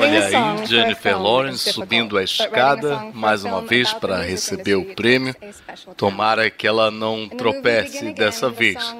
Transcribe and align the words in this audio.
Olha 0.00 0.26
aí, 0.26 0.66
Jennifer 0.66 1.20
Lawrence 1.20 1.72
subindo 1.72 2.16
a 2.16 2.22
escada 2.22 3.06
mais 3.12 3.44
uma 3.44 3.60
vez 3.60 3.92
para 3.92 4.22
receber 4.22 4.74
o 4.74 4.94
prêmio. 4.94 5.34
Tomara 5.96 6.48
que 6.50 6.66
ela 6.66 6.90
não 6.90 7.28
tropece 7.28 8.12
dessa 8.12 8.48
vez. 8.48 8.78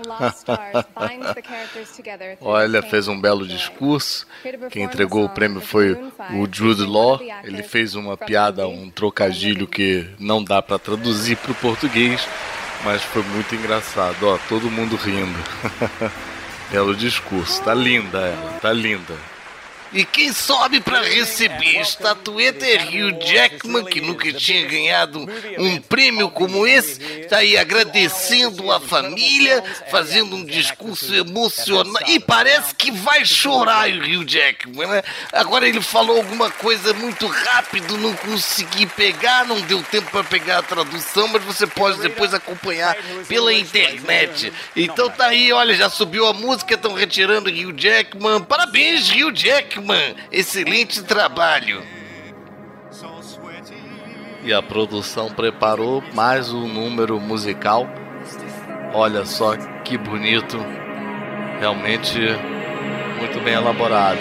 Olha, 2.41 2.83
fez 2.83 3.09
um 3.09 3.19
belo 3.19 3.47
discurso. 3.47 4.27
Quem 4.71 4.85
entregou 4.85 5.25
o 5.25 5.29
prêmio 5.29 5.61
foi 5.61 5.93
o 5.93 6.49
Jude 6.51 6.85
Law. 6.85 7.21
Ele 7.43 7.63
fez 7.63 7.95
uma 7.95 8.17
piada, 8.17 8.69
um 8.69 8.91
trocadilho 8.91 9.67
que 9.67 10.07
não 10.19 10.45
dá 10.45 10.61
para 10.61 10.79
traduzir 10.79 11.37
para 11.37 11.53
o 11.53 11.55
português, 11.55 12.27
mas 12.85 13.03
foi 13.03 13.23
muito 13.23 13.55
engraçado. 13.55 14.27
Ó, 14.27 14.39
todo 14.49 14.71
mundo 14.71 14.97
rindo. 14.97 15.39
Belo 16.71 16.95
discurso. 16.95 17.63
Tá 17.63 17.75
linda 17.75 18.19
ela, 18.19 18.59
tá 18.61 18.73
linda. 18.73 19.15
E 19.93 20.05
quem 20.07 20.33
sobe 20.33 20.81
para 20.81 21.03
receber 21.03 21.79
a 21.79 21.83
estatueta 21.83 22.65
é 22.65 22.77
Hugh 22.77 23.19
Jackman, 23.23 23.85
que 23.85 24.01
nunca 24.01 24.33
tinha 24.33 24.67
ganhado 24.67 25.29
um 25.59 25.81
prêmio 25.81 26.31
como 26.31 26.67
esse. 26.67 27.03
Está 27.21 27.39
aí 27.39 27.59
agradecendo 27.59 28.73
a 28.73 28.81
família, 28.81 29.63
fazendo 29.91 30.37
um 30.37 30.45
discurso 30.45 31.15
emocionante. 31.15 32.11
E 32.11 32.19
parece 32.19 32.75
que 32.75 32.91
vai 32.91 33.25
chorar 33.25 33.91
o 33.91 33.99
Hugh 33.99 34.25
Jackman, 34.25 34.89
né? 34.89 35.03
Agora 35.31 35.69
ele 35.69 35.83
falou 35.83 36.17
alguma 36.17 36.51
coisa 36.51 36.95
muito 36.95 37.27
rápido, 37.27 37.99
não 37.99 38.15
consegui 38.17 38.87
pegar, 38.87 39.45
não 39.47 39.61
deu 39.61 39.83
tempo 39.83 40.11
para 40.11 40.25
pegar 40.25 40.59
a 40.59 40.63
tradução, 40.63 41.29
mas 41.29 41.45
você 41.45 41.67
pode 41.67 42.01
depois 42.01 42.33
acompanhar 42.33 42.97
pela 43.29 43.53
internet. 43.53 44.53
Então 44.75 45.11
tá 45.11 45.27
aí, 45.27 45.53
olha, 45.53 45.75
já 45.75 45.91
subiu 45.91 46.27
a 46.27 46.33
música, 46.33 46.75
estão 46.75 46.95
retirando 46.95 47.51
o 47.51 47.53
Hugh 47.53 47.75
Jackman. 47.77 48.41
Parabéns, 48.43 49.11
Hugh 49.11 49.33
Jackman! 49.35 49.82
Excelente 50.31 51.03
trabalho. 51.03 51.83
E 54.45 54.53
a 54.53 54.63
produção 54.63 55.31
preparou 55.31 56.03
mais 56.15 56.53
um 56.53 56.67
número 56.67 57.21
musical. 57.21 57.89
Olha 58.93 59.25
só 59.25 59.57
que 59.85 59.97
bonito, 59.97 60.59
realmente 61.61 62.19
muito 63.19 63.41
bem 63.41 63.55
elaborado. 63.55 64.19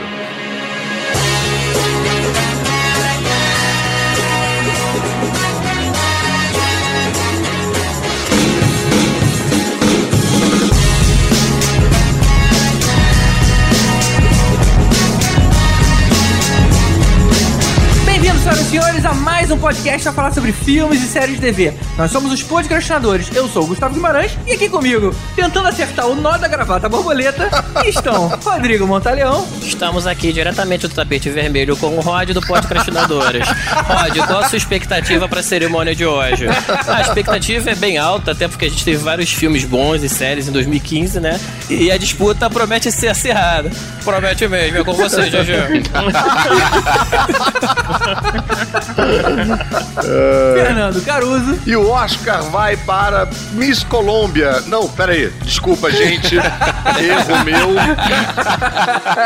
Senhoras 18.51 18.59
e 18.59 18.63
senhores, 18.65 19.05
a 19.05 19.13
mais 19.13 19.51
um 19.51 19.57
podcast 19.57 20.07
a 20.07 20.11
falar 20.11 20.33
sobre 20.33 20.51
filmes 20.51 21.01
e 21.01 21.07
séries 21.07 21.35
de 21.35 21.41
TV. 21.41 21.73
Nós 21.97 22.11
somos 22.11 22.31
os 22.31 22.43
podcastinadores. 22.43 23.33
Eu 23.33 23.47
sou 23.47 23.63
o 23.63 23.67
Gustavo 23.67 23.93
Guimarães 23.93 24.37
e 24.45 24.53
aqui 24.53 24.67
comigo, 24.67 25.15
tentando 25.35 25.67
acertar 25.69 26.07
o 26.07 26.15
nó 26.15 26.37
da 26.37 26.47
gravata 26.47 26.89
borboleta, 26.89 27.49
estão 27.85 28.27
Rodrigo 28.27 28.85
Montaleão. 28.85 29.47
Estamos 29.61 30.05
aqui 30.05 30.33
diretamente 30.33 30.87
do 30.87 30.93
tapete 30.93 31.29
vermelho 31.29 31.77
com 31.77 31.95
o 31.95 32.01
Rod 32.01 32.31
do 32.31 32.41
Podcastinadores. 32.41 33.47
Rod, 33.87 34.17
qual 34.27 34.39
a 34.39 34.49
sua 34.49 34.57
expectativa 34.57 35.29
para 35.29 35.39
a 35.39 35.43
cerimônia 35.43 35.95
de 35.95 36.05
hoje? 36.05 36.45
A 36.87 37.01
expectativa 37.01 37.69
é 37.69 37.75
bem 37.75 37.97
alta, 37.97 38.31
até 38.31 38.47
porque 38.47 38.65
a 38.65 38.69
gente 38.69 38.83
teve 38.83 38.97
vários 38.97 39.31
filmes 39.31 39.63
bons 39.63 40.03
e 40.03 40.09
séries 40.09 40.47
em 40.47 40.51
2015, 40.51 41.19
né? 41.19 41.39
E 41.69 41.91
a 41.91 41.97
disputa 41.97 42.49
promete 42.49 42.91
ser 42.91 43.07
acirrada. 43.09 43.71
Promete 44.03 44.47
mesmo, 44.47 44.79
é 44.79 44.83
com 44.83 44.93
você, 44.93 45.29
GG. 45.29 45.83
Fernando 50.53 51.01
Caruso. 51.03 51.59
E 51.65 51.75
o 51.75 51.89
Oscar 51.89 52.43
vai 52.43 52.77
para 52.77 53.27
Miss 53.53 53.83
Colômbia. 53.83 54.61
Não, 54.67 54.87
pera 54.87 55.13
aí. 55.13 55.29
Desculpa, 55.43 55.91
gente. 55.91 56.35
Erro 56.35 57.43
meu. 57.45 57.73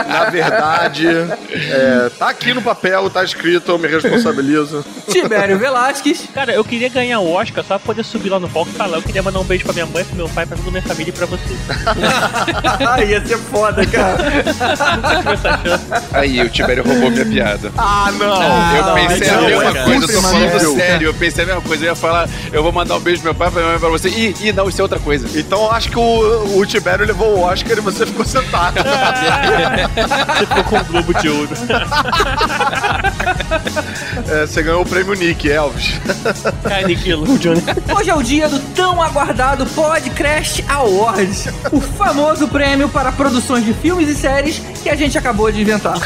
Na 0.07 0.29
verdade, 0.29 1.07
é, 1.51 2.09
tá 2.17 2.29
aqui 2.29 2.53
no 2.53 2.61
papel, 2.61 3.09
tá 3.09 3.23
escrito, 3.23 3.71
eu 3.71 3.77
me 3.77 3.87
responsabilizo. 3.87 4.85
Tibério 5.09 5.57
Velasquez. 5.57 6.25
Cara, 6.33 6.53
eu 6.53 6.63
queria 6.63 6.89
ganhar 6.89 7.19
o 7.19 7.31
Oscar 7.31 7.63
só 7.63 7.77
pra 7.77 7.85
poder 7.85 8.03
subir 8.03 8.29
lá 8.29 8.39
no 8.39 8.49
palco 8.49 8.71
e 8.71 8.73
falar. 8.73 8.97
Eu 8.97 9.01
queria 9.01 9.23
mandar 9.23 9.39
um 9.39 9.43
beijo 9.43 9.63
pra 9.63 9.73
minha 9.73 9.85
mãe, 9.85 10.03
pro 10.03 10.15
meu 10.15 10.29
pai, 10.29 10.45
pra 10.45 10.57
toda 10.57 10.69
a 10.69 10.71
minha 10.71 10.83
família 10.83 11.09
e 11.09 11.13
pra 11.13 11.25
você. 11.25 11.55
Ia 13.05 13.25
ser 13.25 13.37
foda, 13.37 13.85
cara. 13.85 14.17
Aí, 16.13 16.41
o 16.41 16.49
Tibério 16.49 16.83
roubou 16.83 17.11
minha 17.11 17.25
piada. 17.25 17.71
Ah, 17.77 18.11
não! 18.11 18.75
eu 18.75 18.83
pensei 19.07 19.31
não, 19.31 19.39
a 19.39 19.41
mesma 19.41 19.73
cara. 19.73 19.83
coisa, 19.85 20.05
eu 20.05 20.07
tô 20.07 20.21
falando 20.21 20.75
sério. 20.75 21.07
Eu 21.07 21.13
pensei 21.13 21.43
a 21.43 21.47
mesma 21.47 21.61
coisa. 21.61 21.83
Eu 21.83 21.89
ia 21.89 21.95
falar, 21.95 22.29
eu 22.51 22.63
vou 22.63 22.71
mandar 22.71 22.95
um 22.95 22.99
beijo 22.99 23.21
pro 23.21 23.31
meu 23.31 23.35
pai, 23.35 23.51
pra 23.51 23.59
minha 23.61 23.71
mãe, 23.71 23.79
pra 23.79 23.89
você. 23.89 24.09
Ih, 24.09 24.35
ih, 24.41 24.53
não, 24.53 24.67
isso 24.69 24.79
é 24.81 24.83
outra 24.83 24.99
coisa. 24.99 25.27
Então 25.39 25.63
eu 25.63 25.71
acho 25.71 25.89
que 25.89 25.97
o, 25.97 26.57
o 26.57 26.65
Tibério 26.65 27.05
levou 27.05 27.37
o 27.37 27.41
Oscar 27.41 27.77
e 27.77 27.81
você 27.81 28.05
ficou 28.05 28.25
sentado. 28.25 28.75
Você 28.75 30.45
ficou 30.45 30.63
com 30.63 30.77
o 30.77 30.83
Globo 30.85 31.13
de 31.13 31.29
Ouro. 31.29 31.49
É, 34.27 34.45
você 34.45 34.63
ganhou 34.63 34.81
o 34.81 34.85
prêmio 34.85 35.13
Nick, 35.13 35.49
Elvis. 35.49 35.99
Cai 36.63 36.83
Niquilo, 36.85 37.37
Johnny. 37.37 37.61
Hoje 37.95 38.09
é 38.09 38.15
o 38.15 38.23
dia 38.23 38.49
do 38.49 38.59
tão 38.73 39.01
aguardado 39.01 39.65
Podcast 39.67 40.63
Awards, 40.67 41.47
o 41.71 41.79
famoso 41.79 42.47
prêmio 42.47 42.89
para 42.89 43.11
produções 43.11 43.63
de 43.63 43.73
filmes 43.73 44.09
e 44.09 44.15
séries 44.15 44.61
que 44.81 44.89
a 44.89 44.95
gente 44.95 45.17
acabou 45.17 45.51
de 45.51 45.61
inventar. 45.61 45.99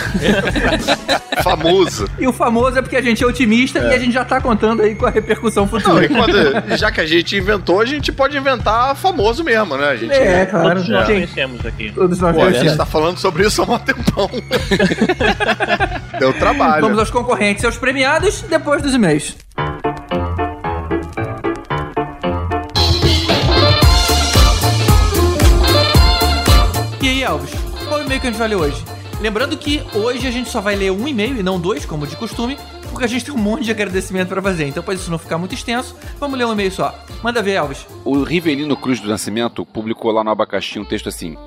Famoso. 1.44 2.10
E 2.20 2.28
o 2.28 2.34
famoso 2.34 2.78
é 2.78 2.82
porque 2.90 2.98
a 2.98 3.02
gente 3.04 3.24
é 3.24 3.28
otimista 3.28 3.78
e 3.78 3.94
a 3.94 4.00
gente 4.00 4.12
já 4.14 4.26
tá 4.26 4.42
contando 4.42 4.82
aí 4.82 4.96
com 4.96 5.06
a 5.06 5.12
repercussão 5.12 5.64
Não, 5.66 5.70
futura. 5.70 6.06
e 6.06 6.10
quando- 6.10 6.34
já 6.76 6.92
que 6.92 7.00
a 7.00 7.06
gente 7.06 7.38
inventou, 7.38 7.80
a 7.80 7.86
gente 7.86 8.12
pode 8.12 8.36
inventar 8.36 8.96
famoso 8.96 9.44
mesmo, 9.44 9.78
né? 9.78 9.90
A 9.90 9.96
gente, 9.96 10.12
É, 10.12 10.48
claro. 10.48 10.70
Todos 10.70 10.90
nós 10.90 11.06
conhecemos 11.06 11.64
aqui. 11.64 11.92
Todos 11.92 12.20
nós 12.20 12.36
Pô, 12.36 12.42
a 12.42 12.46
gente 12.46 12.54
conhecemos. 12.56 12.78
tá 12.78 12.86
falando 12.88 13.18
sobre 13.20 13.46
isso 13.46 13.62
há 13.62 13.66
um 13.66 13.78
tempão. 13.78 14.28
Deu 16.20 16.34
trabalho. 16.34 16.82
Vamos 16.82 16.98
aos 16.98 17.12
concorrentes 17.12 17.62
e 17.64 17.68
aos 17.68 17.78
premiados 17.78 18.42
depois 18.42 18.82
dos 18.82 18.96
e-mails. 18.96 19.36
E 27.02 27.08
aí, 27.08 27.24
Elvis, 27.24 27.52
qual 27.88 28.02
e-mail 28.02 28.20
que 28.20 28.28
a 28.28 28.30
gente 28.30 28.40
vai 28.40 28.48
ler 28.50 28.56
hoje? 28.56 28.84
Lembrando 29.22 29.58
que 29.58 29.82
hoje 29.94 30.28
a 30.28 30.32
gente 30.32 30.50
só 30.50 30.60
vai 30.62 30.76
ler 30.76 30.92
um 30.92 31.08
e-mail 31.08 31.38
e 31.38 31.44
não 31.44 31.60
dois, 31.60 31.86
como 31.86 32.06
de 32.08 32.16
costume, 32.16 32.58
porque 33.00 33.06
a 33.06 33.08
gente 33.08 33.24
tem 33.24 33.34
um 33.34 33.38
monte 33.38 33.64
de 33.64 33.72
agradecimento 33.72 34.28
pra 34.28 34.42
fazer. 34.42 34.68
Então, 34.68 34.84
para 34.84 34.94
isso 34.94 35.10
não 35.10 35.18
ficar 35.18 35.38
muito 35.38 35.56
extenso, 35.56 35.96
vamos 36.20 36.38
ler 36.38 36.46
um 36.46 36.52
e-mail 36.52 36.70
só. 36.70 36.94
Manda 37.24 37.42
ver, 37.42 37.54
Elvis. 37.54 37.88
O 38.04 38.24
Rivelino 38.24 38.76
Cruz 38.76 39.00
do 39.00 39.08
Nascimento 39.08 39.66
publicou 39.66 40.12
lá 40.12 40.22
no 40.22 40.30
Abacaxi 40.30 40.78
um 40.78 40.84
texto 40.84 41.08
assim. 41.08 41.38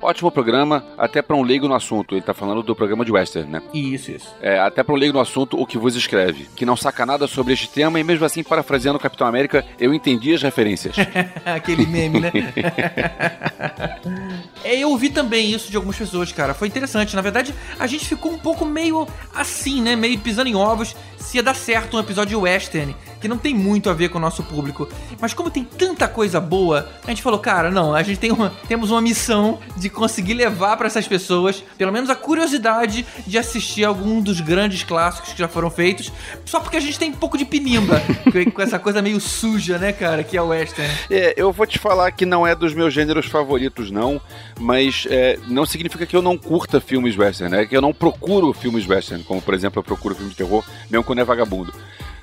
Ótimo 0.00 0.30
programa, 0.30 0.84
até 0.96 1.20
pra 1.20 1.34
um 1.34 1.42
leigo 1.42 1.66
no 1.66 1.74
assunto. 1.74 2.14
Ele 2.14 2.22
tá 2.22 2.32
falando 2.32 2.62
do 2.62 2.74
programa 2.74 3.04
de 3.04 3.10
western, 3.10 3.50
né? 3.50 3.60
Isso, 3.74 4.12
isso. 4.12 4.32
É, 4.40 4.60
até 4.60 4.84
pra 4.84 4.94
um 4.94 4.96
leigo 4.96 5.14
no 5.14 5.20
assunto, 5.20 5.60
o 5.60 5.66
que 5.66 5.76
vos 5.76 5.96
escreve. 5.96 6.48
Que 6.54 6.64
não 6.64 6.76
saca 6.76 7.04
nada 7.04 7.26
sobre 7.26 7.52
este 7.52 7.68
tema 7.68 7.98
e 7.98 8.04
mesmo 8.04 8.24
assim, 8.24 8.44
parafraseando 8.44 8.96
o 8.96 9.00
Capitão 9.00 9.26
América, 9.26 9.66
eu 9.78 9.92
entendi 9.92 10.32
as 10.32 10.42
referências. 10.42 10.94
Aquele 11.44 11.84
meme, 11.84 12.20
né? 12.20 12.30
é, 14.62 14.78
eu 14.78 14.90
ouvi 14.90 15.10
também 15.10 15.50
isso 15.50 15.68
de 15.68 15.76
algumas 15.76 15.96
pessoas, 15.96 16.30
cara. 16.30 16.54
Foi 16.54 16.68
interessante. 16.68 17.16
Na 17.16 17.22
verdade, 17.22 17.52
a 17.76 17.86
gente 17.88 18.06
ficou 18.06 18.30
um 18.30 18.38
pouco 18.38 18.64
meio 18.64 19.04
assim, 19.34 19.82
né? 19.82 19.96
Meio 19.96 20.16
pisando 20.20 20.48
em 20.48 20.54
ovos 20.54 20.94
se 21.28 21.36
ia 21.36 21.42
dar 21.42 21.54
certo 21.54 21.96
um 21.96 22.00
episódio 22.00 22.40
western, 22.40 22.96
que 23.20 23.28
não 23.28 23.36
tem 23.36 23.54
muito 23.54 23.90
a 23.90 23.92
ver 23.92 24.08
com 24.08 24.16
o 24.16 24.20
nosso 24.20 24.42
público. 24.42 24.88
Mas 25.20 25.34
como 25.34 25.50
tem 25.50 25.62
tanta 25.62 26.08
coisa 26.08 26.40
boa, 26.40 26.88
a 27.04 27.10
gente 27.10 27.22
falou, 27.22 27.38
cara, 27.38 27.70
não, 27.70 27.94
a 27.94 28.02
gente 28.02 28.18
tem 28.18 28.32
uma, 28.32 28.50
temos 28.66 28.90
uma 28.90 29.02
missão 29.02 29.58
de 29.76 29.87
conseguir 29.90 30.34
levar 30.34 30.76
pra 30.76 30.86
essas 30.86 31.06
pessoas, 31.08 31.62
pelo 31.76 31.92
menos 31.92 32.10
a 32.10 32.14
curiosidade 32.14 33.04
de 33.26 33.38
assistir 33.38 33.84
algum 33.84 34.20
dos 34.20 34.40
grandes 34.40 34.82
clássicos 34.82 35.32
que 35.32 35.38
já 35.38 35.48
foram 35.48 35.70
feitos, 35.70 36.12
só 36.44 36.60
porque 36.60 36.76
a 36.76 36.80
gente 36.80 36.98
tem 36.98 37.10
um 37.10 37.14
pouco 37.14 37.36
de 37.38 37.44
pinimba 37.44 38.00
com- 38.32 38.50
com 38.50 38.62
essa 38.62 38.78
coisa 38.78 39.00
meio 39.02 39.20
suja, 39.20 39.78
né, 39.78 39.92
cara, 39.92 40.22
que 40.24 40.36
é 40.36 40.42
o 40.42 40.48
western. 40.48 40.92
É, 41.10 41.34
eu 41.36 41.52
vou 41.52 41.66
te 41.66 41.78
falar 41.78 42.10
que 42.12 42.24
não 42.26 42.46
é 42.46 42.54
dos 42.54 42.74
meus 42.74 42.92
gêneros 42.92 43.26
favoritos, 43.26 43.90
não, 43.90 44.20
mas 44.58 45.06
é, 45.10 45.38
não 45.48 45.64
significa 45.66 46.06
que 46.06 46.16
eu 46.16 46.22
não 46.22 46.36
curta 46.36 46.80
filmes 46.80 47.16
western, 47.16 47.54
né? 47.56 47.66
Que 47.66 47.76
eu 47.76 47.82
não 47.82 47.92
procuro 47.92 48.52
filmes 48.52 48.86
western, 48.86 49.22
como 49.24 49.40
por 49.42 49.54
exemplo 49.54 49.78
eu 49.80 49.84
procuro 49.84 50.14
filmes 50.14 50.32
de 50.32 50.36
terror, 50.38 50.64
mesmo 50.90 51.04
quando 51.04 51.20
é 51.20 51.24
vagabundo. 51.24 51.72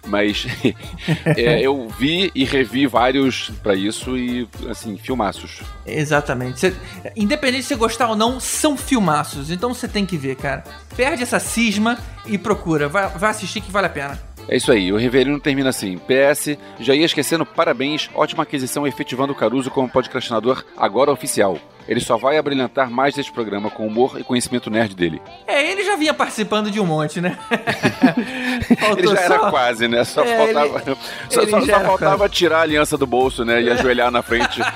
Mas 0.08 0.46
é, 1.26 1.62
eu 1.62 1.88
vi 1.90 2.32
e 2.36 2.44
revi 2.44 2.86
vários 2.88 3.50
pra 3.64 3.74
isso 3.76 4.18
e, 4.18 4.48
assim, 4.70 4.98
filmaços. 4.98 5.62
Exatamente. 5.86 6.60
Cê- 6.60 6.74
independente 7.16 7.62
de 7.64 7.68
você 7.68 7.76
gostar 7.76 8.10
ou 8.10 8.16
não, 8.16 8.40
são 8.40 8.78
filmaços. 8.78 9.50
Então 9.52 9.74
você 9.74 9.88
tem 9.88 10.06
que 10.06 10.18
ver, 10.18 10.36
cara. 10.36 10.64
Perde 10.96 11.24
essa 11.24 11.40
cisma 11.40 11.98
e 12.26 12.38
procura. 12.38 12.88
Vai, 12.88 13.08
vai 13.10 13.30
assistir 13.30 13.62
que 13.62 13.72
vale 13.72 13.88
a 13.88 13.90
pena. 13.90 14.20
É 14.48 14.58
isso 14.58 14.72
aí, 14.72 14.94
o 14.94 14.98
Riverino 14.98 15.40
termina 15.40 15.70
assim. 15.70 15.98
PS, 15.98 16.56
já 16.80 16.94
ia 16.94 17.06
esquecendo, 17.06 17.46
parabéns, 17.46 18.12
ótima 18.14 18.44
aquisição 18.44 18.86
efetivando 18.86 19.34
o 19.34 19.36
Caruso 19.36 19.72
como 19.72 19.90
podcastinador 19.90 20.64
agora 20.78 21.12
oficial. 21.12 21.58
Ele 21.88 22.00
só 22.00 22.18
vai 22.18 22.38
abrilhantar 22.38 22.90
mais 22.90 23.18
este 23.18 23.32
programa 23.32 23.70
com 23.70 23.86
humor 23.86 24.20
e 24.20 24.24
conhecimento 24.24 24.70
nerd 24.70 24.96
dele. 24.96 25.22
É, 25.46 25.72
ele 25.72 25.84
já 25.84 25.96
vinha 25.96 26.14
participando 26.14 26.72
de 26.72 26.80
um 26.80 26.86
monte, 26.86 27.22
né? 27.22 27.38
ele 28.98 29.08
já 29.08 29.20
era 29.22 29.40
quase, 29.52 29.88
né? 29.88 30.04
Só 30.04 30.24
É, 30.24 30.38
faltava, 30.38 30.82
ele- 30.86 30.98
só, 31.30 31.42
ele 31.42 31.52
só- 31.52 31.62
só 31.62 31.80
faltava 31.82 32.30
tirar 32.30 32.60
a 32.60 32.62
aliança 32.62 32.98
do 32.98 33.06
bolso, 33.06 33.46
né? 33.46 33.62
E 33.62 33.70
ajoelhar 33.70 34.10
na 34.12 34.22
frente. 34.24 34.60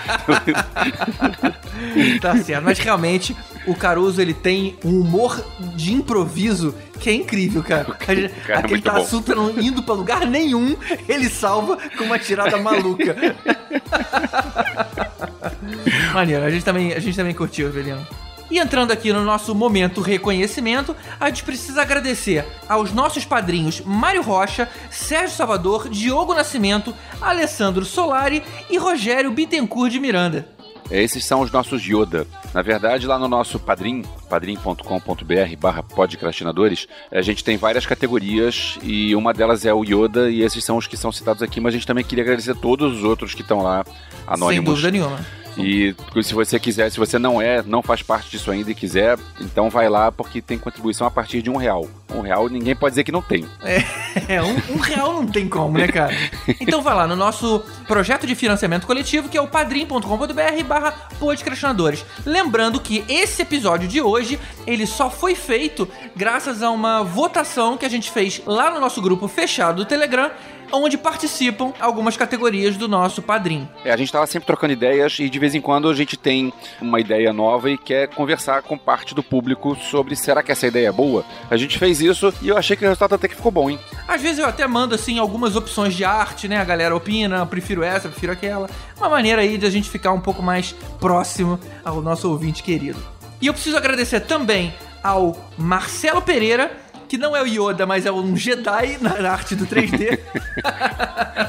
Tá 2.21 2.35
certo, 2.37 2.63
mas 2.63 2.79
realmente 2.79 3.35
o 3.69 3.75
Caruso 3.75 4.21
ele 4.21 4.33
tem 4.33 4.77
um 4.83 5.01
humor 5.01 5.43
de 5.75 5.93
improviso 5.93 6.73
que 6.99 7.09
é 7.09 7.13
incrível, 7.13 7.63
cara. 7.63 7.93
cara 7.95 8.59
Aquele 8.59 8.81
tá 8.81 9.03
super 9.03 9.35
não 9.35 9.51
indo 9.59 9.83
pra 9.83 9.93
lugar 9.93 10.25
nenhum, 10.25 10.75
ele 11.07 11.29
salva 11.29 11.77
com 11.97 12.03
uma 12.03 12.19
tirada 12.19 12.57
maluca. 12.61 13.15
Maneiro, 16.13 16.43
a 16.43 16.49
gente 16.49 16.65
também, 16.65 16.93
a 16.93 16.99
gente 16.99 17.15
também 17.15 17.33
curtiu, 17.33 17.67
Evelino. 17.67 18.05
E 18.51 18.57
entrando 18.57 18.91
aqui 18.91 19.13
no 19.13 19.23
nosso 19.23 19.53
momento 19.53 20.01
reconhecimento, 20.01 20.95
a 21.19 21.27
gente 21.27 21.43
precisa 21.43 21.83
agradecer 21.83 22.43
aos 22.67 22.91
nossos 22.91 23.23
padrinhos 23.23 23.81
Mário 23.81 24.23
Rocha, 24.23 24.67
Sérgio 24.89 25.37
Salvador, 25.37 25.87
Diogo 25.87 26.33
Nascimento, 26.33 26.93
Alessandro 27.21 27.85
Solari 27.85 28.41
e 28.67 28.77
Rogério 28.77 29.31
Bittencourt 29.31 29.91
de 29.91 29.99
Miranda. 29.99 30.58
Esses 30.91 31.23
são 31.23 31.41
os 31.41 31.51
nossos 31.51 31.83
Yoda. 31.83 32.25
Na 32.53 32.61
verdade, 32.61 33.05
lá 33.05 33.19
no 33.19 33.27
nosso 33.27 33.59
Padrim, 33.59 34.03
padrim.com.br 34.27 35.55
barra 35.59 35.83
podcrastinadores, 35.83 36.87
a 37.11 37.21
gente 37.21 37.43
tem 37.43 37.57
várias 37.57 37.85
categorias 37.85 38.79
e 38.81 39.15
uma 39.15 39.33
delas 39.33 39.65
é 39.65 39.73
o 39.73 39.83
Yoda 39.83 40.31
e 40.31 40.41
esses 40.41 40.63
são 40.63 40.77
os 40.77 40.87
que 40.87 40.97
são 40.97 41.11
citados 41.11 41.43
aqui, 41.43 41.59
mas 41.59 41.73
a 41.73 41.77
gente 41.77 41.87
também 41.87 42.03
queria 42.03 42.23
agradecer 42.23 42.55
todos 42.55 42.97
os 42.97 43.03
outros 43.03 43.35
que 43.35 43.41
estão 43.41 43.61
lá, 43.61 43.83
Sem 43.85 43.93
anônimos. 44.27 44.65
dúvida 44.65 44.91
nenhuma. 44.91 45.19
E 45.57 45.93
se 46.23 46.33
você 46.33 46.59
quiser, 46.59 46.89
se 46.89 46.97
você 46.97 47.19
não 47.19 47.41
é, 47.41 47.61
não 47.61 47.83
faz 47.83 48.01
parte 48.01 48.29
disso 48.31 48.49
ainda 48.49 48.71
e 48.71 48.75
quiser, 48.75 49.17
então 49.41 49.69
vai 49.69 49.89
lá 49.89 50.11
porque 50.11 50.41
tem 50.41 50.57
contribuição 50.57 51.05
a 51.05 51.11
partir 51.11 51.41
de 51.41 51.49
um 51.49 51.57
real. 51.57 51.87
Um 52.13 52.21
real 52.21 52.49
ninguém 52.49 52.75
pode 52.75 52.93
dizer 52.93 53.03
que 53.03 53.11
não 53.11 53.21
tem. 53.21 53.45
É, 54.27 54.41
um, 54.41 54.55
um 54.73 54.77
real 54.77 55.13
não 55.13 55.27
tem 55.27 55.47
como, 55.47 55.77
né, 55.77 55.87
cara? 55.87 56.13
Então 56.59 56.81
vai 56.81 56.95
lá 56.95 57.07
no 57.07 57.15
nosso 57.15 57.63
projeto 57.87 58.25
de 58.25 58.35
financiamento 58.35 58.85
coletivo, 58.85 59.29
que 59.29 59.37
é 59.37 59.41
o 59.41 59.47
padrim.com.br 59.47 60.63
barra 60.67 60.91
podcrastinadores. 61.19 62.05
Lembrando 62.25 62.79
que 62.79 63.03
esse 63.07 63.43
episódio 63.43 63.87
de 63.87 64.01
hoje, 64.01 64.39
ele 64.65 64.85
só 64.85 65.09
foi 65.09 65.35
feito 65.35 65.87
graças 66.15 66.63
a 66.63 66.71
uma 66.71 67.03
votação 67.03 67.77
que 67.77 67.85
a 67.85 67.89
gente 67.89 68.11
fez 68.11 68.41
lá 68.45 68.71
no 68.71 68.79
nosso 68.79 69.01
grupo 69.01 69.27
fechado 69.27 69.77
do 69.77 69.85
Telegram, 69.85 70.31
onde 70.71 70.97
participam 70.97 71.73
algumas 71.79 72.15
categorias 72.15 72.77
do 72.77 72.87
nosso 72.87 73.21
padrim. 73.21 73.67
É, 73.83 73.91
a 73.91 73.97
gente 73.97 74.11
tava 74.11 74.27
sempre 74.27 74.47
trocando 74.47 74.73
ideias 74.73 75.17
e 75.19 75.29
de 75.29 75.39
vez 75.39 75.55
em 75.55 75.61
quando 75.61 75.89
a 75.89 75.93
gente 75.93 76.17
tem 76.17 76.53
uma 76.81 76.99
ideia 76.99 77.33
nova 77.33 77.69
e 77.69 77.77
quer 77.77 78.07
conversar 78.09 78.61
com 78.61 78.77
parte 78.77 79.15
do 79.15 79.23
público 79.23 79.75
sobre 79.75 80.15
será 80.15 80.43
que 80.43 80.51
essa 80.51 80.67
ideia 80.67 80.89
é 80.89 80.91
boa? 80.91 81.25
A 81.49 81.57
gente 81.57 81.77
fez 81.77 81.98
isso 81.99 82.33
e 82.41 82.49
eu 82.49 82.57
achei 82.57 82.75
que 82.75 82.83
o 82.83 82.87
resultado 82.87 83.15
até 83.15 83.27
que 83.27 83.35
ficou 83.35 83.51
bom, 83.51 83.69
hein? 83.69 83.79
Às 84.07 84.21
vezes 84.21 84.39
eu 84.39 84.45
até 84.45 84.65
mando, 84.67 84.95
assim, 84.95 85.19
algumas 85.19 85.55
opções 85.55 85.93
de 85.93 86.03
arte, 86.03 86.47
né? 86.47 86.57
A 86.57 86.63
galera 86.63 86.95
opina, 86.95 87.45
prefiro 87.45 87.83
essa, 87.83 88.09
prefiro 88.09 88.31
aquela. 88.31 88.69
Uma 88.97 89.09
maneira 89.09 89.41
aí 89.41 89.57
de 89.57 89.65
a 89.65 89.69
gente 89.69 89.89
ficar 89.89 90.11
um 90.11 90.19
pouco 90.19 90.41
mais 90.41 90.73
próximo 90.99 91.59
ao 91.83 92.01
nosso 92.01 92.29
ouvinte 92.29 92.63
querido. 92.63 92.99
E 93.41 93.47
eu 93.47 93.53
preciso 93.53 93.77
agradecer 93.77 94.21
também 94.21 94.73
ao 95.03 95.35
Marcelo 95.57 96.21
Pereira, 96.21 96.71
que 97.09 97.17
não 97.17 97.35
é 97.35 97.41
o 97.41 97.45
Yoda, 97.45 97.87
mas 97.87 98.05
é 98.05 98.11
um 98.11 98.37
Jedi 98.37 98.99
na 99.01 99.29
arte 99.29 99.55
do 99.55 99.65
3D. 99.65 100.19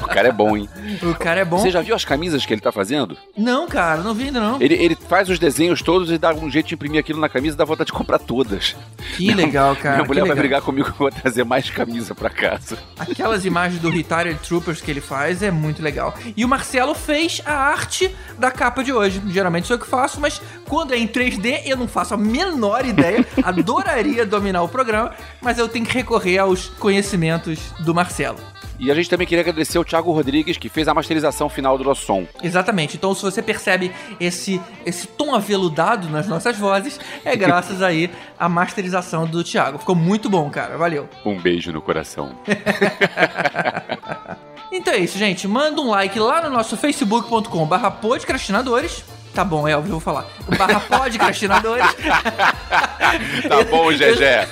O 0.01 0.13
cara 0.13 0.27
é 0.29 0.31
bom, 0.31 0.57
hein? 0.57 0.69
o 1.03 1.13
cara 1.15 1.41
é 1.41 1.45
bom. 1.45 1.57
Você 1.57 1.69
já 1.69 1.81
viu 1.81 1.95
as 1.95 2.03
camisas 2.03 2.45
que 2.45 2.53
ele 2.53 2.61
tá 2.61 2.71
fazendo? 2.71 3.17
Não, 3.37 3.67
cara, 3.67 4.01
não 4.01 4.13
vi 4.13 4.25
ainda 4.25 4.39
não. 4.39 4.61
Ele, 4.61 4.73
ele 4.73 4.95
faz 4.95 5.29
os 5.29 5.39
desenhos 5.39 5.81
todos 5.81 6.11
e 6.11 6.17
dá 6.17 6.33
um 6.33 6.49
jeito 6.49 6.67
de 6.67 6.75
imprimir 6.75 6.99
aquilo 6.99 7.19
na 7.19 7.29
camisa 7.29 7.55
e 7.55 7.57
dá 7.57 7.63
vontade 7.65 7.87
de 7.87 7.93
comprar 7.93 8.19
todas. 8.19 8.75
Que 9.15 9.33
legal, 9.33 9.75
cara. 9.75 9.97
Minha 9.97 10.07
mulher 10.07 10.25
vai 10.25 10.35
brigar 10.35 10.61
comigo 10.61 10.87
que 10.87 10.93
eu 10.93 10.97
vou 10.97 11.11
trazer 11.11 11.43
mais 11.43 11.69
camisa 11.69 12.13
pra 12.13 12.29
casa. 12.29 12.77
Aquelas 12.97 13.45
imagens 13.45 13.81
do 13.81 13.89
Retired 13.89 14.35
Troopers 14.47 14.81
que 14.81 14.91
ele 14.91 15.01
faz 15.01 15.41
é 15.43 15.51
muito 15.51 15.81
legal. 15.81 16.13
E 16.35 16.43
o 16.43 16.47
Marcelo 16.47 16.93
fez 16.93 17.41
a 17.45 17.53
arte 17.53 18.13
da 18.37 18.51
capa 18.51 18.83
de 18.83 18.91
hoje. 18.91 19.21
Geralmente 19.27 19.67
sou 19.67 19.75
eu 19.75 19.79
que 19.79 19.87
faço, 19.87 20.19
mas 20.19 20.41
quando 20.67 20.93
é 20.93 20.97
em 20.97 21.07
3D 21.07 21.61
eu 21.65 21.77
não 21.77 21.87
faço 21.87 22.13
a 22.13 22.17
menor 22.17 22.85
ideia. 22.85 23.25
Adoraria 23.43 24.25
dominar 24.25 24.63
o 24.63 24.69
programa, 24.69 25.11
mas 25.41 25.50
eu 25.57 25.67
tenho 25.67 25.85
que 25.85 25.93
recorrer 25.93 26.39
aos 26.39 26.69
conhecimentos 26.69 27.71
do 27.79 27.93
Marcelo. 27.93 28.39
E 28.81 28.89
a 28.89 28.95
gente 28.95 29.07
também 29.07 29.27
queria 29.27 29.41
agradecer 29.41 29.77
o 29.77 29.85
Thiago 29.85 30.11
Rodrigues, 30.11 30.57
que 30.57 30.67
fez 30.67 30.87
a 30.87 30.93
masterização 30.93 31.47
final 31.47 31.77
do 31.77 31.83
nosso 31.83 32.03
som. 32.03 32.25
Exatamente. 32.41 32.97
Então, 32.97 33.13
se 33.13 33.21
você 33.21 33.39
percebe 33.39 33.91
esse, 34.19 34.59
esse 34.83 35.05
tom 35.05 35.35
aveludado 35.35 36.09
nas 36.09 36.27
nossas 36.27 36.57
vozes, 36.57 36.99
é 37.23 37.35
graças 37.35 37.83
aí 37.83 38.09
à 38.39 38.49
masterização 38.49 39.27
do 39.27 39.43
Thiago. 39.43 39.77
Ficou 39.77 39.93
muito 39.93 40.27
bom, 40.31 40.49
cara. 40.49 40.77
Valeu. 40.77 41.07
Um 41.23 41.39
beijo 41.39 41.71
no 41.71 41.81
coração. 41.81 42.35
Então 44.73 44.93
é 44.93 44.99
isso, 44.99 45.17
gente. 45.17 45.49
Manda 45.49 45.81
um 45.81 45.89
like 45.89 46.17
lá 46.17 46.41
no 46.41 46.49
nosso 46.49 46.77
facebook.com 46.77 47.65
barra 47.65 47.91
podcrastinadores. 47.91 49.03
Tá 49.33 49.45
bom, 49.45 49.67
Elvio, 49.67 49.87
eu 49.87 49.91
vou 49.91 49.99
falar. 49.99 50.27
Barra 50.57 50.79
podcrastinadores. 50.79 51.85
Tá 53.49 53.63
bom, 53.69 53.91
Gegé. 53.91 54.47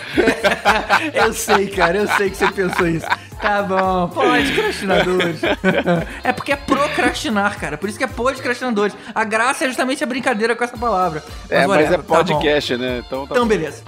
eu 1.14 1.34
sei, 1.34 1.68
cara, 1.68 2.00
eu 2.00 2.08
sei 2.10 2.30
que 2.30 2.36
você 2.36 2.52
pensou 2.52 2.88
isso. 2.88 3.06
Tá 3.42 3.64
bom, 3.64 4.10
podcrastinadores. 4.10 5.42
é 6.24 6.34
porque 6.34 6.52
é 6.52 6.56
procrastinar, 6.58 7.58
cara. 7.58 7.78
Por 7.78 7.88
isso 7.88 7.98
que 7.98 8.04
é 8.04 8.08
podcrastinadores. 8.08 8.94
A 9.16 9.24
graça 9.24 9.64
é 9.64 9.68
justamente 9.68 10.04
a 10.04 10.08
brincadeira 10.08 10.56
com 10.58 10.64
essa 10.64 10.76
palavra. 10.76 11.24
É, 11.50 11.66
mas 11.66 11.88
é 11.88 11.92
tá 11.92 11.98
bom. 12.00 12.04
podcast, 12.04 12.76
né? 12.76 13.02
Então, 13.06 13.26
tá 13.26 13.36
Então, 13.36 13.48
beleza. 13.48 13.82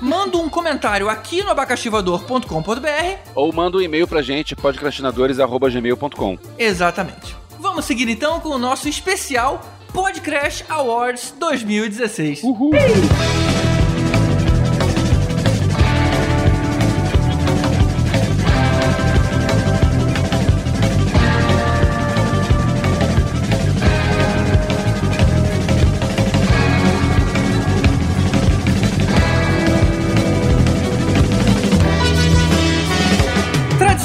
Manda 0.00 0.38
um 0.38 0.48
comentário 0.48 1.10
aqui 1.10 1.42
no 1.42 1.50
abacaxivador.com.br. 1.50 3.18
Ou 3.34 3.52
manda 3.52 3.76
um 3.76 3.80
e-mail 3.80 4.08
pra 4.08 4.22
gente, 4.22 4.56
podcrastinadores.gmail.com. 4.56 6.38
Exatamente. 6.58 7.36
Vamos 7.58 7.84
seguir 7.84 8.08
então 8.08 8.40
com 8.40 8.48
o 8.50 8.58
nosso 8.58 8.88
especial 8.88 9.60
Podcrash 9.92 10.64
Awards 10.70 11.34
2016. 11.38 12.42
Uhul. 12.44 13.71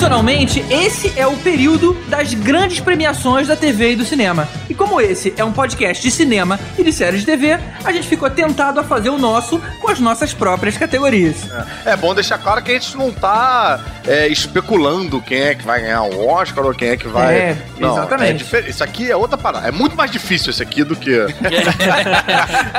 Tradicionalmente, 0.08 0.66
esse 0.70 1.20
é 1.20 1.28
o 1.28 1.36
período 1.36 1.94
das 2.08 2.34
grandes 2.34 2.80
premiações 2.80 3.46
da 3.46 3.58
TV 3.58 3.92
e 3.92 3.96
do 3.98 4.06
cinema. 4.06 4.48
E 4.70 4.74
como 4.74 5.02
esse 5.02 5.34
é 5.36 5.44
um 5.44 5.52
podcast 5.52 6.02
de 6.02 6.10
cinema 6.10 6.58
e 6.78 6.84
de 6.84 6.94
séries 6.94 7.20
de 7.20 7.26
TV, 7.26 7.60
a 7.84 7.92
gente 7.92 8.08
ficou 8.08 8.30
tentado 8.30 8.80
a 8.80 8.86
fazer 8.86 9.10
o 9.10 9.18
nosso 9.18 9.60
com 9.82 9.90
as 9.90 10.00
nossas 10.00 10.34
próprias 10.34 10.78
categorias. 10.78 11.36
É 11.84 11.98
bom 11.98 12.16
deixar 12.16 12.38
claro 12.38 12.64
que 12.64 12.72
a 12.72 12.74
gente 12.76 12.96
não 12.96 13.12
tá 13.12 13.82
é, 14.06 14.30
especulando 14.30 15.22
quem 15.22 15.42
é 15.42 15.56
que 15.56 15.66
vai 15.66 15.82
ganhar 15.82 16.04
o 16.04 16.26
Oscar 16.26 16.66
ou 16.66 16.74
quem 16.74 16.90
é 16.92 16.98
que 16.98 17.10
vai. 17.10 17.36
É, 17.36 17.58
não, 17.78 17.98
exatamente. 17.98 18.56
é 18.56 18.70
isso 18.70 18.84
aqui 18.86 19.12
é 19.12 19.16
outra 19.16 19.38
parada. 19.38 19.68
É 19.68 19.72
muito 19.72 19.98
mais 19.98 20.10
difícil 20.10 20.52
esse 20.52 20.64
aqui 20.64 20.86
do 20.86 20.96
que. 20.96 21.12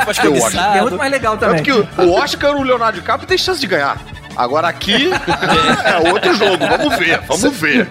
Pode 0.02 0.18
Eu 0.24 0.32
cobiçar. 0.32 0.78
É 0.78 0.80
muito 0.80 0.96
mais 0.96 1.12
legal 1.12 1.36
também. 1.36 1.62
Tanto 1.62 1.86
que 1.94 2.02
o 2.02 2.12
Oscar, 2.14 2.56
o 2.56 2.62
Leonardo 2.62 2.98
DiCaprio 2.98 3.28
tem 3.28 3.36
chance 3.36 3.60
de 3.60 3.66
ganhar. 3.66 3.98
Agora 4.38 4.68
aqui 4.68 5.10
é 5.12 6.10
outro 6.12 6.32
jogo. 6.34 6.64
Vamos 6.66 6.96
ver, 6.96 7.20
vamos 7.26 7.56
ver. 7.56 7.88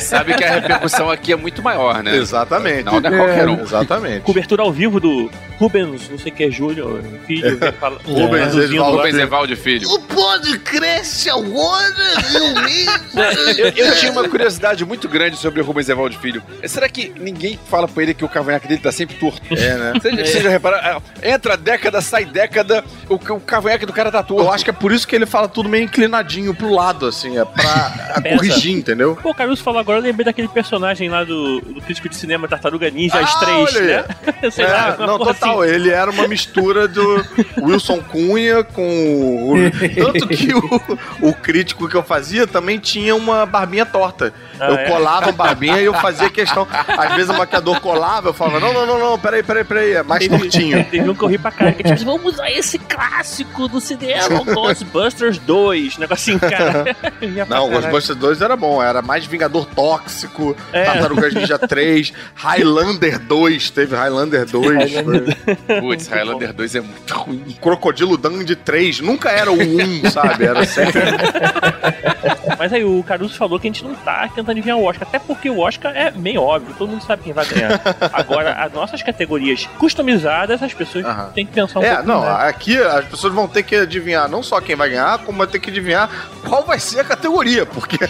Sabe 0.00 0.34
que 0.34 0.42
a 0.44 0.50
repercussão 0.54 1.08
aqui 1.08 1.32
é 1.32 1.36
muito 1.36 1.62
maior, 1.62 2.02
né? 2.02 2.16
Exatamente. 2.16 2.82
Não, 2.84 3.00
não 3.00 3.10
é 3.14 3.16
qualquer 3.16 3.48
um. 3.48 3.60
Exatamente. 3.62 4.20
Cobertura 4.22 4.62
ao 4.64 4.72
vivo 4.72 4.98
do 4.98 5.30
Rubens, 5.58 6.08
não 6.10 6.18
sei 6.18 6.32
o 6.32 6.34
que 6.34 6.44
é 6.44 6.50
Júnior, 6.50 7.00
filho, 7.26 7.56
vem 7.58 7.72
fala- 7.72 7.98
Rubens, 8.04 8.42
traduzindo 8.50 8.74
Evaldo. 8.76 8.96
Rubens 8.96 9.16
Evaldo 9.16 9.56
Filho. 9.56 9.88
O 9.90 10.00
podcast 10.00 11.30
agora, 11.30 11.94
realmente. 12.28 13.68
Eu, 13.76 13.86
eu 13.86 13.94
tinha 13.96 14.12
uma 14.12 14.28
curiosidade 14.28 14.84
muito 14.84 15.08
grande 15.08 15.36
sobre 15.36 15.60
o 15.60 15.64
Rubens 15.64 15.88
Evaldo 15.88 16.16
Filho. 16.18 16.42
Será 16.66 16.88
que 16.88 17.12
ninguém 17.18 17.58
fala 17.68 17.86
pra 17.88 18.02
ele 18.02 18.14
que 18.14 18.24
o 18.24 18.28
cavanhaque 18.28 18.66
dele 18.68 18.80
tá 18.80 18.90
sempre 18.92 19.16
torto? 19.16 19.40
É, 19.52 19.74
né? 19.76 19.92
Você, 19.94 20.10
você 20.24 20.40
já 20.40 20.48
repararam? 20.50 21.02
É, 21.22 21.30
Entra 21.32 21.56
década, 21.56 22.00
sai 22.00 22.24
década, 22.24 22.84
o, 23.08 23.14
o 23.14 23.40
cavanhaque 23.40 23.84
do 23.86 23.92
cara 23.92 24.10
tá 24.10 24.22
torto. 24.22 24.44
Eu 24.44 24.52
acho 24.52 24.64
que 24.64 24.70
é 24.70 24.72
por 24.72 24.92
isso 24.92 25.06
que 25.06 25.14
ele 25.14 25.26
fala 25.26 25.48
tudo 25.48 25.67
meio 25.68 25.84
inclinadinho 25.84 26.54
pro 26.54 26.72
lado, 26.72 27.06
assim, 27.06 27.38
é 27.38 27.44
pra 27.44 27.90
Peça. 28.22 28.36
corrigir, 28.36 28.72
entendeu? 28.72 29.16
Pô, 29.22 29.30
o 29.30 29.34
Caruso 29.34 29.62
falou 29.62 29.80
agora, 29.80 29.98
eu 29.98 30.02
lembrei 30.02 30.24
daquele 30.24 30.48
personagem 30.48 31.08
lá 31.08 31.24
do, 31.24 31.60
do 31.60 31.80
crítico 31.80 32.08
de 32.08 32.16
cinema 32.16 32.48
Tartaruga 32.48 32.90
Ninja, 32.90 33.18
Ah, 33.18 33.24
as 33.24 33.34
três, 33.40 33.74
né? 33.74 34.04
Sei 34.50 34.64
lá, 34.66 34.88
É, 34.88 34.94
uma 34.96 35.06
não, 35.06 35.18
total. 35.18 35.62
assim. 35.62 35.70
Ele 35.72 35.90
era 35.90 36.10
uma 36.10 36.26
mistura 36.26 36.88
do 36.88 37.24
Wilson 37.60 38.00
Cunha 38.00 38.64
com 38.64 39.52
o. 39.52 39.54
Tanto 39.94 40.28
que 40.28 40.54
o, 40.54 41.28
o 41.28 41.32
crítico 41.34 41.88
que 41.88 41.94
eu 41.96 42.02
fazia 42.02 42.46
também 42.46 42.78
tinha 42.78 43.14
uma 43.14 43.44
barbinha 43.46 43.84
torta. 43.86 44.32
Ah, 44.60 44.70
eu 44.70 44.74
é? 44.76 44.84
colava 44.88 45.28
a 45.28 45.32
barbinha 45.32 45.80
e 45.80 45.84
eu 45.84 45.94
fazia 45.94 46.28
questão. 46.30 46.66
Às 46.70 47.14
vezes 47.14 47.30
o 47.30 47.38
maquiador 47.38 47.80
colava, 47.80 48.30
eu 48.30 48.32
falava, 48.34 48.58
não, 48.58 48.72
não, 48.72 48.86
não, 48.86 48.98
não, 48.98 49.18
peraí, 49.18 49.42
peraí, 49.42 49.64
peraí, 49.64 49.92
é 49.92 50.02
mais 50.02 50.26
tortinho. 50.26 50.84
Teve 50.84 51.08
um 51.08 51.14
que 51.14 51.22
eu 51.22 51.28
ri 51.28 51.38
pra 51.38 51.50
cara. 51.52 51.72
Que, 51.72 51.82
tipo, 51.84 52.04
vamos 52.04 52.34
usar 52.34 52.50
esse 52.50 52.78
clássico 52.78 53.68
do 53.68 53.80
cinema, 53.80 54.42
Ghostbusters 54.44 55.38
2. 55.38 55.57
Negocinho, 55.98 56.38
cara. 56.40 56.96
Eu 57.20 57.28
ria 57.28 57.46
pra 57.46 57.56
Não. 57.56 57.68
Ghostbusters 57.70 58.18
2 58.18 58.42
era 58.42 58.56
bom, 58.56 58.82
era 58.82 59.02
mais 59.02 59.24
Vingador 59.26 59.66
Tóxico, 59.66 60.56
É. 60.72 60.84
Tartarugas 60.84 61.34
Ninja 61.34 61.58
3, 61.60 62.12
Highlander 62.34 63.18
2, 63.18 63.70
teve 63.70 63.94
Highlander 63.96 64.46
2, 64.46 64.92
foi. 64.92 65.80
Putz, 65.80 66.06
Highlander 66.08 66.52
2 66.52 66.74
é 66.76 66.80
muito 66.80 67.14
ruim. 67.14 67.56
Crocodilo 67.60 68.16
Dandy 68.16 68.56
3, 68.56 69.00
nunca 69.00 69.30
era 69.30 69.50
o 69.50 69.56
1, 69.58 70.10
sabe? 70.10 70.44
Era 70.44 70.64
sempre. 70.64 71.00
Mas 72.58 72.72
aí 72.72 72.84
o 72.84 73.02
Caruso 73.02 73.34
falou 73.34 73.58
que 73.58 73.68
a 73.68 73.70
gente 73.70 73.84
não 73.84 73.94
tá 73.94 74.22
tentando 74.28 74.50
adivinhar 74.50 74.76
o 74.76 74.84
Oscar. 74.84 75.06
Até 75.08 75.18
porque 75.18 75.48
o 75.48 75.60
Oscar 75.60 75.92
é 75.96 76.10
meio 76.10 76.42
óbvio, 76.42 76.74
todo 76.76 76.90
mundo 76.90 77.04
sabe 77.04 77.22
quem 77.22 77.32
vai 77.32 77.46
ganhar. 77.46 77.80
Agora, 78.12 78.52
as 78.54 78.72
nossas 78.72 79.02
categorias 79.02 79.66
customizadas, 79.78 80.62
as 80.62 80.74
pessoas 80.74 81.04
têm 81.34 81.46
que 81.46 81.52
pensar 81.52 81.78
um 81.80 81.82
É, 81.84 81.94
pouco 81.96 82.08
não, 82.08 82.20
mais. 82.22 82.48
aqui 82.48 82.76
as 82.78 83.04
pessoas 83.06 83.32
vão 83.32 83.46
ter 83.46 83.62
que 83.62 83.76
adivinhar 83.76 84.28
não 84.28 84.42
só 84.42 84.60
quem 84.60 84.74
vai 84.76 84.88
ganhar, 84.90 85.18
como 85.20 85.38
vai 85.38 85.46
ter 85.46 85.58
que 85.58 85.70
adivinhar 85.70 86.10
qual 86.48 86.64
vai 86.64 86.78
ser 86.80 87.00
a 87.00 87.04
categoria, 87.04 87.64
porque 87.66 87.96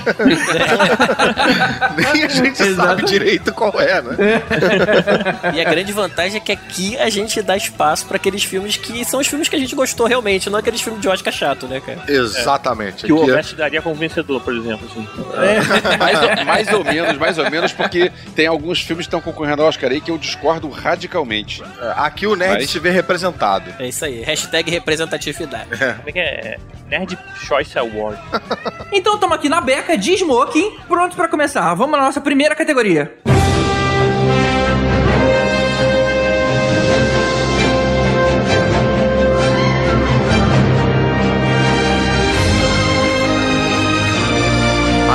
nem 1.96 2.24
a 2.24 2.28
gente 2.28 2.56
sabe 2.56 2.70
Exatamente. 2.70 3.06
direito 3.12 3.52
qual 3.52 3.72
é, 3.80 4.00
né? 4.02 4.16
E 5.54 5.60
a 5.60 5.64
grande 5.64 5.92
vantagem 5.92 6.36
é 6.36 6.40
que 6.40 6.52
aqui 6.52 6.96
a 6.98 7.08
gente 7.10 7.40
dá 7.42 7.56
espaço 7.56 8.06
pra 8.06 8.16
aqueles 8.16 8.44
filmes 8.44 8.76
que 8.76 9.04
são 9.04 9.20
os 9.20 9.26
filmes 9.26 9.48
que 9.48 9.56
a 9.56 9.58
gente 9.58 9.74
gostou 9.74 10.06
realmente, 10.06 10.48
não 10.50 10.58
aqueles 10.58 10.80
filmes 10.80 11.00
de 11.00 11.08
Oscar 11.08 11.32
chato, 11.32 11.66
né, 11.66 11.80
cara? 11.80 12.02
Exatamente. 12.08 13.04
Que 13.06 13.12
o 13.12 13.22
Aqui 13.22 13.52
é- 13.52 13.56
daria 13.56 13.82
como 13.82 13.94
vencedor, 13.94 14.37
por 14.40 14.54
exemplo. 14.54 14.86
Assim. 14.90 15.06
mais, 15.98 16.22
ou, 16.22 16.44
mais 16.44 16.72
ou 16.72 16.84
menos, 16.84 17.18
mais 17.18 17.38
ou 17.38 17.50
menos, 17.50 17.72
porque 17.72 18.10
tem 18.34 18.46
alguns 18.46 18.80
filmes 18.80 19.06
que 19.06 19.08
estão 19.08 19.20
concorrendo 19.20 19.62
ao 19.62 19.68
Oscar 19.68 19.90
aí 19.90 20.00
que 20.00 20.10
eu 20.10 20.18
discordo 20.18 20.68
radicalmente. 20.68 21.62
aqui 21.96 22.26
o 22.26 22.34
nerd 22.34 22.60
Mas- 22.60 22.70
se 22.70 22.78
vê 22.78 22.90
representado. 22.90 23.72
É 23.78 23.88
isso 23.88 24.04
aí. 24.04 24.22
Hashtag 24.22 24.70
representatividade. 24.70 25.68
Como 25.70 26.08
é 26.08 26.12
que 26.12 26.18
é? 26.18 26.58
Nerd 26.88 27.18
Choice 27.46 27.78
Award. 27.78 28.18
Então 28.92 29.14
estamos 29.14 29.36
aqui 29.36 29.48
na 29.48 29.60
beca 29.60 29.96
de 29.96 30.14
smoking, 30.14 30.78
prontos 30.88 31.16
pra 31.16 31.28
começar. 31.28 31.74
Vamos 31.74 31.98
na 31.98 32.04
nossa 32.06 32.20
primeira 32.20 32.54
categoria. 32.54 33.12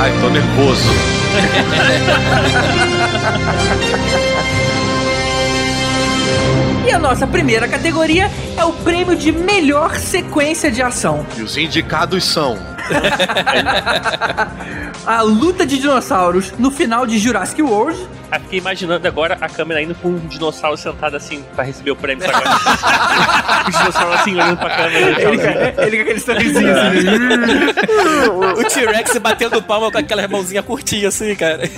Ai, 0.04 0.12
tô 0.20 0.28
nervoso. 0.28 0.84
E 6.86 6.92
a 6.92 6.98
nossa 6.98 7.26
primeira 7.26 7.66
categoria 7.66 8.30
é 8.54 8.64
o 8.66 8.72
prêmio 8.74 9.16
de 9.16 9.32
melhor 9.32 9.96
sequência 9.96 10.70
de 10.70 10.82
ação. 10.82 11.24
E 11.38 11.42
os 11.42 11.56
indicados 11.56 12.22
são. 12.22 12.58
A 15.06 15.22
luta 15.22 15.64
de 15.64 15.78
dinossauros 15.78 16.52
no 16.58 16.70
final 16.70 17.06
de 17.06 17.18
Jurassic 17.18 17.62
World. 17.62 17.98
Ah, 18.34 18.40
fiquei 18.40 18.58
imaginando 18.58 19.06
agora 19.06 19.38
a 19.40 19.48
câmera 19.48 19.80
indo 19.80 19.94
com 19.94 20.08
um 20.08 20.18
dinossauro 20.26 20.76
sentado 20.76 21.16
assim 21.16 21.44
pra 21.54 21.62
receber 21.62 21.92
o 21.92 21.96
prêmio. 21.96 22.26
Sabe? 22.26 22.42
Os 23.70 23.78
dinossauros 23.78 24.14
assim 24.16 24.34
olhando 24.34 24.56
pra 24.56 24.70
câmera. 24.70 25.22
Ele, 25.22 25.42
ele 25.78 25.96
com 25.96 26.02
aquele 26.02 26.18
sorrisinho 26.20 26.74
assim. 26.76 28.60
O 28.60 28.64
T-Rex 28.64 29.18
batendo 29.18 29.62
palma 29.62 29.92
com 29.92 29.98
aquela 29.98 30.26
mãozinha 30.26 30.64
curtinha 30.64 31.08
assim, 31.08 31.32
cara. 31.36 31.70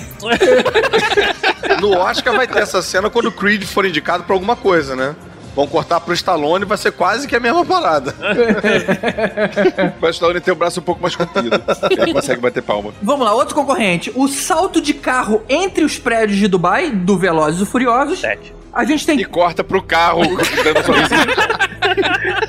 No 1.79 1.99
Oscar 1.99 2.35
vai 2.35 2.47
ter 2.47 2.61
essa 2.61 2.81
cena 2.81 3.11
quando 3.11 3.27
o 3.27 3.33
Creed 3.33 3.65
for 3.65 3.85
indicado 3.85 4.25
pra 4.25 4.35
alguma 4.35 4.57
coisa, 4.57 4.97
né? 4.97 5.15
Vão 5.57 5.67
cortar 5.67 6.01
pro 6.01 6.13
Stallone 6.13 6.67
vai 6.67 6.77
ser 6.77 6.93
quase 6.93 7.27
que 7.27 7.35
a 7.35 7.41
mesma 7.41 7.65
parada. 7.65 8.15
Mas 9.99 10.11
o 10.11 10.13
Stallone 10.13 10.41
tem 10.43 10.53
o 10.53 10.57
braço 10.57 10.81
um 10.81 10.83
pouco 10.83 11.01
mais 11.01 11.17
comprido. 11.17 11.49
Ele 11.91 12.13
consegue 12.13 12.43
bater 12.43 12.63
palma. 12.63 12.93
Vamos 13.03 13.25
lá, 13.25 13.33
outro 13.33 13.55
concorrente. 13.55 14.13
O 14.15 14.29
salto 14.29 14.83
de 14.83 14.93
carro 14.93 15.43
entre 15.49 15.83
os 15.83 15.99
prédios 15.99 16.39
de 16.39 16.47
Dubai, 16.47 16.91
do 16.91 17.17
Velozes 17.17 17.63
e 17.63 17.65
Furiosos. 17.65 18.21
Sete. 18.21 18.55
A 18.77 18.85
gente 18.85 19.07
tem 19.07 19.19
E 19.19 19.25
corta 19.25 19.65
pro 19.65 19.83
carro, 19.83 20.21
dando 20.63 20.81
um 20.81 20.85
sorrisinho. 20.85 21.27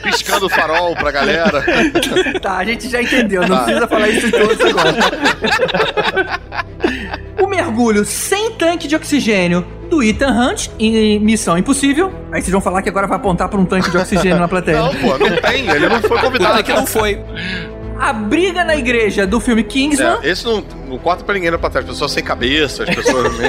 Piscando 0.04 0.46
o 0.48 0.50
farol 0.50 0.94
pra 0.96 1.10
galera. 1.12 1.64
Tá, 2.42 2.58
a 2.58 2.66
gente 2.66 2.90
já 2.90 3.02
entendeu, 3.02 3.42
não 3.48 3.56
Tá. 3.58 3.64
precisa 3.64 3.88
falar 3.88 4.10
isso 4.10 4.30
todos 4.32 4.60
agora. 4.62 4.96
o 7.42 7.48
mergulho 7.48 8.04
sem 8.06 8.52
tanque 8.52 8.88
de 8.88 8.96
oxigênio 8.96 9.66
do 9.90 10.04
Ethan 10.04 10.32
Hunt 10.32 10.68
em 10.80 11.20
Missão 11.20 11.58
Impossível. 11.58 12.12
Aí 12.32 12.42
vocês 12.42 12.52
vão 12.52 12.60
falar 12.62 12.82
que 12.82 12.90
agora 12.90 13.08
vai 13.08 13.18
apontar 13.18 13.48
pra 13.48 13.60
um 13.60 13.66
tanque 13.66 13.90
de 13.90 13.98
oxigênio 13.98 14.38
na 14.40 14.48
plateia. 14.48 14.80
Não, 14.82 14.94
pô, 14.96 15.18
não 15.18 15.36
tem. 15.38 15.68
Ele 15.70 15.88
não 15.88 16.02
foi 16.02 16.20
convidado. 16.20 16.52
Nada 16.52 16.64
que 16.64 16.74
não 16.74 16.86
foi. 16.86 17.20
A 18.00 18.14
briga 18.14 18.64
na 18.64 18.76
igreja 18.76 19.26
do 19.26 19.40
filme 19.40 19.64
Kingsman. 19.64 20.20
É, 20.22 20.30
esse 20.30 20.46
não, 20.46 20.64
não 20.88 20.98
corta 20.98 21.24
pra 21.24 21.34
ninguém 21.34 21.52
na 21.52 21.58
plateia. 21.58 21.84
As 21.84 21.90
pessoas 21.90 22.12
sem 22.12 22.24
cabeça, 22.24 22.84
as 22.84 22.94
pessoas. 22.94 23.34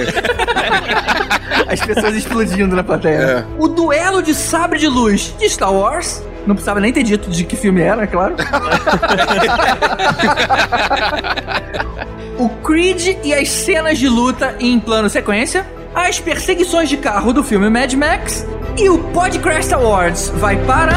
As 1.69 1.81
pessoas 1.81 2.15
explodindo 2.15 2.75
na 2.75 2.83
plateia. 2.83 3.19
É. 3.19 3.45
O 3.59 3.69
duelo 3.69 4.23
de 4.23 4.35
sabre 4.35 4.79
de 4.79 4.89
luz 4.89 5.35
de 5.39 5.49
Star 5.51 5.73
Wars. 5.73 6.23
Não 6.47 6.55
precisava 6.55 6.81
nem 6.81 6.93
ter 6.93 7.03
dito 7.03 7.29
de 7.29 7.45
que 7.45 7.57
filme 7.57 7.83
era, 7.83 8.05
é 8.05 8.07
claro. 8.07 8.37
o 12.39 12.49
Creed 12.65 13.19
e 13.23 13.35
as 13.35 13.51
cenas 13.51 13.99
de 13.99 14.09
luta 14.09 14.57
em 14.59 14.81
plano 14.81 15.11
sequência. 15.11 15.67
As 15.95 16.19
perseguições 16.19 16.89
de 16.89 16.97
carro 16.97 17.35
do 17.35 17.45
filme 17.45 17.69
Mad 17.69 17.93
Max. 17.93 18.47
E 18.79 18.89
o 18.89 18.99
Podcrast 18.99 19.71
Awards 19.73 20.33
vai 20.37 20.57
para. 20.65 20.95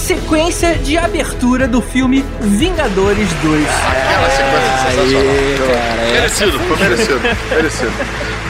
Sequência 0.00 0.74
de 0.76 0.96
abertura 0.98 1.68
do 1.68 1.80
filme 1.80 2.24
Vingadores 2.40 3.28
2. 3.42 3.64
Aquela 3.66 4.30
sequência 4.30 4.90
sensacional. 4.90 6.12
merecido, 6.12 6.58
foi 6.60 6.76
merecido. 6.78 7.20
merecido. 7.54 7.92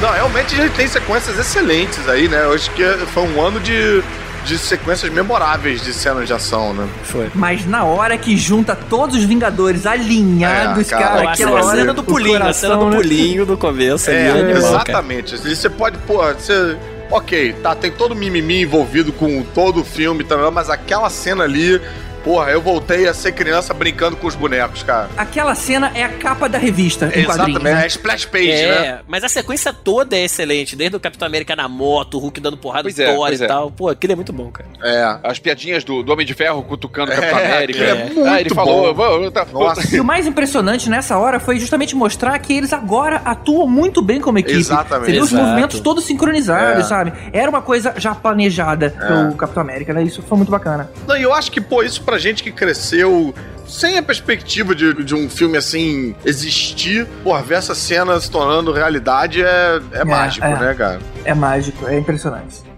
Não, 0.00 0.11
realmente 0.12 0.54
a 0.54 0.62
gente 0.62 0.73
tem 0.75 0.87
sequências 0.87 1.38
excelentes 1.38 2.09
aí, 2.09 2.28
né? 2.28 2.45
Eu 2.45 2.54
acho 2.54 2.71
que 2.71 2.83
foi 3.12 3.25
um 3.25 3.45
ano 3.45 3.61
de, 3.61 4.02
de 4.47 4.57
sequências 4.59 5.12
memoráveis 5.12 5.83
de 5.83 5.92
cenas 5.92 6.26
de 6.26 6.33
ação, 6.33 6.73
né? 6.73 6.88
Mas 7.35 7.66
na 7.66 7.85
hora 7.85 8.16
que 8.16 8.37
junta 8.38 8.75
todos 8.88 9.16
os 9.16 9.25
Vingadores 9.25 9.85
alinhados, 9.87 10.87
É, 10.87 10.90
cara, 10.90 11.04
cara, 11.04 11.30
aquela 11.33 11.62
hora 11.62 11.76
cena 11.76 11.92
do 11.92 12.02
pulinho, 12.02 12.42
a 12.42 12.52
cena 12.54 12.75
do 12.75 12.78
coração, 12.78 12.90
né? 12.90 12.97
pulinho 12.97 13.45
do 13.45 13.59
começo 13.59 14.09
É, 14.11 14.30
ali, 14.30 14.40
animal, 14.40 14.62
cara. 14.62 14.75
exatamente. 14.75 15.35
E 15.35 15.54
Você 15.57 15.69
pode, 15.69 15.99
pô, 16.07 16.23
você. 16.23 16.76
Ok, 17.11 17.55
tá, 17.55 17.75
tem 17.75 17.90
todo 17.90 18.14
mimimi 18.14 18.62
envolvido 18.62 19.12
com 19.12 19.43
todo 19.43 19.81
o 19.81 19.85
filme 19.85 20.23
também, 20.23 20.49
mas 20.52 20.71
aquela 20.71 21.11
cena 21.11 21.43
ali, 21.43 21.81
porra, 22.24 22.50
eu 22.50 22.60
voltei 22.60 23.08
a 23.08 23.14
ser 23.14 23.32
criança 23.32 23.72
brincando 23.74 24.16
com 24.16 24.26
os 24.26 24.34
bonecos, 24.34 24.82
cara. 24.82 25.08
Aquela 25.16 25.54
cena 25.54 25.90
é 25.94 26.02
a 26.04 26.08
capa 26.10 26.48
da 26.48 26.58
revista 26.58 27.06
quadrinhos. 27.06 27.30
Exatamente, 27.30 27.66
é 27.66 27.74
Né? 27.74 27.82
a 27.82 27.86
splash 27.86 28.24
page, 28.26 28.50
É, 28.50 28.68
né? 28.68 28.98
mas 29.08 29.24
a 29.24 29.28
sequência 29.28 29.72
toda 29.72 30.16
é 30.16 30.24
excelente, 30.24 30.76
desde 30.76 30.96
o 30.96 31.00
Capitão 31.00 31.26
América 31.26 31.54
na 31.56 31.68
moto, 31.68 32.14
o 32.14 32.20
Hulk 32.20 32.40
dando 32.40 32.56
porrada 32.56 32.84
Pois 32.84 32.96
no 32.96 33.02
é, 33.02 33.14
Thor 33.14 33.32
e 33.32 33.42
é. 33.42 33.46
tal. 33.46 33.70
Pô, 33.70 33.88
aquilo 33.88 34.12
é 34.12 34.16
muito 34.16 34.32
bom, 34.32 34.50
cara. 34.50 34.68
É. 34.82 35.18
As 35.22 35.38
piadinhas 35.38 35.84
do, 35.84 36.02
do 36.02 36.12
Homem 36.12 36.26
de 36.26 36.34
Ferro 36.34 36.62
cutucando 36.62 37.10
o 37.12 37.14
Capitão 37.14 37.38
É, 37.38 37.56
América. 37.56 37.82
é 37.84 38.04
muito 38.04 38.24
ah, 38.24 38.40
ele 38.40 38.50
falou, 38.50 38.94
bom. 38.94 39.18
"Vou- 39.18 39.30
tá- 39.30 39.46
Nossa. 39.52 39.94
E 39.96 40.00
o 40.00 40.04
mais 40.04 40.26
impressionante 40.26 40.88
nessa 40.90 41.16
hora 41.18 41.40
foi 41.40 41.58
justamente 41.58 41.94
mostrar 41.96 42.38
que 42.38 42.52
eles 42.52 42.72
agora 42.72 43.22
atuam 43.24 43.66
muito 43.66 44.02
bem 44.02 44.20
como 44.20 44.38
equipe. 44.38 44.58
Exatamente. 44.58 45.06
Você 45.06 45.12
viu 45.12 45.22
os 45.24 45.32
movimentos 45.32 45.80
todos 45.80 46.04
sincronizados, 46.04 46.84
É. 46.84 46.88
sabe? 46.88 47.12
Era 47.32 47.48
uma 47.50 47.62
coisa 47.62 47.94
já 47.96 48.14
planejada 48.14 48.90
pelo 48.90 49.34
Capitão 49.34 49.62
América, 49.62 49.92
né? 49.92 50.02
Isso 50.02 50.22
foi 50.22 50.36
muito 50.36 50.50
bacana. 50.50 50.90
Não, 51.06 51.16
e 51.16 51.22
eu 51.22 51.32
acho 51.32 51.50
que, 51.50 51.60
pô, 51.60 51.82
isso 51.82 52.02
pra 52.11 52.19
gente 52.19 52.43
que 52.43 52.50
cresceu 52.50 53.33
sem 53.69 53.97
a 53.97 54.02
perspectiva 54.02 54.75
de, 54.75 55.05
de 55.05 55.14
um 55.14 55.31
filme 55.31 55.57
assim 55.57 56.12
existir, 56.25 57.07
porra, 57.23 57.40
ver 57.40 57.55
essa 57.55 57.73
cena 57.73 58.21
se 58.21 58.29
tornando 58.29 58.73
realidade 58.73 59.40
é, 59.40 59.81
é, 59.93 60.05
mágico, 60.05 60.45
é. 60.45 60.59
né, 60.59 60.75
cara? 60.75 60.99
É 61.25 61.33
mágico, 61.33 61.87
é 61.87 61.97
impressionante. 61.97 62.69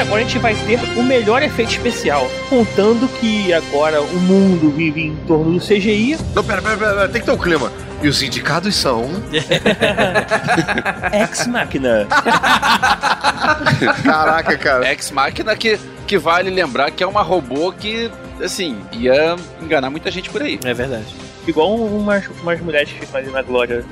Agora 0.00 0.20
a 0.20 0.24
gente 0.24 0.38
vai 0.38 0.54
ter 0.54 0.78
o 0.96 1.02
melhor 1.02 1.42
efeito 1.42 1.72
especial, 1.72 2.30
contando 2.48 3.08
que 3.18 3.52
agora 3.52 4.00
o 4.00 4.20
mundo 4.20 4.70
vive 4.70 5.06
em 5.06 5.16
torno 5.26 5.58
do 5.58 5.60
CGI. 5.60 6.18
Não, 6.34 6.44
pera, 6.44 6.62
pera, 6.62 6.76
pera, 6.76 6.94
pera, 6.94 7.08
tem 7.08 7.20
que 7.20 7.26
ter 7.26 7.32
um 7.32 7.38
clima. 7.38 7.72
E 8.02 8.08
os 8.08 8.22
indicados 8.22 8.74
são. 8.74 9.08
Ex 11.12 11.46
Machina. 11.46 12.06
Caraca, 14.04 14.56
cara. 14.56 14.90
Ex 14.90 15.10
Machina 15.10 15.56
que, 15.56 15.78
que 16.06 16.18
vale 16.18 16.50
lembrar 16.50 16.90
que 16.90 17.02
é 17.02 17.06
uma 17.06 17.22
robô 17.22 17.72
que 17.72 18.10
assim, 18.42 18.78
ia 18.92 19.36
enganar 19.60 19.90
muita 19.90 20.10
gente 20.10 20.30
por 20.30 20.42
aí. 20.42 20.58
É 20.64 20.74
verdade. 20.74 21.06
Igual 21.46 21.74
umas, 21.74 22.24
umas 22.42 22.60
mulheres 22.60 22.92
que 22.92 23.00
ficam 23.00 23.20
ali 23.20 23.30
na 23.30 23.42
glória. 23.42 23.84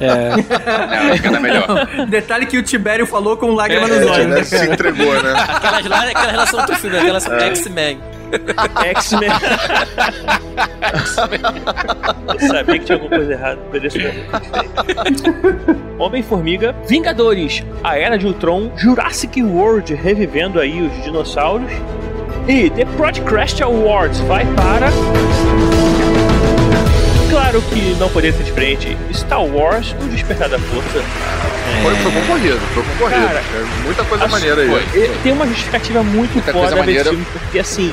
É. 0.00 1.12
É, 1.12 1.16
enganar 1.16 1.40
melhor. 1.40 1.86
Detalhe 2.08 2.46
que 2.46 2.58
o 2.58 2.62
Tibério 2.62 3.06
falou 3.06 3.36
com 3.36 3.52
lágrima 3.52 3.86
É, 3.86 4.00
nos 4.00 4.10
olhos, 4.10 4.26
né, 4.26 4.42
se 4.44 4.66
entregou, 4.66 5.12
né? 5.22 5.34
Aquelas 5.48 5.86
lá, 5.86 6.02
aquela 6.04 6.30
relação 6.30 6.66
do 6.66 6.74
filme, 6.76 6.98
aquela 6.98 7.20
X-Men. 7.20 8.00
X-Men. 8.84 9.30
Eu 12.28 12.48
sabia 12.48 12.78
que 12.78 12.84
tinha 12.84 12.96
alguma 12.96 13.16
coisa 13.16 13.32
errada. 13.32 13.60
Homem-Formiga, 15.98 16.74
Vingadores, 16.88 17.62
a 17.84 17.96
Era 17.98 18.16
de 18.18 18.26
Ultron, 18.26 18.72
Jurassic 18.76 19.42
World 19.42 19.94
revivendo 19.94 20.58
aí 20.60 20.82
os 20.82 21.04
dinossauros. 21.04 21.70
E 22.48 22.70
The 22.70 22.84
Podcast 22.96 23.62
Awards 23.62 24.20
vai 24.20 24.46
para. 24.54 24.86
Claro 27.56 27.62
que 27.70 27.94
não 27.98 28.08
poderia 28.10 28.36
ser 28.36 28.44
diferente. 28.44 28.96
Star 29.14 29.42
Wars, 29.44 29.94
O 30.02 30.08
Despertar 30.08 30.48
da 30.48 30.58
Força. 30.58 31.02
Foi, 31.82 31.94
foi 31.96 32.12
concorrido, 32.12 32.58
foi 32.74 32.82
concorrido. 32.82 33.26
Cara, 33.26 33.38
É 33.40 33.82
muita 33.84 34.04
coisa 34.04 34.24
Assim, 34.24 34.32
maneira 34.32 34.62
aí. 34.62 34.68
foi. 34.68 35.08
Tem 35.22 35.32
uma 35.32 35.46
justificativa 35.46 36.02
muito 36.02 36.32
Muita 36.34 36.52
foda 36.52 36.66
desse 36.66 36.76
maneira. 36.78 37.04
filme, 37.10 37.26
porque 37.32 37.58
assim, 37.58 37.92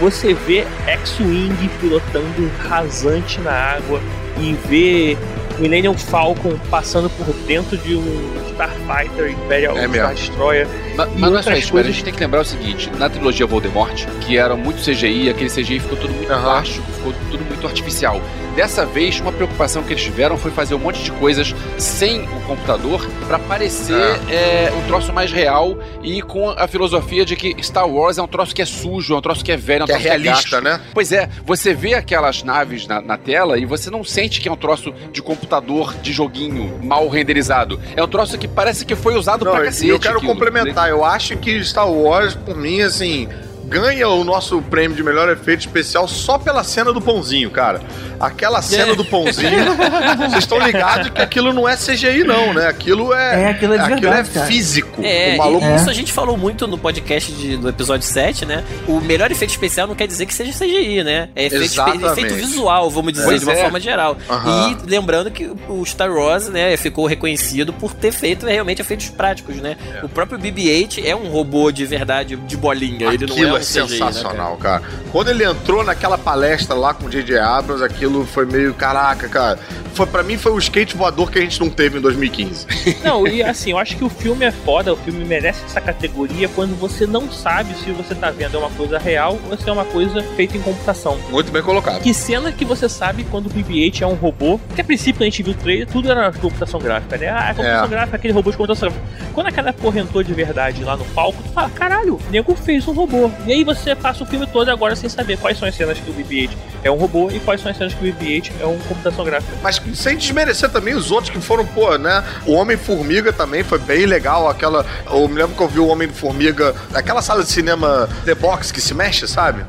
você 0.00 0.34
vê 0.34 0.64
X-Wing 0.86 1.70
pilotando 1.80 2.50
rasante 2.68 3.40
na 3.40 3.52
água 3.52 4.00
e 4.40 4.56
vê 4.68 5.16
Millennium 5.58 5.96
Falcon 5.96 6.58
passando 6.70 7.08
por 7.10 7.26
dentro 7.46 7.76
de 7.78 7.94
um 7.94 8.30
Starfighter 8.52 9.30
Imperial 9.30 9.76
É 9.78 9.88
Star. 9.88 10.14
Destroyer. 10.14 10.66
Mas, 10.96 11.08
mas 11.16 11.30
não 11.30 11.38
é 11.38 11.42
só 11.42 11.50
isso, 11.52 11.58
mas 11.60 11.66
a 11.68 11.70
coisas- 11.70 11.94
gente 11.94 12.04
tem 12.04 12.12
que 12.14 12.20
lembrar 12.20 12.40
o 12.40 12.44
seguinte: 12.44 12.90
na 12.98 13.08
trilogia 13.08 13.46
Voldemort, 13.46 14.04
que 14.20 14.36
era 14.36 14.54
muito 14.56 14.82
CGI, 14.82 15.30
aquele 15.30 15.48
CGI 15.50 15.80
ficou 15.80 15.96
tudo 15.96 16.12
muito 16.12 16.30
Aham. 16.32 16.42
plástico, 16.42 16.84
ficou 16.92 17.12
tudo 17.30 17.44
muito 17.44 17.66
artificial. 17.66 18.20
Dessa 18.56 18.86
vez, 18.86 19.20
uma 19.20 19.30
preocupação 19.30 19.82
que 19.82 19.92
eles 19.92 20.02
tiveram 20.02 20.38
foi 20.38 20.50
fazer 20.50 20.74
um 20.74 20.78
monte 20.78 21.02
de 21.02 21.12
coisas 21.12 21.54
sem 21.76 22.22
o 22.22 22.40
computador 22.46 23.06
pra 23.26 23.38
parecer 23.38 23.94
é, 24.30 24.72
um 24.74 24.86
troço 24.86 25.12
mais 25.12 25.30
real 25.30 25.78
e 26.02 26.22
com 26.22 26.48
a 26.48 26.66
filosofia 26.66 27.22
de 27.24 27.36
que 27.36 27.54
Star 27.62 27.86
Wars 27.86 28.16
é 28.16 28.22
um 28.22 28.26
troço 28.26 28.54
que 28.54 28.62
é 28.62 28.64
sujo, 28.64 29.12
é 29.14 29.16
um 29.18 29.20
troço 29.20 29.44
que 29.44 29.52
é 29.52 29.58
velho, 29.58 29.82
é 29.82 29.84
um 29.84 29.86
Que 29.86 29.92
é 29.92 29.96
troço 29.96 30.08
realista, 30.08 30.60
gasto. 30.62 30.64
né? 30.64 30.80
Pois 30.94 31.12
é, 31.12 31.28
você 31.44 31.74
vê 31.74 31.92
aquelas 31.92 32.42
naves 32.42 32.86
na, 32.86 33.02
na 33.02 33.18
tela 33.18 33.58
e 33.58 33.66
você 33.66 33.90
não 33.90 34.02
sente 34.02 34.40
que 34.40 34.48
é 34.48 34.52
um 34.52 34.56
troço 34.56 34.90
de 35.12 35.20
computador, 35.20 35.94
de 36.00 36.10
joguinho 36.12 36.80
mal 36.82 37.06
renderizado. 37.10 37.78
É 37.94 38.02
um 38.02 38.08
troço 38.08 38.38
que 38.38 38.48
parece 38.48 38.86
que 38.86 38.96
foi 38.96 39.16
usado 39.16 39.44
Não, 39.44 39.52
pra 39.52 39.64
cacete. 39.66 39.88
eu 39.88 40.00
quero 40.00 40.16
aquilo. 40.16 40.32
complementar. 40.32 40.88
Eu 40.88 41.04
acho 41.04 41.36
que 41.36 41.62
Star 41.62 41.90
Wars, 41.92 42.34
por 42.34 42.56
mim, 42.56 42.80
assim, 42.80 43.28
ganha 43.66 44.08
o 44.08 44.22
nosso 44.24 44.62
prêmio 44.62 44.96
de 44.96 45.02
melhor 45.02 45.28
efeito 45.28 45.60
especial 45.60 46.06
só 46.06 46.38
pela 46.38 46.62
cena 46.64 46.92
do 46.92 47.00
pãozinho, 47.00 47.50
cara. 47.50 47.80
Aquela 48.18 48.62
cena 48.62 48.94
do 48.94 49.04
pãozinho, 49.04 49.74
vocês 50.16 50.38
estão 50.38 50.58
ligados 50.58 51.10
que 51.10 51.20
aquilo 51.20 51.52
não 51.52 51.68
é 51.68 51.76
CGI, 51.76 52.24
não, 52.24 52.54
né? 52.54 52.66
Aquilo 52.66 53.12
é. 53.12 53.42
É, 53.42 53.46
aquilo 53.50 53.74
é 53.74 53.76
de 53.78 53.82
aquilo 53.82 54.00
verdade, 54.00 54.30
é 54.30 54.32
cara. 54.32 54.46
físico. 54.46 55.02
É, 55.04 55.34
o 55.34 55.38
maluco. 55.38 55.66
isso 55.76 55.90
a 55.90 55.92
gente 55.92 56.12
falou 56.12 56.36
muito 56.36 56.66
no 56.66 56.78
podcast 56.78 57.30
de- 57.32 57.56
do 57.58 57.68
episódio 57.68 58.06
7, 58.06 58.46
né? 58.46 58.64
O 58.88 59.00
melhor 59.00 59.30
efeito 59.30 59.50
especial 59.50 59.86
não 59.86 59.94
quer 59.94 60.06
dizer 60.06 60.24
que 60.26 60.32
seja 60.32 60.52
CGI, 60.52 61.02
né? 61.04 61.28
É 61.36 61.46
efeito, 61.46 61.64
Exatamente. 61.64 62.06
efeito 62.06 62.34
visual, 62.36 62.88
vamos 62.90 63.12
dizer, 63.12 63.26
Pois 63.26 63.40
de 63.40 63.46
uma 63.46 63.52
é. 63.54 63.62
forma 63.62 63.78
geral. 63.80 64.16
Aham. 64.30 64.78
E 64.86 64.90
lembrando 64.90 65.30
que 65.30 65.50
o 65.68 65.84
Star 65.84 66.10
Wars, 66.10 66.48
né, 66.48 66.74
ficou 66.76 67.06
reconhecido 67.06 67.72
por 67.72 67.92
ter 67.92 68.12
feito 68.12 68.46
realmente 68.46 68.80
efeitos 68.80 69.10
práticos, 69.10 69.56
né? 69.56 69.76
O 70.02 70.08
próprio 70.08 70.38
BB-8 70.38 71.02
é 71.04 71.14
um 71.14 71.28
robô 71.28 71.70
de 71.70 71.84
verdade, 71.84 72.36
de 72.36 72.56
bolinha. 72.56 73.12
Ele 73.12 73.26
não 73.26 73.34
Aquilo 73.34 73.48
é, 73.48 73.52
um 73.52 73.55
é, 73.56 73.60
CGI, 73.60 73.80
né, 73.80 73.88
sensacional, 73.88 74.56
cara? 74.56 74.82
Quando 75.12 75.28
ele 75.30 75.44
entrou 75.44 75.82
naquela 75.84 76.18
palestra 76.18 76.74
lá 76.74 76.92
com 76.92 77.06
o 77.06 77.10
J.J. 77.10 77.38
Abrams, 77.38 77.82
aquilo 77.82 78.24
foi 78.26 78.44
meio. 78.46 78.74
Caraca, 78.74 79.28
cara. 79.28 79.58
Foi, 79.94 80.06
pra 80.06 80.22
mim 80.22 80.36
foi 80.36 80.52
o 80.52 80.58
skate 80.58 80.94
voador 80.94 81.30
que 81.30 81.38
a 81.38 81.40
gente 81.40 81.58
não 81.58 81.70
teve 81.70 81.96
em 81.98 82.00
2015. 82.02 82.66
Não, 83.02 83.26
e 83.26 83.42
assim, 83.42 83.70
eu 83.70 83.78
acho 83.78 83.96
que 83.96 84.04
o 84.04 84.10
filme 84.10 84.44
é 84.44 84.50
foda, 84.50 84.92
o 84.92 84.96
filme 84.96 85.24
merece 85.24 85.64
essa 85.64 85.80
categoria 85.80 86.48
quando 86.48 86.78
você 86.78 87.06
não 87.06 87.30
sabe 87.32 87.72
se 87.76 87.90
você 87.92 88.14
tá 88.14 88.30
vendo 88.30 88.56
é 88.56 88.58
uma 88.58 88.68
coisa 88.70 88.98
real 88.98 89.38
ou 89.50 89.56
se 89.56 89.66
é 89.68 89.72
uma 89.72 89.86
coisa 89.86 90.22
feita 90.36 90.54
em 90.56 90.60
computação. 90.60 91.16
Muito 91.30 91.50
bem 91.50 91.62
colocado. 91.62 92.02
Que 92.02 92.12
cena 92.12 92.52
que 92.52 92.64
você 92.64 92.88
sabe 92.90 93.24
quando 93.24 93.46
o 93.46 93.50
BB-8 93.50 94.02
é 94.02 94.06
um 94.06 94.14
robô? 94.14 94.58
Porque 94.66 94.82
a 94.82 94.84
princípio, 94.84 95.14
quando 95.14 95.22
a 95.22 95.30
gente 95.30 95.42
viu 95.42 95.52
o 95.54 95.56
trailer, 95.56 95.86
tudo 95.86 96.10
era 96.10 96.30
computação 96.30 96.78
gráfica, 96.78 97.16
né? 97.16 97.28
Ah, 97.28 97.48
é 97.50 97.54
computação 97.54 97.84
É. 97.84 97.88
gráfica, 97.88 98.16
aquele 98.16 98.34
robô 98.34 98.50
de 98.50 98.56
computação 98.58 98.90
gráfica. 98.90 99.06
Quando 99.32 99.46
aquela 99.46 99.72
porra 99.72 100.00
entrou 100.00 100.22
de 100.22 100.34
verdade 100.34 100.84
lá 100.84 100.94
no 100.96 101.04
palco, 101.06 101.42
tu 101.42 101.48
fala, 101.52 101.70
caralho, 101.70 102.16
o 102.16 102.30
nego 102.30 102.54
fez 102.54 102.86
um 102.86 102.92
robô. 102.92 103.30
E 103.46 103.52
aí 103.52 103.62
você 103.62 103.94
passa 103.94 104.24
o 104.24 104.26
filme 104.26 104.46
todo 104.46 104.68
agora 104.70 104.96
sem 104.96 105.08
saber 105.08 105.38
quais 105.38 105.56
são 105.58 105.68
as 105.68 105.74
cenas 105.74 105.98
que 106.00 106.10
o 106.10 106.14
BB-8 106.14 106.50
é 106.82 106.90
um 106.90 106.96
robô 106.96 107.30
e 107.30 107.38
quais 107.40 107.60
são 107.60 107.70
as 107.70 107.76
cenas 107.76 107.94
que 107.94 108.04
o 108.04 108.12
BB-8 108.12 108.52
é 108.60 108.64
uma 108.64 108.82
computação 108.84 109.24
gráfica. 109.24 109.56
Mas 109.62 109.80
sem 109.94 110.16
desmerecer 110.16 110.68
também 110.70 110.94
os 110.94 111.10
outros 111.10 111.30
que 111.30 111.40
foram, 111.40 111.64
pô, 111.64 111.96
né? 111.96 112.24
O 112.44 112.52
Homem-Formiga 112.52 113.32
também 113.32 113.62
foi 113.62 113.78
bem 113.78 114.04
legal. 114.06 114.48
Aquela. 114.48 114.84
Eu 115.08 115.28
me 115.28 115.36
lembro 115.36 115.56
que 115.56 115.62
eu 115.62 115.68
vi 115.68 115.78
o 115.78 115.86
Homem-Formiga. 115.86 116.74
Aquela 116.92 117.22
sala 117.22 117.44
de 117.44 117.50
cinema 117.50 118.08
The 118.24 118.34
Box 118.34 118.72
que 118.72 118.80
se 118.80 118.94
mexe, 118.94 119.28
sabe? 119.28 119.64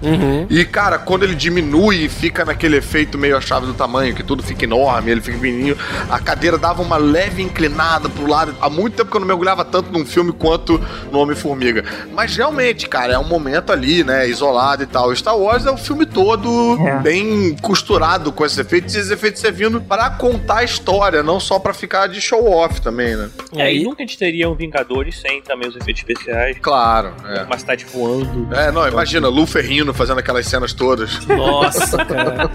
E, 0.50 0.66
cara, 0.66 0.98
quando 0.98 1.24
ele 1.24 1.36
diminui 1.36 2.06
e 2.06 2.10
fica 2.10 2.44
naquele 2.44 2.78
efeito 2.78 3.18
meio 3.18 3.38
a 3.38 3.42
chave 3.42 3.68
do 3.68 3.74
tamanho, 3.76 4.16
que 4.16 4.24
tudo 4.24 4.42
fica 4.42 4.64
enorme, 4.64 5.12
ele 5.12 5.22
fica 5.22 5.38
pequenininho, 5.38 5.78
a 6.10 6.20
cadeira 6.20 6.58
dava 6.58 6.82
uma 6.82 6.98
leve 6.98 7.44
inclinada 7.44 8.10
pro 8.10 8.28
lado. 8.28 8.56
Há 8.60 8.70
muito 8.70 8.96
tempo 8.96 9.12
que 9.12 9.18
eu 9.18 9.22
não 9.22 9.28
mergulhava 9.28 9.64
tanto 9.64 9.92
num 9.92 10.06
filme 10.06 10.32
quanto 10.32 10.82
no 11.12 11.20
Homem-Formiga. 11.20 11.84
Mas 12.14 12.36
realmente, 12.36 12.88
cara, 12.88 13.14
é 13.14 13.20
um 13.20 13.28
momento 13.28 13.67
ali, 13.74 14.04
né? 14.04 14.28
Isolado 14.28 14.84
e 14.84 14.86
tal. 14.86 15.16
Star 15.16 15.38
Wars 15.38 15.66
é 15.66 15.72
o 15.72 15.78
filme 15.78 16.06
todo 16.06 16.78
É. 16.88 17.00
bem 17.00 17.56
costurado 17.62 18.32
com 18.32 18.46
esses 18.46 18.58
efeitos 18.58 18.96
e 18.96 19.00
esses 19.00 19.12
efeitos 19.12 19.42
servindo 19.42 19.80
para 19.82 20.10
contar 20.12 20.58
a 20.60 20.64
história, 20.64 21.22
não 21.24 21.40
só 21.40 21.60
pra 21.60 21.74
ficar 21.74 22.08
de 22.08 22.20
show 22.22 22.50
off 22.52 22.82
também, 22.82 23.16
né? 23.16 23.30
E 23.54 23.62
aí 23.62 23.78
Aí- 23.78 23.84
nunca 23.84 24.04
a 24.04 24.06
gente 24.06 24.18
teria 24.18 24.50
um 24.50 24.56
Vingadores 24.56 25.20
sem 25.20 25.42
também 25.42 25.70
os 25.70 25.76
efeitos 25.76 26.02
especiais. 26.02 26.58
Claro, 26.62 27.14
é. 27.26 27.44
Uma 27.44 27.58
cidade 27.58 27.86
voando. 27.86 28.48
É, 28.56 28.72
não, 28.72 28.88
imagina, 28.88 29.28
Lu 29.28 29.46
Ferrino 29.46 29.94
fazendo 29.94 30.20
aquelas 30.20 30.46
cenas 30.48 30.74
todas. 30.74 31.26
Nossa, 31.28 31.98
cara. 32.06 32.50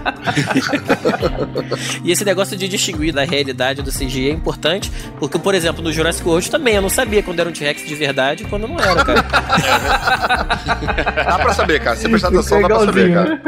e 2.03 2.11
esse 2.11 2.25
negócio 2.25 2.57
de 2.57 2.67
distinguir 2.67 3.13
da 3.13 3.23
realidade 3.23 3.81
do 3.81 3.91
CGI 3.91 4.29
é 4.29 4.33
importante, 4.33 4.91
porque, 5.19 5.39
por 5.39 5.53
exemplo, 5.55 5.81
no 5.83 5.91
Jurassic 5.91 6.27
World 6.27 6.49
também, 6.51 6.75
eu 6.75 6.81
não 6.81 6.89
sabia 6.89 7.23
quando 7.23 7.39
era 7.39 7.49
um 7.49 7.53
T-Rex 7.53 7.85
de 7.87 7.95
verdade 7.95 8.43
e 8.43 8.47
quando 8.47 8.67
não 8.67 8.79
era, 8.79 9.03
cara. 9.05 9.23
Dá 11.03 11.39
pra 11.39 11.53
saber, 11.53 11.79
cara. 11.81 11.95
Se 11.95 12.03
você 12.03 12.09
prestar 12.09 12.27
atenção, 12.29 12.61
dá 12.61 12.67
pra 12.67 12.79
saber, 12.79 13.13
cara. 13.13 13.39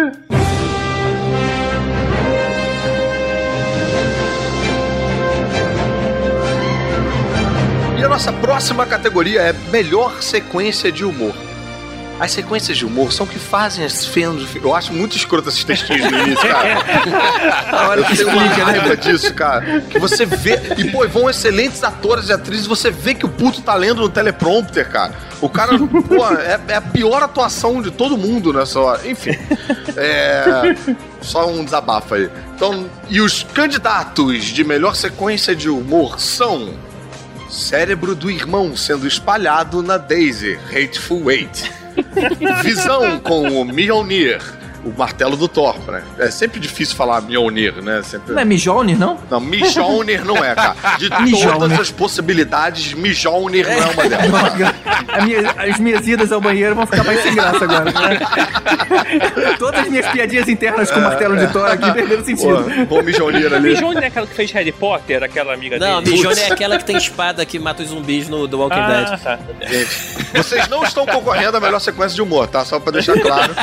E 7.98 8.04
a 8.04 8.10
nossa 8.10 8.32
próxima 8.34 8.86
categoria 8.86 9.42
é 9.42 9.54
melhor 9.72 10.22
sequência 10.22 10.92
de 10.92 11.04
humor. 11.06 11.34
As 12.18 12.32
sequências 12.32 12.78
de 12.78 12.86
humor 12.86 13.12
são 13.12 13.26
o 13.26 13.30
que 13.30 13.38
fazem 13.38 13.84
as 13.84 14.06
filme. 14.06 14.48
Eu 14.64 14.74
acho 14.74 14.94
muito 14.94 15.18
escroto 15.18 15.50
esses 15.50 15.64
textinhos 15.66 16.10
no 16.10 16.20
início, 16.20 16.48
cara. 16.48 16.78
A 17.78 17.88
hora 17.90 18.02
Eu 18.02 18.06
que 18.06 18.16
tenho 18.16 18.30
uma 18.30 18.46
explica, 18.46 18.66
né? 18.72 18.80
raiva 18.80 18.98
disso, 18.98 19.34
cara. 19.36 19.82
Que 19.82 20.00
você 20.00 20.26
vê. 20.26 20.60
E, 20.78 20.92
pô, 20.92 21.06
vão 21.10 21.30
excelentes 21.30 21.84
atores 21.84 22.30
e 22.30 22.34
atrizes, 22.34 22.68
você 22.68 22.90
vê 22.90 23.14
que 23.14 23.26
o 23.26 23.30
puto 23.30 23.62
tá 23.62 23.76
lendo 23.76 24.02
no 24.02 24.08
teleprompter, 24.10 24.90
cara. 24.90 25.14
O 25.42 25.50
cara, 25.50 25.78
pô, 25.78 26.26
é, 26.40 26.60
é 26.70 26.76
a 26.76 26.82
pior 26.82 27.22
atuação 27.22 27.82
de 27.82 27.92
todo 27.92 28.18
mundo 28.18 28.54
nessa 28.54 28.80
hora. 28.80 29.06
Enfim. 29.06 29.38
É. 29.98 30.74
Só 31.22 31.50
um 31.50 31.66
desabafo 31.66 32.16
aí. 32.16 32.30
Então, 32.56 32.90
e 33.10 33.20
os 33.20 33.44
candidatos 33.44 34.46
de 34.46 34.64
melhor 34.64 34.96
sequência 34.96 35.54
de 35.54 35.70
humor 35.70 36.20
são. 36.20 36.74
Cérebro 37.50 38.16
do 38.16 38.30
irmão 38.30 38.76
sendo 38.76 39.08
espalhado 39.08 39.82
na 39.82 39.98
Daisy, 39.98 40.60
Hateful 40.70 41.30
Eight. 41.32 41.72
Visão 42.64 43.20
com 43.20 43.62
o 43.62 43.66
Mjolnir, 43.66 44.42
o 44.86 44.94
martelo 44.98 45.36
do 45.36 45.48
Thor, 45.48 45.76
né? 45.92 46.04
É 46.20 46.30
sempre 46.30 46.60
difícil 46.60 46.96
falar 46.96 47.20
Mjolnir, 47.22 47.82
né? 47.84 48.02
Sempre... 48.04 48.34
Não 48.34 48.42
é 48.42 48.46
Mjolnir, 48.46 48.98
não? 48.98 49.18
Não, 49.30 49.40
Mjolnir 49.40 50.24
não 50.24 50.38
é, 50.44 50.54
cara. 50.54 50.76
De 51.00 51.10
Mjolnir. 51.10 51.58
todas 51.58 51.80
as 51.80 51.92
possibilidades, 51.92 52.94
Mjolnir 52.94 53.66
não 53.68 53.74
é 53.74 53.86
uma 53.92 54.04
delas. 54.08 54.76
Minha- 55.24 55.52
as 55.74 55.80
minhas 55.80 56.08
idas 56.08 56.32
ao 56.32 56.40
banheiro 56.40 56.76
vão 56.76 56.86
ficar 56.86 57.04
mais 57.04 57.22
sem 57.24 57.34
graça 57.34 57.64
agora. 57.64 57.92
Todas 59.58 59.82
as 59.82 59.90
minhas 59.90 60.08
piadinhas 60.08 60.48
internas 60.48 60.92
com 60.92 61.00
o 61.00 61.04
martelo 61.04 61.36
de 61.38 61.48
Thor 61.48 61.66
aqui 61.70 61.92
perderam 61.92 62.22
Pô, 62.22 62.26
sentido. 62.26 62.86
bom 62.88 63.02
Mjolnir 63.02 63.54
ali. 63.54 63.70
Mijone 63.72 64.02
é 64.04 64.08
aquela 64.08 64.28
que 64.28 64.34
fez 64.36 64.52
Harry 64.52 64.72
Potter, 64.72 65.24
aquela 65.24 65.54
amiga 65.54 65.80
Não, 65.80 66.02
dele. 66.02 66.16
Mijone 66.18 66.40
é 66.42 66.52
aquela 66.52 66.78
que 66.78 66.86
tem 66.86 66.98
espada 66.98 67.46
que 67.46 67.58
mata 67.58 67.82
os 67.82 67.90
zumbis 67.90 68.28
no 68.30 68.48
The 68.48 68.56
Walking 68.56 68.80
Ah, 68.80 68.88
Dead. 68.88 69.20
tá. 69.22 69.40
Vocês 70.36 70.68
não 70.68 70.84
estão 70.84 71.06
concorrendo 71.06 71.58
à 71.58 71.60
melhor 71.60 71.80
sequência 71.80 72.16
de 72.16 72.22
humor, 72.22 72.48
tá? 72.48 72.64
Só 72.66 72.80
pra 72.80 72.92
deixar 72.92 73.20
claro. 73.20 73.54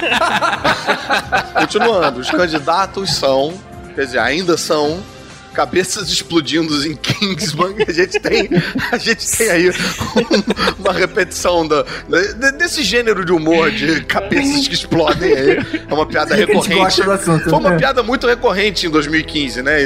Continuando, 1.55 2.21
os 2.21 2.31
candidatos 2.31 3.15
são, 3.15 3.55
quer 3.95 4.07
dizer, 4.07 4.19
ainda 4.19 4.57
são 4.57 5.03
cabeças 5.53 6.09
explodindo 6.09 6.75
em 6.87 6.97
Kingsman. 6.97 7.75
A 7.87 7.93
gente 7.93 8.19
tem, 8.19 8.49
a 8.91 8.99
gente 8.99 9.31
tem 9.31 9.51
aí 9.51 9.71
um, 9.71 10.83
uma 10.83 10.93
repetição 10.93 11.67
da, 11.67 11.85
desse 12.59 12.83
gênero 12.83 13.25
de 13.25 13.33
humor 13.33 13.71
de 13.71 14.03
cabeças 14.05 14.67
que 14.67 14.75
explodem 14.75 15.33
aí. 15.33 15.59
É 15.89 15.95
uma 15.95 16.07
piada 16.07 16.35
recorrente. 16.35 17.03
Assunto, 17.03 17.51
Foi 17.51 17.59
uma 17.59 17.71
né? 17.71 17.79
piada 17.79 18.03
muito 18.03 18.27
recorrente 18.27 18.87
em 18.87 18.91
2015, 18.91 19.63
né? 19.63 19.83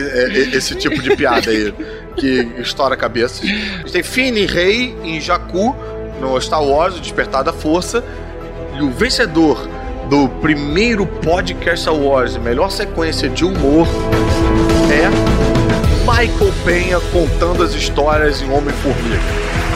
Esse 0.53 0.75
tipo 0.75 1.03
de 1.03 1.17
piada 1.17 1.51
aí 1.51 1.75
que 2.17 2.49
estoura 2.59 2.97
cabeças. 2.97 3.41
A 3.43 3.47
gente 3.47 3.93
tem 3.93 4.03
Finn 4.03 4.37
e 4.37 4.47
Rey 4.47 4.97
em 5.03 5.21
Jakku 5.21 5.77
no 6.21 6.41
Star 6.41 6.63
Wars, 6.63 6.97
o 6.97 7.01
Despertar 7.01 7.43
da 7.43 7.53
Força. 7.53 8.03
E 8.79 8.83
o 8.83 8.91
vencedor 8.91 9.69
do 10.09 10.29
primeiro 10.41 11.07
podcast 11.07 11.89
Awards, 11.89 12.37
melhor 12.37 12.71
sequência 12.71 13.29
de 13.29 13.45
humor, 13.45 13.87
é 14.91 15.09
Michael 16.01 16.53
Penha 16.65 17.01
contando 17.13 17.63
as 17.63 17.75
histórias 17.75 18.41
em 18.41 18.51
Homem-Formiga. 18.51 19.21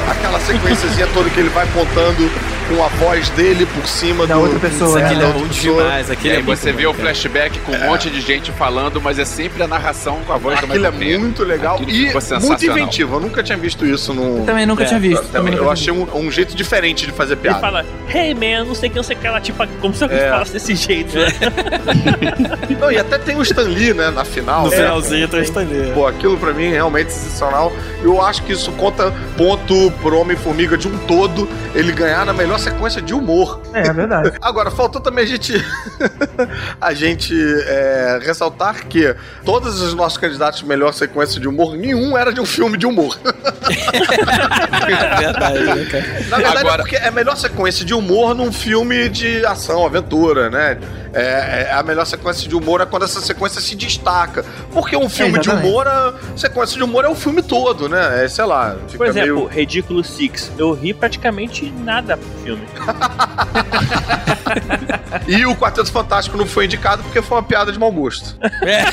Aquela 0.08 0.38
sequenciazinha 0.40 1.08
toda 1.12 1.28
que 1.30 1.40
ele 1.40 1.48
vai 1.48 1.66
contando 1.72 2.30
com 2.70 2.84
a 2.84 2.88
voz 2.88 3.28
dele 3.30 3.66
por 3.66 3.86
cima 3.86 4.26
da 4.28 4.36
do, 4.36 4.42
outra 4.42 4.60
pessoa. 4.60 5.00
Aquilo 5.00 5.22
é 5.22 5.32
bom 5.32 5.46
demais. 5.48 6.10
Aquilo 6.10 6.34
é, 6.34 6.38
é 6.38 6.42
você 6.42 6.70
vê 6.70 6.86
o 6.86 6.94
flashback 6.94 7.58
com 7.60 7.72
um 7.72 7.74
é. 7.74 7.88
monte 7.88 8.08
de 8.08 8.20
gente 8.20 8.52
falando, 8.52 9.00
mas 9.00 9.18
é 9.18 9.24
sempre 9.24 9.62
a 9.62 9.66
narração 9.66 10.20
com 10.24 10.32
a 10.32 10.36
voz 10.36 10.56
Aquilo 10.58 10.72
do 10.72 10.92
Michael 10.92 11.14
é 11.14 11.18
muito 11.18 11.42
legal 11.42 11.74
Aquilo 11.74 11.90
e 11.90 12.40
muito 12.40 12.64
inventivo. 12.64 13.16
Eu 13.16 13.20
nunca 13.20 13.42
tinha 13.42 13.58
visto 13.58 13.84
isso 13.84 14.14
no. 14.14 14.38
Eu 14.38 14.46
também 14.46 14.66
nunca 14.66 14.84
é. 14.84 14.86
tinha 14.86 15.00
visto. 15.00 15.26
Eu, 15.34 15.48
eu 15.48 15.70
achei 15.70 15.92
um, 15.92 16.06
um, 16.16 16.30
jeito 16.30 16.54
diferente 16.54 17.06
de 17.06 17.12
fazer 17.12 17.34
piada. 17.36 17.58
Ele 17.58 17.60
fala, 17.60 17.86
hey 18.14 18.34
man, 18.34 18.64
não 18.64 18.74
sei 18.74 18.88
quem, 18.88 18.96
não 18.96 19.02
sei 19.02 19.16
o 19.16 19.18
que 19.18 19.26
ela, 19.26 19.40
tipo, 19.40 19.66
como 19.80 19.92
se 19.92 20.04
eu 20.04 20.10
é. 20.10 20.30
falasse 20.30 20.52
desse 20.52 20.76
jeito. 20.76 21.18
Né? 21.18 21.26
não, 22.80 22.92
e 22.92 22.98
até 22.98 23.18
tem 23.18 23.36
o 23.36 23.42
Stan 23.42 23.62
Lee, 23.62 23.92
né, 23.92 24.10
na 24.10 24.24
final. 24.24 24.66
No 24.66 24.70
finalzinho 24.70 25.26
tem 25.26 25.40
o 25.40 25.42
Stan 25.42 25.62
Lee. 25.62 25.92
Pô, 25.92 26.06
aquilo 26.06 26.38
pra 26.38 26.52
mim 26.52 26.66
é 26.66 26.74
realmente 26.74 27.12
sensacional. 27.12 27.72
Eu 28.02 28.22
acho 28.22 28.42
que 28.44 28.52
isso 28.52 28.72
conta 28.72 29.12
ponto 29.36 29.90
pro 30.02 30.18
Homem-Formiga 30.18 30.76
de 30.76 30.88
um 30.88 30.98
todo, 31.06 31.48
ele 31.74 31.92
ganhar 31.92 32.24
na 32.24 32.32
melhor 32.32 32.58
sequência 32.58 33.02
de 33.02 33.12
humor. 33.12 33.60
É, 33.74 33.88
é 33.88 33.92
verdade. 33.92 34.32
Agora, 34.40 34.70
faltou 34.70 35.00
também 35.00 35.24
a 35.24 35.26
gente, 35.26 35.54
a 36.80 36.94
gente 36.94 37.34
é, 37.66 38.18
ressaltar 38.22 38.86
que 38.86 39.14
todos 39.44 39.80
os 39.80 39.94
nossos 39.94 40.18
candidatos 40.18 40.60
de 40.60 40.66
melhor 40.66 40.92
sequência 40.92 41.40
de 41.40 41.46
humor, 41.46 41.76
nenhum 41.76 42.16
era 42.16 42.32
de 42.32 42.40
um 42.40 42.46
filme 42.46 42.78
de 42.78 42.86
humor. 42.86 43.18
é 43.24 45.16
verdade, 45.18 45.64
né, 45.64 45.84
cara? 45.90 46.04
Na 46.28 46.36
verdade, 46.36 46.56
é 46.56 46.60
Agora... 46.60 46.74
é 46.74 46.76
porque 46.78 46.96
é 46.96 47.08
a 47.08 47.12
melhor 47.12 47.36
sequência 47.36 47.84
de 47.84 47.94
humor 47.94 48.34
num 48.34 48.52
filme 48.52 49.08
de 49.08 49.44
ação, 49.44 49.84
aventura, 49.84 50.48
né? 50.48 50.78
É, 51.12 51.66
é, 51.68 51.72
a 51.72 51.82
melhor 51.82 52.04
sequência 52.04 52.48
de 52.48 52.54
humor 52.54 52.80
é 52.80 52.86
quando 52.86 53.04
essa 53.04 53.20
sequência 53.20 53.60
se 53.60 53.74
destaca. 53.74 54.44
Porque 54.72 54.96
um 54.96 55.08
filme 55.08 55.38
é, 55.38 55.40
de 55.40 55.50
humor, 55.50 55.88
a 55.88 56.14
sequência 56.36 56.76
de 56.76 56.82
humor 56.82 57.04
é 57.04 57.08
o 57.08 57.14
filme 57.14 57.42
todo, 57.42 57.88
né? 57.88 58.24
É, 58.24 58.28
sei 58.28 58.44
lá. 58.44 58.76
Por 58.96 59.06
exemplo, 59.06 59.34
meio... 59.34 59.46
Ridículo 59.46 60.04
Six. 60.04 60.52
Eu 60.56 60.72
ri 60.72 60.94
praticamente 60.94 61.70
nada 61.70 62.16
pro 62.16 62.28
filme. 62.42 62.66
e 65.26 65.44
o 65.46 65.56
Quarteto 65.56 65.90
Fantástico 65.90 66.36
não 66.36 66.46
foi 66.46 66.66
indicado 66.66 67.02
porque 67.02 67.22
foi 67.22 67.38
uma 67.38 67.42
piada 67.42 67.72
de 67.72 67.78
mau 67.78 67.90
gosto. 67.90 68.36
É. 68.62 68.84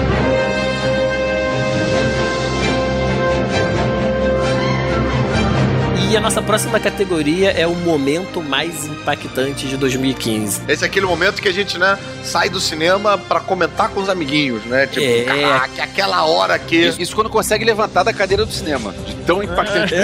E 6.13 6.15
a 6.15 6.21
nossa 6.21 6.43
próxima 6.43 6.79
categoria 6.79 7.49
é 7.49 7.65
o 7.65 7.73
momento 7.73 8.39
mais 8.39 8.85
impactante 8.85 9.67
de 9.67 9.75
2015. 9.75 10.61
Esse 10.67 10.83
é 10.83 10.87
aquele 10.87 11.07
momento 11.07 11.41
que 11.41 11.47
a 11.47 11.51
gente, 11.51 11.79
né, 11.79 11.97
sai 12.23 12.51
do 12.51 12.59
cinema 12.59 13.17
para 13.17 13.39
comentar 13.39 13.89
com 13.89 13.99
os 13.99 14.07
amiguinhos, 14.07 14.63
né? 14.65 14.85
Tipo, 14.85 15.03
é. 15.03 15.23
caraca, 15.23 15.83
aquela 15.83 16.23
hora 16.25 16.59
que. 16.59 16.75
Isso, 16.75 17.01
isso, 17.01 17.15
quando 17.15 17.31
consegue 17.31 17.65
levantar 17.65 18.03
da 18.03 18.13
cadeira 18.13 18.45
do 18.45 18.51
cinema. 18.51 18.93
De 19.07 19.15
tão 19.25 19.41
impactante. 19.41 19.95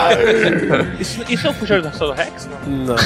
É. 0.00 1.00
isso, 1.00 1.24
isso 1.28 1.46
é 1.46 1.50
o 1.50 1.54
Fugido 1.54 1.82
da 1.82 1.92
Solo 1.92 2.12
Rex? 2.12 2.48
Não. 2.66 2.94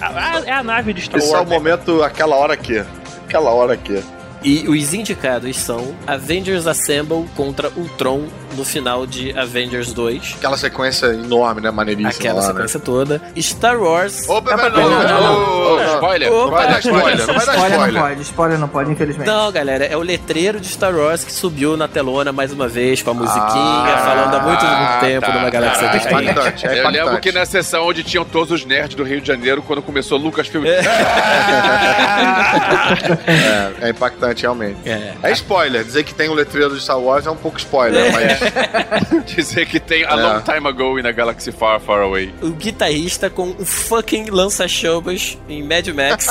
não. 0.00 0.44
é 0.46 0.52
a 0.52 0.62
nave 0.62 0.92
de 0.94 1.02
Star 1.02 1.20
Wars. 1.20 1.26
Esse 1.26 1.34
é 1.34 1.40
o 1.40 1.46
momento, 1.46 2.02
aquela 2.02 2.36
hora 2.36 2.56
que. 2.56 2.82
Aquela 3.26 3.50
hora 3.50 3.76
que. 3.76 4.02
E 4.42 4.66
os 4.68 4.94
indicados 4.94 5.56
são 5.56 5.94
Avengers 6.06 6.66
Assemble 6.66 7.28
contra 7.36 7.70
Ultron 7.76 8.26
no 8.52 8.64
final 8.64 9.06
de 9.06 9.36
Avengers 9.38 9.92
2. 9.92 10.34
Aquela 10.38 10.56
sequência 10.56 11.06
enorme, 11.06 11.60
né? 11.60 11.70
Maneiríssima. 11.70 12.10
Aquela 12.10 12.40
lá, 12.40 12.46
sequência 12.46 12.78
né? 12.78 12.84
toda. 12.84 13.22
Star 13.38 13.80
Wars. 13.80 14.28
Opa, 14.28 14.56
não, 14.56 14.70
não, 14.70 14.90
não, 14.90 15.76
não, 15.76 15.94
spoiler. 15.94 16.30
Não 16.30 16.50
vai 16.50 16.68
dar 16.68 16.78
spoiler. 16.78 17.26
Não 17.26 17.34
vai 17.34 17.46
dar 17.46 17.56
spoiler. 17.56 17.92
Não 17.92 18.00
pode, 18.00 18.22
spoiler 18.22 18.58
não 18.58 18.68
pode, 18.68 18.90
infelizmente. 18.92 19.26
Não, 19.26 19.52
galera, 19.52 19.84
é 19.84 19.96
o 19.96 20.00
letreiro 20.00 20.60
de 20.60 20.68
Star 20.68 20.94
Wars 20.94 21.24
que 21.24 21.32
subiu 21.32 21.76
na 21.76 21.88
telona 21.88 22.32
mais 22.32 22.52
uma 22.52 22.68
vez 22.68 23.02
com 23.02 23.10
a 23.10 23.14
musiquinha, 23.14 23.42
ah, 23.42 24.02
falando 24.04 24.34
há 24.34 24.40
muito, 24.40 24.64
muito 24.64 25.00
tempo 25.00 25.26
tá, 25.26 25.32
numa 25.32 25.50
galáxia 25.50 25.88
tá, 25.88 25.96
distante. 25.96 26.28
É 26.28 26.30
impactante, 26.30 26.66
é 26.66 26.80
Eu 26.80 26.90
lembro 26.90 27.20
que 27.20 27.32
na 27.32 27.44
sessão 27.44 27.86
onde 27.86 28.02
tinham 28.02 28.24
todos 28.24 28.50
os 28.52 28.64
nerds 28.64 28.94
do 28.94 29.02
Rio 29.02 29.20
de 29.20 29.26
Janeiro, 29.26 29.62
quando 29.62 29.82
começou 29.82 30.18
Lucas 30.18 30.46
Filme. 30.48 30.68
É. 30.68 30.80
é, 33.26 33.86
é 33.86 33.90
impactante, 33.90 34.42
realmente. 34.42 34.78
É. 34.84 35.14
É 35.22 35.32
spoiler. 35.32 35.84
Dizer 35.84 36.04
que 36.04 36.14
tem 36.14 36.28
o 36.28 36.34
letreiro 36.34 36.74
de 36.74 36.82
Star 36.82 36.98
Wars 36.98 37.26
é 37.26 37.30
um 37.30 37.36
pouco 37.36 37.58
spoiler, 37.58 38.06
é. 38.06 38.10
mas. 38.10 38.41
Dizer 39.26 39.66
que 39.66 39.78
tem 39.80 40.04
A 40.04 40.14
Long 40.14 40.40
Time 40.40 40.68
Ago 40.68 40.98
in 40.98 41.06
a 41.06 41.12
Galaxy 41.12 41.52
Far, 41.52 41.80
Far 41.80 42.02
Away. 42.02 42.32
O 42.42 42.50
guitarrista 42.50 43.30
com 43.30 43.50
o 43.50 43.64
fucking 43.64 44.30
lança-chamas 44.30 45.38
em 45.48 45.62
Mad 45.62 45.88
Max. 45.88 46.26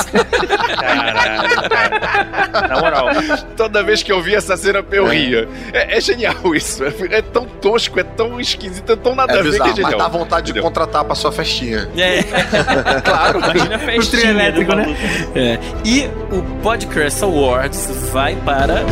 Caralho, 0.79 1.69
cara. 1.69 2.67
Na 2.67 2.81
moral. 2.81 3.07
Toda 3.55 3.83
vez 3.83 4.03
que 4.03 4.11
eu 4.11 4.21
vi 4.21 4.35
essa 4.35 4.55
cena, 4.57 4.83
eu 4.91 5.07
é. 5.07 5.15
ria. 5.15 5.49
É, 5.73 5.97
é 5.97 6.01
genial 6.01 6.55
isso. 6.55 6.83
É 6.83 7.21
tão 7.21 7.45
tosco, 7.45 7.99
é 7.99 8.03
tão 8.03 8.39
esquisito, 8.39 8.91
é 8.91 8.95
tão 8.95 9.15
nada 9.15 9.33
é 9.33 9.39
a 9.39 9.41
ver 9.41 9.51
bizarro, 9.51 9.73
que 9.73 9.79
é 9.79 9.83
genial. 9.83 9.99
Mas 9.99 10.11
dá 10.11 10.17
vontade 10.17 10.51
de 10.53 10.61
contratar 10.61 11.03
pra 11.03 11.15
sua 11.15 11.31
festinha. 11.31 11.89
É. 11.97 12.23
claro, 13.03 13.39
imagina 13.39 13.75
a 13.75 13.79
festinha. 13.79 14.27
O 14.27 14.29
elétrico, 14.29 14.75
né? 14.75 14.95
É. 15.35 15.59
E 15.85 16.09
o 16.31 16.41
Podcast 16.61 17.23
Awards 17.23 17.87
vai 18.11 18.35
para 18.35 18.83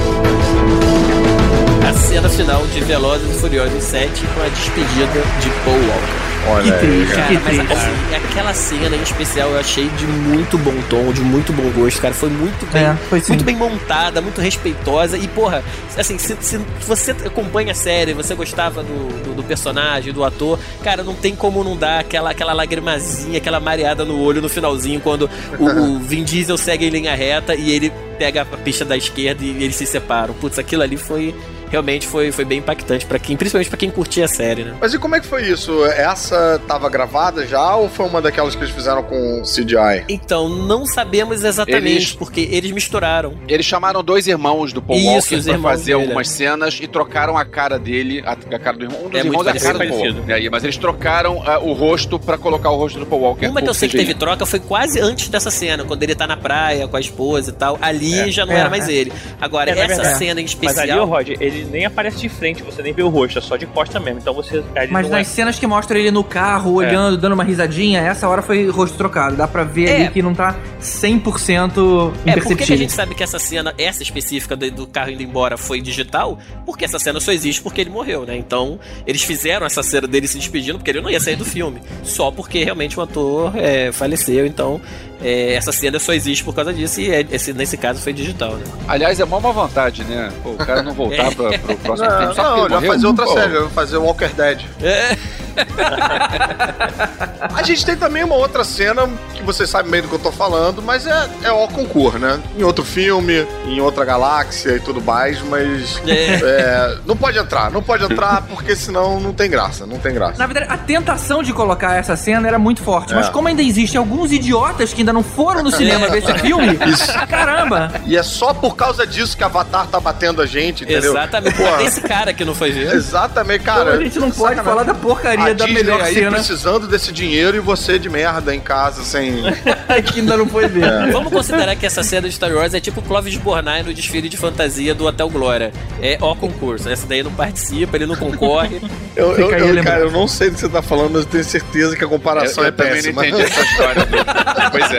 a 1.89 1.93
cena 1.93 2.29
final 2.29 2.67
de 2.67 2.81
Velozes 2.81 3.35
e 3.35 3.39
Furiosos 3.39 3.83
7 3.83 4.23
com 4.35 4.41
a 4.41 4.47
despedida 4.49 5.23
de 5.41 5.49
Paul 5.65 5.79
Walker. 5.87 6.29
Olha 6.47 6.71
que 6.71 6.85
triste, 6.85 7.15
cara, 7.15 7.27
que 7.27 7.37
triste. 7.37 7.73
Assim, 7.73 8.15
aquela 8.15 8.53
cena 8.53 8.95
em 8.95 9.01
especial 9.01 9.49
eu 9.49 9.59
achei 9.59 9.89
de 9.89 10.05
muito 10.05 10.55
bom 10.59 10.75
tom, 10.87 11.11
de 11.11 11.21
muito 11.21 11.51
bom 11.51 11.67
gosto, 11.71 11.99
cara. 11.99 12.13
Foi 12.13 12.29
muito 12.29 12.71
bem, 12.71 12.83
é, 12.83 12.95
foi 13.09 13.23
muito 13.29 13.43
bem 13.43 13.55
montada, 13.55 14.21
muito 14.21 14.39
respeitosa. 14.39 15.17
E, 15.17 15.27
porra, 15.29 15.63
assim, 15.97 16.19
se, 16.19 16.37
se 16.39 16.59
você 16.85 17.09
acompanha 17.09 17.71
a 17.71 17.75
série, 17.75 18.13
você 18.13 18.35
gostava 18.35 18.83
do, 18.83 19.23
do, 19.23 19.35
do, 19.37 19.43
personagem, 19.43 20.13
do 20.13 20.23
ator, 20.23 20.59
cara, 20.83 21.01
não 21.01 21.15
tem 21.15 21.35
como 21.35 21.63
não 21.63 21.75
dar 21.75 22.01
aquela, 22.01 22.29
aquela 22.29 22.53
lagrimazinha, 22.53 23.39
aquela 23.39 23.59
mareada 23.59 24.05
no 24.05 24.21
olho 24.21 24.43
no 24.43 24.49
finalzinho, 24.49 25.01
quando 25.01 25.27
o, 25.57 25.65
o 25.65 25.99
Vin 26.05 26.23
Diesel 26.23 26.57
segue 26.57 26.85
em 26.85 26.89
linha 26.89 27.15
reta 27.15 27.55
e 27.55 27.71
ele 27.71 27.91
pega 28.19 28.43
a 28.43 28.45
pista 28.45 28.85
da 28.85 28.95
esquerda 28.95 29.43
e 29.43 29.63
eles 29.63 29.75
se 29.75 29.87
separam. 29.87 30.35
Putz, 30.35 30.59
aquilo 30.59 30.83
ali 30.83 30.95
foi 30.95 31.33
realmente 31.69 32.07
foi, 32.07 32.31
foi 32.31 32.45
bem 32.45 32.59
impactante 32.59 33.05
para 33.05 33.19
quem, 33.19 33.37
principalmente 33.37 33.69
para 33.69 33.77
quem 33.77 33.89
curtia 33.89 34.25
a 34.25 34.27
série, 34.27 34.63
né? 34.63 34.75
Mas 34.79 34.93
e 34.93 34.99
como 34.99 35.15
é 35.15 35.19
que 35.19 35.27
foi 35.27 35.43
isso? 35.47 35.85
Essa 35.85 36.61
tava 36.67 36.89
gravada 36.89 37.45
já 37.45 37.75
ou 37.75 37.89
foi 37.89 38.05
uma 38.05 38.21
daquelas 38.21 38.55
que 38.55 38.61
eles 38.61 38.73
fizeram 38.73 39.03
com 39.03 39.41
CGI? 39.43 40.05
Então, 40.09 40.49
não 40.49 40.85
sabemos 40.85 41.43
exatamente, 41.43 41.87
eles... 41.87 42.13
porque 42.13 42.47
eles 42.51 42.71
misturaram. 42.71 43.37
Eles 43.47 43.65
chamaram 43.65 44.03
dois 44.03 44.27
irmãos 44.27 44.73
do 44.73 44.81
Paul 44.81 44.97
isso, 44.97 45.35
Walker 45.35 45.43
pra 45.43 45.59
fazer 45.59 45.93
dele, 45.93 46.03
algumas 46.03 46.29
cenas 46.29 46.79
e 46.81 46.87
trocaram 46.87 47.37
a 47.37 47.45
cara 47.45 47.77
dele, 47.77 48.21
a, 48.25 48.31
a 48.31 48.59
cara 48.59 48.77
do 48.77 48.85
irmão. 48.85 49.05
Um 49.05 49.09
dos 49.09 49.19
é 49.19 49.23
irmãos 49.23 49.47
é 49.47 49.51
a 49.51 49.59
cara 49.59 49.79
do 49.79 49.87
Paul. 49.87 50.05
É, 50.27 50.49
mas 50.49 50.63
eles 50.63 50.77
trocaram 50.77 51.37
uh, 51.37 51.67
o 51.67 51.73
rosto 51.73 52.19
para 52.19 52.37
colocar 52.37 52.69
o 52.71 52.77
rosto 52.77 52.99
do 52.99 53.05
Paul 53.05 53.21
Walker. 53.21 53.47
Uma 53.47 53.61
que 53.61 53.69
eu 53.69 53.73
sei 53.73 53.87
CGI. 53.87 53.97
que 53.97 54.05
teve 54.05 54.19
troca 54.19 54.45
foi 54.45 54.59
quase 54.59 54.99
antes 54.99 55.29
dessa 55.29 55.51
cena, 55.51 55.83
quando 55.83 56.03
ele 56.03 56.15
tá 56.15 56.25
na 56.25 56.37
praia 56.37 56.87
com 56.87 56.97
a 56.97 56.99
esposa 56.99 57.51
e 57.51 57.53
tal. 57.53 57.77
Ali 57.81 58.19
é. 58.19 58.31
já 58.31 58.45
não 58.45 58.53
era 58.53 58.69
mais 58.69 58.87
é. 58.87 58.93
ele. 58.93 59.13
Agora, 59.39 59.71
é, 59.71 59.79
essa 59.79 60.15
cena 60.15 60.41
em 60.41 60.45
especial. 60.45 60.75
Mas 60.75 60.89
ali, 60.89 60.99
Rod, 60.99 61.41
ele 61.59 61.69
nem 61.69 61.85
aparece 61.85 62.17
de 62.17 62.29
frente, 62.29 62.63
você 62.63 62.81
nem 62.81 62.93
vê 62.93 63.03
o 63.03 63.09
rosto, 63.09 63.37
é 63.37 63.41
só 63.41 63.55
de 63.55 63.65
costa 63.65 63.99
mesmo. 63.99 64.19
Então 64.19 64.33
você. 64.33 64.63
Mas 64.89 65.09
nas 65.09 65.21
é... 65.21 65.23
cenas 65.23 65.59
que 65.59 65.67
mostram 65.67 65.99
ele 65.99 66.11
no 66.11 66.23
carro, 66.23 66.73
olhando, 66.73 67.17
é. 67.17 67.19
dando 67.19 67.33
uma 67.33 67.43
risadinha, 67.43 68.01
essa 68.01 68.27
hora 68.27 68.41
foi 68.41 68.69
rosto 68.69 68.97
trocado. 68.97 69.35
Dá 69.35 69.47
pra 69.47 69.63
ver 69.63 69.89
é. 69.89 69.95
ali 69.95 70.09
que 70.09 70.21
não 70.21 70.33
tá 70.33 70.55
100% 70.81 71.09
imperceptível. 71.09 72.11
É, 72.25 72.39
por 72.41 72.57
que 72.57 72.73
a 72.73 72.77
gente 72.77 72.91
sabe 72.91 73.15
que 73.15 73.23
essa 73.23 73.39
cena, 73.39 73.73
essa 73.77 74.03
específica 74.03 74.55
do, 74.55 74.71
do, 74.71 74.87
carro 74.87 75.11
indo 75.11 75.23
embora 75.23 75.57
foi 75.57 75.81
digital? 75.81 76.39
Porque 76.65 76.85
essa 76.85 76.99
cena 76.99 77.19
só 77.19 77.31
existe 77.31 77.61
porque 77.61 77.81
ele 77.81 77.89
morreu, 77.89 78.25
né? 78.25 78.35
Então, 78.37 78.79
eles 79.05 79.23
fizeram 79.23 79.65
essa 79.65 79.83
cena 79.83 80.07
dele 80.07 80.27
se 80.27 80.37
despedindo 80.37 80.77
porque 80.77 80.91
ele 80.91 81.01
não 81.01 81.09
ia 81.09 81.19
sair 81.19 81.35
do 81.35 81.45
filme. 81.45 81.81
Só 82.03 82.31
porque 82.31 82.63
realmente 82.63 82.99
o 82.99 83.01
ator 83.01 83.53
é, 83.55 83.91
faleceu, 83.91 84.45
então 84.45 84.81
é, 85.21 85.53
essa 85.53 85.71
cena 85.71 85.99
só 85.99 86.13
existe 86.13 86.43
por 86.43 86.53
causa 86.55 86.73
disso 86.73 87.01
e 87.01 87.11
é, 87.11 87.25
esse, 87.31 87.53
nesse 87.53 87.77
caso 87.77 88.01
foi 88.01 88.13
digital, 88.13 88.53
né? 88.53 88.63
Aliás, 88.87 89.19
é 89.19 89.23
uma 89.23 89.39
má 89.39 89.51
vontade, 89.51 90.03
né? 90.03 90.31
Pô, 90.43 90.51
o 90.51 90.57
cara 90.57 90.81
não 90.81 90.93
voltar 90.93 91.31
é. 91.31 91.35
pra, 91.35 91.59
pro 91.59 91.77
próximo 91.83 92.09
não, 92.09 92.17
filme. 92.19 92.35
Só 92.35 92.43
não, 92.57 92.69
já 92.69 92.81
fazer 92.81 93.07
outra 93.07 93.25
Pô. 93.25 93.33
série, 93.33 93.69
fazer 93.69 93.97
Walker 93.97 94.29
Dead. 94.29 94.61
É. 94.81 95.17
A 97.53 97.63
gente 97.63 97.85
tem 97.85 97.95
também 97.97 98.23
uma 98.23 98.35
outra 98.35 98.63
cena 98.63 99.09
que 99.33 99.43
vocês 99.43 99.69
sabem 99.69 99.91
bem 99.91 100.01
do 100.01 100.07
que 100.07 100.15
eu 100.15 100.19
tô 100.19 100.31
falando, 100.31 100.81
mas 100.81 101.05
é, 101.05 101.29
é 101.43 101.51
o 101.51 101.67
concurso, 101.67 102.17
né? 102.17 102.39
Em 102.57 102.63
outro 102.63 102.83
filme, 102.85 103.45
em 103.65 103.81
outra 103.81 104.05
galáxia 104.05 104.75
e 104.75 104.79
tudo 104.79 105.01
mais, 105.01 105.41
mas. 105.41 106.01
É. 106.07 106.35
é, 106.35 106.97
não 107.05 107.15
pode 107.15 107.37
entrar, 107.37 107.69
não 107.71 107.81
pode 107.83 108.03
entrar 108.03 108.41
porque 108.43 108.75
senão 108.75 109.19
não 109.19 109.33
tem 109.33 109.49
graça, 109.49 109.85
não 109.85 109.97
tem 109.99 110.13
graça. 110.13 110.37
Na 110.37 110.47
verdade, 110.47 110.71
a 110.71 110.77
tentação 110.77 111.43
de 111.43 111.51
colocar 111.53 111.95
essa 111.95 112.15
cena 112.15 112.47
era 112.47 112.59
muito 112.59 112.81
forte. 112.81 113.13
Mas 113.13 113.27
É. 113.27 113.31
como 113.31 113.47
ainda 113.47 113.61
existem 113.61 113.97
alguns 113.97 114.31
idiotas 114.31 114.93
que 114.93 115.01
ainda 115.01 115.08
não 115.13 115.23
foram 115.23 115.63
no 115.63 115.71
cinema 115.71 116.07
ver 116.09 116.19
esse 116.23 116.33
filme, 116.39 116.77
caramba! 117.29 117.91
E 118.05 118.15
é 118.17 118.23
só 118.23 118.53
por 118.53 118.75
causa 118.75 119.05
disso 119.05 119.35
que 119.37 119.43
Avatar 119.43 119.87
tá 119.87 119.99
batendo 119.99 120.41
a 120.41 120.45
gente, 120.45 120.83
entendeu? 120.83 121.11
Exatamente. 121.11 121.55
Pô, 121.57 121.63
Tem 121.77 121.85
esse 121.85 122.01
cara 122.01 122.33
que 122.33 122.43
não 122.45 122.53
foi 122.55 122.71
ver. 122.71 122.93
Exatamente, 122.93 123.63
cara. 123.63 123.81
Então 123.89 123.93
a 123.99 124.03
gente 124.03 124.19
não 124.19 124.31
pode 124.31 124.55
sacanagem. 124.55 124.63
falar 124.63 124.83
da 124.83 124.93
porcaria 124.93 125.45
a 125.45 125.53
da 125.53 125.65
Disney 125.65 125.73
melhor 125.83 126.01
aí 126.01 126.13
cena 126.13 126.31
precisando 126.31 126.87
desse 126.87 127.11
dinheiro 127.11 127.57
e 127.57 127.59
você 127.59 127.97
de 127.99 128.09
merda 128.09 128.53
em 128.55 128.59
casa 128.59 129.03
sem. 129.03 129.41
que 130.11 130.19
ainda 130.19 130.37
não 130.37 130.47
foi 130.47 130.67
ver. 130.67 130.83
É. 130.83 131.11
Vamos 131.11 131.31
considerar 131.31 131.75
que 131.75 131.85
essa 131.85 132.03
cena 132.03 132.27
de 132.27 132.33
Star 132.35 132.51
Wars 132.53 132.73
é 132.73 132.79
tipo 132.79 132.99
o 132.99 133.03
Clovis 133.03 133.35
Bornai 133.37 133.83
no 133.83 133.93
desfile 133.93 134.29
de 134.29 134.37
fantasia 134.37 134.93
do 134.95 135.05
Hotel 135.05 135.29
Glória. 135.29 135.71
É 136.01 136.17
ó 136.21 136.33
concurso. 136.35 136.89
Essa 136.89 137.05
daí 137.07 137.23
não 137.23 137.31
participa, 137.31 137.97
ele 137.97 138.05
não 138.05 138.15
concorre. 138.15 138.81
Eu, 139.15 139.33
eu- 139.37 139.51
eu- 139.51 139.83
cara, 139.83 139.99
eu 140.01 140.11
não 140.11 140.27
sei 140.27 140.49
do 140.49 140.55
que 140.55 140.61
você 140.61 140.69
tá 140.69 140.81
falando, 140.81 141.11
mas 141.13 141.21
eu 141.23 141.27
tenho 141.27 141.43
certeza 141.43 141.95
que 141.95 142.03
a 142.03 142.07
comparação 142.07 142.63
Eu, 142.63 142.67
é 142.67 142.69
eu 142.69 142.75
também 142.75 142.93
péssima. 142.93 143.21
não 143.21 143.29
entendi 143.29 143.43
essa 143.43 143.61
história. 143.61 144.07
pois 144.71 144.91
é. 144.91 144.98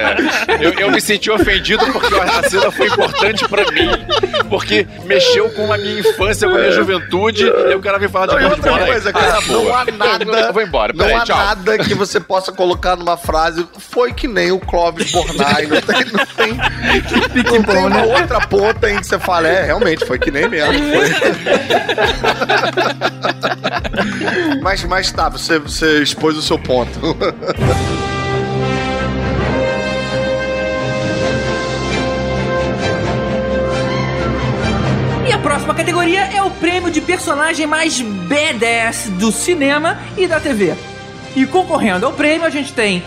Eu, 0.60 0.72
eu 0.72 0.90
me 0.90 1.00
senti 1.00 1.30
ofendido 1.30 1.84
porque 1.92 2.14
a 2.14 2.42
cena 2.48 2.70
foi 2.70 2.86
importante 2.88 3.46
pra 3.48 3.64
mim. 3.70 3.88
Porque 4.48 4.86
mexeu 5.04 5.50
com 5.50 5.72
a 5.72 5.78
minha 5.78 6.00
infância, 6.00 6.48
com 6.48 6.54
a 6.54 6.58
minha 6.58 6.72
juventude. 6.72 7.44
E 7.44 7.74
o 7.74 7.80
cara 7.80 7.98
me 7.98 8.08
fala 8.08 8.28
de 8.28 8.34
Não, 8.42 8.50
outra 8.50 8.86
coisa, 8.86 9.12
cara, 9.12 9.38
Ah, 9.38 9.40
não 9.46 9.64
boa. 9.64 9.80
há 9.80 9.84
nada. 9.86 10.24
Eu, 10.40 10.52
vou 10.52 10.62
embora, 10.62 10.92
Não 10.92 11.04
peraí, 11.04 11.20
há 11.20 11.24
tchau. 11.24 11.36
nada 11.36 11.78
que 11.78 11.94
você 11.94 12.20
possa 12.20 12.52
colocar 12.52 12.96
numa 12.96 13.16
frase. 13.16 13.66
Foi 13.78 14.12
que 14.12 14.26
nem 14.28 14.50
o 14.52 14.58
Clóvis 14.58 15.10
Bornai. 15.12 15.66
Não 15.66 15.80
tem, 15.80 16.04
não 16.12 16.26
tem, 16.26 16.56
não 17.52 17.62
tem 17.62 17.86
uma 17.86 18.02
outra 18.04 18.40
ponta 18.46 18.90
em 18.90 18.98
que 19.00 19.06
você 19.06 19.18
fala, 19.18 19.48
é, 19.48 19.64
realmente, 19.64 20.04
foi 20.04 20.18
que 20.18 20.30
nem 20.30 20.48
mesmo. 20.48 20.74
Foi. 20.74 21.10
mas, 24.62 24.84
mas 24.84 25.10
tá, 25.12 25.28
você, 25.28 25.58
você 25.58 26.02
expôs 26.02 26.36
o 26.36 26.42
seu 26.42 26.58
ponto. 26.58 26.90
próxima 35.70 35.74
categoria 35.74 36.24
é 36.35 36.42
o 36.42 36.50
prêmio 36.50 36.90
de 36.90 37.00
personagem 37.00 37.66
mais 37.66 38.00
badass 38.00 39.09
do 39.18 39.30
cinema 39.30 39.98
e 40.16 40.26
da 40.26 40.40
TV. 40.40 40.74
E 41.37 41.46
concorrendo 41.46 42.06
ao 42.06 42.12
prêmio, 42.12 42.44
a 42.46 42.50
gente 42.50 42.72
tem 42.72 43.02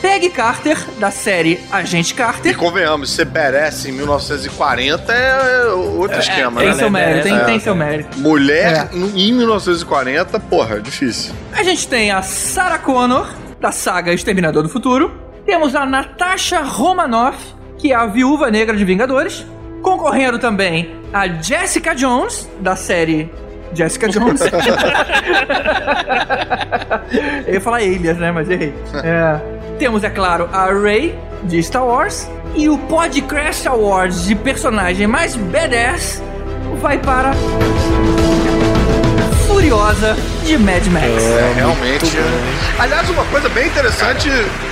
Peggy 0.00 0.28
Carter, 0.30 0.76
da 0.98 1.10
série 1.10 1.58
Agente 1.72 2.12
E 2.12 2.14
Carter. 2.16 2.56
convenhamos, 2.56 3.10
ser 3.10 3.24
badass 3.24 3.86
em 3.86 3.92
1940 3.92 5.12
é 5.12 5.66
outro 5.72 6.18
esquema, 6.20 6.60
Tem 6.60 6.68
né? 6.70 6.74
seu 6.76 6.90
mérito, 6.90 7.22
tem, 7.24 7.36
É. 7.36 7.44
tem 7.44 7.58
seu 7.60 7.74
mérito. 7.74 8.18
Mulher 8.18 8.90
em 8.92 9.32
1940, 9.32 10.38
porra, 10.40 10.80
difícil. 10.80 11.34
A 11.52 11.62
gente 11.62 11.88
tem 11.88 12.10
a 12.12 12.22
Sarah 12.22 12.78
Connor, 12.78 13.26
da 13.60 13.72
saga 13.72 14.12
Exterminador 14.12 14.62
do 14.62 14.68
Futuro. 14.68 15.10
Temos 15.46 15.74
a 15.74 15.84
Natasha 15.84 16.60
Romanoff, 16.60 17.38
que 17.78 17.92
é 17.92 17.94
a 17.96 18.06
viúva 18.06 18.50
negra 18.50 18.76
de 18.76 18.84
Vingadores. 18.84 19.44
Concorrendo 19.82 20.38
também 20.38 21.02
a 21.14 21.28
Jessica 21.28 21.94
Jones, 21.94 22.50
da 22.58 22.74
série 22.74 23.30
Jessica 23.72 24.08
Jones. 24.08 24.40
Eu 27.46 27.54
ia 27.54 27.60
falar 27.60 27.76
Alias, 27.76 28.18
né? 28.18 28.32
Mas 28.32 28.50
errei. 28.50 28.74
É. 29.04 29.38
Temos, 29.78 30.02
é 30.02 30.10
claro, 30.10 30.48
a 30.52 30.66
Rey, 30.72 31.16
de 31.44 31.62
Star 31.62 31.86
Wars. 31.86 32.28
E 32.56 32.68
o 32.68 32.76
Podcrash 32.78 33.64
Awards 33.66 34.24
de 34.26 34.34
personagem 34.34 35.06
mais 35.06 35.36
badass 35.36 36.20
vai 36.80 36.98
para... 36.98 37.32
Furiosa, 39.46 40.16
de 40.44 40.58
Mad 40.58 40.84
Max. 40.88 41.06
É, 41.06 41.52
realmente. 41.54 42.16
Aliás, 42.78 43.08
uma 43.08 43.24
coisa 43.26 43.48
bem 43.50 43.68
interessante, 43.68 44.28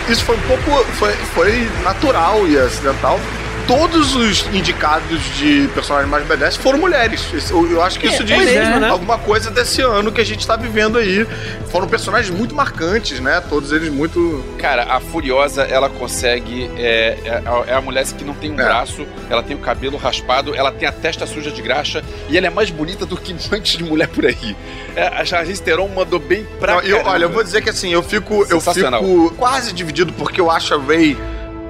isso 0.08 0.24
foi 0.24 0.36
um 0.36 0.40
pouco. 0.40 0.84
Foi, 0.94 1.12
foi 1.12 1.68
natural 1.84 2.48
e 2.48 2.58
acidental. 2.58 3.20
Todos 3.66 4.14
os 4.16 4.44
indicados 4.52 5.20
de 5.38 5.68
personagens 5.74 6.10
mais 6.10 6.26
badass 6.26 6.56
foram 6.56 6.78
mulheres. 6.78 7.22
Eu, 7.50 7.70
eu 7.70 7.82
acho 7.82 7.98
que 7.98 8.06
isso 8.06 8.22
diz 8.24 8.36
mesmo, 8.36 8.80
né? 8.80 8.88
alguma 8.88 9.16
coisa 9.18 9.50
desse 9.50 9.80
ano 9.80 10.10
que 10.12 10.20
a 10.20 10.24
gente 10.24 10.46
tá 10.46 10.56
vivendo 10.56 10.98
aí. 10.98 11.26
Foram 11.70 11.86
personagens 11.88 12.34
muito 12.36 12.54
marcantes, 12.54 13.18
né? 13.20 13.42
Todos 13.48 13.72
eles 13.72 13.90
muito. 13.90 14.44
Cara, 14.58 14.84
a 14.94 15.00
Furiosa, 15.00 15.62
ela 15.62 15.88
consegue. 15.88 16.70
É, 16.76 17.18
é, 17.24 17.42
a- 17.46 17.64
é 17.68 17.74
a 17.74 17.80
mulher 17.80 18.04
que 18.06 18.24
não 18.24 18.34
tem 18.34 18.50
um 18.50 18.60
É. 18.60 18.64
braço, 18.64 19.06
ela 19.30 19.42
tem 19.42 19.56
o 19.56 19.60
cabelo 19.60 19.96
raspado, 19.96 20.54
ela 20.54 20.72
tem 20.72 20.86
a 20.88 20.92
testa 20.92 21.26
suja 21.26 21.50
de 21.50 21.62
graxa 21.62 22.02
e 22.28 22.36
ela 22.36 22.48
é 22.48 22.50
mais 22.50 22.68
bonita 22.70 23.06
do 23.06 23.16
que 23.16 23.32
monte 23.50 23.78
de 23.78 23.84
mulher 23.84 24.08
por 24.08 24.26
aí. 24.26 24.56
É, 24.96 25.06
a 25.06 25.24
Charlize 25.24 25.62
Theron 25.62 25.88
mandou 25.88 26.18
bem 26.18 26.44
pra 26.60 26.74
Não, 26.74 26.80
eu, 26.82 27.00
olha, 27.06 27.24
eu 27.24 27.30
vou 27.30 27.42
dizer 27.42 27.62
que 27.62 27.70
assim, 27.70 27.92
eu 27.92 28.02
fico, 28.02 28.44
eu 28.50 28.60
fico 28.60 29.30
quase 29.38 29.72
dividido 29.72 30.12
porque 30.14 30.40
eu 30.40 30.50
acho 30.50 30.74
a 30.74 30.78
Ray. 30.78 31.16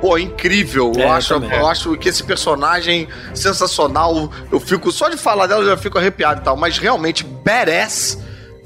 Pô, 0.03 0.19
incrível. 0.19 0.93
É, 0.97 1.05
eu, 1.05 1.13
acho, 1.13 1.29
também. 1.29 1.57
eu 1.57 1.65
acho 1.65 1.97
que 1.97 2.09
esse 2.09 2.25
personagem 2.25 3.07
sensacional. 3.33 4.33
Eu 4.51 4.59
fico, 4.59 4.91
só 4.91 5.09
de 5.09 5.17
falar 5.17 5.47
dela 5.47 5.63
eu 5.63 5.69
já 5.69 5.77
fico 5.77 5.97
arrepiado 5.97 6.41
e 6.41 6.45
tal. 6.45 6.57
Mas 6.57 6.77
realmente, 6.77 7.23
badass 7.23 8.19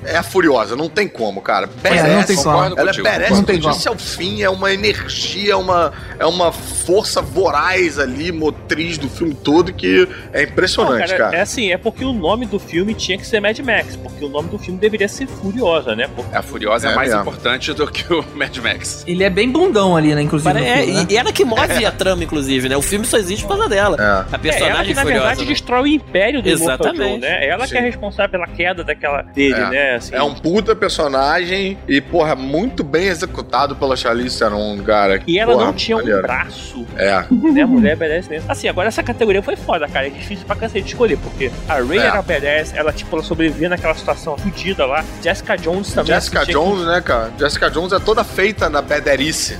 é 0.05 0.17
a 0.17 0.23
Furiosa. 0.23 0.77
Não 0.77 0.89
tem 0.89 1.09
como, 1.09 1.41
cara. 1.41 1.67
Badass. 1.67 2.05
É, 2.05 2.15
não 2.15 2.23
tem 2.23 2.37
como. 2.37 2.57
Ela 2.57 2.67
é 2.67 2.85
contigo. 2.87 3.03
badass 3.05 3.31
Não 3.31 3.43
tem 3.43 3.57
início 3.57 3.91
ao 3.91 3.99
fim. 3.99 4.43
É 4.43 4.51
uma 4.51 4.73
energia, 4.73 5.53
é 5.53 5.57
uma, 5.57 5.93
é 6.19 6.27
uma 6.27 6.53
força 6.53 7.21
voraz 7.21 7.99
ali, 7.99 8.31
motriz 8.31 8.99
do 8.99 9.09
filme 9.09 9.35
todo 9.35 9.73
que 9.73 10.09
é 10.33 10.43
Não, 10.43 10.49
impressionante, 10.51 11.09
cara, 11.09 11.19
cara. 11.19 11.37
É 11.39 11.41
assim, 11.41 11.73
é 11.73 11.77
porque 11.77 12.05
o 12.05 12.13
nome 12.13 12.47
do 12.47 12.59
filme 12.59 12.95
tinha 12.95 13.19
que 13.19 13.27
ser 13.27 13.41
Mad 13.41 13.59
Max, 13.59 13.97
porque 13.97 14.25
o 14.25 14.29
nome 14.29 14.49
do 14.49 14.59
filme 14.59 14.79
deveria 14.79 15.09
ser 15.09 15.27
Furiosa, 15.27 15.97
né? 15.97 16.09
Porque 16.15 16.35
A 16.35 16.43
Furiosa 16.43 16.89
é, 16.89 16.93
É 16.93 16.95
mais 16.95 17.09
mesmo. 17.09 17.23
importante 17.23 17.73
do 17.73 17.87
que 17.91 18.13
o 18.13 18.25
Mad 18.35 18.57
Max. 18.59 19.05
Ele 19.07 19.25
é 19.25 19.31
bem 19.31 19.51
bundão 19.51 19.97
ali, 19.97 20.15
né? 20.15 20.23
Inclusive. 20.23 20.53
No 20.53 20.61
é, 20.61 20.77
filme, 20.79 20.93
né? 20.93 21.07
e, 21.11 21.17
ela 21.17 21.33
que 21.33 21.45
move 21.45 21.85
a 21.85 21.91
trama, 21.91 22.23
inclusive, 22.23 22.69
né? 22.69 22.77
O 22.77 22.83
filme 22.83 23.05
só 23.05 23.17
existe 23.17 23.45
por 23.45 23.57
causa 23.57 23.69
dela. 23.69 23.97
É. 23.99 24.03
A 24.03 24.07
é 24.07 24.27
ela 24.31 24.39
personagem 24.39 24.87
que, 24.87 24.95
na 24.95 25.03
furiosa. 25.03 25.23
verdade, 25.23 25.41
né? 25.41 25.47
destrói 25.47 25.83
o 25.83 25.87
império 25.87 26.43
do 26.43 26.49
Exatamente. 26.49 26.99
Joe, 26.99 27.19
né? 27.19 27.47
Ela 27.47 27.67
que 27.67 27.77
é 27.77 27.81
Sim. 27.81 27.87
responsável 27.87 28.31
pela 28.31 28.47
queda 28.47 28.85
daquela 28.85 29.23
dele, 29.23 29.55
É. 29.87 29.95
Assim, 29.97 30.15
É 30.15 30.23
um 30.23 30.35
puta 30.35 30.75
personagem 30.75 31.79
e, 31.89 32.01
porra, 32.01 32.35
muito 32.35 32.83
bem 32.83 33.07
executado 33.07 33.77
pela 33.77 33.97
Charlize 33.97 34.39
Theron, 34.39 34.79
cara. 34.85 35.23
E 35.27 35.39
ela 35.39 35.53
Porra, 35.53 35.67
não 35.67 35.73
tinha 35.73 35.97
um 35.97 36.01
maneiro. 36.01 36.23
braço, 36.23 36.87
É. 36.97 37.25
né? 37.31 37.63
A 37.63 37.67
mulher 37.67 37.97
merece 37.97 38.29
mesmo. 38.29 38.51
Assim, 38.51 38.69
agora 38.69 38.89
essa 38.89 39.03
categoria 39.03 39.43
foi 39.43 39.57
foda, 39.57 39.87
cara. 39.89 40.07
É 40.07 40.11
difícil 40.11 40.45
pra 40.47 40.57
cacete 40.57 40.83
de 40.85 40.91
escolher, 40.93 41.17
porque 41.19 41.51
a 41.69 41.75
Ray 41.75 41.99
É. 41.99 42.07
era 42.07 42.23
badass, 42.23 42.73
ela, 42.75 42.93
tipo, 42.93 43.15
ela 43.17 43.25
sobrevivia 43.25 43.69
naquela 43.69 43.95
situação 43.95 44.37
fudida 44.37 44.85
lá. 44.87 45.05
Jessica 45.23 45.57
Jones 45.57 45.93
também. 45.93 46.15
Jessica 46.15 46.45
Jones, 46.45 46.87
né, 46.87 47.01
cara? 47.01 47.31
Jessica 47.39 47.71
Jones 47.71 47.93
é 47.93 47.99
toda 47.99 48.25
feita 48.25 48.69
na 48.69 48.81
bederice. 48.83 49.59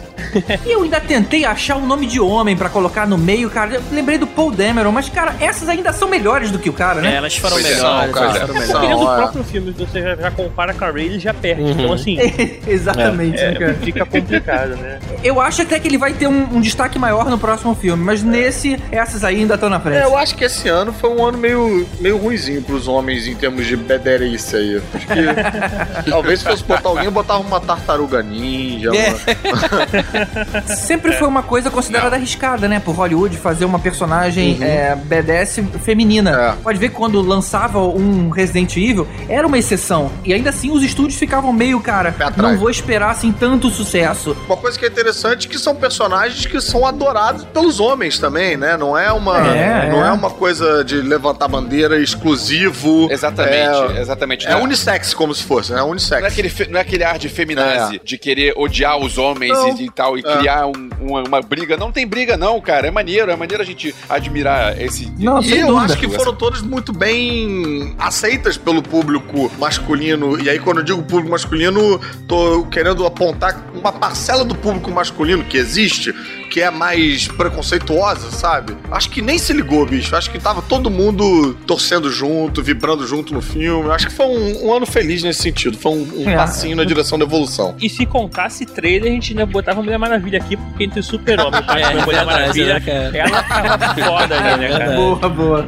E 0.65 0.71
eu 0.73 0.83
ainda 0.83 1.01
tentei 1.01 1.45
achar 1.45 1.77
um 1.77 1.87
nome 1.87 2.07
de 2.07 2.21
homem 2.21 2.57
pra 2.57 2.69
colocar 2.69 3.07
no 3.07 3.17
meio, 3.19 3.49
cara. 3.51 3.75
Eu 3.75 3.83
lembrei 3.93 4.19
do 4.19 4.27
Paul 4.27 4.51
Dameron, 4.51 4.93
mas, 4.93 5.09
cara, 5.09 5.35
essas 5.41 5.69
ainda 5.69 5.93
são 5.93 6.09
melhores 6.09 6.51
do 6.51 6.59
que 6.59 6.69
o 6.69 6.73
cara, 6.73 7.01
É, 7.01 7.03
né? 7.03 7.15
elas 7.17 7.37
foram 7.37 7.55
Pois 7.57 7.67
é, 7.67 7.75
melhores. 7.75 8.15
cara. 8.15 8.27
elas 8.27 8.39
foram 8.41 8.55
Que... 8.55 8.59
É 8.63 8.67
melhores. 8.67 8.89
do 8.91 8.97
Não, 9.05 9.13
é. 9.13 9.17
próprio 9.17 9.45
filme, 9.45 9.71
você 9.73 10.03
já, 10.03 10.17
já 10.17 10.31
compara 10.31 10.75
com 10.75 10.85
a 10.85 10.91
Ray, 10.91 11.07
ele 11.07 11.19
já 11.19 11.35
perde. 11.35 11.63
Uhum. 11.63 11.71
Então, 11.71 11.93
assim, 11.93 12.17
Exatamente, 12.67 13.37
né, 13.37 13.53
é, 13.53 13.55
cara? 13.55 13.75
fica 13.75 14.05
complicado, 14.07 14.77
né? 14.77 14.99
Eu 15.23 15.41
acho 15.41 15.63
até 15.63 15.79
que 15.79 15.89
ele 15.89 15.99
vai 15.99 16.13
ter 16.13 16.27
um, 16.27 16.57
um 16.57 16.61
destaque 16.61 16.99
maior 16.99 17.27
no 17.31 17.39
próximo 17.39 17.75
filme, 17.75 18.03
mas 18.03 18.23
nesse, 18.23 18.81
essas 18.91 19.25
aí 19.25 19.37
ainda 19.37 19.55
estão 19.55 19.69
na 19.69 19.81
frente. 19.81 19.99
É, 19.99 20.05
eu 20.05 20.17
acho 20.17 20.35
que 20.37 20.45
esse 20.45 20.69
ano 20.69 20.93
foi 20.93 21.11
um 21.11 21.25
ano 21.25 21.39
meio, 21.39 21.87
meio 22.01 22.17
ruimzinho 22.17 22.63
pros 22.63 22.87
homens 22.89 23.27
em 23.27 23.35
termos 23.35 23.67
de 23.67 23.77
bederice 23.77 24.57
aí. 24.57 24.83
Acho 24.95 25.07
que 25.07 26.11
talvez 26.11 26.41
se 26.41 26.45
fosse 26.47 26.63
botar 26.65 26.89
alguém, 26.89 27.05
eu 27.07 27.11
botava 27.11 27.41
uma 27.41 27.61
tartaruga 27.61 28.23
ninja. 28.23 28.91
É. 28.97 29.11
uma- 29.11 30.26
Sempre 30.67 31.13
foi 31.13 31.27
uma 31.27 31.43
coisa 31.43 31.71
considerada 31.71 32.17
arriscada, 32.17 32.69
né? 32.69 32.81
Por 32.81 32.95
Hollywood 32.95 33.37
fazer 33.37 33.65
uma 33.65 33.79
personagem 33.79 34.59
é, 34.63 34.95
badass 34.95 35.61
feminina. 35.85 36.31
É. 36.59 36.63
Pode 36.63 36.79
ver 36.79 36.89
que 36.91 36.95
quando 36.95 37.21
lançava 37.21 37.79
um 37.81 38.31
Resident 38.31 38.77
Evil, 38.77 39.07
era 39.29 39.47
uma 39.47 39.59
exceção. 39.59 40.11
E 40.25 40.33
ainda 40.33 40.51
assim 40.51 40.71
os 40.71 40.83
estúdios 40.83 41.19
ficavam 41.19 41.53
meio, 41.53 41.81
cara, 41.81 42.15
não 42.37 42.57
vou 42.57 42.71
esperar 42.71 43.11
assim 43.11 43.33
tanto 43.33 43.71
sucesso. 43.71 44.37
Uma 44.47 44.57
coisa 44.57 44.79
que 44.79 44.85
é 44.85 44.89
interessante 44.89 45.47
é 45.47 45.51
que 45.51 45.59
são 45.59 45.75
personagens 45.75 46.47
que 46.47 46.61
são 46.61 46.87
adorados 46.87 47.45
pelos 47.45 47.81
homens 47.81 48.19
também, 48.19 48.57
né? 48.57 48.77
Não 48.77 48.97
é 48.97 49.13
uma, 49.13 49.39
É, 49.39 49.91
não 49.91 50.05
é. 50.05 50.09
é 50.09 50.13
uma 50.13 50.31
coisa 50.31 50.85
de 50.85 50.97
levantar 50.97 51.49
bandeira 51.49 51.99
exclusivo. 52.01 53.09
Exatamente, 53.11 53.97
É, 53.97 54.01
exatamente. 54.01 54.47
é 54.47 54.51
Não 54.51 54.63
unissex 54.63 55.15
como 55.15 55.35
se 55.35 55.43
fosse, 55.43 55.73
né? 55.73 55.83
Unissex. 55.83 56.21
Não 56.21 56.29
é, 56.29 56.31
aquele, 56.31 56.71
não 56.71 56.79
é 56.79 56.83
aquele 56.83 57.05
ar 57.05 57.19
de 57.19 57.29
feminazi, 57.29 58.01
de 58.03 58.19
querer 58.19 58.55
odiar 58.57 58.99
os 58.99 59.19
homens 59.19 59.53
Não. 59.53 59.79
e, 59.79 59.85
e 59.87 59.91
tal. 59.91 60.16
E 60.19 60.23
criar 60.23 60.67
um- 60.67 60.91
uma, 61.01 61.23
uma 61.23 61.41
briga. 61.43 61.77
Não 61.77 61.93
tem 61.93 62.07
briga, 62.07 62.37
não, 62.37 62.61
cara. 62.61 62.87
É 62.87 62.91
maneiro, 62.91 63.31
é 63.31 63.37
maneiro 63.37 63.63
a 63.63 63.67
gente 63.67 63.95
admirar 64.09 64.81
esse. 64.81 65.11
Não, 65.19 65.41
E 65.43 65.51
eu 65.59 65.67
dúvida. 65.69 65.85
acho 65.95 65.99
que 65.99 66.09
foram 66.09 66.35
todas 66.35 66.63
muito 66.63 66.93
bem 66.93 67.95
aceitas 67.99 68.57
pelo 68.57 68.83
público 68.83 69.51
masculino. 69.59 70.41
E 70.41 70.49
aí, 70.49 70.59
quando 70.59 70.79
eu 70.79 70.85
digo 70.85 71.03
público 71.03 71.31
masculino, 71.31 72.01
tô 72.29 72.65
querendo 72.67 73.05
apontar 73.07 73.65
uma 73.75 73.93
parcela 73.93 74.45
do 74.45 74.55
público 74.55 74.91
masculino 74.91 75.45
que 75.45 75.57
existe, 75.57 76.13
que 76.57 76.63
é 76.63 76.71
mais 76.71 77.29
preconceituosa, 77.29 78.31
sabe? 78.31 78.75
Acho 78.91 79.11
que 79.11 79.21
nem 79.21 79.39
se 79.39 79.53
ligou, 79.53 79.85
bicho. 79.85 80.17
Acho 80.17 80.31
que 80.31 80.39
tava 80.39 80.63
todo 80.63 80.89
mundo 80.91 81.53
torcendo 81.67 82.11
junto, 82.11 82.63
vibrando 82.63 83.07
junto 83.07 83.35
no 83.35 83.43
filme. 83.43 83.91
Acho 83.91 84.07
que 84.07 84.15
foi 84.15 84.25
um, 84.25 84.67
um 84.69 84.73
ano 84.73 84.87
feliz 84.87 85.23
nesse 85.23 85.43
sentido. 85.43 85.77
Foi 85.77 85.93
um, 85.93 86.23
um 86.23 86.31
É. 86.31 86.35
passinho 86.35 86.75
na 86.75 86.85
direção 86.85 87.19
da 87.19 87.27
evolução. 87.27 87.75
E 87.79 87.91
se 87.91 88.07
contasse 88.07 88.65
trailer, 88.65 89.11
a 89.13 89.15
gente 89.15 89.33
ainda 89.33 89.45
botava 89.45 89.83
Mulher 89.83 89.99
Maravilha 89.99 90.39
aqui, 90.39 90.57
porque 90.57 90.85
entre 90.85 91.03
Super-Homem 91.03 91.61
e 91.77 91.83
É, 91.99 92.03
Mulher 92.07 92.25
Maravilha, 92.25 92.75
né, 92.75 92.81
cara? 92.81 93.19
ela 93.19 93.43
tava 93.43 93.95
foda 93.95 94.35
ali, 94.39 94.59
né, 94.59 94.69
cara? 94.69 94.79
Verdade. 94.79 94.97
Boa, 94.97 95.29
boa. 95.29 95.67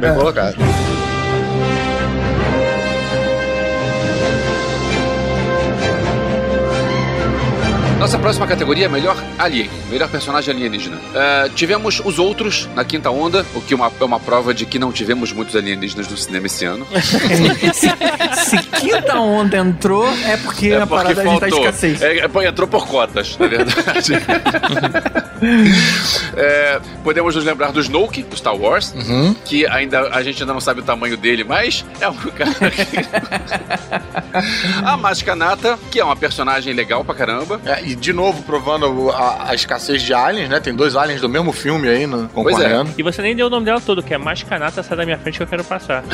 Bem 0.00 0.14
colocado. 0.14 0.56
Nossa 7.98 8.18
próxima 8.18 8.46
categoria 8.46 8.84
é 8.84 8.88
melhor 8.88 9.16
alien, 9.38 9.70
melhor 9.90 10.08
personagem 10.08 10.54
alienígena. 10.54 10.98
É, 11.14 11.48
tivemos 11.54 12.00
os 12.04 12.18
outros 12.18 12.68
na 12.74 12.84
quinta 12.84 13.10
onda, 13.10 13.44
o 13.54 13.60
que 13.60 13.72
é 13.72 13.76
uma, 13.76 13.90
é 13.98 14.04
uma 14.04 14.20
prova 14.20 14.52
de 14.52 14.66
que 14.66 14.78
não 14.78 14.92
tivemos 14.92 15.32
muitos 15.32 15.56
alienígenas 15.56 16.06
no 16.06 16.16
cinema 16.16 16.46
esse 16.46 16.64
ano. 16.66 16.86
se, 17.72 17.88
se 18.44 18.62
quinta 18.80 19.18
onda 19.18 19.56
entrou, 19.56 20.06
é 20.26 20.36
porque 20.36 20.72
a 20.72 20.86
parada 20.86 21.22
a 21.22 21.24
gente 21.24 21.40
tá 21.40 21.48
escassez. 21.48 22.02
É, 22.02 22.18
é, 22.18 22.48
entrou 22.48 22.68
por 22.68 22.86
cotas, 22.86 23.36
na 23.38 23.46
verdade. 23.46 24.12
É, 26.34 26.80
podemos 27.04 27.34
nos 27.34 27.44
lembrar 27.44 27.70
do 27.70 27.78
Snoke, 27.78 28.22
do 28.22 28.34
Star 28.36 28.56
Wars, 28.56 28.94
Uhum. 28.94 29.34
que 29.44 29.66
ainda 29.66 30.08
a 30.08 30.22
gente 30.22 30.42
ainda 30.42 30.54
não 30.54 30.60
sabe 30.62 30.80
o 30.80 30.82
tamanho 30.82 31.14
dele, 31.16 31.44
mas 31.44 31.84
é 32.00 32.08
um 32.08 32.14
cara 32.14 32.70
que... 32.70 32.96
A 34.84 34.96
Mascanata, 34.96 35.78
que 35.90 36.00
é 36.00 36.04
uma 36.04 36.16
personagem 36.16 36.72
legal 36.72 37.04
pra 37.04 37.14
caramba. 37.14 37.60
É, 37.66 37.82
e 37.86 37.94
de 37.94 38.12
novo, 38.12 38.42
provando 38.42 39.10
a, 39.10 39.50
a 39.50 39.54
escassez 39.54 40.02
de 40.02 40.12
aliens, 40.12 40.48
né? 40.48 40.60
Tem 40.60 40.74
dois 40.74 40.96
aliens 40.96 41.20
do 41.20 41.28
mesmo 41.28 41.52
filme 41.52 41.88
aí 41.88 42.06
no, 42.06 42.28
Pois 42.28 42.58
é. 42.58 42.62
concorrendo. 42.68 42.90
E 42.98 43.02
você 43.02 43.22
nem 43.22 43.34
deu 43.34 43.46
o 43.46 43.50
nome 43.50 43.64
dela 43.66 43.80
todo, 43.80 44.02
que 44.02 44.12
é 44.14 44.18
mais 44.18 44.42
canata, 44.42 44.82
sai 44.82 44.96
da 44.96 45.04
minha 45.04 45.18
frente 45.18 45.36
que 45.38 45.42
eu 45.42 45.46
quero 45.46 45.64
passar. 45.64 46.02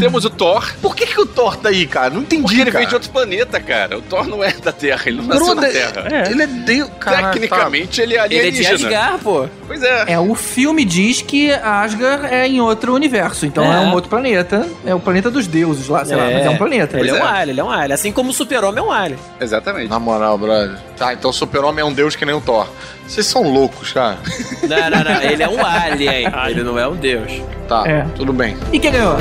Temos 0.00 0.24
o 0.24 0.30
Thor, 0.30 0.72
Por 0.80 0.94
que, 0.96 1.06
que 1.06 1.20
o 1.20 1.26
Thor 1.26 1.56
tá 1.56 1.68
aí, 1.68 1.86
cara? 1.86 2.10
Não 2.10 2.22
entendi, 2.22 2.42
porque 2.42 2.56
ele 2.60 2.64
cara. 2.70 2.78
veio 2.78 2.88
de 2.88 2.94
outro 2.94 3.10
planeta, 3.10 3.60
cara. 3.60 3.98
O 3.98 4.02
Thor 4.02 4.26
não 4.26 4.42
é 4.42 4.52
da 4.52 4.72
Terra, 4.72 5.02
ele 5.06 5.18
não 5.18 5.26
nasceu 5.26 5.54
na 5.54 5.62
Brother, 5.62 5.92
Terra. 5.92 6.08
É. 6.10 6.30
Ele 6.30 6.42
é 6.42 6.84
cara. 6.98 7.30
Tecnicamente, 7.30 8.00
ele 8.00 8.16
é 8.16 8.24
Ele 8.26 8.34
é 8.36 8.50
de 8.50 8.66
alienígena. 8.66 8.88
Asgard, 8.88 9.22
pô. 9.22 9.48
Pois 9.66 9.82
é. 9.82 10.04
É, 10.12 10.18
o 10.18 10.34
filme 10.34 10.84
diz 10.84 11.22
que 11.22 11.52
Asgard 11.52 12.26
é 12.26 12.46
em 12.46 12.60
outro 12.60 12.94
universo, 12.94 13.46
então 13.46 13.64
é, 13.64 13.76
É. 13.76 13.80
um 13.80 13.92
outro 13.92 14.10
planeta. 14.10 14.66
É 14.84 14.94
o 14.94 15.00
planeta 15.00 15.30
dos 15.30 15.46
deuses 15.46 15.88
lá, 15.88 16.04
sei 16.04 16.16
lá, 16.16 16.24
mas 16.24 16.46
é 16.46 16.50
um 16.50 16.56
planeta. 16.56 16.98
Ele 16.98 17.10
é, 17.10 17.12
Pois 17.12 17.22
um 17.22 17.26
é. 17.26 17.30
alien, 17.30 17.50
ele 17.50 17.60
é 17.60 17.64
um 17.64 17.70
alien. 17.70 17.92
Assim 17.92 18.12
como 18.12 18.30
o 18.30 18.32
super-homem 18.62 18.78
é 18.78 18.86
um 18.86 18.92
alien. 18.92 19.18
Exatamente. 19.40 19.88
Na 19.90 19.98
moral, 19.98 20.38
brother. 20.38 20.78
Tá, 20.96 21.12
então 21.12 21.30
o 21.30 21.34
super-homem 21.34 21.82
é 21.82 21.84
um 21.84 21.92
deus 21.92 22.14
que 22.14 22.24
nem 22.24 22.34
o 22.34 22.40
Thor. 22.40 22.68
Vocês 23.06 23.26
são 23.26 23.42
loucos, 23.42 23.92
cara. 23.92 24.18
Não, 24.62 24.90
não, 24.90 25.04
não. 25.04 25.20
Ele 25.22 25.42
é 25.42 25.48
um 25.48 25.64
alien. 25.66 26.26
ele 26.48 26.62
não 26.62 26.78
é 26.78 26.86
um 26.86 26.94
deus. 26.94 27.32
Tá, 27.68 27.82
É. 27.86 28.06
tudo 28.14 28.32
bem. 28.32 28.56
E 28.72 28.78
quem 28.78 28.92
ganhou? 28.92 29.16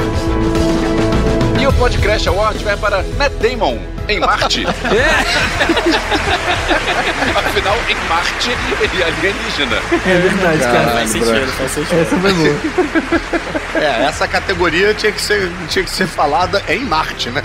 E 1.60 1.66
o 1.68 1.74
Podcast 1.74 2.28
Award 2.30 2.64
vai 2.64 2.78
para 2.78 3.04
Matt 3.18 3.32
Damon, 3.34 3.80
em 4.08 4.20
Marte. 4.20 4.64
Afinal, 7.36 7.76
em 7.90 7.96
Marte, 8.10 8.52
ele 8.82 9.02
é 9.02 9.06
alienígena. 9.06 9.78
É 10.06 10.18
verdade, 10.20 10.60
cara. 10.60 10.72
Caralho, 10.72 10.92
Faz 10.98 11.10
sentido, 11.12 11.48
faz 11.54 11.72
sentido. 11.72 12.02
Essa 12.02 12.18
foi 12.18 12.34
boa. 12.34 12.56
É, 13.76 14.04
essa 14.06 14.28
categoria 14.28 14.94
tinha 14.94 15.12
que 15.12 15.22
ser, 15.22 15.50
tinha 15.70 15.84
que 15.84 15.90
ser 15.92 16.08
falada 16.08 16.62
em 16.68 16.80
Marte, 16.80 17.30
né? 17.30 17.42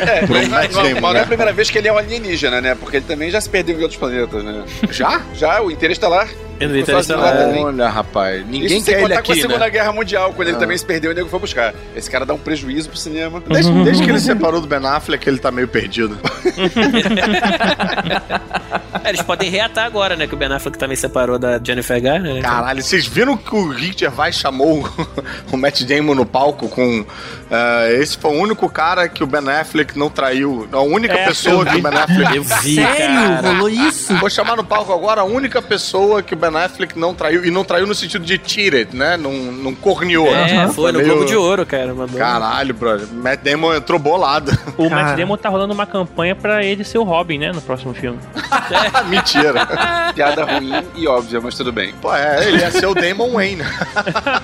É, 0.00 0.20
não, 0.22 0.28
mas 0.50 0.74
não 0.74 1.10
é 1.10 1.14
né? 1.14 1.20
a 1.20 1.26
primeira 1.26 1.52
vez 1.52 1.70
que 1.70 1.78
ele 1.78 1.88
é 1.88 1.92
um 1.92 1.98
alienígena, 1.98 2.60
né? 2.60 2.74
Porque 2.74 2.96
ele 2.98 3.04
também 3.06 3.30
já 3.30 3.40
se 3.40 3.48
perdeu 3.48 3.78
em 3.78 3.82
outros 3.82 3.98
planetas, 3.98 4.42
né? 4.42 4.64
Já? 4.90 5.20
Já, 5.34 5.60
o 5.60 5.70
Interestelar. 5.70 6.28
Não 6.58 6.70
Foi 6.70 6.80
Interestelar. 6.80 7.36
Olha, 7.58 7.88
rapaz. 7.88 8.46
Ninguém 8.46 8.78
Isso 8.78 8.86
quer 8.86 8.92
ele 8.92 9.02
contar 9.02 9.22
com 9.22 9.30
a 9.30 9.34
aqui, 9.34 9.42
Segunda 9.42 9.58
né? 9.58 9.70
Guerra 9.70 9.92
Mundial, 9.92 10.32
quando 10.34 10.48
ele 10.48 10.56
Ah. 10.56 10.60
também 10.60 10.78
se 10.78 10.86
perdeu 10.86 11.10
e 11.10 11.14
o 11.14 11.16
nego 11.16 11.28
foi 11.28 11.38
buscar. 11.38 11.74
Esse 11.94 12.10
cara 12.10 12.24
dá 12.24 12.32
um 12.32 12.38
prejuízo 12.38 12.88
pro 12.88 12.98
cinema. 12.98 13.42
Desde, 13.46 13.70
desde 13.84 14.02
que 14.02 14.08
ele 14.10 14.20
separou 14.20 14.60
do 14.62 14.66
Ben 14.66 14.80
Affleck, 14.84 15.28
ele 15.28 15.38
tá 15.38 15.50
meio 15.50 15.68
perdido. 15.68 16.18
É, 19.04 19.10
eles 19.10 19.22
podem 19.22 19.48
reatar 19.50 19.84
agora, 19.84 20.16
né? 20.16 20.26
Que 20.26 20.34
o 20.34 20.36
Ben 20.36 20.50
Affleck 20.52 20.76
também 20.78 20.96
separou 20.96 21.38
da 21.38 21.60
Jennifer 21.62 22.00
Garner. 22.00 22.34
né? 22.34 22.40
Caralho, 22.40 22.82
vocês 22.82 23.06
viram 23.06 23.36
que 23.36 23.54
o 23.54 23.68
Rick 23.68 24.00
Gervais 24.00 24.34
chamou 24.34 24.88
o 25.52 25.56
Matt 25.56 25.82
Damon 25.82 26.14
no 26.14 26.24
palco 26.26 26.68
com... 26.68 27.04
eh, 27.50 27.98
esse 28.00 28.16
foi 28.18 28.30
o 28.36 28.40
único 28.40 28.68
cara 28.68 29.08
que 29.08 29.22
o 29.22 29.26
Ben 29.26 29.46
Affleck 29.48 29.96
não 29.98 30.08
traiu. 30.10 30.66
A 30.72 30.80
única 30.80 31.14
É, 31.14 31.26
pessoa 31.26 31.64
que 31.64 31.76
o 31.76 31.82
Ben 31.82 31.92
Affleck... 31.94 32.36
Eu 32.36 32.42
vi, 32.42 32.74
Sério? 32.76 33.42
Rolou 33.42 33.68
isso? 33.68 34.16
Vou 34.16 34.30
chamar 34.30 34.56
no 34.56 34.64
palco 34.64 34.92
agora 34.92 35.20
a 35.20 35.24
única 35.24 35.60
pessoa 35.62 36.22
que 36.22 36.34
o 36.34 36.36
Ben 36.36 36.56
Affleck 36.56 36.98
não 36.98 37.14
traiu. 37.14 37.44
E 37.44 37.50
não 37.50 37.64
traiu 37.64 37.86
no 37.86 37.94
sentido 37.94 38.24
de 38.24 38.40
cheated, 38.44 38.96
né? 38.96 39.16
Não, 39.16 39.32
não 39.32 39.74
corneou. 39.74 40.26
É, 40.34 40.56
Aham. 40.56 40.72
foi 40.72 40.90
no 40.90 40.98
meio- 40.98 41.10
Globo 41.12 41.26
de 41.26 41.36
Ouro, 41.36 41.64
cara. 41.66 41.94
Mandou. 41.94 42.18
Caralho, 42.18 42.74
brother. 42.74 43.06
Matt 43.12 43.40
Damon 43.42 43.74
entrou 43.74 43.98
bolado. 44.00 44.50
O 44.76 44.88
Cara. 44.88 45.04
Matt 45.04 45.16
Damon 45.18 45.36
tá 45.36 45.48
rolando 45.48 45.72
uma 45.74 45.86
campanha 45.86 46.34
pra 46.34 46.64
ele 46.64 46.82
ser 46.82 46.98
o 46.98 47.04
Robin, 47.04 47.38
né? 47.38 47.52
No 47.52 47.60
próximo 47.60 47.94
filme. 47.94 48.18
Mentira. 49.08 49.66
Piada 50.14 50.44
ruim 50.44 50.72
e 50.94 51.06
óbvia, 51.06 51.40
mas 51.40 51.54
tudo 51.54 51.72
bem. 51.72 51.94
Pô, 52.00 52.14
é, 52.14 52.48
ele 52.48 52.58
ia 52.58 52.70
ser 52.70 52.86
o 52.86 52.94
Damon 52.94 53.32
Wayne. 53.32 53.62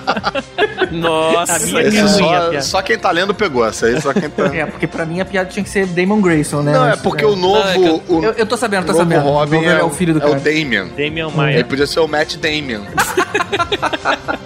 Nossa, 0.91 1.53
é 1.53 2.07
só, 2.07 2.61
só 2.61 2.81
quem 2.81 2.97
tá 2.97 3.09
lendo 3.11 3.33
pegou 3.33 3.65
essa 3.65 3.87
aí, 3.87 3.99
só 3.99 4.13
quem 4.13 4.29
tá... 4.29 4.45
É, 4.55 4.65
porque 4.65 4.85
pra 4.85 5.05
mim 5.05 5.19
a 5.19 5.25
piada 5.25 5.49
tinha 5.49 5.63
que 5.63 5.69
ser 5.69 5.87
Damon 5.87 6.21
Grayson, 6.21 6.61
né? 6.61 6.73
Não, 6.73 6.87
é 6.87 6.95
porque 6.95 7.25
o 7.25 7.35
novo... 7.35 7.63
Não, 7.63 7.67
é 7.67 7.73
que 7.73 8.11
o, 8.11 8.23
Eu, 8.23 8.31
eu 8.33 8.45
tô 8.45 8.55
sabendo, 8.55 8.83
o 8.83 8.85
tô 8.85 8.93
novo 8.93 9.03
sabendo. 9.03 9.23
Robin 9.23 9.55
Vou 9.55 9.61
ver, 9.61 9.79
é, 9.79 9.83
o 9.83 9.89
filho 9.89 10.13
do 10.13 10.19
é 10.19 10.21
cara. 10.21 10.33
o 10.33 10.39
Damian. 10.39 10.87
Damian 10.89 11.27
Ele 11.27 11.35
Maia. 11.35 11.65
podia 11.65 11.87
ser 11.87 11.99
o 11.99 12.07
Matt 12.07 12.35
Damon. 12.35 12.85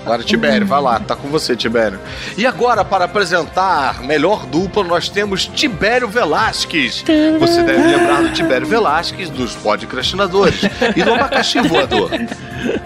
agora, 0.05 0.23
Tibério, 0.23 0.65
vai 0.65 0.81
lá, 0.81 0.99
tá 0.99 1.15
com 1.15 1.27
você, 1.27 1.55
Tibério. 1.55 1.99
E 2.37 2.45
agora, 2.45 2.83
para 2.85 3.05
apresentar 3.05 4.01
melhor 4.03 4.45
dupla, 4.45 4.83
nós 4.83 5.09
temos 5.09 5.45
Tibério 5.45 6.07
Velasquez. 6.07 7.03
Você 7.39 7.63
deve 7.63 7.83
lembrar 7.83 8.21
do 8.23 8.29
Tibério 8.31 8.67
Velasquez, 8.67 9.26
dos 9.29 9.55
podcastinadores 9.55 10.61
e 10.95 11.03
do 11.03 11.13
abacaxi 11.13 11.59
voador. 11.61 12.09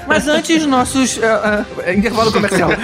Mas 0.08 0.28
antes, 0.28 0.66
nossos. 0.66 1.18
é, 1.18 1.66
é, 1.86 1.94
intervalo 1.94 2.32
comercial. 2.32 2.72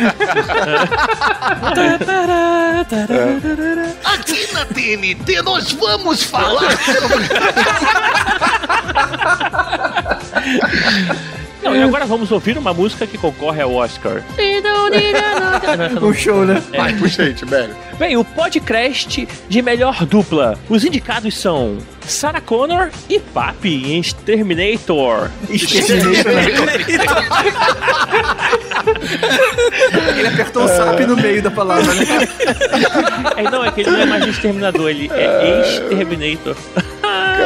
Aqui 4.04 4.54
na 4.54 4.66
TNT 4.66 5.42
nós 5.42 5.72
vamos 5.74 6.24
falar 6.24 6.72
sobre 6.78 7.28
Não, 11.64 11.76
e 11.76 11.84
agora 11.84 12.06
vamos 12.06 12.32
ouvir 12.32 12.58
uma 12.58 12.74
música 12.74 13.06
que 13.06 13.18
concorre 13.18 13.62
ao 13.62 13.74
Oscar. 13.74 14.24
o 16.02 16.14
show, 16.14 16.46
né? 16.46 16.62
Vai, 16.76 16.94
puxa 16.94 17.24
aí, 17.24 17.34
Tibério. 17.34 17.76
Bem, 17.98 18.16
o 18.16 18.24
podcast 18.24 19.28
de 19.50 19.62
melhor 19.64 20.06
dupla. 20.06 20.56
Os 20.70 20.86
indicados 20.86 21.36
são 21.36 21.80
Sarah 22.02 22.40
Connor 22.40 22.92
e 23.10 23.20
Papi 23.20 23.92
em 23.92 24.00
Exterminator. 24.00 25.32
Exterminator? 25.50 26.32
Ele 30.16 30.28
apertou 30.28 30.64
o 30.66 30.68
SAP 30.68 31.00
no 31.08 31.18
meio 31.18 31.42
da 31.42 31.50
palavra, 31.50 31.92
né? 31.96 32.06
É, 33.36 33.44
não, 33.50 33.66
é 33.66 33.72
que 33.72 33.82
ele 33.82 33.90
não 33.90 34.00
é 34.00 34.06
mais 34.06 34.28
Exterminador, 34.28 34.90
ele 34.92 35.10
é 35.12 35.62
Exterminator. 35.62 36.56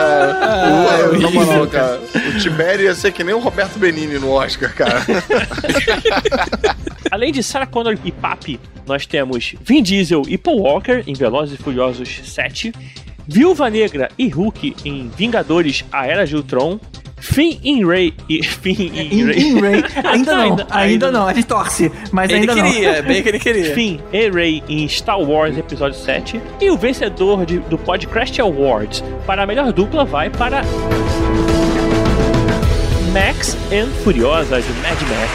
Cara, 0.01 1.09
o, 1.11 1.19
na 1.19 1.31
moral, 1.31 1.67
cara, 1.67 1.99
o 1.99 2.39
Tibério 2.39 2.85
ia 2.85 2.95
ser 2.95 3.11
que 3.11 3.23
nem 3.23 3.33
o 3.33 3.39
Roberto 3.39 3.77
Benini 3.77 4.19
no 4.19 4.31
Oscar, 4.31 4.73
cara. 4.73 5.01
Além 7.11 7.31
de 7.31 7.43
Sarah 7.43 7.65
Connor 7.65 7.97
e 8.03 8.11
Papi, 8.11 8.59
nós 8.85 9.05
temos 9.05 9.55
Vin 9.61 9.83
Diesel 9.83 10.23
e 10.27 10.37
Paul 10.37 10.61
Walker 10.61 11.03
em 11.05 11.13
Velozes 11.13 11.59
e 11.59 11.63
Furiosos 11.63 12.21
7, 12.23 12.73
Viúva 13.27 13.69
Negra 13.69 14.09
e 14.17 14.27
Hulk 14.27 14.75
em 14.85 15.09
Vingadores 15.09 15.85
A 15.91 16.07
Era 16.07 16.25
de 16.25 16.35
Ultron, 16.35 16.79
Finn 17.21 17.57
em 17.63 17.85
Ray 17.85 18.13
e 18.27 18.43
Finn 18.43 18.75
em 18.93 19.13
In, 19.19 19.25
Ray. 19.27 19.39
in 19.39 19.59
Ray. 19.61 19.83
Ainda 20.11 20.35
não, 20.35 20.41
Ainda- 20.43 20.61
ainda, 20.63 20.67
ainda 20.71 21.11
não. 21.11 21.27
A 21.27 21.33
gente 21.33 21.45
torce, 21.47 21.91
mas 22.11 22.29
Ele 22.29 22.39
ainda 22.41 22.53
queria, 22.55 23.01
bem 23.03 23.21
que 23.23 23.29
ele 23.29 23.39
queria. 23.39 23.73
Finn 23.75 23.99
e 24.11 24.29
Ray 24.29 24.63
em 24.67 24.87
Star 24.89 25.19
Wars 25.21 25.57
Episódio 25.57 25.97
7 25.99 26.41
e 26.59 26.69
o 26.69 26.77
vencedor 26.77 27.45
de- 27.45 27.59
do 27.59 27.77
Podcast 27.77 28.41
Awards 28.41 29.03
para 29.25 29.43
a 29.43 29.45
melhor 29.45 29.71
dupla 29.71 30.03
vai 30.03 30.29
para 30.29 30.63
Max 33.13 33.57
and 33.71 33.89
Furiosa 34.03 34.61
de 34.61 34.73
Mad 34.81 34.99
Max. 35.01 35.31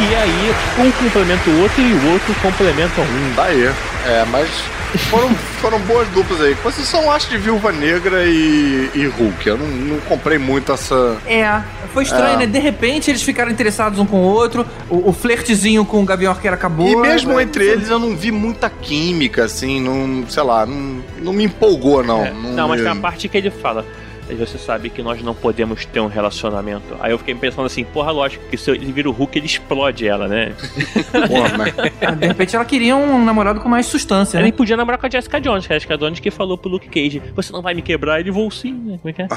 E 0.00 0.14
aí 0.14 0.86
um 0.86 0.90
complementa 0.92 1.50
o 1.50 1.62
outro 1.62 1.80
e 1.82 1.92
o 1.92 2.12
outro 2.12 2.34
complementa 2.42 3.00
um. 3.00 3.34
Tá 3.34 3.44
aí. 3.44 3.64
É, 4.06 4.24
mas 4.30 4.48
foram, 4.96 5.28
foram 5.60 5.78
boas 5.80 6.08
duplas 6.08 6.40
aí. 6.40 6.54
Vocês 6.54 6.86
só 6.88 7.10
acham 7.10 7.30
de 7.30 7.38
Viúva 7.38 7.70
Negra 7.72 8.24
e, 8.24 8.90
e 8.94 9.06
Hulk. 9.06 9.46
Eu 9.46 9.58
não, 9.58 9.66
não 9.66 10.00
comprei 10.00 10.38
muito 10.38 10.72
essa. 10.72 11.16
É, 11.26 11.60
foi 11.92 12.04
estranho, 12.04 12.34
É. 12.34 12.36
né? 12.38 12.46
De 12.46 12.58
repente 12.58 13.10
eles 13.10 13.22
ficaram 13.22 13.50
interessados 13.50 13.98
um 13.98 14.06
com 14.06 14.18
o 14.18 14.24
outro, 14.24 14.66
o, 14.88 15.10
o 15.10 15.12
flertezinho 15.12 15.84
com 15.84 16.00
o 16.00 16.04
Gavião 16.04 16.32
Arqueiro 16.32 16.54
acabou. 16.54 16.88
E 16.88 16.96
mesmo 16.96 17.34
né? 17.34 17.42
entre 17.42 17.64
eles 17.66 17.90
eu 17.90 17.98
não 17.98 18.16
vi 18.16 18.30
muita 18.32 18.70
química, 18.70 19.44
assim, 19.44 19.80
não, 19.80 20.26
sei 20.28 20.42
lá, 20.42 20.64
não, 20.64 21.02
não 21.20 21.32
me 21.32 21.44
empolgou, 21.44 22.02
não. 22.02 22.24
É, 22.24 22.30
Não, 22.32 22.52
Não, 22.52 22.68
mas 22.68 22.78
me- 22.80 22.84
tem 22.86 22.92
uma 22.94 23.02
parte 23.02 23.28
que 23.28 23.36
ele 23.36 23.50
fala. 23.50 23.84
"E 24.30 24.34
Você 24.34 24.58
sabe 24.58 24.90
que 24.90 25.02
nós 25.02 25.22
não 25.22 25.34
podemos 25.34 25.84
ter 25.84 26.00
um 26.00 26.06
relacionamento. 26.06 26.96
Aí 27.00 27.12
eu 27.12 27.18
fiquei 27.18 27.34
pensando 27.34 27.66
assim, 27.66 27.84
porra, 27.84 28.10
lógico, 28.10 28.44
que 28.50 28.56
se 28.56 28.70
ele 28.70 28.92
vira 28.92 29.08
o 29.08 29.12
Hulk, 29.12 29.38
ele 29.38 29.46
explode 29.46 30.06
ela, 30.06 30.28
né? 30.28 30.52
Porra, 31.28 31.56
mas- 31.58 31.74
Ah, 32.02 32.10
De 32.12 32.26
repente 32.26 32.54
ela 32.56 32.64
queria 32.64 32.96
um 32.96 33.24
namorado 33.24 33.60
com 33.60 33.68
mais 33.68 33.86
sustância, 33.86 34.36
Ela 34.36 34.42
né? 34.44 34.50
nem 34.50 34.52
podia 34.56 34.76
namorar 34.76 34.98
com 34.98 35.06
a 35.06 35.10
Jessica 35.10 35.40
Jones, 35.40 35.66
que 35.66 35.72
é 35.72 35.76
a 35.76 35.78
Jessica 35.78 35.96
Jones 35.98 36.20
que 36.20 36.30
falou 36.30 36.56
pro 36.58 36.70
Luke 36.70 36.88
Cage: 36.88 37.22
Você 37.34 37.52
não 37.52 37.62
vai 37.62 37.74
me 37.74 37.82
quebrar? 37.82 38.20
Ele 38.20 38.30
vou 38.30 38.50
sim, 38.50 38.72
né? 38.72 38.98
Como 39.02 39.10
é 39.10 39.12
que 39.12 39.22
é? 39.22 39.28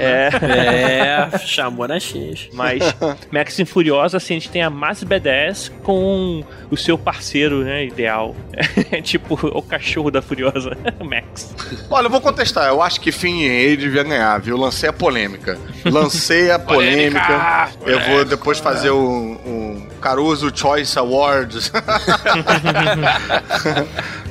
É, 0.00 0.30
É. 0.42 1.30
É, 1.34 1.38
chamou 1.38 1.86
na 1.88 1.98
X. 1.98 2.48
Mas 2.52 2.82
Max 3.30 3.58
em 3.58 3.64
Furiosa, 3.64 4.16
assim, 4.16 4.34
a 4.34 4.38
gente 4.38 4.50
tem 4.50 4.62
a 4.62 4.70
Mass 4.70 5.02
Badass 5.02 5.70
com 5.82 6.42
o 6.70 6.76
seu 6.76 6.96
parceiro, 6.98 7.62
né, 7.64 7.84
ideal. 7.84 8.34
É 8.92 9.00
tipo 9.00 9.38
o 9.56 9.62
cachorro 9.62 10.10
da 10.10 10.20
Furiosa, 10.20 10.76
Max. 11.04 11.54
Olha, 11.90 12.06
eu 12.06 12.10
vou 12.10 12.20
contestar. 12.20 12.66
Eu 12.68 12.82
acho 12.82 13.00
que 13.00 13.12
Finn 13.12 13.40
e 13.42 13.76
devia 13.76 14.02
ganhar, 14.02 14.29
viu? 14.38 14.56
Lancei 14.56 14.88
a 14.88 14.92
polêmica. 14.92 15.58
Lancei 15.84 16.50
a 16.50 16.58
polêmica. 16.60 17.68
Eu 17.84 18.00
vou 18.00 18.24
depois 18.24 18.58
fazer 18.58 18.90
o, 18.90 18.98
o 18.98 19.86
Caruso 20.00 20.50
Choice 20.54 20.98
Awards. 20.98 21.70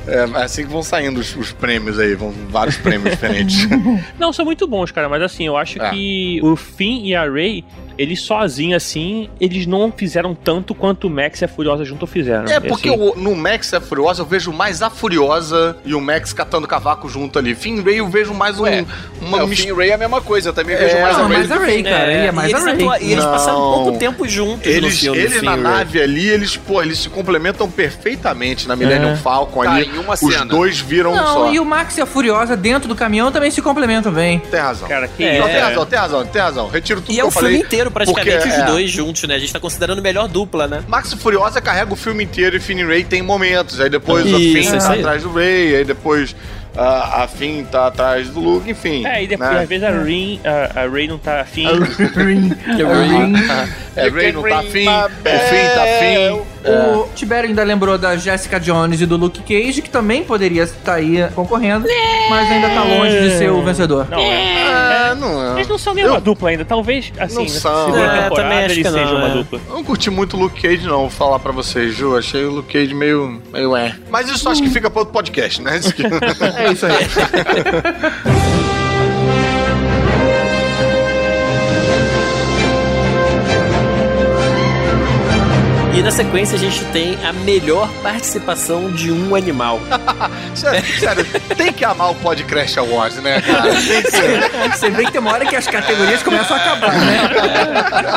é 0.08 0.24
assim 0.43 0.64
que 0.66 0.72
vão 0.72 0.82
saindo 0.84 1.20
os, 1.20 1.36
os 1.36 1.52
prêmios 1.52 2.00
aí, 2.00 2.16
vão 2.16 2.32
vários 2.50 2.78
prêmios 2.78 3.12
diferentes. 3.12 3.68
Não, 4.18 4.34
são 4.34 4.45
muito 4.45 4.68
bons, 4.68 4.91
cara, 4.91 5.08
mas 5.10 5.22
assim, 5.22 5.45
eu 5.45 5.56
acho 5.58 5.82
É. 5.82 5.89
que 5.89 6.39
o 6.43 6.56
Finn 6.56 7.02
e 7.06 7.16
a 7.16 7.30
Ray, 7.30 7.64
eles 8.00 8.22
sozinhos, 8.22 8.82
assim, 8.82 9.30
eles 9.41 9.66
não 9.68 9.91
fizeram 9.91 10.34
tanto 10.34 10.74
quanto 10.74 11.08
o 11.08 11.10
Max 11.10 11.41
e 11.41 11.45
a 11.45 11.47
Furiosa 11.50 11.84
junto 11.84 12.08
fizeram. 12.08 12.45
É 12.50 12.56
E, 12.56 12.62
porque 12.62 12.88
assim, 12.89 12.97
o- 12.97 13.14
no 13.18 13.36
Max 13.36 13.72
e 13.74 13.76
a 13.76 13.82
Furiosa 13.82 14.22
eu 14.22 14.26
vejo 14.26 14.54
mais 14.54 14.82
a 14.82 14.89
Furiosa 14.89 15.76
e 15.84 15.93
o 15.93 16.00
Max 16.00 16.32
catando 16.32 16.66
cavaco 16.66 17.10
junto 17.10 17.38
ali. 17.38 17.54
Finn 17.54 17.84
Ray 17.84 17.97
eu 17.97 18.08
vejo 18.08 18.34
mais 18.34 18.58
um, 18.58 18.64
Ué, 18.64 18.86
uma 19.22 19.39
é, 19.39 19.43
o 19.43 19.47
mis- 19.47 19.60
Finn 19.60 19.76
Ray 19.76 19.89
é 19.89 19.93
a 19.95 19.97
mesma 19.97 20.22
coisa, 20.22 20.47
eu 20.50 20.54
também 20.54 20.76
É, 20.76 20.80
vejo 20.80 21.02
mais 21.02 21.18
Não, 21.18 21.26
a 21.26 21.28
Ray 21.28 21.38
mais 21.39 21.52
a 21.52 21.56
o 21.56 21.60
Ray, 21.60 21.84
cara. 21.84 22.12
É, 22.14 22.26
É, 22.28 22.32
mais 22.32 22.52
e 22.52 22.56
a 22.56 22.60
Ray. 22.60 22.74
atua- 22.76 23.00
e 23.02 23.12
eles 23.12 23.24
Não. 23.26 23.32
passaram 23.32 23.58
pouco 23.60 23.97
tempo 24.00 24.28
juntos 24.28 24.66
no 24.66 24.72
Eles, 24.72 25.00
filme. 25.00 25.18
eles 25.20 25.34
Finn 25.34 25.45
na 25.45 25.52
e 25.52 25.56
Ray. 25.56 25.64
nave 25.64 26.02
ali, 26.02 26.28
eles, 26.30 26.56
pô, 26.56 26.82
eles 26.82 27.00
se 27.00 27.10
complementam 27.10 27.70
perfeitamente 27.70 28.68
na 28.68 28.76
Millennium 28.76 29.12
É. 29.12 29.16
Falcon 29.18 29.64
Tá, 29.64 29.74
ali. 29.74 29.86
em 29.93 29.97
uma 30.00 30.14
Os 30.14 30.20
cena. 30.22 30.45
dois 30.45 30.80
viram 30.80 31.12
um 31.12 31.16
Não, 31.16 31.26
só. 31.34 31.52
e 31.52 31.60
o 31.60 31.66
Max 31.66 31.97
e 31.97 32.02
a 32.02 32.06
Furiosa 32.06 32.56
dentro 32.56 32.88
do 32.88 32.95
caminhão 32.95 33.32
também 33.32 33.52
se 33.52 33.62
complementam 33.62 34.12
bem. 34.12 34.39
Tem 34.39 34.60
razão. 34.60 34.88
Cara, 34.88 35.08
que 35.08 35.24
É. 35.24 35.39
Não, 35.39 35.47
tem 35.47 35.60
razão, 35.60 35.86
tem 35.86 36.00
razão, 36.00 36.26
tem 36.26 36.41
razão. 36.41 36.70
Retiro 36.70 37.02
tudo 37.02 37.12
E 37.12 37.16
que 37.16 37.20
é 37.20 37.24
o 37.24 37.28
eu 37.28 37.32
filme 37.32 37.47
falei. 37.47 37.64
Inteiro, 37.90 38.06
praticamente, 38.14 38.38
porque, 38.38 38.50
os 38.50 38.64
é. 38.64 38.66
dois 38.66 38.92
juntos, 38.92 39.24
né? 39.24 39.36
A 39.36 39.40
gente 39.40 39.54
tá 39.54 39.60
considerando 39.60 40.02
melhor 40.02 40.28
dupla, 40.28 40.68
né? 40.68 40.84
Max 40.88 41.12
e 41.12 41.18
Furiosa 41.18 41.62
carrega 41.62 41.94
o 41.94 41.96
filme 41.96 42.24
inteiro 42.24 42.56
e 42.56 42.60
Finn 42.60 42.86
Ray 42.86 43.04
tem 43.04 43.22
momentos. 43.22 43.80
Aí 43.80 43.90
depois 43.90 44.26
Isso, 44.26 44.36
a 44.36 44.40
Finn 44.40 44.80
tá 44.80 44.94
atrás 44.94 45.24
do 45.24 45.32
Ray, 45.32 45.76
aí 45.76 45.86
depois 45.86 46.36
a, 46.76 47.24
a 47.24 47.28
Finn 47.28 47.66
tá 47.66 47.88
atrás 47.88 48.30
do 48.30 48.40
Luke, 48.40 48.70
enfim. 48.70 49.06
É, 49.06 49.24
e 49.24 49.28
depois, 49.28 49.50
né? 49.50 49.62
às 49.64 49.70
vezes, 49.70 49.84
a 49.84 49.92
Ray, 49.92 50.40
a, 50.46 50.80
a 50.82 50.88
Ray 50.88 51.08
não 51.08 51.18
tá 51.18 51.42
afim. 51.42 51.66
É, 53.96 54.08
Ray 54.08 54.32
não 54.32 54.42
tá 54.44 54.60
afim, 54.60 54.68
o 54.68 54.70
Finn 54.70 54.86
tá 54.86 55.84
afim. 55.84 56.42
O 56.64 57.07
Tibério 57.16 57.49
ainda 57.49 57.64
lembrou 57.64 57.97
da 57.97 58.18
Jessica 58.18 58.60
Jones 58.60 59.01
e 59.01 59.05
do 59.05 59.16
Luke 59.18 59.41
Cage, 59.41 59.82
que 59.82 59.89
também 59.89 60.24
poderia 60.24 60.64
estar 60.64 60.95
aí 60.95 61.28
concorrendo, 61.34 61.88
mas 62.30 62.51
ainda 62.51 62.70
tá 62.70 62.84
longe 62.84 63.20
de 63.20 63.38
ser 63.38 63.49
o 63.49 63.64
vencedor. 63.64 64.07
Não, 64.10 64.20
é. 64.20 65.10
É, 65.10 65.16
não 65.16 65.53
é. 65.53 65.55
Eles 65.55 65.68
não 65.68 65.78
são 65.78 65.93
nem 65.93 66.05
uma 66.05 66.20
dupla 66.20 66.49
ainda. 66.49 66.66
Talvez, 66.66 67.12
assim, 67.18 67.36
Não 67.36 67.47
são. 67.47 67.86
segunda 67.86 68.05
É, 68.05 68.30
também 68.30 68.57
acho 68.60 68.66
eles 68.66 68.78
que 68.78 68.84
não, 68.84 68.91
sejam 68.91 69.18
uma 69.18 69.28
é. 69.28 69.34
dupla. 69.34 69.60
Eu 69.68 69.76
não 69.76 69.84
curti 69.84 70.10
muito 70.10 70.36
o 70.38 70.39
Luke 70.39 70.62
Cage, 70.62 70.88
não, 70.88 70.99
vou 71.01 71.10
falar 71.10 71.39
pra 71.39 71.51
vocês, 71.51 71.95
Ju. 71.95 72.16
Achei 72.18 72.43
o 72.45 72.51
Luke 72.51 72.72
Cage 72.74 72.93
meio. 72.93 73.41
meio 73.51 73.76
é. 73.76 73.95
Mas 74.10 74.30
isso 74.30 74.47
acho 74.49 74.62
que 74.62 74.70
fica 74.70 74.89
pro 74.89 74.99
outro 74.99 75.14
podcast, 75.14 75.62
né? 75.62 75.80
É 76.57 76.72
isso 76.72 76.86
aí. 76.86 76.93
E 86.00 86.02
na 86.02 86.12
sequência 86.12 86.56
a 86.56 86.58
gente 86.60 86.82
tem 86.93 87.18
a 87.26 87.34
melhor 87.34 87.89
participação 88.02 88.89
de 88.89 89.12
um 89.12 89.36
animal. 89.36 89.82
sério, 90.56 90.86
sério, 90.97 91.26
tem 91.58 91.74
que 91.74 91.84
amar 91.84 92.12
o 92.12 92.16
Podcast 92.16 92.80
Awards, 92.80 93.18
né, 93.22 93.41
cara? 93.41 93.64
Tem 93.74 94.02
que. 94.04 94.78
Você 94.78 94.89
vê 94.91 95.04
que 95.04 95.12
tem 95.12 95.20
uma 95.20 95.34
hora 95.34 95.45
que 95.45 95.58
as 95.58 95.68
categorias 95.68 96.24
começam 96.24 96.56
a 96.56 96.60
acabar, 96.60 96.93
né? 96.97 97.30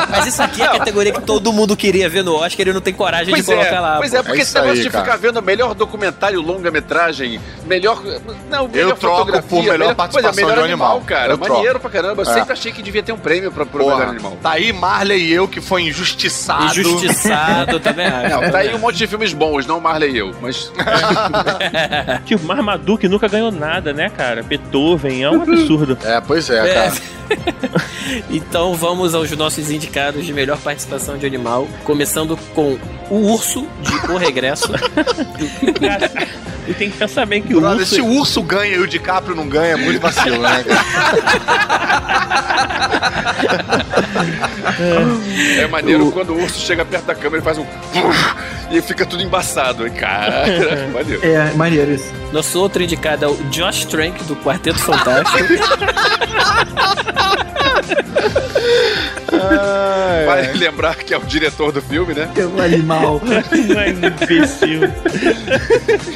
Mas 0.09 0.27
isso 0.27 0.41
aqui 0.41 0.61
é 0.61 0.65
a 0.67 0.69
categoria 0.77 1.11
que 1.11 1.21
todo 1.23 1.51
mundo 1.51 1.75
queria 1.75 2.07
ver 2.07 2.23
no 2.23 2.35
Oscar 2.35 2.59
e 2.59 2.61
ele 2.61 2.73
não 2.73 2.79
tem 2.79 2.93
coragem 2.93 3.31
Pois 3.33 3.45
de 3.45 3.51
colocar 3.51 3.75
é, 3.75 3.79
lá. 3.81 3.97
pois 3.97 4.11
pô. 4.11 4.17
é, 4.17 4.23
porque 4.23 4.39
É 4.39 4.41
esse 4.43 4.53
negócio 4.55 4.77
aí, 4.77 4.81
de 4.83 4.89
cara. 4.89 5.03
ficar 5.03 5.17
vendo 5.17 5.41
melhor 5.41 5.73
documentário, 5.75 6.39
longa-metragem, 6.41 7.37
melhor. 7.65 8.01
Não, 8.49 8.67
melhor 8.69 8.91
Eu 8.91 8.95
troco 8.95 9.17
fotografia, 9.17 9.49
por 9.49 9.63
melhor 9.65 9.93
participação 9.93 10.31
pois 10.31 10.37
é, 10.37 10.41
melhor 10.41 10.53
de 10.55 10.61
um 10.61 10.63
animal, 10.63 10.91
animal. 10.91 11.05
cara. 11.05 11.33
Eu 11.33 11.37
troco. 11.37 11.53
Maneiro 11.55 11.79
pra 11.81 11.89
caramba. 11.89 12.23
Eu 12.23 12.29
É. 12.31 12.33
sempre 12.33 12.53
achei 12.53 12.71
que 12.71 12.81
devia 12.81 13.03
ter 13.03 13.11
um 13.11 13.17
prêmio 13.17 13.51
pra, 13.51 13.65
pro 13.65 13.79
melhor 13.83 13.97
Porra, 13.97 14.09
animal. 14.11 14.37
tá 14.41 14.51
aí 14.51 14.71
Marley 14.71 15.21
e 15.25 15.33
eu 15.33 15.49
que 15.49 15.59
foi 15.59 15.81
injustiçado. 15.83 16.63
Injustiçado, 16.79 17.72
também 17.79 18.05
acho. 18.05 18.29
Não, 18.41 18.51
tá 18.51 18.59
aí 18.59 18.73
um 18.73 18.79
monte 18.79 18.97
de 18.97 19.07
filmes 19.07 19.33
bons, 19.33 19.65
não 19.65 19.79
Marley 19.79 20.11
e 20.11 20.17
eu, 20.17 20.33
mas. 20.41 20.71
Que 22.25 22.35
o 22.35 22.39
Marmaduke 22.39 23.07
nunca 23.07 23.27
ganhou 23.27 23.51
nada, 23.51 23.93
né, 23.93 24.09
cara? 24.09 24.43
Beethoven 24.43 25.23
é 25.23 25.29
um 25.29 25.41
absurdo. 25.41 25.97
É, 26.03 26.21
pois 26.21 26.49
é, 26.49 26.67
É. 26.87 26.91
Então 28.29 28.75
vamos 28.75 29.15
aos 29.15 29.31
nossos 29.31 29.71
indicados 29.71 30.25
de 30.25 30.33
melhor 30.33 30.57
participação 30.59 31.17
de 31.17 31.25
animal, 31.25 31.67
começando 31.83 32.37
com 32.53 32.77
o 33.09 33.31
urso 33.31 33.67
de 33.81 34.11
O 34.11 34.17
Regresso. 34.17 34.71
Cara, 35.79 36.11
e 36.67 36.73
tem 36.73 36.89
que 36.89 36.97
pensar 36.97 37.25
bem 37.25 37.41
que 37.41 37.55
o 37.55 37.59
Brother, 37.59 37.79
urso... 37.79 37.95
se 37.95 38.01
o 38.01 38.07
urso 38.07 38.41
ganha 38.41 38.75
e 38.75 38.79
o 38.79 38.87
DiCaprio 38.87 39.35
não 39.35 39.47
ganha, 39.47 39.73
é 39.73 39.75
muito 39.75 39.99
vacilo, 39.99 40.37
né, 40.41 40.63
cara? 40.63 40.83
É 45.57 45.67
maneiro 45.67 46.11
quando 46.11 46.31
o 46.31 46.41
urso 46.41 46.59
chega 46.59 46.85
perto 46.85 47.05
da 47.05 47.15
câmera 47.15 47.41
e 47.41 47.43
faz 47.43 47.57
um. 47.57 47.65
E 48.71 48.81
fica 48.81 49.05
tudo 49.05 49.21
embaçado. 49.21 49.87
Cara, 49.91 50.45
maneiro. 50.91 51.23
É, 51.23 51.53
maneiro 51.53 51.91
isso. 51.91 52.11
Nosso 52.31 52.59
outro 52.59 52.81
indicado 52.81 53.25
é 53.25 53.27
o 53.27 53.35
Josh 53.51 53.85
Trank 53.85 54.23
do 54.23 54.35
Quarteto 54.37 54.79
Fantástico. 54.79 55.37
Vale 60.25 60.53
lembrar 60.53 60.95
que 60.95 61.13
é 61.13 61.17
o 61.17 61.21
diretor 61.21 61.71
do 61.71 61.81
filme, 61.81 62.13
né? 62.13 62.29
É 62.35 62.45
um 62.45 62.61
animal. 62.61 63.21
Ai, 63.77 63.89
imbecil. 64.23 64.81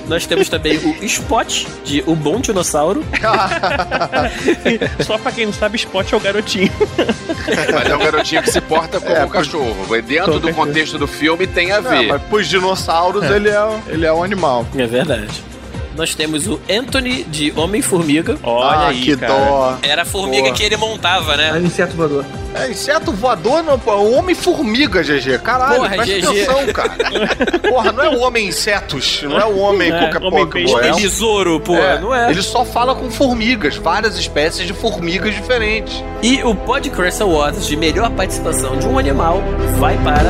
Nós 0.08 0.26
temos 0.26 0.50
também 0.50 0.78
o 0.78 1.04
Spot 1.06 1.66
de 1.84 2.04
O 2.06 2.16
Bom 2.16 2.39
Dinossauro. 2.39 3.04
Só 5.04 5.18
pra 5.18 5.32
quem 5.32 5.45
não 5.45 5.54
sabe, 5.54 5.76
Spot 5.78 6.12
é 6.12 6.16
o 6.16 6.20
garotinho. 6.20 6.72
Mas 7.74 7.89
é 7.89 7.95
um 7.95 8.00
garotinho 8.00 8.43
que 8.43 8.52
se 8.52 8.62
porta 8.62 9.00
como 9.00 9.16
É, 9.16 9.26
um 9.26 9.30
cachorro. 9.30 9.76
Dentro 10.06 10.39
do 10.39 10.54
contexto 10.54 10.98
do 10.98 11.08
filme 11.08 11.45
tem 11.48 11.72
a 11.72 11.82
Não, 11.82 11.89
ver. 11.91 12.08
mas 12.08 12.22
pros 12.24 12.48
dinossauros 12.48 13.24
ele, 13.26 13.50
é, 13.50 13.80
ele 13.88 14.06
é 14.06 14.14
um 14.14 14.24
animal. 14.24 14.66
É 14.76 14.86
verdade. 14.86 15.43
Nós 15.98 16.14
temos 16.14 16.45
o 16.48 16.60
Anthony 16.70 17.24
de 17.24 17.52
Homem-Formiga. 17.56 18.38
Olha 18.43 18.68
ah, 18.78 18.88
aí, 18.89 19.02
que 19.02 19.18
cara. 19.18 19.34
dó. 19.34 19.78
Era 19.82 20.04
a 20.04 20.06
formiga 20.06 20.43
Porra. 20.43 20.56
que 20.56 20.64
ele 20.64 20.78
montava, 20.78 21.34
É 21.34 21.38
né? 21.38 21.54
um 21.54 21.66
inseto 21.66 21.95
voador. 21.95 22.24
É 22.54 22.70
inseto 22.70 23.12
voador, 23.12 23.64
não, 23.64 23.80
pô, 23.80 23.91
é 23.91 23.95
o 23.95 24.12
Homem-Formiga, 24.14 25.02
GG. 25.02 25.39
Caralho, 25.39 25.78
Porra, 25.82 25.89
presta 25.89 26.06
GG. 26.14 26.28
atenção, 26.28 26.68
cara. 26.74 26.95
Porra, 27.68 27.91
não 27.91 28.04
é 28.04 28.10
o 28.10 28.20
Homem-Insetos, 28.20 29.24
não 29.24 29.39
é 29.39 29.45
o 29.45 29.58
Homem 29.58 29.89
É, 29.91 30.18
homem 30.22 30.48
peixe, 30.48 30.72
pô, 30.72 30.80
é 30.80 30.93
um- 30.93 31.02
Besouro, 31.02 31.60
pô, 31.60 31.76
é, 31.76 32.00
não 32.00 32.14
é? 32.14 32.30
Ele 32.30 32.43
só 32.43 32.64
fala 32.64 32.93
com 32.93 33.10
formigas, 33.10 33.76
várias 33.76 34.18
espécies 34.20 34.68
de 34.68 34.74
formigas 34.74 35.34
diferentes. 35.34 36.04
E 36.22 36.43
o 36.43 36.54
Podcrest 36.54 37.22
Awards 37.22 37.66
de 37.66 37.76
melhor 37.76 38.12
participação 38.12 38.78
de 38.78 38.86
um 38.88 39.00
animal 39.00 39.41
vai 39.80 39.98
para. 40.04 40.30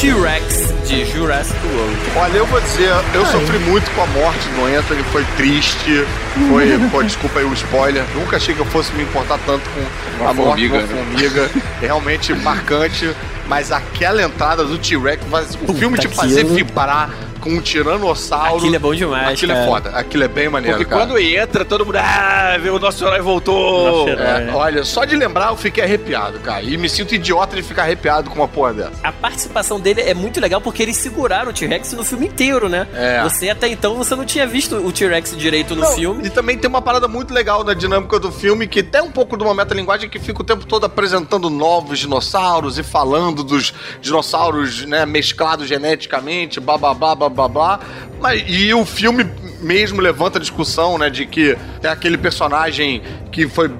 T-Rex 0.00 0.63
de 0.84 1.04
Jurassic 1.06 1.58
World. 1.74 1.96
Olha, 2.16 2.36
eu 2.38 2.46
vou 2.46 2.60
dizer, 2.60 2.90
eu 3.14 3.24
sofri 3.26 3.58
muito 3.60 3.90
com 3.92 4.02
a 4.02 4.06
morte 4.06 4.46
do 4.50 4.64
Anthony, 4.66 5.02
foi 5.04 5.24
triste, 5.36 6.04
foi, 6.48 6.78
pô, 6.92 7.02
desculpa 7.02 7.38
aí 7.38 7.44
o 7.44 7.52
spoiler, 7.54 8.04
nunca 8.14 8.36
achei 8.36 8.54
que 8.54 8.60
eu 8.60 8.66
fosse 8.66 8.92
me 8.94 9.02
importar 9.02 9.38
tanto 9.46 9.62
com 9.70 10.22
Uma 10.22 10.30
a 10.30 10.34
morte 10.34 10.60
de 10.60 10.68
formiga, 10.68 10.78
uma 10.78 11.04
formiga, 11.04 11.50
realmente 11.80 12.34
marcante, 12.36 13.14
mas 13.48 13.72
aquela 13.72 14.22
entrada 14.22 14.64
do 14.64 14.76
T-Rex, 14.76 15.24
faz 15.30 15.58
o 15.66 15.72
filme 15.72 15.98
te 15.98 16.08
fazer 16.08 16.40
aquilo. 16.40 16.54
vibrar 16.54 17.10
com 17.44 17.50
um 17.50 17.60
tiranossauro. 17.60 18.56
Aquilo 18.56 18.74
é 18.74 18.78
bom 18.78 18.94
demais, 18.94 19.28
Aquilo 19.34 19.52
é 19.52 19.54
cara. 19.54 19.66
foda. 19.66 19.90
Aquilo 19.90 20.24
é 20.24 20.28
bem 20.28 20.48
maneiro, 20.48 20.78
Porque 20.78 20.90
cara. 20.90 21.06
quando 21.06 21.18
entra, 21.18 21.62
todo 21.62 21.84
mundo. 21.84 21.98
Ah, 21.98 22.56
o 22.74 22.78
nosso 22.78 23.04
herói 23.04 23.20
voltou. 23.20 23.84
Nosso 23.84 24.08
herói. 24.08 24.24
É, 24.26 24.40
né? 24.46 24.52
olha, 24.54 24.82
só 24.82 25.04
de 25.04 25.14
lembrar 25.14 25.50
eu 25.50 25.56
fiquei 25.56 25.84
arrepiado, 25.84 26.40
cara. 26.40 26.62
E 26.62 26.78
me 26.78 26.88
sinto 26.88 27.14
idiota 27.14 27.54
de 27.54 27.62
ficar 27.62 27.82
arrepiado 27.82 28.30
com 28.30 28.36
uma 28.36 28.48
porra 28.48 28.72
dessa. 28.72 28.92
A 29.02 29.12
participação 29.12 29.78
dele 29.78 30.00
é 30.00 30.14
muito 30.14 30.40
legal 30.40 30.58
porque 30.58 30.82
eles 30.82 30.96
seguraram 30.96 31.50
o 31.50 31.52
T-Rex 31.52 31.92
no 31.92 32.02
filme 32.02 32.28
inteiro, 32.28 32.66
né? 32.66 32.88
É. 32.94 33.22
Você 33.24 33.50
até 33.50 33.68
então 33.68 33.94
você 33.96 34.16
não 34.16 34.24
tinha 34.24 34.46
visto 34.46 34.76
o 34.76 34.90
T-Rex 34.90 35.36
direito 35.36 35.74
no 35.74 35.82
Não, 35.82 35.92
filme. 35.92 36.26
E 36.26 36.30
também 36.30 36.56
tem 36.56 36.70
uma 36.70 36.80
parada 36.80 37.06
muito 37.06 37.34
legal 37.34 37.62
na 37.62 37.74
dinâmica 37.74 38.18
do 38.18 38.32
filme, 38.32 38.66
que 38.66 38.82
tem 38.82 39.02
um 39.02 39.10
pouco 39.10 39.36
de 39.36 39.44
uma 39.44 39.54
metalinguagem 39.54 40.08
que 40.08 40.18
fica 40.18 40.40
o 40.40 40.44
tempo 40.44 40.64
todo 40.64 40.86
apresentando 40.86 41.50
novos 41.50 41.98
dinossauros 41.98 42.78
e 42.78 42.82
falando 42.82 43.44
dos 43.44 43.74
dinossauros, 44.00 44.86
né, 44.86 45.04
mesclados 45.04 45.68
geneticamente, 45.68 46.58
blá 46.58 46.78
blá 46.78 46.94
blá 47.34 47.48
blá. 47.48 47.80
Mas, 48.20 48.44
e 48.46 48.72
o 48.72 48.84
filme 48.84 49.26
mesmo 49.60 50.00
levanta 50.00 50.38
a 50.38 50.40
discussão, 50.40 50.98
né, 50.98 51.10
de 51.10 51.26
que 51.26 51.56
tem 51.80 51.90
aquele 51.90 52.18
personagem 52.18 53.02
que 53.32 53.48
foi 53.48 53.70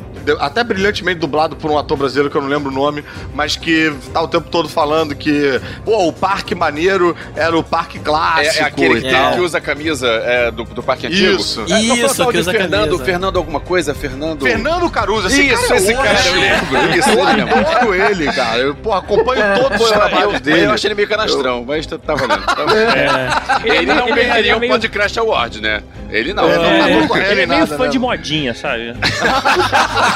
até 0.41 0.63
brilhantemente 0.65 1.19
dublado 1.21 1.57
por 1.57 1.71
um 1.71 1.79
ator 1.79 1.97
brasileiro 1.97 2.31
que 2.31 2.37
eu 2.37 2.43
não 2.43 2.49
lembro 2.49 2.71
o 2.71 2.75
nome, 2.75 3.05
mas 3.35 3.57
que 3.57 3.93
tá 4.13 4.21
o 4.23 4.29
tempo 4.29 4.49
todo 4.51 4.69
falando 4.69 5.15
que, 5.15 5.61
pô, 5.85 6.09
o 6.09 6.13
parque 6.13 6.55
maneiro 6.55 7.17
era 7.37 7.57
o 7.57 7.63
parque 7.63 7.99
clássico 7.99 8.57
É, 8.59 8.61
é 8.61 8.65
aquele 8.65 8.99
e 8.99 9.03
que, 9.03 9.11
tal. 9.11 9.33
que 9.35 9.41
usa 9.41 9.59
a 9.59 9.61
camisa 9.61 10.09
é, 10.09 10.51
do, 10.51 10.65
do 10.65 10.83
parque 10.83 11.07
antigo? 11.07 11.37
Isso. 11.41 11.61
É, 11.69 11.69
não 11.83 11.97
Isso, 11.97 12.23
o 12.23 12.27
que 12.27 12.33
de 12.35 12.39
usa 12.41 12.53
Fernando, 12.53 12.85
camisa. 12.87 13.05
Fernando 13.05 13.37
alguma 13.37 13.61
coisa? 13.61 13.95
Fernando... 13.95 14.43
Fernando 14.45 14.91
Caruso, 14.91 15.27
esse 15.29 15.43
Isso, 15.49 15.63
cara 15.63 15.75
é 15.75 15.77
esse 15.79 15.95
cara, 15.95 16.27
eu 16.27 16.35
lembro. 16.41 16.99
Isso, 16.99 17.09
eu 17.11 17.25
eu 17.25 17.59
adoro 17.69 17.95
ele, 17.95 18.33
cara. 18.33 18.59
Eu, 18.59 18.75
pô, 18.75 18.93
acompanho 18.93 19.43
todos 19.61 19.81
os 19.81 19.87
Pô, 19.89 19.95
eu, 19.95 19.99
trabalhos 19.99 20.35
eu, 20.35 20.41
dele. 20.41 20.65
eu 20.67 20.73
achei 20.73 20.89
ele 20.89 20.95
meio 20.95 21.09
canastrão, 21.09 21.65
mas 21.67 21.87
tá, 21.87 21.99
tá 21.99 22.15
valendo. 22.15 22.45
Tá 22.45 22.55
valendo. 22.65 23.65
Ele, 23.65 23.77
Ele 23.77 23.87
não 23.87 24.09
ele- 24.09 24.13
ele 24.13 24.21
ganharia 24.23 24.53
é 24.53 24.57
um 24.57 24.61
meio- 24.61 24.73
podcast 24.73 25.19
award, 25.19 25.61
né? 25.61 25.83
Ele 26.11 26.33
não. 26.33 26.49
É, 26.49 26.57
não 26.57 26.65
É, 26.65 26.79
tá 27.09 27.19
ele, 27.19 27.27
ele 27.33 27.41
é 27.43 27.47
meio 27.47 27.61
nada, 27.61 27.77
fã 27.77 27.85
né? 27.85 27.91
de 27.91 27.99
modinha, 27.99 28.55
sabe? 28.55 28.95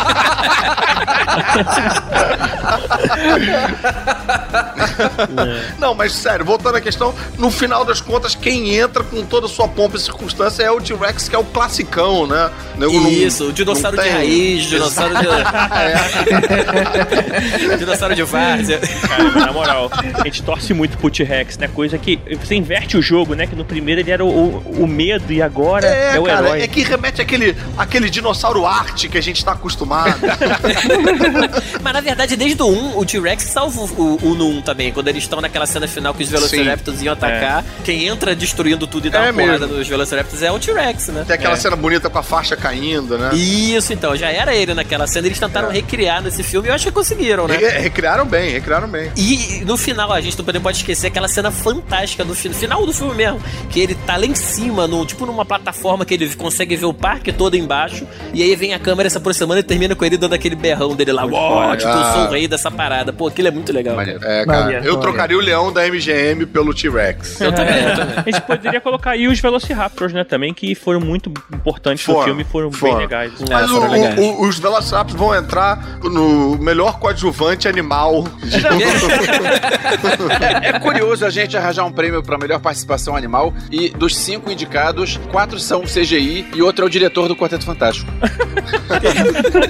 Não, 5.78 5.94
mas 5.94 6.12
sério, 6.12 6.44
voltando 6.44 6.76
à 6.76 6.80
questão, 6.80 7.14
no 7.36 7.50
final 7.50 7.84
das 7.84 8.00
contas, 8.00 8.34
quem 8.34 8.74
entra 8.76 9.02
com 9.04 9.24
toda 9.24 9.46
a 9.46 9.48
sua 9.48 9.68
pompa 9.68 9.96
e 9.96 10.00
circunstância 10.00 10.62
é 10.62 10.70
o 10.70 10.80
T-Rex, 10.80 11.28
que 11.28 11.36
é 11.36 11.38
o 11.38 11.44
classicão, 11.44 12.26
né? 12.26 12.50
Eu 12.80 12.92
não- 12.92 13.08
Isso, 13.10 13.48
o 13.48 13.52
dinossauro 13.52 13.96
não 13.96 14.04
de 14.04 14.10
raiz, 14.10 14.64
dinossauro 14.64 15.14
de. 15.16 15.26
dinossauro 17.78 18.14
de 18.14 18.22
várzea. 18.22 18.80
Cara, 19.08 19.24
na 19.30 19.52
moral, 19.52 19.90
a 20.14 20.22
gente 20.24 20.42
torce 20.42 20.72
muito 20.74 20.96
pro 20.98 21.10
T-Rex, 21.10 21.58
né? 21.58 21.68
Coisa 21.68 21.98
que 21.98 22.18
você 22.42 22.54
inverte 22.54 22.96
o 22.96 23.02
jogo, 23.02 23.34
né? 23.34 23.46
Que 23.46 23.54
no 23.56 23.64
primeiro 23.64 24.00
ele 24.00 24.10
era 24.10 24.24
o, 24.24 24.28
o- 24.28 24.82
o 24.84 24.86
medo 24.86 25.32
e 25.32 25.42
agora 25.42 25.86
é, 25.86 26.16
É, 26.16 26.20
o 26.20 26.24
cara, 26.24 26.46
herói. 26.48 26.62
é 26.62 26.68
que 26.68 26.82
remete 26.82 27.20
àquele, 27.20 27.56
àquele 27.76 28.08
dinossauro 28.10 28.66
arte 28.66 29.08
que 29.08 29.18
a 29.18 29.22
gente 29.22 29.44
tá 29.44 29.52
acostumado. 29.52 29.87
Mas 31.82 31.92
na 31.92 32.00
verdade, 32.00 32.36
desde 32.36 32.62
o 32.62 32.66
1, 32.68 32.98
o 32.98 33.04
T-Rex 33.04 33.44
salva 33.44 33.80
o, 33.80 34.18
o 34.22 34.34
no 34.34 34.48
1 34.58 34.62
também. 34.62 34.92
Quando 34.92 35.08
eles 35.08 35.22
estão 35.24 35.40
naquela 35.40 35.66
cena 35.66 35.86
final 35.88 36.14
que 36.14 36.22
os 36.22 36.28
Velociraptors 36.30 37.02
iam 37.02 37.12
atacar, 37.12 37.64
quem 37.84 38.06
entra 38.06 38.34
destruindo 38.34 38.86
tudo 38.86 39.06
e 39.06 39.10
dá 39.10 39.26
É 39.26 39.30
uma 39.30 39.40
porrada 39.42 39.58
mesmo. 39.66 39.76
nos 39.78 39.88
Velociraptors 39.88 40.42
é 40.42 40.50
o 40.50 40.58
T-Rex, 40.58 41.08
né? 41.08 41.24
Tem 41.26 41.34
aquela 41.36 41.54
É. 41.54 41.56
cena 41.56 41.76
bonita 41.76 42.08
com 42.10 42.18
a 42.18 42.22
faixa 42.22 42.56
caindo, 42.56 43.16
né? 43.18 43.30
Isso, 43.34 43.92
então, 43.92 44.16
já 44.16 44.30
era 44.30 44.54
ele 44.54 44.74
naquela 44.74 45.06
cena. 45.06 45.26
Eles 45.26 45.38
tentaram 45.38 45.70
recriar 45.70 46.22
nesse 46.22 46.42
filme 46.42 46.68
e 46.68 46.70
eu 46.70 46.74
acho 46.74 46.84
que 46.86 46.92
conseguiram, 46.92 47.46
né? 47.48 47.56
Re- 47.56 47.78
Recriaram 47.78 48.24
bem, 48.26 48.50
recriaram 48.52 48.88
bem. 48.88 49.10
E 49.16 49.62
no 49.64 49.76
final, 49.76 50.12
a 50.12 50.20
gente 50.20 50.36
não 50.38 50.44
pode- 50.44 50.60
pode 50.60 50.76
esquecer 50.78 51.06
aquela 51.08 51.28
cena 51.28 51.50
fantástica 51.50 52.24
do 52.24 52.34
fi- 52.34 52.50
final 52.52 52.84
do 52.84 52.92
filme 52.92 53.14
mesmo. 53.14 53.40
Que 53.70 53.80
ele 53.80 53.94
tá 53.94 54.16
lá 54.16 54.26
em 54.26 54.34
cima, 54.34 54.86
no, 54.86 55.04
tipo 55.06 55.24
numa 55.26 55.44
plataforma 55.44 56.04
que 56.04 56.14
ele 56.14 56.28
consegue 56.34 56.76
ver 56.76 56.86
o 56.86 56.94
parque 56.94 57.32
todo 57.32 57.56
embaixo. 57.56 58.06
E 58.32 58.42
aí 58.42 58.54
vem 58.56 58.74
a 58.74 58.78
câmera 58.78 59.08
se 59.10 59.16
aproximando 59.16 59.60
e 59.60 59.62
termina 59.78 59.94
com 59.94 60.04
ele 60.04 60.16
dando 60.16 60.34
aquele 60.34 60.56
berrão 60.56 60.94
dele 60.96 61.12
lá. 61.12 61.24
Uau, 61.24 61.76
tipo, 61.76 61.88
eu 61.88 62.04
sou 62.12 62.26
o 62.26 62.30
rei 62.30 62.48
dessa 62.48 62.68
parada. 62.70 63.12
Pô, 63.12 63.28
aquilo 63.28 63.46
é 63.48 63.50
muito 63.52 63.72
legal. 63.72 64.00
É, 64.00 64.44
cara, 64.44 64.64
Maneiro, 64.64 64.84
eu 64.84 64.96
trocaria 64.96 65.38
o 65.38 65.40
leão 65.40 65.72
da 65.72 65.86
MGM 65.86 66.46
pelo 66.46 66.74
T-Rex. 66.74 67.40
Eu 67.48 67.52
também, 67.52 67.82
eu 67.84 67.94
também. 67.96 68.14
A 68.18 68.22
gente 68.30 68.40
poderia 68.42 68.80
colocar 68.80 69.12
aí 69.12 69.28
os 69.28 69.38
Velociraptors, 69.40 70.12
né? 70.12 70.24
Também, 70.24 70.52
que 70.52 70.74
foram 70.74 71.00
muito 71.00 71.32
importantes 71.54 72.04
no 72.06 72.14
Foram, 72.14 72.26
filme, 72.26 72.44
foram, 72.44 72.72
foram. 72.72 72.92
bem 72.94 73.02
legais. 73.02 73.32
Mas 73.48 73.70
É, 73.70 73.72
o- 73.72 73.88
legais. 73.90 74.18
o- 74.18 74.42
os 74.46 74.58
Velociraptors 74.58 75.18
vão 75.18 75.34
entrar 75.34 75.98
no 76.02 76.58
melhor 76.58 76.98
coadjuvante 76.98 77.68
animal. 77.68 78.24
de- 78.42 78.58
É 80.66 80.78
curioso 80.80 81.24
a 81.24 81.30
gente 81.30 81.56
arranjar 81.56 81.84
um 81.84 81.92
prêmio 81.92 82.22
pra 82.22 82.36
melhor 82.36 82.58
participação 82.60 83.14
animal 83.16 83.54
e 83.70 83.90
dos 83.90 84.16
cinco 84.16 84.50
indicados, 84.50 85.18
quatro 85.30 85.58
são 85.58 85.82
CGI 85.82 86.46
e 86.54 86.62
outro 86.62 86.84
é 86.84 86.86
o 86.86 86.90
diretor 86.90 87.28
do 87.28 87.36
Quarteto 87.36 87.64
Fantástico. 87.64 88.10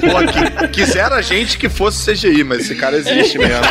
Pô, 0.00 0.66
que, 0.66 0.68
quisera 0.68 1.16
a 1.16 1.22
gente 1.22 1.58
que 1.58 1.68
fosse 1.68 2.12
CGI, 2.12 2.44
mas 2.44 2.60
esse 2.60 2.74
cara 2.74 2.96
existe 2.96 3.38
mesmo. 3.38 3.62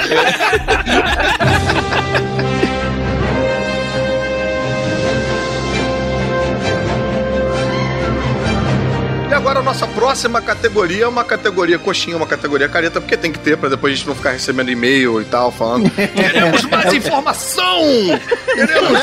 E 9.30 9.34
agora 9.34 9.60
a 9.60 9.64
nossa 9.64 9.86
próxima 9.88 10.42
categoria 10.42 11.04
é 11.04 11.08
uma 11.08 11.24
categoria 11.24 11.78
coxinha, 11.78 12.16
uma 12.16 12.28
categoria 12.28 12.70
careta, 12.70 13.02
porque 13.02 13.18
tem 13.18 13.32
que 13.32 13.40
ter, 13.40 13.58
pra 13.58 13.70
depois 13.70 13.94
a 13.94 13.96
gente 13.96 14.08
não 14.08 14.16
ficar 14.16 14.32
recebendo 14.32 14.72
e-mail 14.72 15.22
e 15.22 15.26
tal, 15.26 15.52
falando 15.52 15.90
queremos 15.92 16.64
mais 16.64 16.94
informação! 16.94 17.82
Queremos... 18.56 19.00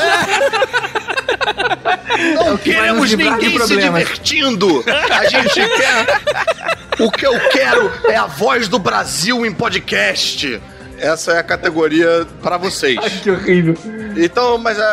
Não 2.45 2.57
que 2.57 2.71
vai 2.71 2.81
queremos 2.81 3.13
ninguém 3.13 3.59
se 3.59 3.77
divertindo! 3.77 4.83
A 5.11 5.25
gente 5.25 5.53
quer... 5.77 6.21
O 6.99 7.11
que 7.11 7.25
eu 7.25 7.37
quero 7.51 7.91
é 8.07 8.15
a 8.15 8.25
voz 8.25 8.67
do 8.69 8.79
Brasil 8.79 9.45
em 9.45 9.51
podcast. 9.51 10.61
Essa 10.97 11.33
é 11.33 11.39
a 11.39 11.43
categoria 11.43 12.25
pra 12.41 12.57
vocês. 12.57 12.97
Que 13.21 13.29
horrível. 13.29 13.75
Então, 14.15 14.57
mas 14.57 14.79
é, 14.79 14.81
é, 14.81 14.85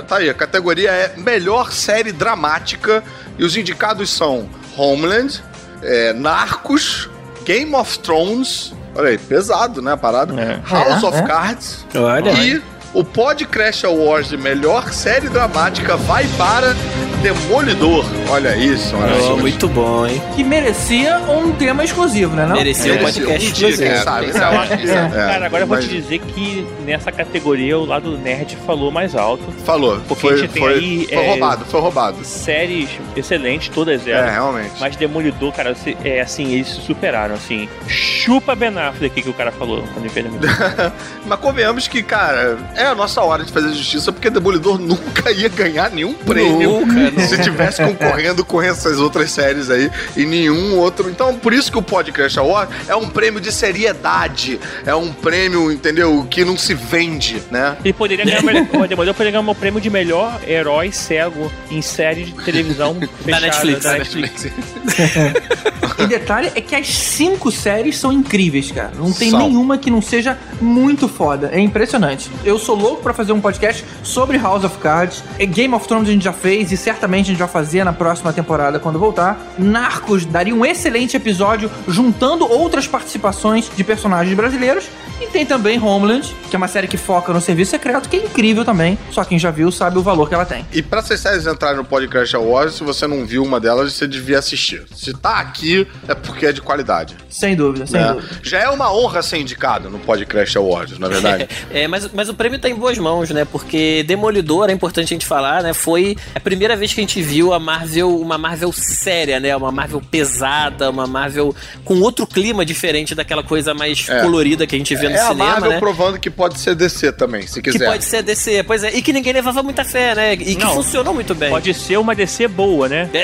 é, 0.00 0.02
tá 0.02 0.16
aí, 0.16 0.28
a 0.28 0.34
categoria 0.34 0.90
é 0.90 1.12
melhor 1.16 1.70
série 1.70 2.10
dramática 2.10 3.02
e 3.38 3.44
os 3.44 3.56
indicados 3.56 4.10
são 4.10 4.48
Homeland, 4.76 5.40
é, 5.84 6.12
Narcos, 6.14 7.08
Game 7.44 7.72
of 7.76 7.96
Thrones, 8.00 8.74
olha 8.92 9.10
aí, 9.10 9.18
pesado, 9.18 9.80
né, 9.80 9.92
a 9.92 9.96
parada, 9.96 10.34
É. 10.40 10.60
House 10.68 11.04
É, 11.04 11.06
of 11.06 11.16
é. 11.18 11.22
Cards 11.22 11.86
Olha. 11.94 12.30
e 12.32 12.60
o 12.94 13.04
Podcast 13.04 13.84
Awards 13.84 14.30
de 14.30 14.36
melhor 14.36 14.92
série 14.92 15.28
dramática 15.28 15.96
vai 15.96 16.24
para 16.38 16.74
Demolidor. 17.22 18.04
Olha 18.28 18.56
isso, 18.56 18.94
olha 18.96 19.14
Oh, 19.14 19.18
isso. 19.18 19.36
muito 19.38 19.68
bom, 19.68 20.06
hein? 20.06 20.22
Que 20.36 20.44
merecia 20.44 21.18
um 21.20 21.50
tema 21.52 21.82
exclusivo, 21.82 22.36
né? 22.36 22.46
Não? 22.46 22.54
Merecia 22.56 22.92
um 22.92 22.96
Merecia 22.96 23.24
podcast 23.24 23.48
um 23.48 23.52
dia, 23.52 23.68
exclusivo. 23.68 23.94
quem 23.94 24.02
sabe, 24.04 24.24
Quem 24.26 24.34
né? 24.34 24.40
sabe? 24.40 25.16
É, 25.16 25.26
Cara, 25.26 25.46
agora 25.46 25.62
eu 25.62 25.66
vou 25.66 25.78
te 25.80 25.88
dizer 25.88 26.18
que 26.20 26.66
nessa 26.84 27.10
categoria 27.10 27.78
o 27.78 27.84
lado 27.84 28.16
nerd 28.18 28.56
falou 28.66 28.90
mais 28.92 29.14
alto. 29.16 29.42
Falou, 29.64 30.00
Porque 30.06 30.26
a 30.26 30.30
foi, 30.30 30.38
gente 30.38 30.52
tem 30.52 30.62
foi, 30.62 30.74
aí, 30.74 31.06
foi 31.06 31.16
é, 31.16 31.26
roubado, 31.28 31.64
foi 31.64 31.80
roubado. 31.80 32.24
Séries 32.24 32.90
excelentes, 33.16 33.68
todas 33.70 34.06
É, 34.06 34.10
elas. 34.10 34.32
realmente. 34.32 34.72
Mas 34.78 34.94
Demolidor, 34.96 35.52
cara, 35.52 35.74
é 36.04 36.20
assim, 36.20 36.52
eles 36.52 36.68
se 36.68 36.80
superaram, 36.82 37.34
assim. 37.34 37.68
Chupa 37.88 38.54
Ben 38.54 38.76
Affleck 38.78 39.22
que 39.22 39.28
o 39.28 39.34
cara 39.34 39.50
falou 39.50 39.82
quando 39.92 40.04
ele 40.04 40.10
fez. 40.10 40.26
Mas 41.26 41.40
convenhamos 41.40 41.88
que, 41.88 42.02
cara, 42.02 42.56
é 42.86 42.90
a 42.90 42.94
nossa 42.94 43.20
hora 43.20 43.44
de 43.44 43.52
fazer 43.52 43.72
justiça, 43.74 44.12
porque 44.12 44.30
Demolidor 44.30 44.78
nunca 44.78 45.30
ia 45.30 45.48
ganhar 45.48 45.90
nenhum 45.90 46.14
prêmio 46.14 46.86
Nunca, 46.86 47.20
se 47.26 47.40
tivesse 47.42 47.82
concorrendo 47.82 48.44
com 48.44 48.62
essas 48.62 48.98
outras 48.98 49.30
séries 49.30 49.68
aí 49.70 49.90
e 50.16 50.24
nenhum 50.24 50.76
outro. 50.78 51.10
Então, 51.10 51.34
por 51.34 51.52
isso 51.52 51.70
que 51.70 51.78
o 51.78 51.82
Podcast 51.82 52.38
Award 52.38 52.72
é 52.88 52.94
um 52.94 53.08
prêmio 53.08 53.40
de 53.40 53.52
seriedade, 53.52 54.60
é 54.84 54.94
um 54.94 55.12
prêmio, 55.12 55.70
entendeu, 55.72 56.26
que 56.30 56.44
não 56.44 56.56
se 56.56 56.74
vende, 56.74 57.42
né? 57.50 57.76
Ele 57.84 57.92
poderia 57.92 58.24
ganhar 58.24 58.40
o 58.72 58.86
Demolidor 58.86 59.14
poderia 59.14 59.32
ganhar 59.32 59.50
o 59.50 59.54
prêmio 59.54 59.80
de 59.80 59.90
melhor 59.90 60.40
herói 60.46 60.92
cego 60.92 61.50
em 61.70 61.82
série 61.82 62.24
de 62.24 62.32
televisão 62.44 62.96
fechada 63.24 63.46
Netflix. 63.46 63.82
da 63.82 63.92
Da 63.92 63.98
Netflix. 63.98 64.46
E 65.98 66.06
detalhe 66.06 66.52
é 66.54 66.60
que 66.60 66.74
as 66.74 66.88
cinco 66.88 67.50
séries 67.50 67.96
são 67.96 68.12
incríveis, 68.12 68.70
cara. 68.70 68.92
Não 68.96 69.12
tem 69.12 69.30
São. 69.30 69.40
nenhuma 69.40 69.78
que 69.78 69.90
não 69.90 70.02
seja 70.02 70.36
muito 70.60 71.08
foda. 71.08 71.50
É 71.52 71.58
impressionante. 71.58 72.30
Eu 72.44 72.58
sou 72.66 72.74
louco 72.74 73.00
pra 73.00 73.14
fazer 73.14 73.32
um 73.32 73.40
podcast 73.40 73.84
sobre 74.02 74.36
House 74.38 74.64
of 74.64 74.76
Cards. 74.78 75.22
É, 75.38 75.46
Game 75.46 75.72
of 75.72 75.86
Thrones 75.86 76.08
a 76.08 76.12
gente 76.12 76.24
já 76.24 76.32
fez 76.32 76.72
e 76.72 76.76
certamente 76.76 77.26
a 77.26 77.28
gente 77.28 77.38
vai 77.38 77.46
fazer 77.46 77.84
na 77.84 77.92
próxima 77.92 78.32
temporada 78.32 78.80
quando 78.80 78.98
voltar. 78.98 79.38
Narcos 79.56 80.26
daria 80.26 80.52
um 80.52 80.66
excelente 80.66 81.16
episódio 81.16 81.70
juntando 81.86 82.44
outras 82.44 82.88
participações 82.88 83.70
de 83.74 83.84
personagens 83.84 84.36
brasileiros. 84.36 84.88
E 85.20 85.28
tem 85.28 85.46
também 85.46 85.82
Homeland, 85.82 86.34
que 86.50 86.54
é 86.54 86.58
uma 86.58 86.68
série 86.68 86.86
que 86.86 86.98
foca 86.98 87.32
no 87.32 87.40
serviço 87.40 87.70
secreto, 87.70 88.06
que 88.06 88.16
é 88.16 88.24
incrível 88.24 88.64
também. 88.66 88.98
Só 89.10 89.24
quem 89.24 89.38
já 89.38 89.50
viu 89.50 89.72
sabe 89.72 89.96
o 89.96 90.02
valor 90.02 90.28
que 90.28 90.34
ela 90.34 90.44
tem. 90.44 90.66
E 90.72 90.82
pra 90.82 90.98
essas 90.98 91.20
séries 91.20 91.46
entrarem 91.46 91.78
no 91.78 91.84
Podcast 91.84 92.36
Awards, 92.36 92.74
se 92.74 92.84
você 92.84 93.06
não 93.06 93.24
viu 93.24 93.42
uma 93.42 93.58
delas, 93.58 93.94
você 93.94 94.06
devia 94.06 94.38
assistir. 94.38 94.84
Se 94.94 95.14
tá 95.14 95.36
aqui, 95.38 95.86
é 96.06 96.14
porque 96.14 96.46
é 96.46 96.52
de 96.52 96.60
qualidade. 96.60 97.16
Sem 97.30 97.56
dúvida, 97.56 97.86
sem 97.86 97.98
né? 97.98 98.12
dúvida. 98.12 98.40
Já 98.42 98.58
é 98.58 98.68
uma 98.68 98.92
honra 98.92 99.22
ser 99.22 99.38
indicado 99.38 99.88
no 99.88 99.98
Podcast 99.98 100.58
Awards, 100.58 100.98
na 100.98 101.08
verdade. 101.08 101.48
É, 101.70 101.86
mas, 101.88 102.10
mas 102.12 102.28
o 102.28 102.34
prêmio 102.34 102.55
tá 102.58 102.68
em 102.68 102.74
boas 102.74 102.98
mãos, 102.98 103.30
né? 103.30 103.44
Porque 103.44 104.02
Demolidor, 104.06 104.68
é 104.70 104.72
importante 104.72 105.06
a 105.06 105.14
gente 105.14 105.26
falar, 105.26 105.62
né? 105.62 105.72
Foi 105.74 106.16
a 106.34 106.40
primeira 106.40 106.76
vez 106.76 106.92
que 106.92 107.00
a 107.00 107.02
gente 107.02 107.20
viu 107.22 107.52
a 107.52 107.58
Marvel, 107.58 108.18
uma 108.20 108.36
Marvel 108.38 108.72
séria, 108.72 109.38
né? 109.40 109.54
Uma 109.56 109.70
Marvel 109.72 110.00
pesada, 110.10 110.90
uma 110.90 111.06
Marvel 111.06 111.54
com 111.84 112.00
outro 112.00 112.26
clima 112.26 112.64
diferente 112.64 113.14
daquela 113.14 113.42
coisa 113.42 113.74
mais 113.74 114.08
É. 114.08 114.20
colorida 114.22 114.66
que 114.66 114.74
a 114.74 114.78
gente 114.78 114.94
vê 114.94 115.08
no 115.08 115.16
é 115.16 115.20
a 115.20 115.28
cinema, 115.28 115.50
Marvel 115.50 115.70
né? 115.70 115.78
provando 115.78 116.18
que 116.18 116.30
pode 116.30 116.58
ser 116.58 116.74
DC 116.74 117.12
também, 117.12 117.46
se 117.46 117.60
Que 117.62 117.70
quiser. 117.72 117.86
pode 117.86 118.04
ser 118.04 118.22
DC, 118.22 118.62
pois 118.64 118.82
é. 118.84 118.94
E 118.96 119.02
que 119.02 119.12
ninguém 119.12 119.32
levava 119.32 119.62
muita 119.62 119.84
fé, 119.84 120.14
né? 120.14 120.32
E 120.34 120.54
que 120.54 120.64
Não. 120.64 120.74
funcionou 120.74 121.12
muito 121.14 121.34
bem. 121.34 121.50
Pode 121.50 121.72
ser 121.74 121.96
uma 121.98 122.14
DC 122.14 122.48
boa, 122.48 122.88
né? 122.88 123.08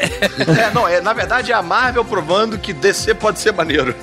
É, 0.63 0.71
não, 0.75 0.87
é, 0.89 1.01
na 1.01 1.13
verdade 1.13 1.51
é 1.53 1.55
a 1.55 1.63
Marvel 1.63 2.05
provando 2.05 2.59
que 2.59 2.73
DC 2.73 3.15
pode 3.15 3.39
ser 3.39 3.53
maneiro. 3.53 3.95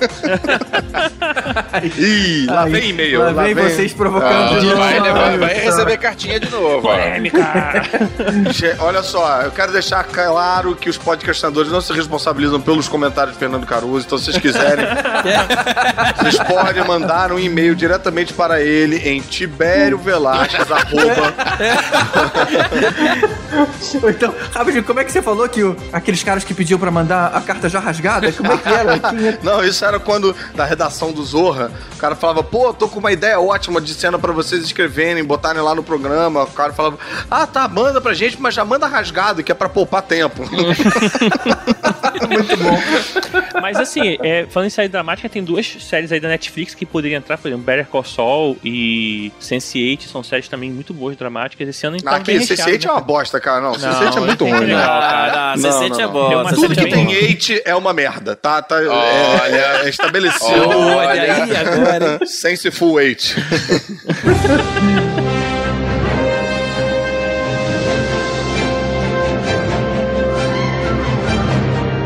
Ih, 1.98 2.46
lá 2.46 2.64
Aí, 2.64 2.70
vem 2.72 2.90
e-mail. 2.90 3.20
Lá 3.32 3.42
vem 3.42 3.54
vocês 3.54 3.92
provocando 3.92 4.54
Ah, 4.54 4.58
de 4.58 4.66
novo. 4.66 4.76
vai, 4.78 5.00
né, 5.00 5.12
vai, 5.20 5.38
vai 5.38 5.54
Ai, 5.54 5.60
receber 5.64 5.96
cartinha 5.98 6.40
de 6.40 6.50
novo. 6.50 6.82
Polêmica! 6.82 7.38
Olha 8.80 9.02
só, 9.02 9.42
eu 9.42 9.50
quero 9.50 9.72
deixar 9.72 10.04
claro 10.04 10.74
que 10.76 10.88
os 10.88 10.96
podcastadores 10.98 11.70
não 11.70 11.80
se 11.80 11.92
responsabilizam 11.92 12.60
pelos 12.60 12.88
comentários 12.88 13.34
de 13.34 13.38
Fernando 13.38 13.66
Caruso, 13.66 14.06
então 14.06 14.18
se 14.18 14.24
vocês 14.26 14.38
quiserem, 14.38 14.84
vocês 16.18 16.38
podem 16.48 16.84
mandar 16.84 17.32
um 17.32 17.38
e-mail 17.38 17.74
diretamente 17.74 18.32
para 18.32 18.60
ele 18.60 18.96
em 18.96 19.20
Tibério 19.20 19.98
Velasquez, 19.98 20.70
arroba, 20.70 21.34
Ou 24.02 24.10
então, 24.10 24.34
rapidinho, 24.52 24.84
como 24.84 25.00
é 25.00 25.04
que 25.04 25.12
você 25.12 25.20
falou 25.22 25.48
que 25.48 25.62
o- 25.62 25.76
aqueles 25.92 26.22
caras 26.22 26.44
que 26.44 26.54
pediam 26.54 26.78
pra 26.78 26.90
mandar 26.90 27.26
a 27.34 27.40
carta 27.40 27.68
já 27.68 27.80
rasgada, 27.80 28.30
como 28.32 28.52
é 28.52 28.56
que 28.56 28.68
era? 28.68 29.00
Não, 29.42 29.64
isso 29.64 29.84
era 29.84 29.98
quando, 29.98 30.34
na 30.54 30.64
redação 30.64 31.12
do 31.12 31.22
Zorra, 31.24 31.70
o 31.94 31.96
cara 31.96 32.14
falava, 32.14 32.42
pô, 32.42 32.72
tô 32.72 32.88
com 32.88 32.98
uma 33.00 33.12
ideia 33.12 33.40
ótima 33.40 33.80
de 33.80 33.92
cena 33.94 34.18
pra 34.18 34.32
vocês 34.32 34.62
escreverem, 34.64 35.09
botarem 35.22 35.60
lá 35.62 35.74
no 35.74 35.82
programa. 35.82 36.42
O 36.44 36.50
cara 36.52 36.72
falava, 36.72 36.98
ah, 37.30 37.46
tá, 37.46 37.68
manda 37.68 38.00
pra 38.00 38.14
gente, 38.14 38.40
mas 38.40 38.54
já 38.54 38.64
manda 38.64 38.86
rasgado, 38.86 39.42
que 39.42 39.50
é 39.52 39.54
pra 39.54 39.68
poupar 39.68 40.02
tempo. 40.02 40.42
Muito 42.28 42.56
bom. 42.56 43.60
Mas 43.60 43.78
assim, 43.78 44.16
é, 44.22 44.46
falando 44.50 44.66
em 44.66 44.70
série 44.70 44.88
dramática, 44.88 45.28
tem 45.28 45.42
duas 45.42 45.66
séries 45.80 46.12
aí 46.12 46.20
da 46.20 46.28
Netflix 46.28 46.74
que 46.74 46.84
poderiam 46.86 47.18
entrar, 47.18 47.36
por 47.38 47.48
exemplo, 47.48 47.64
Better 47.64 47.86
Call 47.86 48.04
Saul 48.04 48.56
e 48.64 49.32
Sense8, 49.40 50.02
são 50.06 50.22
séries 50.22 50.48
também 50.48 50.70
muito 50.70 50.92
boas, 50.94 51.16
dramáticas. 51.16 51.68
Esse 51.68 51.86
ano 51.86 51.96
a 51.96 51.98
gente 51.98 52.04
tá 52.04 52.16
Aqui, 52.16 52.32
bem 52.32 52.38
recheado, 52.38 52.70
Sense8 52.70 52.84
é 52.84 52.86
né? 52.86 52.92
uma 52.92 53.00
bosta, 53.00 53.40
cara. 53.40 53.60
Não, 53.60 53.72
Não, 53.72 53.78
Sense8 53.78 54.16
é 54.16 54.20
muito 54.20 54.44
ruim, 54.44 54.54
que 54.54 54.60
né? 54.66 54.76
legal. 54.76 55.00
Ah, 55.02 55.54
não, 55.56 55.70
Não, 55.70 55.80
C7 55.80 55.88
não, 55.88 56.40
é 56.40 56.44
C7 56.44 56.54
Tudo 56.54 56.74
que 56.74 56.80
é 56.80 56.86
tem 56.86 57.04
bom. 57.04 57.10
tem 57.10 57.30
hate 57.30 57.62
é 57.64 57.74
uma 57.74 57.92
merda, 57.92 58.36
tá? 58.36 58.62
tá 58.62 58.76
Olha. 58.76 59.56
é, 59.56 59.86
é 59.86 59.88
estabelecido. 59.88 60.68
Olha 60.68 61.22
aí 61.22 61.56
agora. 61.56 62.20
Senseful 62.26 62.98
hate. 62.98 63.34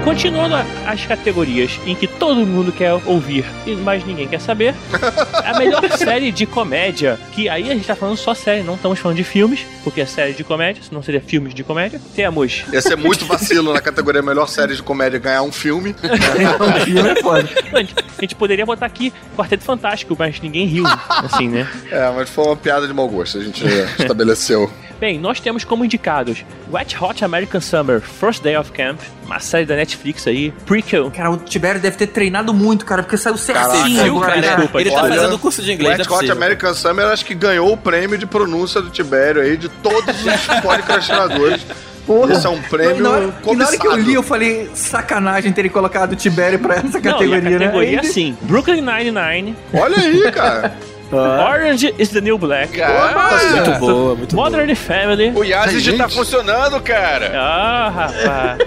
Continuando 0.05 0.55
as 0.87 1.07
categorias 1.07 1.81
em 1.87 1.95
que 1.95 2.07
todo 2.07 2.47
mundo 2.47 2.71
quer 2.71 2.93
ouvir, 3.07 3.47
e 3.67 3.75
mas 3.75 4.05
ninguém 4.05 4.29
quer 4.29 4.39
saber, 4.39 4.75
a 5.33 5.59
melhor 5.59 5.83
série 5.97 6.31
de 6.31 6.45
comédia, 6.45 7.19
que 7.33 7.49
aí 7.49 7.71
a 7.71 7.75
gente 7.75 7.87
tá 7.87 7.97
falando 7.97 8.19
só 8.19 8.35
série, 8.35 8.63
não 8.63 8.75
estamos 8.75 8.99
falando 8.99 9.17
de 9.17 9.25
filmes, 9.25 9.65
porque 9.83 10.03
é 10.03 10.07
série 10.07 10.35
de 10.35 10.45
comédia, 10.45 10.83
senão 10.83 11.03
seria 11.03 11.23
filmes 11.23 11.55
de 11.55 11.65
comédia. 11.65 11.99
Temos 12.15 12.65
Ia 12.71 12.83
ser 12.83 12.97
muito 12.97 13.25
vacilo 13.25 13.73
na 13.73 13.81
categoria 13.81 14.21
melhor 14.21 14.47
série 14.47 14.77
de 14.77 14.83
comédia 14.83 15.19
ganhar 15.19 15.43
um 15.43 15.53
filme. 15.53 15.95
O 16.55 16.81
filme 16.85 17.09
é 17.09 17.17
foda. 17.23 17.49
A 17.73 17.79
gente, 17.79 17.95
a 17.97 18.21
gente 18.21 18.35
poderia 18.35 18.67
botar 18.67 18.87
aqui 18.87 19.13
Quarteto 19.37 19.65
Fantástico, 19.65 20.15
mas 20.19 20.41
ninguém 20.41 20.67
riu, 20.67 20.85
assim, 21.09 21.49
né? 21.49 21.69
É, 21.91 22.11
mas 22.11 22.29
foi 22.29 22.45
uma 22.45 22.57
piada 22.57 22.87
de 22.87 22.93
mau 22.93 23.09
gosto, 23.09 23.39
a 23.39 23.43
gente 23.43 23.65
estabeleceu. 23.99 24.71
Bem, 25.01 25.19
nós 25.19 25.41
temos 25.41 25.65
como 25.65 25.85
indicados 25.85 26.45
Wet 26.71 26.97
Hot 27.03 27.25
American 27.25 27.61
Summer, 27.61 28.01
First 28.01 28.43
Day 28.43 28.57
of 28.57 28.73
Camp, 28.73 29.01
uma 29.25 29.41
série 29.41 29.64
da 29.64 29.77
Netflix 29.77 30.27
aí, 30.27 30.53
prequel. 30.66 31.11
Cara, 31.11 31.31
o 31.31 31.37
Tibério 31.37 31.81
deve 31.81 31.97
ter 31.97 32.07
treinado 32.09 32.53
muito, 32.53 32.85
cara, 32.85 33.03
porque 33.03 33.16
saiu 33.16 33.37
certinho 33.37 34.20
cara, 34.20 34.33
cara. 34.33 34.41
desculpa, 34.41 34.81
ele 34.81 34.91
tá 34.91 35.03
Olha, 35.03 35.14
fazendo 35.14 35.39
curso 35.39 35.62
de 35.62 35.72
inglês, 35.72 35.99
não 35.99 36.05
é 36.05 36.09
possível. 36.09 36.35
American 36.37 36.75
Summer 36.75 37.07
acho 37.07 37.25
que 37.25 37.35
ganhou 37.35 37.72
o 37.72 37.77
prêmio 37.77 38.18
de 38.18 38.27
pronúncia 38.27 38.81
do 38.81 38.91
Tibério 38.91 39.43
aí 39.43 39.57
de 39.57 39.68
todos 39.68 40.14
os 40.25 40.47
podcastinadores. 40.62 41.66
Porra. 42.07 42.35
Isso 42.35 42.47
é 42.47 42.51
um 42.51 42.61
prêmio 42.61 42.97
E 42.99 43.01
na, 43.01 43.11
hora, 43.11 43.35
e 43.47 43.57
na 43.57 43.66
hora 43.66 43.79
que 43.79 43.87
eu 43.87 43.97
li, 43.97 44.12
eu 44.12 44.22
falei, 44.22 44.70
sacanagem 44.75 45.53
terem 45.53 45.70
colocado 45.70 46.12
o 46.12 46.16
Tibério 46.16 46.59
pra 46.59 46.75
essa 46.75 46.85
Não, 46.89 47.01
categoria, 47.01 47.39
a 47.39 47.53
categoria 47.59 47.91
né? 48.03 48.07
é 48.07 48.11
assim, 48.11 48.37
Brooklyn 48.43 48.83
Nine-Nine, 48.83 49.57
Olha 49.72 49.97
aí, 49.97 50.31
cara. 50.31 50.77
Orange 51.19 51.95
is 51.99 52.11
the 52.11 52.21
New 52.21 52.39
Black, 52.39 52.77
Muito 52.79 53.79
boa, 53.81 54.15
muito 54.15 54.35
boa. 54.35 54.51
Modern 54.51 54.75
Family. 54.75 55.33
O 55.35 55.45
Yazid 55.45 55.97
tá 55.97 56.09
funcionando, 56.09 56.81
cara. 56.81 57.33
Ah, 57.35 57.89
rapaz. 57.95 58.59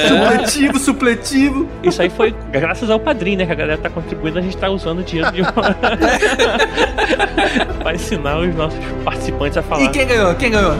Supletivo, 0.08 0.78
supletivo. 0.78 1.68
Isso 1.82 2.02
aí 2.02 2.10
foi 2.10 2.34
graças 2.50 2.90
ao 2.90 2.98
padrinho, 2.98 3.38
né? 3.38 3.46
Que 3.46 3.52
a 3.52 3.56
galera 3.56 3.78
tá 3.78 3.90
contribuindo, 3.90 4.38
a 4.38 4.42
gente 4.42 4.56
tá 4.56 4.68
usando 4.68 5.00
o 5.00 5.02
dinheiro 5.02 5.30
de 5.32 5.42
Pra 7.82 7.94
ensinar 7.94 8.38
os 8.38 8.54
nossos 8.54 8.78
participantes 9.04 9.56
a 9.58 9.62
falar. 9.62 9.82
E 9.82 9.88
quem 9.88 10.06
ganhou? 10.06 10.34
Quem 10.34 10.50
ganhou? 10.50 10.76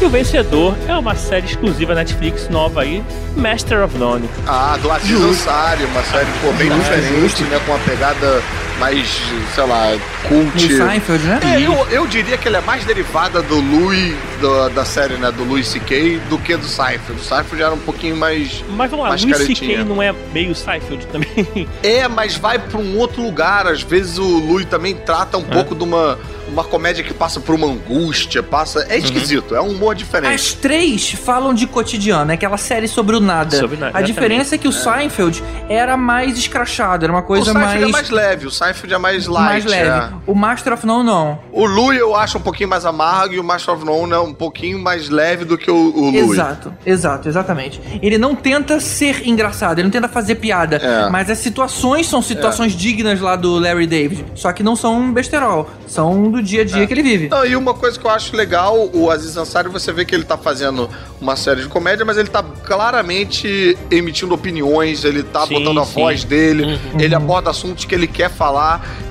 E 0.00 0.04
o 0.04 0.08
vencedor 0.08 0.76
é 0.86 0.96
uma 0.96 1.16
série 1.16 1.46
exclusiva 1.46 1.92
Netflix 1.92 2.48
nova 2.48 2.82
aí, 2.82 3.02
Master 3.36 3.82
of 3.82 3.98
None. 3.98 4.28
Ah, 4.46 4.78
do 4.80 4.88
Ansari, 4.90 5.84
uma 5.86 6.02
série 6.04 6.30
pô, 6.40 6.52
bem 6.52 6.70
diferente, 6.70 7.42
né? 7.44 7.60
Com 7.66 7.72
uma 7.72 7.80
pegada 7.80 8.40
mais, 8.78 9.08
sei 9.54 9.64
lá, 9.66 9.92
O 10.24 10.28
cult. 10.28 10.58
Seinfeld, 10.76 11.24
né? 11.26 11.40
É, 11.44 11.60
eu, 11.60 11.72
eu 11.90 12.06
diria 12.06 12.36
que 12.38 12.46
ela 12.48 12.58
é 12.58 12.60
mais 12.60 12.84
derivada 12.84 13.42
do 13.42 13.60
Louis, 13.60 14.14
do- 14.40 14.68
da 14.70 14.84
série, 14.84 15.14
né, 15.14 15.30
do 15.32 15.44
Louis 15.44 15.66
C.K., 15.66 16.20
do 16.30 16.38
que 16.38 16.56
do 16.56 16.66
Seinfeld. 16.66 17.20
O 17.20 17.24
Seinfeld 17.24 17.62
era 17.62 17.74
um 17.74 17.78
pouquinho 17.78 18.16
mais... 18.16 18.62
Mas 18.70 18.90
vamos 18.90 19.04
lá, 19.04 19.08
Mais 19.10 19.24
Louis. 19.24 19.46
C.K. 19.46 19.84
não 19.84 20.02
é 20.02 20.12
meio 20.32 20.54
Seinfeld 20.54 21.06
também? 21.06 21.28
É, 21.82 22.06
mas 22.08 22.36
vai 22.36 22.58
pra 22.58 22.78
um 22.78 22.96
outro 22.98 23.22
lugar. 23.22 23.66
Às 23.66 23.82
vezes 23.82 24.18
o 24.18 24.22
Louis 24.38 24.66
também 24.66 24.94
trata 24.94 25.36
um 25.38 25.42
pouco 25.42 25.74
de 25.74 25.82
uma, 25.84 26.18
uma 26.48 26.64
comédia 26.64 27.02
que 27.04 27.12
passa 27.14 27.40
por 27.40 27.54
uma 27.54 27.66
angústia, 27.66 28.42
passa... 28.42 28.86
É 28.88 28.98
esquisito, 28.98 29.54
é 29.54 29.60
um 29.60 29.68
humor 29.70 29.94
diferente. 29.94 30.34
As 30.34 30.52
três 30.52 31.10
falam 31.12 31.52
de 31.54 31.66
cotidiano, 31.66 32.30
é 32.30 32.34
aquela 32.34 32.56
série 32.56 32.88
sobre 32.88 33.16
o 33.16 33.20
nada. 33.20 33.56
Sobre 33.58 33.76
nada, 33.76 33.96
A 33.96 34.02
diferença 34.02 34.54
é 34.54 34.58
que 34.58 34.68
o 34.68 34.72
Seinfeld 34.72 35.42
era 35.68 35.96
mais 35.96 36.36
escrachado, 36.38 37.04
era 37.04 37.12
uma 37.12 37.20
O 37.20 37.24
coisa 37.24 37.52
Seinfeld 37.52 37.66
mais, 37.76 37.82
é 37.88 37.92
mais 37.92 38.10
leve, 38.10 38.46
o 38.46 38.50
Seinfeld 38.50 38.67
é 38.68 38.98
mais 38.98 39.26
light. 39.26 39.48
mais 39.48 39.64
leve. 39.64 39.88
é. 39.90 40.08
O 40.26 40.34
Master 40.34 40.72
of 40.74 40.86
None 40.86 41.04
não. 41.04 41.38
O 41.52 41.64
Louis 41.66 41.98
eu 41.98 42.14
acho 42.14 42.38
um 42.38 42.40
pouquinho 42.40 42.68
mais 42.68 42.84
amargo 42.84 43.34
e 43.34 43.38
o 43.38 43.44
Master 43.44 43.74
of 43.74 43.84
None 43.84 44.12
é 44.12 44.18
um 44.18 44.32
pouquinho 44.34 44.78
mais 44.78 45.08
leve 45.08 45.44
do 45.44 45.56
que 45.58 45.70
o, 45.70 45.74
o 45.76 46.10
Louis. 46.10 46.32
Exato, 46.32 46.72
exato, 46.84 47.28
exatamente. 47.28 47.80
Ele 48.02 48.18
não 48.18 48.34
tenta 48.34 48.80
ser 48.80 49.26
engraçado, 49.26 49.78
ele 49.78 49.84
não 49.84 49.90
tenta 49.92 50.08
fazer 50.08 50.36
piada, 50.36 50.76
É. 50.76 51.10
mas 51.10 51.30
as 51.30 51.38
situações 51.38 52.06
são 52.06 52.20
situações 52.22 52.72
dignas 52.72 53.20
lá 53.20 53.36
do 53.36 53.58
Larry 53.58 53.86
David, 53.86 54.24
só 54.34 54.52
que 54.52 54.62
não 54.62 54.76
são 54.76 54.98
um 54.98 55.12
besterol, 55.12 55.68
são 55.86 56.30
do 56.30 56.42
dia 56.42 56.60
a 56.60 56.62
É. 56.62 56.64
dia 56.64 56.86
que 56.86 56.92
ele 56.94 57.02
vive. 57.02 57.28
Não, 57.28 57.44
e 57.46 57.56
uma 57.56 57.74
coisa 57.74 57.98
que 57.98 58.06
eu 58.06 58.10
acho 58.10 58.36
legal, 58.36 58.88
o 58.92 59.10
Aziz 59.10 59.36
Ansari, 59.36 59.68
você 59.68 59.92
vê 59.92 60.04
que 60.04 60.14
ele 60.14 60.24
tá 60.24 60.36
fazendo 60.36 60.88
uma 61.20 61.36
série 61.36 61.62
de 61.62 61.68
comédia, 61.68 62.04
mas 62.04 62.16
ele 62.18 62.28
tá 62.28 62.42
claramente 62.92 63.76
emitindo 63.90 64.34
opiniões, 64.34 65.04
ele 65.04 65.22
tá 65.22 65.46
Sim, 65.46 65.54
botando 65.54 65.80
a 65.80 65.84
sim. 65.84 65.94
voz 66.00 66.24
dele, 66.24 66.78
ele 66.98 67.14
aborda 67.14 67.50
assuntos 67.50 67.84
que 67.84 67.94
ele 67.94 68.06
quer 68.06 68.30
falar. 68.30 68.57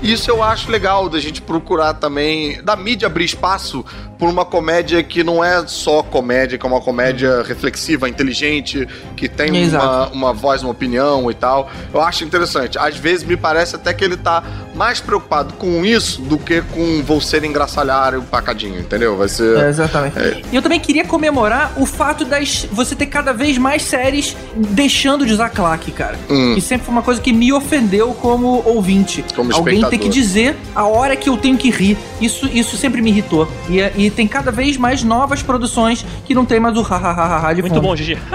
E 0.02 0.12
isso 0.12 0.30
eu 0.30 0.44
acho 0.44 0.70
legal 0.72 1.10
da 1.10 1.20
gente 1.20 1.42
procurar 1.42 1.94
também, 1.94 2.62
da 2.64 2.76
mídia 2.76 3.08
abrir 3.08 3.26
espaço 3.26 3.86
por 4.18 4.30
uma 4.30 4.46
comédia 4.46 5.02
que 5.04 5.24
não 5.24 5.44
é 5.44 5.66
só 5.68 6.02
comédia, 6.02 6.58
que 6.58 6.66
é 6.66 6.70
uma 6.70 6.82
comédia 6.82 7.44
reflexiva, 7.44 8.10
inteligente, 8.10 8.88
que 9.16 9.30
tem 9.30 9.70
uma, 9.70 10.08
uma 10.10 10.34
voz, 10.34 10.64
uma 10.64 10.72
opinião 10.72 11.30
e 11.30 11.34
tal. 11.34 11.70
Eu 11.94 12.02
acho 12.02 12.24
interessante. 12.24 12.78
Às 12.78 12.98
vezes 12.98 13.24
me 13.24 13.38
parece 13.38 13.76
até 13.76 13.94
que 13.94 14.04
ele 14.04 14.18
tá 14.18 14.44
mais 14.76 15.00
preocupado 15.00 15.54
com 15.54 15.86
isso 15.86 16.22
do 16.22 16.38
que 16.38 16.62
com 16.62 17.04
vou 17.04 17.22
ser 17.22 17.44
engraçalhar 17.44 18.16
o 18.16 18.24
pacadinho, 18.24 18.80
entendeu? 18.80 19.16
Vai 19.18 19.28
ser. 19.28 19.58
É, 19.58 19.70
exatamente. 19.70 20.44
E 20.52 20.56
eu 20.56 20.62
também 20.62 20.80
queria 20.80 21.06
comemorar 21.06 21.74
o 21.78 21.86
fato 21.86 22.26
das 22.26 22.68
você 22.72 22.96
ter 22.96 23.08
cada 23.08 23.34
vez 23.34 23.58
mais 23.58 23.84
séries 23.84 24.36
deixando 24.56 25.26
de 25.26 25.34
usar 25.34 25.50
claque, 25.50 25.92
cara. 25.92 26.18
Hum. 26.30 26.54
Que 26.56 26.62
sempre 26.62 26.86
foi 26.86 26.94
uma 26.94 27.02
coisa 27.02 27.22
que 27.22 27.34
me 27.34 27.52
ofendeu 27.54 28.14
como 28.14 28.64
ouvinte. 28.66 29.24
Como 29.36 29.54
Alguém 29.54 29.84
tem 29.90 30.00
que 30.00 30.10
dizer 30.10 30.56
a 30.76 30.86
hora 30.86 31.16
que 31.16 31.30
eu 31.30 31.38
tenho 31.38 31.58
que 31.58 31.70
rir. 31.70 31.98
Isso, 32.22 32.48
isso 32.48 32.78
sempre 32.78 33.02
me 33.02 33.10
irritou. 33.10 33.48
E, 33.70 33.80
e 33.80 34.07
tem 34.10 34.28
cada 34.28 34.52
vez 34.52 34.78
mais 34.78 35.04
novas 35.04 35.42
produções 35.42 36.06
que 36.26 36.34
não 36.36 36.46
tem 36.46 36.60
mais 36.60 36.78
o 36.78 36.82
ha-ha-ha-ha 36.82 37.54
de 37.54 37.62
Muito 37.62 37.76
fundo. 37.76 37.84
bom, 37.88 37.96
Gigi. 37.96 38.18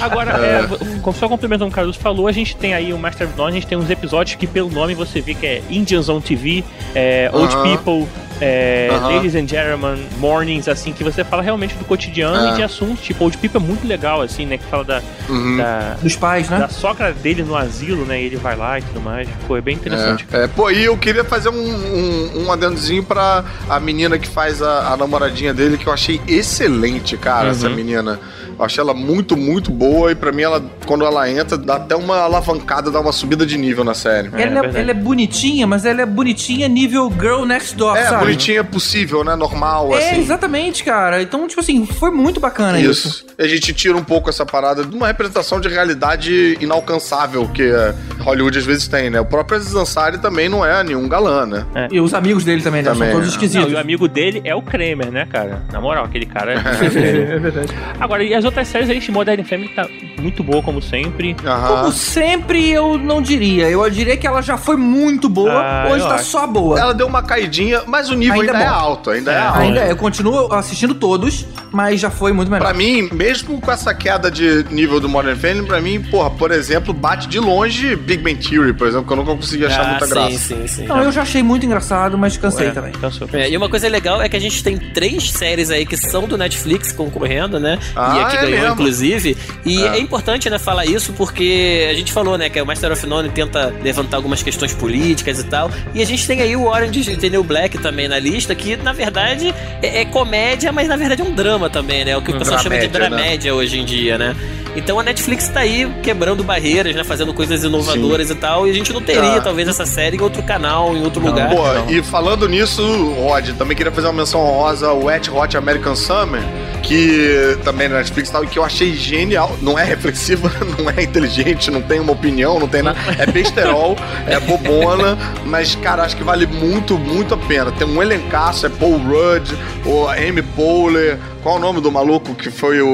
Agora, 0.00 0.32
é, 0.44 0.66
como 1.02 1.16
só 1.16 1.28
complementando 1.28 1.66
o 1.66 1.68
que 1.68 1.74
o 1.74 1.76
Carlos 1.76 1.96
falou, 1.96 2.26
a 2.26 2.32
gente 2.32 2.56
tem 2.56 2.74
aí 2.74 2.92
o 2.92 2.98
Master 2.98 3.26
of 3.28 3.36
None, 3.36 3.50
a 3.50 3.54
gente 3.54 3.66
tem 3.66 3.76
uns 3.78 3.90
episódios 3.90 4.36
que 4.36 4.46
pelo 4.46 4.70
nome 4.70 4.94
você 4.94 5.20
vê 5.20 5.34
que 5.34 5.46
é 5.46 5.62
Indians 5.70 6.08
on 6.08 6.20
TV, 6.20 6.64
é, 6.94 7.30
Old 7.32 7.54
Aham. 7.54 7.62
People, 7.76 8.08
é, 8.40 8.88
Aham. 8.92 9.08
Ladies 9.16 9.34
and 9.34 9.46
Gentlemen, 9.48 10.04
Mornings, 10.18 10.68
assim, 10.68 10.92
que 10.92 11.02
você 11.04 11.22
fala 11.24 11.42
realmente 11.42 11.74
do 11.76 11.84
cotidiano 11.84 12.48
Ah. 12.48 12.52
e 12.52 12.56
de 12.56 12.62
assuntos. 12.62 13.04
Tipo, 13.04 13.24
Old 13.24 13.38
People 13.38 13.62
é 13.62 13.64
muito 13.66 13.86
legal, 13.86 14.20
assim, 14.22 14.44
né? 14.46 14.58
Que 14.58 14.64
fala 14.64 14.84
da, 14.84 15.02
Uhum. 15.28 15.56
da, 15.56 15.96
Dos 16.02 16.16
pais, 16.16 16.48
né? 16.48 16.58
da 16.58 16.68
sogra 16.68 17.12
dele 17.12 17.42
no 17.42 17.56
asilo, 17.56 18.04
né? 18.04 18.20
E 18.20 18.26
ele 18.26 18.36
vai 18.36 18.56
lá 18.56 18.78
e 18.78 18.82
tudo 18.82 19.00
mais. 19.00 19.28
Pô, 19.46 19.56
é 19.56 19.60
bem 19.60 19.74
interessante. 19.76 20.26
É, 20.32 20.44
é, 20.44 20.46
pô, 20.48 20.70
e 20.70 20.84
eu 20.84 20.96
queria 20.96 21.24
fazer 21.24 21.48
um, 21.48 21.54
um, 21.54 22.44
um 22.46 22.52
adendozinho 22.52 23.02
pra 23.04 23.44
a 23.68 23.78
menina 23.80 24.18
que 24.18 24.28
faz 24.28 24.60
a, 24.62 24.92
a 24.92 24.96
namoradinha 24.96 25.52
dele, 25.54 25.78
que 25.78 25.86
eu 25.86 25.92
achei 25.92 26.20
excelente, 26.26 27.16
cara, 27.16 27.50
essa 27.50 27.68
Uhum. 27.68 27.74
menina. 27.74 28.20
Eu 28.58 28.64
achei 28.64 28.80
ela 28.80 28.94
muito, 28.94 29.36
muito 29.36 29.70
boa 29.72 30.12
e 30.12 30.14
pra 30.14 30.30
mim, 30.30 30.42
ela, 30.42 30.62
quando 30.86 31.04
ela 31.04 31.28
entra, 31.28 31.56
dá 31.58 31.74
até 31.76 31.96
uma 31.96 32.18
alavancada, 32.20 32.88
dá 32.90 33.00
uma 33.00 33.10
subida 33.10 33.44
de 33.44 33.58
nível 33.58 33.82
na 33.82 33.94
série. 33.94 34.28
É, 34.32 34.42
ela, 34.42 34.58
é, 34.58 34.62
verdade. 34.62 34.76
ela 34.78 34.90
é 34.92 34.94
bonitinha, 34.94 35.66
mas 35.66 35.84
ela 35.84 36.02
é 36.02 36.06
bonitinha 36.06 36.68
nível 36.68 37.10
Girl 37.20 37.44
Next 37.44 37.74
Door, 37.74 37.96
É, 37.96 38.04
sabe? 38.04 38.23
Bonitinha 38.24 38.60
é 38.60 38.62
possível, 38.62 39.22
né? 39.24 39.34
Normal, 39.36 39.94
É, 39.94 40.10
assim. 40.10 40.20
exatamente, 40.20 40.82
cara. 40.84 41.22
Então, 41.22 41.46
tipo 41.48 41.60
assim, 41.60 41.86
foi 41.86 42.10
muito 42.10 42.40
bacana 42.40 42.78
isso. 42.80 43.08
Isso. 43.08 43.26
A 43.38 43.46
gente 43.46 43.72
tira 43.72 43.96
um 43.96 44.04
pouco 44.04 44.30
essa 44.30 44.44
parada 44.46 44.84
de 44.84 44.94
uma 44.94 45.06
representação 45.06 45.60
de 45.60 45.68
realidade 45.68 46.56
inalcançável 46.60 47.48
que 47.48 47.62
eh, 47.62 47.94
Hollywood 48.20 48.56
às 48.58 48.64
vezes 48.64 48.86
tem, 48.88 49.10
né? 49.10 49.20
O 49.20 49.24
próprio 49.24 49.58
Aziz 49.58 49.74
Ansari 49.74 50.18
também 50.18 50.48
não 50.48 50.64
é 50.64 50.82
nenhum 50.84 51.08
galã, 51.08 51.44
né? 51.46 51.66
E 51.90 52.00
os 52.00 52.14
amigos 52.14 52.44
dele 52.44 52.62
também, 52.62 52.82
né? 52.82 52.90
Também, 52.90 53.10
São 53.10 53.20
todos 53.20 53.28
é. 53.28 53.36
Não, 53.36 53.44
esquisitos. 53.44 53.72
e 53.72 53.74
o 53.74 53.78
amigo 53.78 54.06
dele 54.08 54.40
é 54.44 54.54
o 54.54 54.62
Kramer, 54.62 55.10
né, 55.10 55.26
cara? 55.30 55.62
Na 55.72 55.80
moral, 55.80 56.04
aquele 56.04 56.26
cara. 56.26 56.52
É 56.54 56.58
verdade. 57.38 57.68
Agora, 57.98 58.22
e 58.24 58.34
as 58.34 58.44
outras 58.44 58.68
séries 58.68 58.88
aí, 58.90 59.00
Modern 59.10 59.42
Family 59.44 59.68
tá 59.74 59.86
muito 60.20 60.42
boa, 60.42 60.62
como 60.62 60.80
sempre. 60.80 61.36
Aham. 61.44 61.68
Como 61.68 61.92
sempre, 61.92 62.70
eu 62.70 62.96
não 62.98 63.20
diria. 63.20 63.68
Eu 63.68 63.88
diria 63.90 64.16
que 64.16 64.26
ela 64.26 64.40
já 64.40 64.56
foi 64.56 64.76
muito 64.76 65.28
boa, 65.28 65.52
Ah, 65.52 65.88
hoje 65.90 66.04
tá 66.06 66.14
acho. 66.14 66.24
só 66.24 66.46
boa. 66.46 66.78
Ela 66.78 66.94
deu 66.94 67.06
uma 67.06 67.22
caidinha, 67.22 67.82
mas 67.86 68.10
o 68.10 68.13
nível 68.14 68.40
Ainda 68.40 68.52
ainda, 68.52 68.64
é 68.64 68.66
é, 68.66 68.70
bom. 68.70 68.74
alto, 68.74 69.10
ainda 69.10 69.32
é, 69.32 69.34
É, 69.34 69.38
alto. 69.40 69.58
Ainda 69.60 69.80
é, 69.80 69.90
eu 69.90 69.96
continuo 69.96 70.52
assistindo 70.52 70.94
todos, 70.94 71.46
mas 71.72 72.00
já 72.00 72.10
foi 72.10 72.32
muito 72.32 72.50
melhor. 72.50 72.64
Pra 72.64 72.74
mim, 72.74 73.08
mesmo 73.12 73.60
com 73.60 73.70
essa 73.70 73.94
queda 73.94 74.30
de 74.30 74.64
nível 74.70 75.00
do 75.00 75.08
Modern 75.08 75.36
Family, 75.38 75.66
pra 75.66 75.80
mim, 75.80 76.00
porra, 76.02 76.30
por 76.30 76.50
exemplo, 76.50 76.92
bate 76.94 77.28
de 77.28 77.38
longe 77.38 77.96
Big 77.96 78.22
Bang 78.22 78.36
Theory, 78.36 78.72
por 78.72 78.86
exemplo, 78.86 79.06
que 79.06 79.12
eu 79.12 79.16
nunca 79.16 79.34
consegui 79.34 79.66
achar 79.66 79.84
Ah, 79.84 79.88
muita 79.90 80.06
sim, 80.06 80.12
graça. 80.14 80.38
sim, 80.38 80.66
sim. 80.66 80.86
Não, 80.86 81.02
eu 81.02 81.12
já 81.12 81.22
achei 81.22 81.42
muito 81.42 81.64
engraçado, 81.66 82.16
mas 82.18 82.36
cansei 82.36 82.68
É, 82.68 82.70
também. 82.70 82.92
Cansou. 82.92 83.28
É, 83.32 83.48
e 83.50 83.56
uma 83.56 83.68
coisa 83.68 83.88
legal 83.88 84.20
é 84.22 84.28
que 84.28 84.36
a 84.36 84.40
gente 84.40 84.62
tem 84.62 84.76
três 84.76 85.30
séries 85.30 85.70
aí 85.70 85.84
que 85.86 85.96
são 85.96 86.26
do 86.28 86.36
Netflix 86.36 86.92
concorrendo, 86.92 87.58
né? 87.58 87.78
Ah, 87.96 88.16
e 88.16 88.20
aqui 88.22 88.36
é 88.36 88.40
ganhou, 88.42 88.58
mesmo? 88.60 88.72
inclusive. 88.74 89.36
E 89.64 89.82
é. 89.82 89.98
importante, 89.98 90.48
né, 90.50 90.58
falar 90.58 90.86
isso 90.86 91.12
porque 91.12 91.88
a 91.90 91.94
gente 91.94 92.12
falou, 92.12 92.36
né, 92.38 92.48
que 92.48 92.60
o 92.60 92.66
Master 92.66 92.92
of 92.92 93.06
None 93.06 93.28
tenta 93.30 93.72
levantar 93.82 94.16
algumas 94.18 94.42
questões 94.42 94.72
políticas 94.74 95.38
e 95.40 95.44
tal. 95.44 95.70
E 95.94 96.02
a 96.02 96.06
gente 96.06 96.26
tem 96.26 96.40
aí 96.40 96.54
o 96.56 96.64
Orange 96.66 97.00
is 97.12 97.18
the 97.18 97.28
New 97.28 97.42
Black 97.44 97.78
também 97.78 98.03
na 98.08 98.18
lista, 98.18 98.54
que 98.54 98.76
na 98.76 98.92
verdade 98.92 99.54
é, 99.82 100.00
é 100.00 100.04
comédia, 100.04 100.72
mas 100.72 100.88
na 100.88 100.96
verdade 100.96 101.22
é 101.22 101.24
um 101.24 101.34
drama 101.34 101.68
também, 101.70 102.04
né? 102.04 102.16
O 102.16 102.22
que 102.22 102.30
o 102.30 102.38
pessoal 102.38 102.58
chama 102.60 102.78
de 102.78 102.88
Dramédia, 102.88 103.52
né? 103.52 103.58
hoje 103.58 103.78
em 103.78 103.84
dia, 103.84 104.18
né? 104.18 104.34
Então 104.76 104.98
a 104.98 105.02
Netflix 105.02 105.48
tá 105.48 105.60
aí 105.60 105.88
quebrando 106.02 106.42
barreiras, 106.42 106.94
né? 106.94 107.04
Fazendo 107.04 107.32
coisas 107.32 107.62
inovadoras 107.64 108.30
e 108.30 108.34
tal. 108.34 108.66
E 108.66 108.70
a 108.70 108.74
gente 108.74 108.92
não 108.92 109.00
teria, 109.00 109.36
Ah. 109.36 109.40
talvez, 109.40 109.68
essa 109.68 109.86
série 109.86 110.16
em 110.16 110.20
outro 110.20 110.42
canal, 110.42 110.96
em 110.96 111.02
outro 111.02 111.24
lugar. 111.24 111.48
Pô, 111.50 111.62
e 111.90 112.02
falando 112.02 112.48
nisso, 112.48 112.82
Rod, 113.14 113.50
também 113.56 113.76
queria 113.76 113.92
fazer 113.92 114.06
uma 114.08 114.14
menção 114.14 114.40
honrosa 114.40 114.88
ao 114.88 115.04
Wet 115.04 115.30
Hot 115.30 115.56
American 115.56 115.94
Summer, 115.94 116.42
que 116.82 117.56
também 117.64 117.88
na 117.88 117.96
Netflix 117.98 118.30
tal, 118.30 118.42
que 118.46 118.58
eu 118.58 118.64
achei 118.64 118.94
genial. 118.94 119.56
Não 119.62 119.78
é 119.78 119.84
reflexiva, 119.84 120.50
não 120.78 120.90
é 120.90 121.02
inteligente, 121.02 121.70
não 121.70 121.80
tem 121.80 122.00
uma 122.00 122.12
opinião, 122.12 122.58
não 122.58 122.68
tem 122.68 122.82
nada. 122.82 122.98
É 123.18 123.26
besterol, 123.26 123.96
é 124.26 124.38
bobona, 124.40 125.16
mas, 125.46 125.74
cara, 125.76 126.02
acho 126.02 126.16
que 126.16 126.24
vale 126.24 126.46
muito, 126.46 126.98
muito 126.98 127.34
a 127.34 127.36
pena. 127.38 127.70
Tem 127.72 127.86
um 127.86 128.02
elencaço, 128.02 128.66
é 128.66 128.68
Paul 128.68 128.98
Rudd, 128.98 129.52
o 129.86 130.08
Amy 130.08 130.42
Poehler, 130.42 131.18
qual 131.44 131.56
o 131.56 131.58
nome 131.60 131.80
do 131.80 131.92
maluco 131.92 132.34
que 132.34 132.50
foi 132.50 132.80
o, 132.80 132.88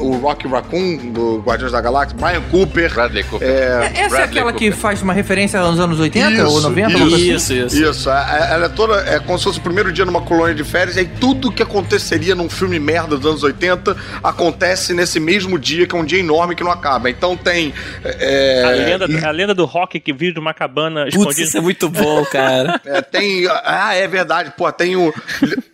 o 0.00 0.16
Rocky 0.16 0.48
Raccoon 0.48 0.96
do 1.12 1.38
Guardiões 1.40 1.70
da 1.72 1.80
Galáxia? 1.80 2.16
Brian 2.18 2.40
Cooper. 2.50 2.92
Bradley 2.92 3.22
Cooper. 3.24 3.46
É, 3.48 3.52
Essa 3.52 3.84
é 3.86 4.08
Bradley 4.08 4.22
aquela 4.24 4.52
que 4.54 4.64
Cooper. 4.70 4.80
faz 4.80 5.02
uma 5.02 5.12
referência 5.12 5.60
aos 5.60 5.78
anos 5.78 6.00
80 6.00 6.42
ou 6.48 6.58
Isso, 6.58 6.62
90? 6.70 6.88
uma 6.88 6.98
coisa 6.98 7.16
assim? 7.16 7.30
Isso, 7.34 7.52
isso. 7.52 7.82
Isso, 7.90 8.10
é- 8.10 8.48
ela 8.52 8.66
é 8.66 8.68
toda. 8.70 8.94
É 9.06 9.20
como 9.20 9.36
se 9.38 9.44
fosse 9.44 9.58
o 9.58 9.62
primeiro 9.62 9.92
dia 9.92 10.04
numa 10.06 10.22
colônia 10.22 10.54
de 10.54 10.64
férias, 10.64 10.96
e 10.96 11.00
aí 11.00 11.10
tudo 11.20 11.52
que 11.52 11.62
aconteceria 11.62 12.34
num 12.34 12.48
filme 12.48 12.78
merda 12.80 13.16
dos 13.18 13.26
anos 13.26 13.42
80 13.42 13.94
acontece 14.22 14.94
nesse 14.94 15.20
mesmo 15.20 15.58
dia, 15.58 15.86
que 15.86 15.94
é 15.94 15.98
um 15.98 16.04
dia 16.04 16.18
enorme 16.18 16.54
que 16.54 16.64
não 16.64 16.70
acaba. 16.70 17.10
Então 17.10 17.36
tem. 17.36 17.74
é, 18.04 18.62
A, 18.64 18.70
lenda, 18.70 19.28
a 19.28 19.30
lenda 19.30 19.54
do 19.54 19.64
rock 19.66 20.00
que 20.00 20.12
vive 20.14 20.36
numa 20.36 20.54
cabana 20.54 21.04
Putz, 21.04 21.16
escondida. 21.16 21.42
isso 21.42 21.58
é 21.58 21.60
muito 21.60 21.88
bom, 21.90 22.24
cara. 22.24 22.80
é, 22.86 23.02
tem. 23.02 23.46
Ah, 23.64 23.94
é 23.94 24.08
verdade. 24.08 24.52
Pô, 24.56 24.70
tem 24.72 24.96
o, 24.96 25.12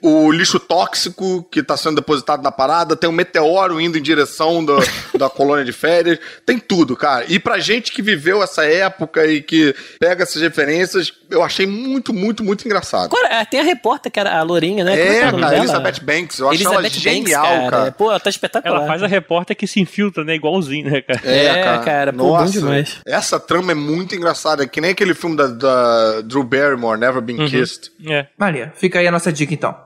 o 0.02 0.32
lixo 0.32 0.58
tóxico 0.58 1.46
que 1.50 1.62
tá 1.62 1.76
sendo 1.76 2.02
depositado 2.08 2.42
na 2.42 2.50
parada, 2.50 2.96
tem 2.96 3.08
um 3.08 3.12
meteoro 3.12 3.78
indo 3.78 3.98
em 3.98 4.02
direção 4.02 4.64
do- 4.64 4.78
da 5.18 5.28
colônia 5.30 5.64
de 5.64 5.72
férias. 5.72 6.18
Tem 6.46 6.58
tudo, 6.58 6.96
cara. 6.96 7.26
E 7.28 7.38
pra 7.38 7.58
gente 7.58 7.92
que 7.92 8.00
viveu 8.00 8.42
essa 8.42 8.64
época 8.64 9.26
e 9.26 9.42
que 9.42 9.74
pega 10.00 10.22
essas 10.22 10.40
referências, 10.40 11.12
eu 11.30 11.42
achei 11.42 11.66
muito, 11.66 12.12
muito, 12.14 12.42
muito 12.42 12.64
engraçado. 12.64 13.04
Agora, 13.04 13.28
é, 13.34 13.44
tem 13.44 13.60
a 13.60 13.62
repórter, 13.62 14.10
que 14.10 14.18
era 14.18 14.38
a 14.38 14.42
Lourinha, 14.42 14.82
né? 14.84 14.98
É, 14.98 15.28
o 15.28 15.32
nome 15.32 15.42
cara? 15.42 15.58
Elizabeth 15.58 16.00
Banks. 16.02 16.38
Eu 16.38 16.48
acho 16.48 16.62
ela 16.66 16.74
Elizabeth 16.80 16.98
genial, 17.00 17.46
Banks, 17.46 17.70
cara. 17.70 17.92
Pô, 17.92 18.10
ela 18.10 18.20
tá 18.20 18.30
espetacular. 18.30 18.76
Ela 18.78 18.86
faz 18.86 19.02
a 19.02 19.06
repórter 19.06 19.54
que 19.56 19.66
se 19.66 19.80
infiltra, 19.80 20.24
né? 20.24 20.34
Igualzinho, 20.34 20.90
né, 20.90 21.02
cara? 21.02 21.20
É, 21.24 21.78
cara, 21.84 22.12
pô, 22.12 22.36
bom 22.38 22.44
demais. 22.46 22.96
Essa 23.06 23.38
trama 23.38 23.72
é 23.72 23.74
muito 23.74 24.14
engraçada. 24.14 24.62
É 24.64 24.66
que 24.66 24.80
nem 24.80 24.92
aquele 24.92 25.14
filme 25.14 25.36
da, 25.36 25.46
da 25.48 26.20
Drew 26.22 26.42
Barrymore, 26.42 26.98
Never 26.98 27.20
Been 27.20 27.46
Kissed. 27.46 27.90
É. 28.06 28.26
Maria, 28.38 28.72
fica 28.76 28.98
aí 28.98 29.06
a 29.06 29.12
nossa 29.12 29.30
dica 29.30 29.52
então. 29.52 29.76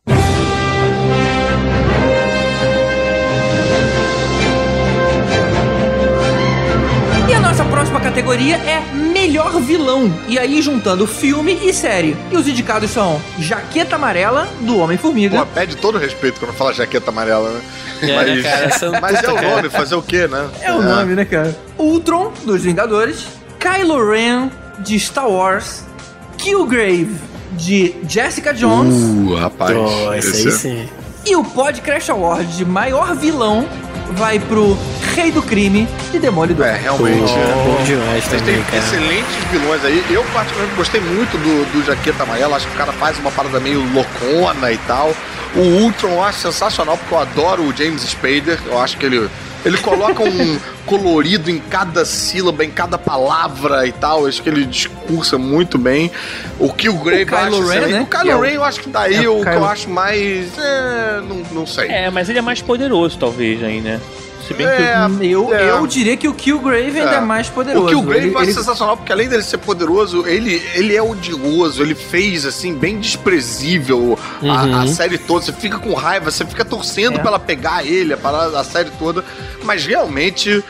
Próxima 7.83 8.01
categoria 8.01 8.57
é 8.59 8.80
Melhor 8.95 9.61
Vilão. 9.61 10.09
E 10.28 10.39
aí 10.39 10.62
juntando 10.62 11.05
filme 11.05 11.59
e 11.64 11.72
série. 11.74 12.16
E 12.30 12.37
os 12.37 12.47
indicados 12.47 12.89
são 12.93 13.20
Jaqueta 13.41 13.97
Amarela, 13.97 14.47
do 14.61 14.74
Pô, 14.74 14.78
Homem-Formiga. 14.85 15.45
pede 15.47 15.76
todo 15.76 15.99
respeito 15.99 16.39
quando 16.39 16.53
fala 16.55 16.72
jaqueta 16.72 17.11
amarela, 17.11 17.51
né? 17.51 17.61
É, 18.03 18.07
né, 18.37 18.43
cara, 18.43 18.64
essa- 18.66 19.01
mas 19.01 19.20
é 19.24 19.28
o 19.28 19.43
nome, 19.43 19.68
fazer 19.68 19.97
o 19.97 20.03
quê, 20.03 20.28
né? 20.28 20.49
É 20.61 20.72
o 20.72 20.80
nome, 20.80 21.14
né, 21.16 21.24
cara? 21.24 21.57
Ultron, 21.76 22.33
dos 22.45 22.62
Vingadores. 22.62 23.26
Kylo 23.59 24.09
Ren, 24.12 24.49
de 24.78 24.99
Star 25.01 25.28
Wars. 25.28 25.83
Killgrave, 26.39 27.16
de 27.53 27.97
Jessica 28.09 28.55
Jones. 28.55 28.95
Uh, 28.95 29.35
rapaz. 29.35 29.72
Pô, 29.76 30.14
esse 30.14 30.37
aí 30.37 30.47
esse- 30.47 30.53
sim. 30.53 30.89
E 31.26 31.35
o 31.37 31.43
Podcast 31.45 32.11
Award 32.12 32.57
de 32.57 32.64
maior 32.64 33.14
vilão 33.16 33.66
vai 34.12 34.38
pro 34.38 34.76
Rei 35.14 35.30
do 35.30 35.42
Crime 35.42 35.88
de 36.10 36.18
Demolidor. 36.18 36.66
É, 36.66 36.76
realmente. 36.76 37.32
é. 37.32 37.64
Bom 37.64 37.82
demais 37.84 38.24
Vocês 38.24 38.40
também, 38.42 38.56
têm 38.56 38.64
cara. 38.64 38.76
excelentes 38.78 39.34
vilões 39.50 39.84
aí. 39.84 40.04
Eu, 40.10 40.24
particularmente, 40.32 40.76
gostei 40.76 41.00
muito 41.00 41.36
do, 41.38 41.72
do 41.72 41.84
Jaqueta 41.84 42.22
Amarela. 42.22 42.56
Acho 42.56 42.66
que 42.66 42.74
o 42.74 42.76
cara 42.76 42.92
faz 42.92 43.18
uma 43.18 43.30
parada 43.30 43.58
meio 43.60 43.80
loucona 43.92 44.72
e 44.72 44.78
tal. 44.78 45.14
O 45.55 45.61
Ultron 45.82 46.11
eu 46.12 46.22
acho 46.22 46.38
sensacional, 46.40 46.96
porque 46.96 47.14
eu 47.14 47.18
adoro 47.18 47.62
o 47.62 47.76
James 47.76 48.03
Spader. 48.03 48.59
Eu 48.66 48.78
acho 48.80 48.96
que 48.96 49.05
ele, 49.05 49.28
ele 49.64 49.76
coloca 49.78 50.22
um 50.22 50.59
colorido 50.86 51.50
em 51.50 51.59
cada 51.59 52.05
sílaba, 52.05 52.64
em 52.64 52.70
cada 52.70 52.96
palavra 52.96 53.86
e 53.86 53.92
tal. 53.92 54.22
Eu 54.22 54.28
acho 54.28 54.42
que 54.42 54.48
ele 54.48 54.64
discursa 54.64 55.36
muito 55.36 55.76
bem. 55.76 56.11
O 56.59 56.72
Killgrave 56.72 57.24
O 57.24 57.26
Kylo 57.26 57.57
eu 57.57 57.62
acho 57.62 57.68
Ren, 57.80 57.86
né? 57.88 58.00
O 58.00 58.07
Kylo 58.07 58.22
Que 58.24 58.30
é 58.30 58.36
o- 58.36 58.40
Ren 58.40 58.50
eu 58.53 58.64
acho 58.64 58.80
que 58.80 58.88
daí 58.88 59.24
é 59.24 59.28
o 59.28 59.40
o 59.40 59.44
que 59.44 59.48
eu 59.50 59.64
acho 59.66 59.90
mais... 59.90 60.59
É, 60.59 61.20
não, 61.28 61.36
não 61.53 61.66
sei. 61.66 61.88
É, 61.88 62.11
mas 62.11 62.28
ele 62.30 62.38
é 62.38 62.42
mais 62.42 62.62
poderoso, 62.62 63.18
talvez, 63.18 63.62
aí, 63.62 63.80
né? 63.80 64.00
Se 64.53 64.59
bem 64.59 64.66
que. 64.66 64.82
É, 64.82 65.32
Eu, 65.32 65.55
é. 65.55 65.70
eu 65.70 65.86
diria 65.86 66.16
que 66.16 66.28
o 66.28 66.34
Killgrave 66.34 66.98
ainda 67.00 67.12
é, 67.12 67.16
É. 67.16 67.20
mais 67.20 67.48
poderoso. 67.48 67.86
O 67.86 67.88
Killgrave 67.88 68.26
Ele- 68.26 68.34
acho 68.36 68.44
ele- 68.44 68.53
sensacional, 68.55 68.96
porque 68.96 69.12
além 69.12 69.28
dele 69.28 69.42
ser 69.42 69.59
poderoso, 69.59 70.26
ele, 70.26 70.62
ele 70.74 70.94
é 70.96 71.03
odioso, 71.03 71.82
ele 71.82 71.94
fez, 71.94 72.44
assim, 72.44 72.74
bem 72.74 72.98
desprezível 72.98 74.18
a, 74.42 74.82
a 74.82 74.86
série 74.86 75.18
toda. 75.18 75.44
Você 75.44 75.53
fica 75.53 75.78
com 75.78 75.92
raiva, 75.94 76.30
você 76.30 76.44
fica 76.44 76.64
torcendo 76.64 77.16
É. 77.16 77.18
pra 77.18 77.28
ela 77.28 77.38
pegar 77.38 77.84
ele, 77.86 78.12
a, 78.12 78.16
parada- 78.16 78.59
a 78.61 78.64
série 78.64 78.90
toda. 78.98 79.24
Mas 79.64 79.84
realmente, 79.86 80.62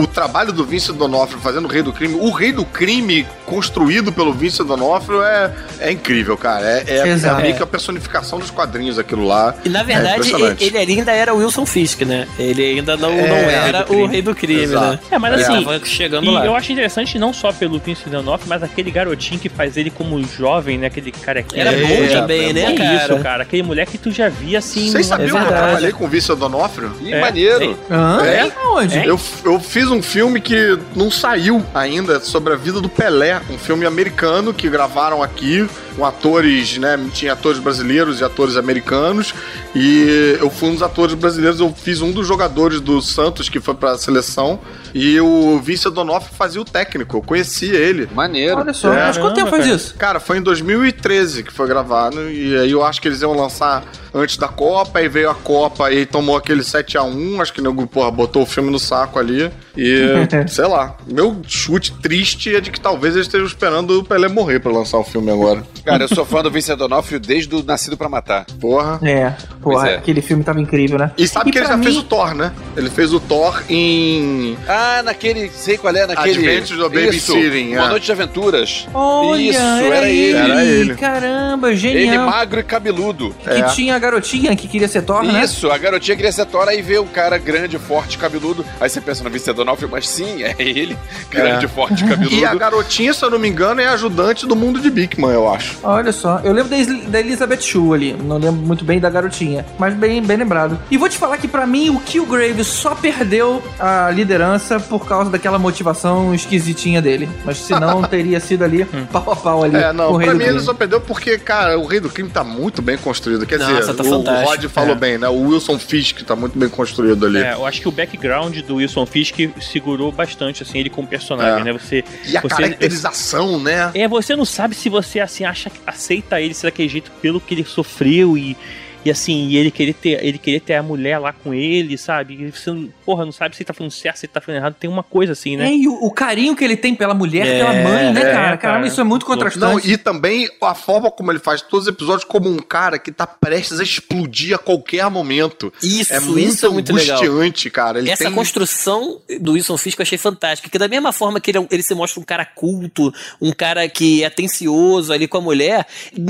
o 0.00 0.06
trabalho 0.06 0.52
do 0.52 0.64
Vincent 0.64 0.96
D'Onofrio 0.96 1.38
fazendo 1.40 1.64
o 1.66 1.68
Rei 1.68 1.82
do 1.82 1.92
Crime, 1.92 2.14
o 2.14 2.30
Rei 2.30 2.52
do 2.52 2.64
Crime 2.64 3.26
construído 3.46 4.12
pelo 4.12 4.32
Vincent 4.32 4.66
D'Onofrio 4.66 5.22
é, 5.22 5.52
é 5.80 5.90
incrível, 5.92 6.36
cara. 6.36 6.64
É, 6.64 6.84
é, 6.86 6.98
é 7.00 7.08
Exato. 7.08 7.42
meio 7.42 7.54
que 7.56 7.62
a 7.62 7.66
personificação 7.66 8.38
dos 8.38 8.50
quadrinhos 8.50 8.98
aquilo 8.98 9.24
lá. 9.26 9.54
E 9.64 9.68
na 9.68 9.80
É 9.80 9.84
verdade, 9.84 10.18
impressionante. 10.28 10.64
ele, 10.64 10.78
ele 10.78 10.92
ainda 10.98 11.12
era 11.12 11.34
Wilson 11.34 11.66
Fisk, 11.66 12.02
né? 12.02 12.26
Ele 12.38 12.64
ainda 12.64 12.96
não, 12.96 13.10
É, 13.10 13.28
não 13.28 13.36
rei 13.36 13.54
era 13.54 13.78
do 13.80 13.84
crime. 13.86 14.02
o 14.02 14.06
rei 14.06 14.22
do 14.22 14.34
crime, 14.34 14.62
Exato. 14.62 14.86
né? 14.92 14.98
É, 15.10 15.18
mas 15.18 15.40
assim, 15.48 15.84
chegando 15.84 16.24
E 16.26 16.30
lá. 16.30 16.46
eu 16.46 16.54
acho 16.56 16.72
interessante 16.72 17.18
não 17.18 17.32
só 17.32 17.52
pelo 17.52 17.78
Vincent 17.78 18.08
D'Onofrio, 18.08 18.48
mas 18.48 18.62
aquele 18.62 18.90
garotinho 18.90 19.38
que 19.40 19.48
faz 19.48 19.76
ele 19.76 19.90
como 19.90 20.22
jovem, 20.24 20.78
né? 20.78 20.86
Aquele 20.86 21.12
carequinha. 21.12 21.60
Era 21.62 21.72
É, 21.72 21.80
bom 21.80 22.04
é, 22.04 22.08
também, 22.08 22.50
é 22.50 22.52
né, 22.52 22.72
Que 22.72 22.78
cara? 22.78 22.94
isso, 23.14 23.18
cara. 23.22 23.42
Aquele 23.42 23.62
moleque 23.62 23.92
que 23.92 23.98
tu 23.98 24.10
já 24.10 24.28
via 24.28 24.58
assim. 24.58 24.90
Vocês 24.90 25.06
sabiam 25.06 25.36
é 25.36 25.40
que 25.40 25.46
eu 25.46 25.56
trabalhei 25.56 25.92
com 25.92 26.04
o 26.04 26.08
Vincent 26.08 26.38
D'Onofrio? 26.38 26.92
É. 27.06 27.20
maneiro. 27.20 27.78
É? 28.24 28.50
Aonde? 28.64 28.96
Eu, 29.06 29.20
eu 29.44 29.60
fiz 29.60 29.81
um 29.90 30.02
filme 30.02 30.40
que 30.40 30.78
não 30.94 31.10
saiu 31.10 31.64
ainda 31.74 32.20
sobre 32.20 32.52
a 32.52 32.56
vida 32.56 32.80
do 32.80 32.88
Pelé, 32.88 33.40
um 33.50 33.58
filme 33.58 33.84
americano 33.86 34.52
que 34.54 34.68
gravaram 34.68 35.22
aqui 35.22 35.66
com 35.96 36.04
atores, 36.06 36.78
né? 36.78 36.98
Tinha 37.12 37.32
atores 37.34 37.58
brasileiros 37.58 38.20
e 38.20 38.24
atores 38.24 38.56
americanos. 38.56 39.34
E 39.74 40.36
eu 40.40 40.50
fui 40.50 40.68
um 40.70 40.72
dos 40.74 40.82
atores 40.82 41.14
brasileiros, 41.14 41.60
eu 41.60 41.72
fiz 41.74 42.00
um 42.00 42.10
dos 42.12 42.26
jogadores 42.26 42.80
do 42.80 43.00
Santos 43.02 43.48
que 43.48 43.60
foi 43.60 43.74
pra 43.74 43.96
seleção. 43.98 44.58
E 44.94 45.18
o 45.20 45.58
Vincent 45.58 45.92
D'Onofrio 45.92 46.34
fazia 46.34 46.60
o 46.60 46.64
técnico, 46.64 47.16
eu 47.16 47.22
conhecia 47.22 47.74
ele. 47.78 48.08
Maneiro. 48.14 48.58
Olha 48.58 48.72
só, 48.74 48.92
É. 48.92 49.06
mas 49.06 49.16
quanto 49.18 49.34
tempo 49.36 49.50
faz 49.50 49.66
isso? 49.66 49.94
Cara, 49.96 50.20
foi 50.20 50.38
em 50.38 50.42
2013 50.42 51.42
que 51.42 51.52
foi 51.52 51.66
gravado, 51.66 52.30
e 52.30 52.56
aí 52.58 52.70
eu 52.70 52.84
acho 52.84 53.00
que 53.00 53.08
eles 53.08 53.22
iam 53.22 53.32
lançar 53.34 53.84
antes 54.14 54.36
da 54.36 54.48
Copa, 54.48 54.98
aí 54.98 55.08
veio 55.08 55.30
a 55.30 55.34
Copa 55.34 55.90
e 55.90 56.04
tomou 56.04 56.36
aquele 56.36 56.60
7x1, 56.62 57.40
acho 57.40 57.52
que 57.54 57.60
o 57.60 57.64
nego, 57.64 57.86
porra, 57.86 58.10
botou 58.10 58.42
o 58.42 58.46
filme 58.46 58.70
no 58.70 58.78
saco 58.78 59.18
ali, 59.18 59.50
e 59.76 60.02
sei 60.48 60.66
lá, 60.66 60.96
meu 61.06 61.36
chute 61.46 61.92
triste 62.02 62.54
é 62.54 62.60
de 62.60 62.70
que 62.70 62.80
talvez 62.80 63.14
eles 63.14 63.26
estejam 63.26 63.46
esperando 63.46 63.98
o 63.98 64.04
Pelé 64.04 64.28
morrer 64.28 64.60
pra 64.60 64.72
lançar 64.72 64.98
o 64.98 65.04
filme 65.04 65.30
agora. 65.30 65.62
Cara, 65.84 66.04
eu 66.04 66.08
sou 66.08 66.24
fã 66.24 66.42
do 66.42 66.50
Vincent 66.50 66.76
D'Onofrio 66.78 67.18
desde 67.18 67.54
o 67.54 67.62
Nascido 67.62 67.96
pra 67.96 68.08
Matar. 68.08 68.44
Porra. 68.60 69.00
É, 69.02 69.32
porra, 69.60 69.90
é. 69.90 69.96
aquele 69.96 70.22
filme 70.22 70.44
tava 70.44 70.60
incrível, 70.60 70.98
né? 70.98 71.10
E 71.18 71.26
sabe 71.26 71.50
que 71.50 71.58
ele 71.58 71.66
já 71.66 71.76
mim- 71.76 71.82
fez 71.84 71.96
o 71.96 72.02
Thor, 72.04 72.34
né? 72.34 72.52
Ele 72.76 72.88
fez 72.88 73.12
o 73.12 73.18
Thor 73.20 73.62
em 73.68 74.56
Ah, 74.68 75.02
naquele. 75.04 75.48
Sei 75.50 75.76
qual 75.76 75.94
é, 75.94 76.06
naquele. 76.06 76.38
Adventures 76.38 76.80
of 76.80 76.96
Isso, 76.96 77.32
Babysitting, 77.32 77.74
Uma 77.74 77.86
é. 77.86 77.88
Noite 77.88 78.06
de 78.06 78.12
Aventuras. 78.12 78.86
Olha, 78.94 79.40
Isso, 79.40 79.58
era, 79.60 79.96
era 79.96 80.08
ele. 80.08 80.18
ele. 80.18 80.36
Era 80.52 80.64
ele. 80.64 80.94
Caramba, 80.94 81.68
Ele 81.70 81.76
genial. 81.76 82.26
magro 82.26 82.60
e 82.60 82.62
cabeludo. 82.62 83.34
Que 83.42 83.50
É. 83.50 83.62
tinha 83.64 83.96
a 83.96 83.98
garotinha 83.98 84.54
que 84.54 84.68
queria 84.68 84.88
ser 84.88 85.02
Thor, 85.02 85.22
né? 85.24 85.42
Isso, 85.44 85.70
a 85.70 85.78
garotinha 85.78 86.16
queria 86.16 86.32
ser 86.32 86.46
Thor, 86.46 86.68
aí 86.68 86.80
vê 86.80 86.98
um 86.98 87.06
cara 87.06 87.38
grande, 87.38 87.78
forte, 87.78 88.18
cabeludo. 88.18 88.64
Aí 88.80 88.88
você 88.88 89.00
pensa 89.00 89.24
no 89.24 89.30
Vincent 89.30 89.56
D'Onofrio, 89.64 89.88
mas 89.90 90.08
sim, 90.08 90.42
é 90.42 90.54
ele. 90.58 90.96
Grande, 91.30 91.64
É. 91.64 91.68
forte, 91.68 92.04
cabeludo. 92.04 92.34
E 92.34 92.44
a 92.44 92.54
garotinha, 92.54 93.12
se 93.14 93.24
eu 93.24 93.30
não 93.30 93.38
me 93.38 93.48
engano, 93.48 93.80
é 93.80 93.86
ajudante 93.88 94.46
do 94.46 94.54
mundo 94.56 94.80
de 94.80 94.90
Bigman, 94.90 95.30
eu 95.32 95.50
acho. 95.52 95.78
Olha 95.82 96.12
só, 96.12 96.40
eu 96.44 96.52
lembro 96.52 96.70
da, 97.08 97.20
Elizabeth 97.20 97.60
Shue 97.60 97.94
ali, 97.94 98.12
não 98.12 98.36
lembro 98.38 98.60
muito 98.60 98.84
bem 98.84 98.98
da 99.00 99.08
garotinha, 99.10 99.64
mas 99.78 99.94
bem, 99.94 100.22
bem 100.22 100.36
lembrado. 100.36 100.78
E 100.90 100.96
vou 100.96 101.08
te 101.08 101.16
falar 101.16 101.36
que 101.38 101.46
pra 101.48 101.66
mim 101.66 101.90
o 101.90 102.00
Killgrave 102.00 102.64
só 102.64 102.94
perdeu 102.94 103.62
a 103.78 104.10
liderança 104.10 104.78
por 104.80 105.06
causa 105.06 105.30
daquela 105.30 105.58
motivação 105.58 106.34
esquisitinha 106.34 107.00
dele. 107.00 107.28
Mas 107.44 107.58
senão 107.58 108.02
teria 108.04 108.40
sido 108.40 108.62
ali 108.64 108.84
pau 109.12 109.30
a 109.32 109.36
pau 109.36 109.62
ali. 109.64 109.76
É, 109.76 109.88
com 109.88 109.92
não, 109.94 110.12
o 110.12 110.16
Rei 110.16 110.26
pra 110.26 110.32
do 110.34 110.38
mim 110.38 110.44
Crime. 110.44 110.58
ele 110.58 110.64
só 110.64 110.74
perdeu 110.74 111.00
porque, 111.00 111.38
cara, 111.38 111.78
o 111.78 111.86
Rei 111.86 112.00
do 112.00 112.08
Crime 112.10 112.28
tá 112.30 112.42
muito 112.44 112.82
bem 112.82 112.96
construído. 112.98 113.46
Quer 113.46 113.58
Nossa, 113.58 113.92
dizer, 113.92 113.94
tá 113.94 114.02
o, 114.02 114.20
o. 114.20 114.44
Rod 114.44 114.64
falou 114.66 114.92
É. 114.92 114.94
bem, 114.94 115.18
né? 115.18 115.28
O 115.28 115.48
Wilson 115.48 115.78
Fisk 115.78 116.20
tá 116.22 116.34
muito 116.36 116.58
bem 116.58 116.68
construído 116.68 117.26
ali. 117.26 117.38
É, 117.38 117.54
eu 117.54 117.66
acho 117.66 117.80
que 117.80 117.88
o 117.88 117.92
background 117.92 118.58
do 118.60 118.76
Wilson 118.76 119.06
Fisk 119.06 119.38
segurou 119.60 120.10
bastante, 120.12 120.62
assim, 120.62 120.78
ele 120.78 120.90
como 120.90 121.06
personagem, 121.06 121.60
É. 121.60 121.64
né? 121.64 121.72
Você. 121.72 122.04
E 122.26 122.36
a 122.36 122.40
você, 122.40 122.48
caracterização, 122.54 123.58
né? 123.60 123.90
É, 123.94 124.06
você 124.08 124.34
não 124.36 124.44
sabe 124.44 124.74
se 124.74 124.88
você, 124.88 125.20
assim, 125.20 125.44
acha, 125.44 125.70
aceita 125.86 126.40
ele 126.40 126.54
se 126.54 126.62
daquele 126.62 126.88
jeito 126.88 127.10
pelo 127.20 127.40
que 127.40 127.54
ele 127.54 127.64
sofreu 127.64 128.36
e. 128.38 128.56
E 129.04 129.10
assim, 129.10 129.48
e 129.48 129.56
ele 129.56 129.70
querer 129.70 129.94
ter, 129.94 130.24
ele 130.24 130.38
querer 130.38 130.60
ter 130.60 130.74
a 130.74 130.82
mulher 130.82 131.18
lá 131.18 131.32
com 131.32 131.52
ele, 131.52 131.98
sabe? 131.98 132.34
E 132.34 132.50
você, 132.50 132.70
não- 132.70 132.88
porra, 133.04 133.24
não 133.24 133.32
sabe 133.32 133.56
se 133.56 133.62
ele 133.62 133.66
tá 133.66 133.72
falando 133.74 133.90
certo, 133.90 134.16
se 134.18 134.26
ele 134.26 134.32
tá 134.32 134.40
falando 134.40 134.60
errado. 134.60 134.76
Tem 134.78 134.88
uma 134.88 135.02
coisa 135.02 135.32
assim, 135.32 135.56
né? 135.56 135.68
É, 135.68 135.74
e 135.74 135.88
o, 135.88 135.94
o 136.04 136.10
carinho 136.10 136.54
que 136.54 136.62
ele 136.64 136.76
tem 136.76 136.94
pela 136.94 137.14
mulher, 137.14 137.46
É, 137.46 137.58
pela 137.58 137.72
mãe, 137.72 138.12
né, 138.12 138.20
é, 138.20 138.24
cara? 138.24 138.32
cara. 138.32 138.56
Caramba, 138.56 138.86
isso 138.86 139.00
é 139.00 139.04
muito 139.04 139.22
Não, 139.22 139.34
contrastante. 139.34 139.90
e 139.90 139.96
também 139.96 140.48
a 140.62 140.74
forma 140.74 141.10
como 141.10 141.30
ele 141.32 141.38
faz 141.38 141.62
todos 141.62 141.86
os 141.86 141.92
episódios 141.92 142.24
como 142.24 142.48
um 142.48 142.58
cara 142.58 142.98
que 142.98 143.10
tá 143.10 143.26
prestes 143.26 143.80
a 143.80 143.82
explodir 143.82 144.54
a 144.54 144.58
qualquer 144.58 145.08
momento. 145.10 145.72
Isso, 145.82 146.12
é 146.14 146.20
muito 146.20 146.38
isso 146.38 146.66
é 146.66 146.68
muito 146.68 146.92
legal. 146.92 147.18
angustiante, 147.18 147.70
cara. 147.70 147.98
Ele 147.98 148.10
Essa 148.10 148.24
tem... 148.24 148.32
construção 148.32 149.20
do 149.40 149.52
Wilson 149.52 149.76
Fisk 149.76 149.98
eu 149.98 150.02
achei 150.04 150.18
fantástica. 150.18 150.68
Que 150.70 150.78
da 150.78 150.88
mesma 150.88 151.12
forma 151.12 151.40
que 151.40 151.50
ele, 151.50 151.58
é 151.58 151.66
ele 151.70 151.82
se 151.82 151.94
mostra 151.94 152.20
um 152.20 152.24
cara 152.24 152.44
culto, 152.44 153.12
um 153.40 153.52
cara 153.52 153.88
que 153.88 154.22
é 154.22 154.26
atencioso 154.26 155.12
ali 155.12 155.26
com 155.26 155.38
a 155.38 155.40
mulher, 155.40 155.86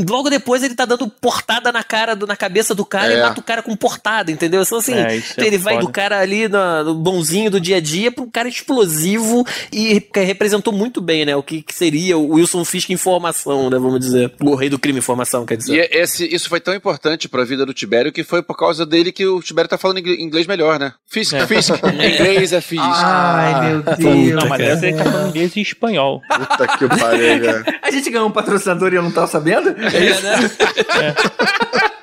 logo 0.09 0.31
depois 0.31 0.63
ele 0.63 0.75
tá 0.75 0.85
dando 0.85 1.09
portada 1.09 1.71
na 1.73 1.83
cara, 1.83 2.15
do- 2.15 2.27
na 2.27 2.37
cabeça 2.37 2.62
do 2.75 2.85
cara 2.85 3.13
É. 3.13 3.19
e 3.19 3.21
mata 3.23 3.41
o 3.41 3.43
cara 3.43 3.63
com 3.63 3.75
portada, 3.77 4.31
entendeu? 4.31 4.63
Então 4.63 4.79
assim, 4.79 4.95
É, 4.95 5.17
é 5.17 5.23
ele 5.47 5.59
vai 5.59 5.75
foda. 5.75 5.87
do 5.87 5.93
cara 5.93 6.19
ali 6.21 6.47
na- 6.49 6.85
no 6.85 6.95
bonzinho 6.95 7.51
do 7.51 7.61
dia 7.61 7.77
a 7.77 7.81
dia 7.81 8.11
pro 8.13 8.31
cara 8.31 8.49
explosivo 8.49 9.45
e 9.73 10.01
que 10.01 10.21
representou 10.21 10.73
muito 10.73 11.01
bem, 11.01 11.25
né? 11.25 11.35
O 11.37 11.43
que, 11.43 11.63
que 11.63 11.75
seria 11.75 12.17
o 12.17 12.35
Wilson 12.35 12.65
Fisk 12.65 12.91
em 12.91 12.97
formação, 12.97 13.69
né? 13.69 13.79
Vamos 13.79 14.01
dizer. 14.01 14.33
O 14.41 14.55
rei 14.55 14.69
do 14.71 14.79
crime 14.79 14.99
em 15.01 15.03
formação, 15.03 15.45
quer 15.45 15.57
dizer. 15.57 15.75
E 15.75 15.81
é, 15.81 16.03
esse, 16.03 16.27
isso 16.35 16.49
foi 16.49 16.61
tão 16.61 16.75
importante 16.75 17.29
pra 17.29 17.45
vida 17.45 17.67
do 17.67 17.75
Tibério 17.75 18.13
que 18.13 18.23
foi 18.25 18.43
por 18.43 18.57
causa 18.57 18.87
dele 18.87 19.11
que 19.13 19.27
o 19.27 19.41
Tibério 19.43 19.69
tá 19.69 19.77
falando 19.79 19.99
ingl- 19.99 20.21
inglês 20.21 20.47
melhor, 20.47 20.79
né? 20.79 20.93
Fisk, 21.11 21.35
Fisk. 21.47 21.75
Em 21.85 21.89
inglês 22.15 22.53
é 22.53 22.61
Fisk. 22.61 22.83
Ai, 22.85 23.69
meu 23.71 23.83
Deus. 23.83 24.35
Não, 24.35 24.49
mas 24.49 24.61
cara. 24.61 24.65
essa 24.73 24.87
ele 24.87 24.97
tá 24.97 25.05
falando 25.05 25.29
inglês 25.31 25.57
e 25.57 25.61
espanhol. 25.61 26.21
Puta 26.29 26.67
que 26.79 26.89
pariu. 26.89 27.43
A 27.83 27.91
gente 27.91 28.11
ganhou 28.11 28.29
um 28.29 28.33
patrocinador 28.33 28.93
e 28.93 28.97
eu 28.97 29.03
não 29.03 29.11
tava 29.11 29.27
sabendo? 29.27 29.69
É 29.71 30.05
isso? 30.05 30.23
né? 30.23 30.37
Bem, 30.39 31.15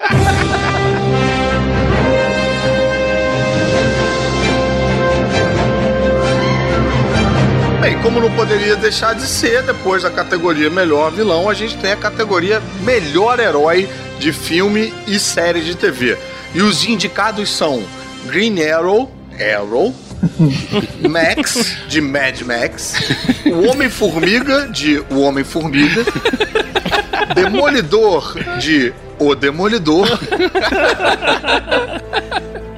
como 8.01 8.19
não 8.19 8.31
poderia 8.31 8.75
deixar 8.75 9.13
de 9.13 9.23
ser, 9.23 9.63
depois 9.63 10.03
da 10.03 10.09
categoria 10.09 10.69
melhor 10.69 11.11
vilão, 11.11 11.49
a 11.49 11.53
gente 11.53 11.77
tem 11.77 11.91
a 11.91 11.97
categoria 11.97 12.61
melhor 12.81 13.39
herói 13.39 13.89
de 14.19 14.31
filme 14.31 14.93
e 15.07 15.19
série 15.19 15.61
de 15.61 15.75
TV. 15.75 16.17
E 16.53 16.61
os 16.61 16.85
indicados 16.85 17.49
são 17.49 17.83
Green 18.25 18.63
Arrow, 18.63 19.11
Arrow, 19.57 19.93
Max, 21.09 21.77
de 21.87 22.01
Mad 22.01 22.41
Max, 22.41 22.95
o 23.45 23.69
Homem-Formiga, 23.69 24.67
de 24.69 25.03
O 25.09 25.21
Homem-Formiga, 25.21 26.05
Demolidor, 27.35 28.35
de 28.59 28.93
O 29.19 29.35
Demolidor, 29.35 30.07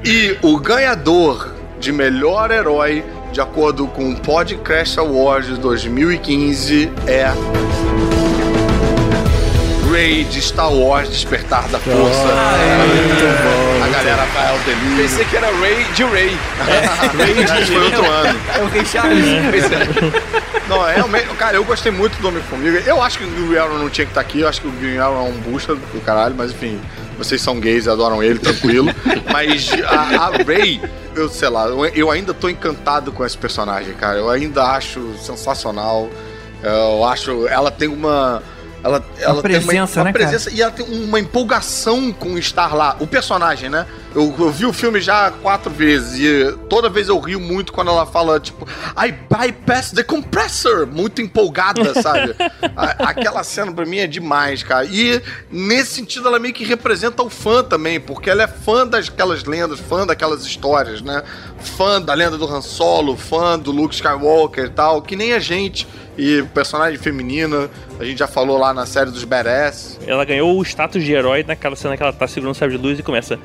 e 0.04 0.38
o 0.42 0.58
ganhador 0.60 1.54
de 1.80 1.92
melhor 1.92 2.52
herói, 2.52 3.04
de 3.32 3.40
acordo 3.40 3.88
com 3.88 4.12
o 4.12 4.20
Podcast 4.20 5.00
Awards 5.00 5.58
2015, 5.58 6.92
é. 7.08 7.32
Rey 9.90 10.24
de 10.26 10.42
Star 10.42 10.72
Wars 10.72 11.10
Despertar 11.10 11.68
da 11.70 11.80
Força. 11.80 12.28
A 13.84 13.88
galera 13.90 14.26
vai 14.34 14.50
ao 14.50 14.60
delírio. 14.60 14.98
Pensei 14.98 15.26
que 15.26 15.38
era 15.38 15.48
Ray 15.48 15.84
de 15.94 16.04
Ray. 16.04 16.38
Ray 17.18 17.66
foi 17.66 17.84
outro 17.84 18.06
ano. 18.06 18.40
É 18.58 18.62
o 18.62 18.68
Rei 18.68 18.86
Charles. 18.86 19.26
Não, 20.68 20.88
é 20.88 20.96
realmente. 20.96 21.28
Cara, 21.38 21.58
eu 21.58 21.64
gostei 21.64 21.92
muito 21.92 22.22
do 22.22 22.28
Homem-Formiga. 22.28 22.84
Eu 22.86 23.02
acho 23.02 23.18
que 23.18 23.26
o 23.26 23.48
Green 23.48 23.58
Arrow 23.58 23.78
não 23.78 23.90
tinha 23.90 24.06
que 24.06 24.12
estar 24.12 24.22
aqui. 24.22 24.42
Eu 24.42 24.48
acho 24.48 24.62
que 24.62 24.68
o 24.68 24.72
Green 24.72 24.98
Arrow 24.98 25.26
é 25.26 25.30
um 25.30 25.38
busta 25.40 25.76
do 25.76 26.02
caralho, 26.06 26.36
mas 26.38 26.52
enfim. 26.52 26.80
Vocês 27.18 27.42
são 27.42 27.60
gays 27.60 27.86
e 27.86 27.90
adoram 27.90 28.24
ele, 28.24 28.40
tranquilo. 28.40 28.88
mas 29.32 29.72
a, 29.86 30.26
a 30.26 30.30
Ray, 30.44 30.82
eu 31.16 31.30
sei 31.30 31.50
lá, 31.50 31.68
eu, 31.68 31.86
eu 31.86 32.12
ainda 32.12 32.34
tô 32.34 32.50
encantado 32.50 33.12
com 33.12 33.26
esse 33.26 33.38
personagem, 33.38 33.94
cara. 33.94 34.18
Eu 34.18 34.30
ainda 34.30 34.64
acho 34.64 35.16
sensacional. 35.20 36.10
Eu 36.64 37.04
acho. 37.06 37.48
Ela 37.48 37.72
tem 37.72 37.88
uma. 37.88 38.42
Ela, 38.84 39.06
ela 39.20 39.34
tem 39.36 39.42
presença, 39.44 40.00
uma, 40.00 40.02
uma 40.02 40.04
né, 40.06 40.14
cara? 40.14 40.26
presença 40.30 40.50
e 40.50 40.62
ela 40.62 40.72
tem 40.72 40.86
uma 41.04 41.20
empolgação 41.20 42.12
com 42.12 42.38
estar 42.38 42.74
lá. 42.74 42.96
O 43.00 43.06
personagem, 43.06 43.70
né? 43.70 43.86
Eu, 44.16 44.34
eu 44.40 44.52
vi 44.52 44.66
o 44.66 44.74
filme 44.74 45.00
já 45.00 45.30
quatro 45.30 45.70
vezes 45.72 46.20
e 46.20 46.58
toda 46.68 46.90
vez 46.90 47.08
eu 47.08 47.20
rio 47.20 47.40
muito 47.40 47.72
quando 47.72 47.90
ela 47.90 48.06
fala, 48.06 48.40
tipo, 48.40 48.68
I 48.98 49.12
bypass 49.12 49.92
the 49.92 50.04
compressor. 50.04 50.88
Muito 50.88 51.22
empolgada, 51.22 51.94
sabe? 52.02 52.36
A- 52.76 53.10
aquela 53.10 53.44
cena 53.44 53.72
pra 53.72 53.86
mim 53.86 54.00
é 54.00 54.08
demais, 54.08 54.64
cara. 54.64 54.86
E 54.86 55.22
nesse 55.52 55.92
sentido 55.92 56.28
ela 56.28 56.40
meio 56.40 56.54
que 56.54 56.64
representa 56.64 57.22
o 57.22 57.30
fã 57.30 57.64
também, 57.64 58.00
porque 58.00 58.30
ela 58.30 58.44
é 58.44 58.48
fã 58.48 58.86
daquelas 58.88 59.44
lendas, 59.44 59.80
fã 59.80 60.06
daquelas 60.08 60.44
histórias, 60.44 61.02
né? 61.02 61.22
Fã 61.60 62.02
da 62.02 62.14
lenda 62.16 62.38
do 62.38 62.46
Han 62.52 62.62
Solo, 62.62 63.16
fã 63.16 63.60
do 63.60 63.72
Luke 63.72 63.94
Skywalker 63.94 64.66
e 64.66 64.70
tal, 64.70 65.02
que 65.04 65.16
nem 65.16 65.34
a 65.34 65.40
gente. 65.40 65.88
E 66.24 66.44
personagem 66.54 67.00
feminina, 67.00 67.68
a 68.00 68.06
gente 68.06 68.20
já 68.20 68.28
falou 68.28 68.56
lá 68.56 68.72
na 68.76 68.86
série 68.86 69.10
dos 69.10 69.24
Badass. 69.24 70.00
Ela 70.06 70.24
ganhou 70.24 70.56
o 70.56 70.62
status 70.62 71.04
de 71.04 71.12
herói 71.12 71.44
naquela 71.44 71.76
cena 71.76 71.98
que 71.98 72.04
ela 72.04 72.14
tá 72.14 72.28
segurando 72.28 72.54
o 72.54 72.56
sabre 72.56 72.78
de 72.78 72.84
luz 72.84 73.00
e 73.00 73.02
começa. 73.02 73.40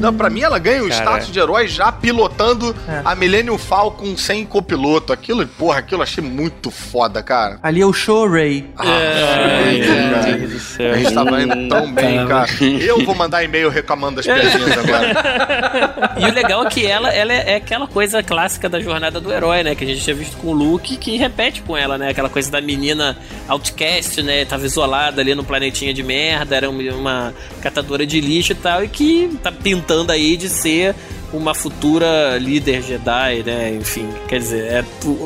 Não, 0.00 0.12
pra 0.12 0.28
mim 0.28 0.40
ela 0.40 0.58
ganha 0.58 0.82
o 0.84 0.88
Cara. 0.88 1.00
status 1.00 1.30
de 1.32 1.38
herói 1.38 1.68
já 1.68 1.92
pilotando 1.92 2.74
É. 2.88 3.02
a 3.04 3.14
Millennium 3.14 3.56
Falcon 3.56 4.16
sem 4.16 4.44
copiloto. 4.44 5.12
Aquilo, 5.12 5.46
porra, 5.46 5.78
aquilo 5.78 6.02
achei 6.02 6.22
muito 6.24 6.70
foda, 6.70 7.22
cara. 7.22 7.58
Ali 7.62 7.80
é 7.80 7.86
o 7.86 7.92
show 7.92 8.28
Ray. 8.28 8.68
Ah, 8.76 8.84
cara. 8.84 10.36
Deus 10.36 10.50
do 10.52 10.58
céu. 10.58 10.92
A 10.92 10.96
gente 10.98 11.14
tava 11.14 11.40
indo 11.42 11.68
tão 11.68 11.92
bem, 11.92 12.26
cara. 12.26 12.48
Eu 12.80 13.04
vou 13.04 13.14
mandar 13.14 13.44
e-mail 13.44 13.68
reclamando 13.70 14.16
das 14.16 14.26
piadinhas 14.26 14.76
agora. 14.78 16.14
E 16.18 16.24
o 16.26 16.34
legal 16.34 16.66
é 16.66 16.68
que 16.70 16.84
ela, 16.86 17.08
ela 17.10 17.32
é, 17.32 17.52
é 17.52 17.56
aquela 17.56 17.86
coisa 17.86 18.22
clássica 18.22 18.68
da 18.68 18.80
jornada 18.80 19.20
do 19.20 19.32
herói, 19.32 19.62
né? 19.62 19.74
Que 19.74 19.84
a 19.84 19.86
gente 19.86 20.00
tinha 20.02 20.16
visto 20.16 20.36
com 20.38 20.48
o 20.48 20.52
Luke, 20.52 20.96
que 20.96 21.16
repete 21.16 21.62
com 21.62 21.76
ela, 21.76 21.96
né? 21.96 22.08
Aquela 22.10 22.28
coisa 22.28 22.50
da 22.50 22.60
menina 22.60 23.16
outcast, 23.48 24.20
né? 24.22 24.44
Tava 24.44 24.66
isolada 24.66 25.20
ali 25.20 25.34
no 25.34 25.44
planetinha 25.44 25.94
de 25.94 26.02
merda, 26.02 26.56
era 26.56 26.68
uma, 26.68 26.82
uma 27.12 27.34
catadora 27.60 28.06
de 28.06 28.20
lixo 28.20 28.52
e 28.52 28.54
tal, 28.54 28.82
e 28.84 28.88
que 28.88 29.38
tá 29.42 29.50
pintando 29.52 30.10
aí 30.12 30.36
de 30.36 30.48
ser 30.48 30.94
uma 31.32 31.54
futura 31.54 32.36
líder 32.38 32.82
Jedi, 32.82 33.42
né? 33.44 33.74
Enfim, 33.74 34.08
quer 34.28 34.38
dizer, 34.38 34.64
é, 34.64 34.84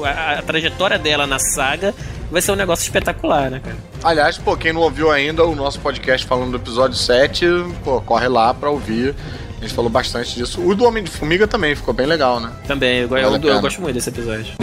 a, 0.09 0.39
a 0.39 0.43
trajetória 0.43 0.99
dela 0.99 1.27
na 1.27 1.39
saga 1.39 1.93
vai 2.31 2.41
ser 2.43 2.53
um 2.53 2.57
negócio 2.57 2.83
espetacular, 2.85 3.51
né, 3.51 3.61
cara? 3.63 3.77
Aliás, 4.05 4.39
pô, 4.39 4.57
quem 4.57 4.73
não 4.73 4.83
ouviu 4.83 5.11
ainda 5.11 5.45
o 5.45 5.55
nosso 5.55 5.81
podcast 5.81 6.27
falando 6.27 6.53
do 6.53 6.57
episódio 6.59 6.97
7, 6.97 7.47
pô, 7.83 8.01
corre 8.01 8.29
lá 8.29 8.53
pra 8.55 8.71
ouvir. 8.71 9.15
A 9.59 9.63
gente 9.63 9.75
falou 9.75 9.91
bastante 9.91 10.35
disso. 10.37 10.61
O 10.61 10.75
do 10.75 10.85
Homem 10.85 11.03
de 11.03 11.11
Formiga 11.11 11.47
também 11.49 11.75
ficou 11.75 11.93
bem 11.95 12.07
legal, 12.07 12.39
né? 12.39 12.53
Também, 12.69 12.99
eu, 13.01 13.09
eu- 13.17 13.35
eu 13.43 13.61
gosto 13.61 13.81
muito 13.81 13.95
desse 13.95 14.11
episódio. 14.11 14.55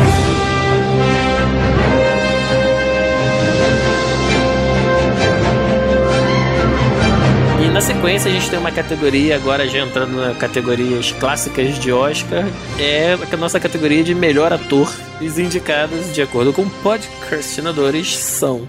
Sequência 8.03 8.29
a 8.29 8.33
gente 8.33 8.49
tem 8.49 8.59
uma 8.59 8.71
categoria, 8.71 9.33
agora 9.33 9.65
já 9.65 9.79
entrando 9.79 10.17
nas 10.17 10.37
categorias 10.37 11.13
clássicas 11.13 11.79
de 11.79 11.89
Oscar, 11.89 12.43
é 12.77 13.13
a 13.31 13.37
nossa 13.37 13.61
categoria 13.61 14.03
de 14.03 14.13
melhor 14.13 14.51
ator. 14.51 14.93
Os 15.21 15.39
indicados, 15.39 16.13
de 16.13 16.21
acordo 16.21 16.51
com 16.51 16.67
podcastinadores, 16.67 18.13
são 18.17 18.67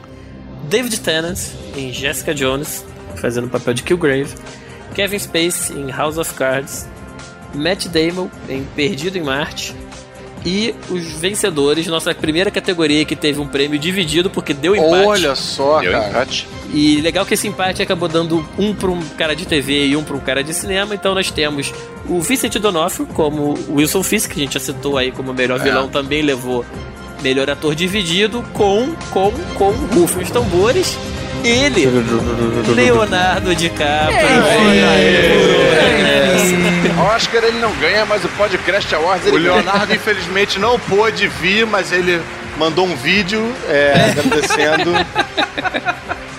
David 0.70 1.00
Tennant 1.00 1.36
em 1.76 1.92
Jessica 1.92 2.32
Jones, 2.32 2.86
fazendo 3.16 3.48
o 3.48 3.50
papel 3.50 3.74
de 3.74 3.82
Killgrave, 3.82 4.32
Kevin 4.94 5.18
Spacey 5.18 5.80
em 5.80 5.90
House 5.90 6.16
of 6.16 6.32
Cards, 6.34 6.86
Matt 7.52 7.86
Damon 7.88 8.28
em 8.48 8.62
Perdido 8.76 9.18
em 9.18 9.24
Marte, 9.24 9.74
e 10.44 10.74
os 10.90 11.12
vencedores, 11.12 11.86
nossa 11.86 12.14
primeira 12.14 12.50
categoria 12.50 13.04
que 13.04 13.16
teve 13.16 13.40
um 13.40 13.46
prêmio 13.46 13.78
dividido 13.78 14.28
porque 14.28 14.52
deu 14.52 14.76
empate. 14.76 15.06
Olha 15.06 15.34
só, 15.34 15.80
Deu 15.80 15.92
cara. 15.92 16.08
empate. 16.10 16.46
E 16.72 17.00
legal 17.00 17.24
que 17.24 17.34
esse 17.34 17.48
empate 17.48 17.80
acabou 17.82 18.08
dando 18.08 18.46
um 18.58 18.74
para 18.74 18.90
um 18.90 19.00
cara 19.16 19.34
de 19.34 19.46
TV 19.46 19.86
e 19.86 19.96
um 19.96 20.04
para 20.04 20.16
um 20.16 20.20
cara 20.20 20.44
de 20.44 20.52
cinema. 20.52 20.94
Então 20.94 21.14
nós 21.14 21.30
temos 21.30 21.72
o 22.08 22.20
Vincent 22.20 22.58
D'Onofrio 22.58 23.06
como 23.06 23.58
Wilson 23.70 24.02
Fisk, 24.02 24.32
que 24.32 24.40
a 24.40 24.42
gente 24.44 24.54
já 24.54 24.60
citou 24.60 24.98
aí 24.98 25.10
como 25.10 25.32
melhor 25.32 25.58
vilão, 25.60 25.88
também 25.88 26.20
levou 26.20 26.64
melhor 27.22 27.48
ator 27.48 27.74
dividido 27.74 28.44
com 28.52 28.94
com 29.10 29.32
com 29.56 29.70
Rufem 29.94 30.24
os 30.24 30.30
tambores. 30.30 30.98
Ele, 31.44 31.86
Leonardo 32.74 33.54
DiCaprio. 33.54 34.18
Oscar 37.14 37.44
ele 37.44 37.58
não 37.58 37.70
ganha, 37.76 38.06
mas 38.06 38.24
o 38.24 38.28
Podcast 38.30 38.94
Awards 38.94 39.26
ele 39.26 39.36
O 39.36 39.38
Leonardo, 39.38 39.94
infelizmente, 39.94 40.58
não 40.58 40.78
pôde 40.78 41.28
vir, 41.28 41.66
mas 41.66 41.92
ele 41.92 42.20
mandou 42.56 42.86
um 42.86 42.96
vídeo 42.96 43.54
é, 43.68 44.10
agradecendo. 44.10 44.92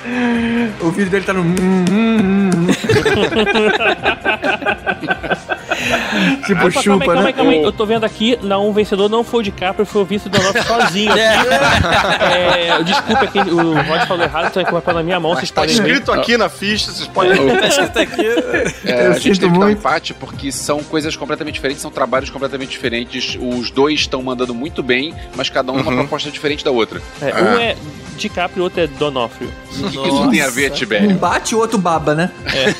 O 0.81 0.91
vídeo 0.91 1.09
dele 1.09 1.25
tá 1.25 1.33
no. 1.33 1.43
tipo, 6.45 6.65
Opa, 6.65 6.65
calma 6.65 6.65
aí, 6.65 6.71
chupa, 6.83 7.05
calma 7.05 7.21
né? 7.21 7.27
aí, 7.27 7.33
calma 7.33 7.51
aí. 7.51 7.63
Eu 7.63 7.71
tô 7.71 7.85
vendo 7.85 8.03
aqui, 8.03 8.37
não, 8.41 8.69
o 8.69 8.73
vencedor 8.73 9.09
não 9.09 9.23
foi 9.23 9.39
o 9.39 9.43
DiCaprio, 9.43 9.85
foi 9.85 10.01
o 10.01 10.05
Vincent 10.05 10.31
D'Onofrio 10.31 10.63
sozinho. 10.63 11.11
aqui. 11.11 11.21
É, 12.35 12.83
desculpa 12.83 13.27
que 13.27 13.39
o 13.39 13.73
Rod 13.73 14.07
falou 14.07 14.23
errado, 14.23 14.47
então 14.47 14.61
é 14.61 14.81
vai 14.81 14.93
na 14.93 15.03
minha 15.03 15.19
mão, 15.19 15.31
Mas 15.31 15.39
vocês 15.39 15.51
tá 15.51 15.61
podem 15.61 15.75
ver. 15.75 15.81
escrito 15.83 16.11
aqui 16.11 16.37
na 16.37 16.49
ficha, 16.49 16.91
vocês 16.91 17.07
podem. 17.07 17.31
É, 17.31 17.35
Eu 17.35 19.11
a 19.11 19.19
gente 19.19 19.39
teve 19.39 19.53
que 19.53 19.59
dar 19.59 19.65
um 19.65 19.69
empate 19.69 20.13
porque 20.13 20.51
são 20.51 20.83
coisas 20.83 21.15
completamente 21.15 21.55
diferentes, 21.55 21.81
são 21.81 21.91
trabalhos 21.91 22.29
completamente 22.29 22.69
diferentes. 22.69 23.37
Os 23.39 23.71
dois 23.71 24.01
estão 24.01 24.21
mandando 24.21 24.53
muito 24.53 24.83
bem, 24.83 25.13
mas 25.35 25.49
cada 25.49 25.71
um 25.71 25.75
tem 25.75 25.83
uma 25.85 25.93
proposta 26.01 26.29
diferente 26.31 26.63
da 26.63 26.71
outra. 26.71 27.01
É, 27.21 27.41
um 27.41 27.59
é 27.59 27.75
DiCaprio, 28.15 28.61
o 28.61 28.63
outro 28.65 28.81
é 28.81 28.87
D'Onofrio. 28.87 29.49
O 29.79 29.89
que 29.89 30.07
isso 30.07 30.29
tem 30.29 30.41
a 30.41 30.49
ver, 30.49 30.71
Um 30.71 30.75
Tibério? 30.75 31.15
bate 31.15 31.53
o 31.55 31.59
outro 31.59 31.77
baba, 31.77 32.15
né? 32.15 32.31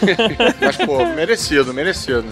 Mas, 0.61 0.77
pô, 0.77 1.05
merecido, 1.15 1.73
merecido. 1.73 2.25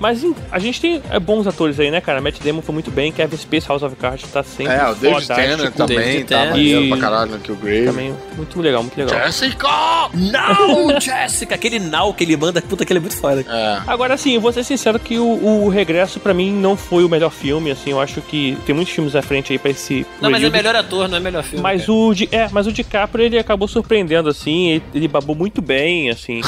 Mas 0.00 0.24
a 0.50 0.58
gente 0.58 0.80
tem 0.80 1.00
é, 1.10 1.20
bons 1.20 1.46
atores 1.46 1.78
aí, 1.78 1.90
né, 1.90 2.00
cara? 2.00 2.20
Matt 2.20 2.40
Damon 2.42 2.62
foi 2.62 2.72
muito 2.72 2.90
bem, 2.90 3.12
Kevin 3.12 3.36
Space, 3.36 3.68
House 3.68 3.82
of 3.82 3.94
Cards, 3.96 4.30
tá 4.32 4.42
sempre 4.42 4.72
É, 4.72 4.88
o 4.88 4.94
David. 4.94 5.26
Tennant 5.28 5.74
também 5.74 5.98
David 5.98 6.24
tá 6.24 6.38
maneiro 6.46 6.80
E- 6.84 6.88
pra 6.88 6.98
caralho 6.98 7.30
no 7.32 7.38
Kill 7.38 7.56
Grave. 7.56 7.84
Também, 7.84 8.16
muito 8.36 8.60
legal, 8.60 8.82
muito 8.82 8.96
legal. 8.96 9.26
Jessica! 9.26 9.68
Não, 10.14 10.98
Jessica! 11.00 11.54
Aquele 11.54 11.78
now 11.78 12.12
que 12.14 12.24
ele 12.24 12.36
manda, 12.36 12.60
puta 12.62 12.84
que 12.84 12.92
ele 12.92 12.98
é 12.98 13.00
muito 13.02 13.16
foda. 13.16 13.44
É. 13.48 13.80
Agora, 13.86 14.14
assim, 14.14 14.34
eu 14.34 14.40
vou 14.40 14.52
ser 14.52 14.64
sincero 14.64 14.98
que 14.98 15.18
o, 15.18 15.64
o 15.64 15.68
Regresso, 15.68 16.18
pra 16.18 16.32
mim, 16.32 16.50
não 16.52 16.76
foi 16.76 17.04
o 17.04 17.08
melhor 17.08 17.30
filme, 17.30 17.70
assim, 17.70 17.90
eu 17.90 18.00
acho 18.00 18.20
que 18.22 18.56
tem 18.64 18.74
muitos 18.74 18.92
filmes 18.94 19.14
à 19.14 19.22
frente 19.22 19.52
aí 19.52 19.58
pra 19.58 19.70
esse 19.70 20.06
Não, 20.20 20.30
mas 20.30 20.42
é 20.42 20.48
melhor 20.50 20.74
ator, 20.74 21.08
não 21.08 21.16
é 21.18 21.20
melhor 21.20 21.42
filme. 21.42 21.62
Mas 21.62 21.82
cara. 21.82 21.92
o, 21.92 22.12
é, 22.32 22.48
mas 22.50 22.66
o 22.66 22.72
DiCaprio, 22.72 23.24
ele 23.26 23.38
acabou 23.38 23.68
surpreendendo, 23.68 24.28
assim, 24.28 24.68
ele, 24.70 24.82
ele 24.94 25.08
babou 25.08 25.36
muito 25.36 25.60
bem, 25.60 26.10
assim. 26.10 26.40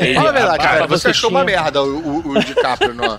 Ele- 0.00 0.14
Fala 0.20 0.28
a 0.28 0.32
verdade, 0.32 0.58
cara. 0.62 0.86
Você 0.86 1.08
achou 1.08 1.30
uma 1.30 1.44
merda 1.44 1.82
o, 1.82 1.98
o, 1.98 2.28
o 2.32 2.38
DiCaprio, 2.44 2.89
não? 2.94 3.18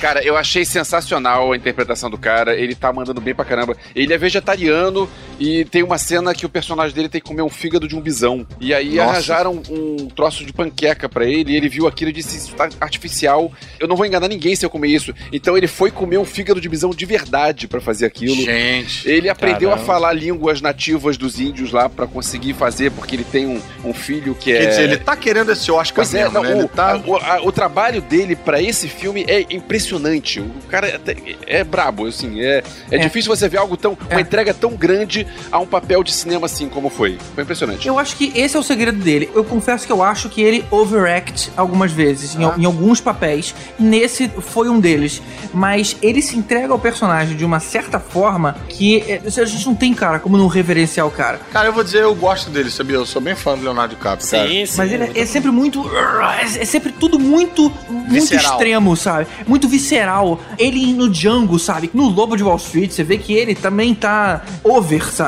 Cara, 0.00 0.22
eu 0.24 0.36
achei 0.36 0.64
sensacional 0.64 1.52
a 1.52 1.56
interpretação 1.56 2.10
do 2.10 2.18
cara. 2.18 2.54
Ele 2.54 2.74
tá 2.74 2.92
mandando 2.92 3.20
bem 3.20 3.34
pra 3.34 3.44
caramba. 3.44 3.76
Ele 3.94 4.12
é 4.12 4.18
vegetariano 4.18 5.08
e 5.42 5.64
tem 5.64 5.82
uma 5.82 5.98
cena 5.98 6.34
que 6.34 6.46
o 6.46 6.48
personagem 6.48 6.94
dele 6.94 7.08
tem 7.08 7.20
que 7.20 7.26
comer 7.26 7.42
um 7.42 7.48
fígado 7.48 7.88
de 7.88 7.96
um 7.96 8.00
bisão. 8.00 8.46
E 8.60 8.72
aí 8.72 8.94
Nossa. 8.96 9.10
arranjaram 9.10 9.62
um 9.70 10.08
troço 10.08 10.44
de 10.44 10.52
panqueca 10.52 11.08
pra 11.08 11.24
ele. 11.24 11.52
E 11.52 11.56
ele 11.56 11.68
viu 11.68 11.86
aquilo 11.86 12.10
e 12.10 12.12
disse: 12.12 12.36
Isso 12.36 12.54
tá 12.54 12.68
artificial. 12.80 13.50
Eu 13.80 13.88
não 13.88 13.96
vou 13.96 14.06
enganar 14.06 14.28
ninguém 14.28 14.54
se 14.54 14.64
eu 14.64 14.70
comer 14.70 14.88
isso. 14.88 15.12
Então 15.32 15.56
ele 15.56 15.66
foi 15.66 15.90
comer 15.90 16.18
um 16.18 16.24
fígado 16.24 16.60
de 16.60 16.68
bisão 16.68 16.90
de 16.90 17.04
verdade 17.06 17.66
pra 17.66 17.80
fazer 17.80 18.06
aquilo. 18.06 18.34
Gente. 18.36 19.08
Ele 19.08 19.28
aprendeu 19.28 19.70
Caramba. 19.70 19.82
a 19.82 19.86
falar 19.86 20.12
línguas 20.12 20.60
nativas 20.60 21.16
dos 21.16 21.40
índios 21.40 21.72
lá 21.72 21.88
pra 21.88 22.06
conseguir 22.06 22.54
fazer, 22.54 22.90
porque 22.92 23.16
ele 23.16 23.24
tem 23.24 23.46
um, 23.46 23.60
um 23.84 23.92
filho 23.94 24.34
que 24.34 24.52
é. 24.52 24.60
Quer 24.60 24.66
dizer, 24.68 24.82
ele 24.84 24.96
tá 24.98 25.16
querendo 25.16 25.50
esse 25.52 25.70
Oscar 25.70 26.04
Pois 26.04 26.14
é, 26.14 26.22
mesmo, 26.24 26.34
não, 26.34 26.42
né? 26.42 26.64
O, 26.64 26.68
tá... 26.68 26.92
a- 26.92 26.96
o, 26.98 27.16
a- 27.16 27.40
o 27.44 27.50
trabalho 27.52 28.00
dele 28.00 28.36
pra 28.36 28.60
esse 28.62 28.86
filme 28.88 29.24
é 29.28 29.44
impressionante. 29.50 30.40
O 30.40 30.50
cara 30.68 30.88
é, 30.88 30.94
até- 30.96 31.16
é 31.46 31.64
brabo, 31.64 32.06
assim. 32.06 32.40
É, 32.40 32.62
é, 32.90 32.96
É. 32.96 32.98
difícil 32.98 33.34
você 33.34 33.48
ver 33.48 33.58
algo 33.58 33.76
tão. 33.76 33.96
É. 34.08 34.14
Uma 34.14 34.20
entrega 34.20 34.52
tão 34.54 34.74
grande 34.76 35.26
a 35.50 35.58
um 35.58 35.66
papel 35.66 36.02
de 36.02 36.12
cinema 36.12 36.46
assim 36.46 36.68
como 36.68 36.88
foi. 36.88 37.18
Foi 37.34 37.42
impressionante. 37.42 37.86
Eu 37.86 37.98
acho 37.98 38.16
que 38.16 38.32
esse 38.34 38.56
é 38.56 38.60
o 38.60 38.62
segredo 38.62 38.98
dele. 38.98 39.30
Eu 39.34 39.44
confesso 39.44 39.86
que 39.86 39.92
eu 39.92 40.02
acho 40.02 40.28
que 40.28 40.40
ele 40.42 40.64
overact 40.70 41.50
algumas 41.56 41.92
vezes, 41.92 42.34
em, 42.34 42.44
Ah. 42.44 42.54
em 42.58 42.64
alguns 42.64 43.00
papéis. 43.00 43.54
Nesse 43.78 44.28
foi 44.40 44.68
um 44.68 44.78
deles. 44.80 45.22
Mas 45.52 45.96
ele 46.02 46.22
se 46.22 46.36
entrega 46.36 46.72
ao 46.72 46.78
personagem 46.78 47.36
de 47.36 47.44
uma 47.44 47.60
certa 47.60 47.98
forma 48.00 48.56
que 48.68 48.98
é, 49.08 49.20
a 49.24 49.44
gente 49.44 49.66
não 49.66 49.74
tem, 49.74 49.92
cara, 49.94 50.18
como 50.18 50.36
não 50.36 50.46
reverenciar 50.46 51.06
o 51.06 51.10
cara. 51.10 51.40
Cara, 51.52 51.68
eu 51.68 51.72
vou 51.72 51.84
dizer, 51.84 52.02
eu 52.02 52.14
gosto 52.14 52.50
dele, 52.50 52.70
sabia? 52.70 52.96
Eu 52.96 53.06
sou 53.06 53.20
bem 53.20 53.34
fã 53.34 53.56
do 53.56 53.62
Leonardo 53.64 53.94
DiCaprio, 53.94 54.28
cara. 54.30 54.48
Sim, 54.48 54.66
sim. 54.66 54.74
Mas 54.78 54.92
ele 54.92 55.04
é, 55.04 55.12
é 55.20 55.26
sempre 55.26 55.50
muito. 55.50 55.84
É, 55.94 56.62
é 56.62 56.64
sempre 56.64 56.92
tudo 56.92 57.18
muito. 57.18 57.70
Muito 57.88 58.08
Visceral. 58.10 58.52
extremo, 58.52 58.96
sabe? 58.96 59.26
Muito 59.46 59.68
visceral. 59.68 60.40
Ele 60.58 60.92
no 60.92 61.08
Django, 61.08 61.58
sabe? 61.58 61.90
No 61.94 62.08
Lobo 62.08 62.36
de 62.36 62.42
Wall 62.42 62.56
Street, 62.56 62.90
você 62.90 63.02
vê 63.04 63.18
que 63.18 63.32
ele 63.32 63.54
também 63.54 63.94
tá 63.94 64.42
over, 64.64 65.12
sabe? 65.12 65.21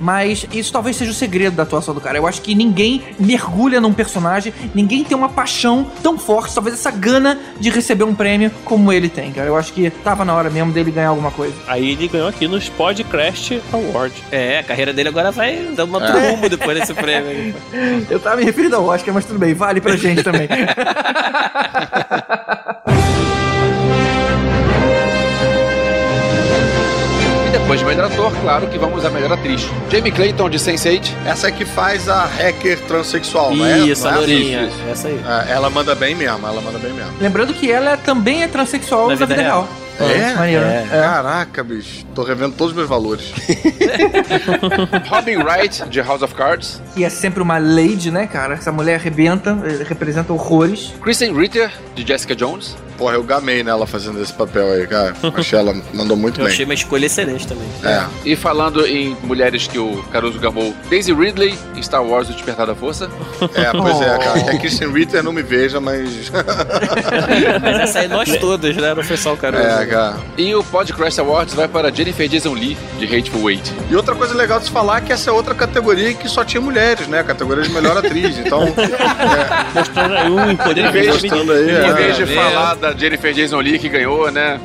Mas 0.00 0.46
isso 0.52 0.72
talvez 0.72 0.96
seja 0.96 1.10
o 1.10 1.14
segredo 1.14 1.56
da 1.56 1.62
atuação 1.62 1.94
do 1.94 2.00
cara. 2.00 2.16
Eu 2.18 2.26
acho 2.26 2.40
que 2.42 2.54
ninguém 2.54 3.02
mergulha 3.18 3.80
num 3.80 3.92
personagem, 3.92 4.52
ninguém 4.74 5.04
tem 5.04 5.16
uma 5.16 5.28
paixão 5.28 5.86
tão 6.02 6.18
forte, 6.18 6.54
talvez 6.54 6.74
essa 6.76 6.90
gana 6.90 7.38
de 7.60 7.70
receber 7.70 8.04
um 8.04 8.14
prêmio 8.14 8.50
como 8.64 8.92
ele 8.92 9.08
tem, 9.08 9.32
cara. 9.32 9.46
Eu 9.48 9.56
acho 9.56 9.72
que 9.72 9.90
tava 9.90 10.24
na 10.24 10.34
hora 10.34 10.50
mesmo 10.50 10.72
dele 10.72 10.90
ganhar 10.90 11.08
alguma 11.08 11.30
coisa. 11.30 11.54
Aí 11.66 11.90
ele 11.90 12.08
ganhou 12.08 12.28
aqui 12.28 12.46
nos 12.48 12.68
Podcast 12.68 13.60
Award. 13.72 14.14
É, 14.30 14.58
a 14.58 14.62
carreira 14.62 14.92
dele 14.92 15.08
agora 15.08 15.30
vai 15.30 15.56
dar 15.76 15.84
uma 15.84 16.04
É. 16.04 16.30
rumo 16.30 16.48
depois 16.48 16.78
desse 16.78 16.94
prêmio. 16.94 17.28
aí. 17.30 17.54
Eu 18.10 18.20
tava 18.20 18.36
me 18.36 18.44
referindo 18.44 18.76
ao 18.76 18.84
Oscar, 18.86 19.12
mas 19.14 19.24
tudo 19.24 19.38
bem, 19.38 19.54
vale 19.54 19.80
pra 19.80 19.96
gente 19.96 20.22
também. 20.22 20.48
depois 27.64 27.80
de 27.80 27.86
melhor 27.86 28.12
ator, 28.12 28.30
claro 28.42 28.66
que 28.66 28.76
vamos 28.76 29.06
a 29.06 29.10
melhor 29.10 29.32
atriz. 29.32 29.66
Jamie 29.90 30.12
Clayton 30.12 30.50
de 30.50 30.58
Sense8. 30.58 31.10
Essa 31.24 31.48
é 31.48 31.50
que 31.50 31.64
faz 31.64 32.10
a 32.10 32.26
hacker 32.26 32.78
transexual, 32.82 33.56
não 33.56 33.64
é? 33.64 33.78
Isso, 33.78 34.06
a 34.06 34.10
é? 34.10 34.14
lourinha. 34.16 34.62
Isso, 34.64 34.76
Essa 34.86 35.08
aí. 35.08 35.18
É, 35.48 35.52
ela 35.52 35.70
manda 35.70 35.94
bem 35.94 36.14
mesmo, 36.14 36.46
ela 36.46 36.60
manda 36.60 36.78
bem 36.78 36.92
mesmo. 36.92 37.12
Lembrando 37.18 37.54
que 37.54 37.72
ela 37.72 37.96
também 37.96 38.42
é 38.42 38.48
transexual 38.48 39.08
Na 39.08 39.14
vida, 39.14 39.26
vida 39.28 39.40
real. 39.40 39.66
real. 39.98 40.44
É? 40.44 40.60
Né? 40.60 40.88
É. 40.92 41.00
Caraca, 41.00 41.64
bicho. 41.64 42.04
Tô 42.14 42.22
revendo 42.22 42.54
todos 42.54 42.72
os 42.72 42.76
meus 42.76 42.88
valores. 42.88 43.32
Robin 45.08 45.36
Wright, 45.38 45.88
de 45.88 46.02
House 46.02 46.20
of 46.20 46.34
Cards. 46.34 46.82
E 46.94 47.02
é 47.02 47.08
sempre 47.08 47.42
uma 47.42 47.56
lady, 47.56 48.10
né, 48.10 48.26
cara? 48.26 48.54
Essa 48.54 48.72
mulher 48.72 48.96
arrebenta, 48.96 49.56
eh, 49.64 49.84
representa 49.88 50.34
horrores. 50.34 50.92
Kristen 51.00 51.34
Ritter, 51.34 51.72
de 51.94 52.06
Jessica 52.06 52.34
Jones. 52.36 52.76
Porra, 52.96 53.14
eu 53.14 53.22
gamei 53.22 53.62
nela 53.64 53.86
fazendo 53.86 54.20
esse 54.22 54.32
papel 54.32 54.70
aí, 54.72 54.86
cara. 54.86 55.14
Achei 55.36 55.58
ela 55.58 55.74
mandou 55.92 56.16
muito 56.16 56.40
Eu 56.40 56.44
bem. 56.44 56.52
achei 56.52 56.64
uma 56.64 56.74
escolha 56.74 57.06
excelente 57.06 57.46
também. 57.46 57.66
É. 57.84 58.04
E 58.24 58.36
falando 58.36 58.86
em 58.86 59.16
mulheres 59.22 59.66
que 59.66 59.78
o 59.78 60.02
Caruso 60.12 60.38
gamou, 60.38 60.74
Daisy 60.88 61.12
Ridley, 61.12 61.58
em 61.76 61.82
Star 61.82 62.04
Wars, 62.04 62.28
O 62.28 62.32
Despertar 62.32 62.66
da 62.66 62.74
Força. 62.74 63.08
É, 63.54 63.70
pois 63.72 64.00
é, 64.00 64.18
cara. 64.18 64.34
Que 64.44 64.50
a 64.50 64.58
Kristen 64.58 64.92
Ritter 64.92 65.22
não 65.22 65.32
me 65.32 65.42
veja, 65.42 65.80
mas. 65.80 66.30
Mas 67.62 67.80
essa 67.80 68.00
aí 68.00 68.08
nós 68.08 68.36
todos, 68.38 68.76
né? 68.76 68.94
Não 68.94 69.02
foi 69.02 69.16
só 69.16 69.32
o 69.32 69.36
cara. 69.36 69.58
é, 69.58 69.86
cara. 69.86 70.16
E 70.36 70.54
o 70.54 70.62
Podcraft 70.62 71.18
Awards 71.18 71.54
vai 71.54 71.66
para 71.68 71.90
Jennifer 71.92 72.28
Jason 72.28 72.52
Lee, 72.52 72.76
de 72.98 73.04
Hateful 73.06 73.50
Eight. 73.50 73.72
E 73.90 73.96
outra 73.96 74.14
coisa 74.14 74.34
legal 74.34 74.58
de 74.58 74.66
se 74.66 74.70
falar 74.70 74.98
é 74.98 75.00
que 75.02 75.12
essa 75.12 75.30
é 75.30 75.32
outra 75.32 75.54
categoria 75.54 76.12
que 76.14 76.28
só 76.28 76.44
tinha 76.44 76.60
mulheres, 76.60 77.06
né? 77.08 77.20
A 77.20 77.24
categoria 77.24 77.62
de 77.62 77.70
melhor 77.70 77.96
atriz. 77.96 78.36
Então, 78.38 78.60
Mostrando 79.74 80.14
aí 80.14 80.30
um 80.30 80.56
poder 80.56 80.92
mostrando 81.08 81.52
aí, 81.52 81.70
Em 81.70 81.74
é. 81.74 81.92
vez 81.92 82.16
de 82.16 82.22
é. 82.24 82.26
falar 82.26 82.74
da 82.84 82.92
Jennifer 82.92 83.32
Jason 83.32 83.60
Lee 83.60 83.78
que 83.78 83.88
ganhou, 83.88 84.30
né? 84.30 84.60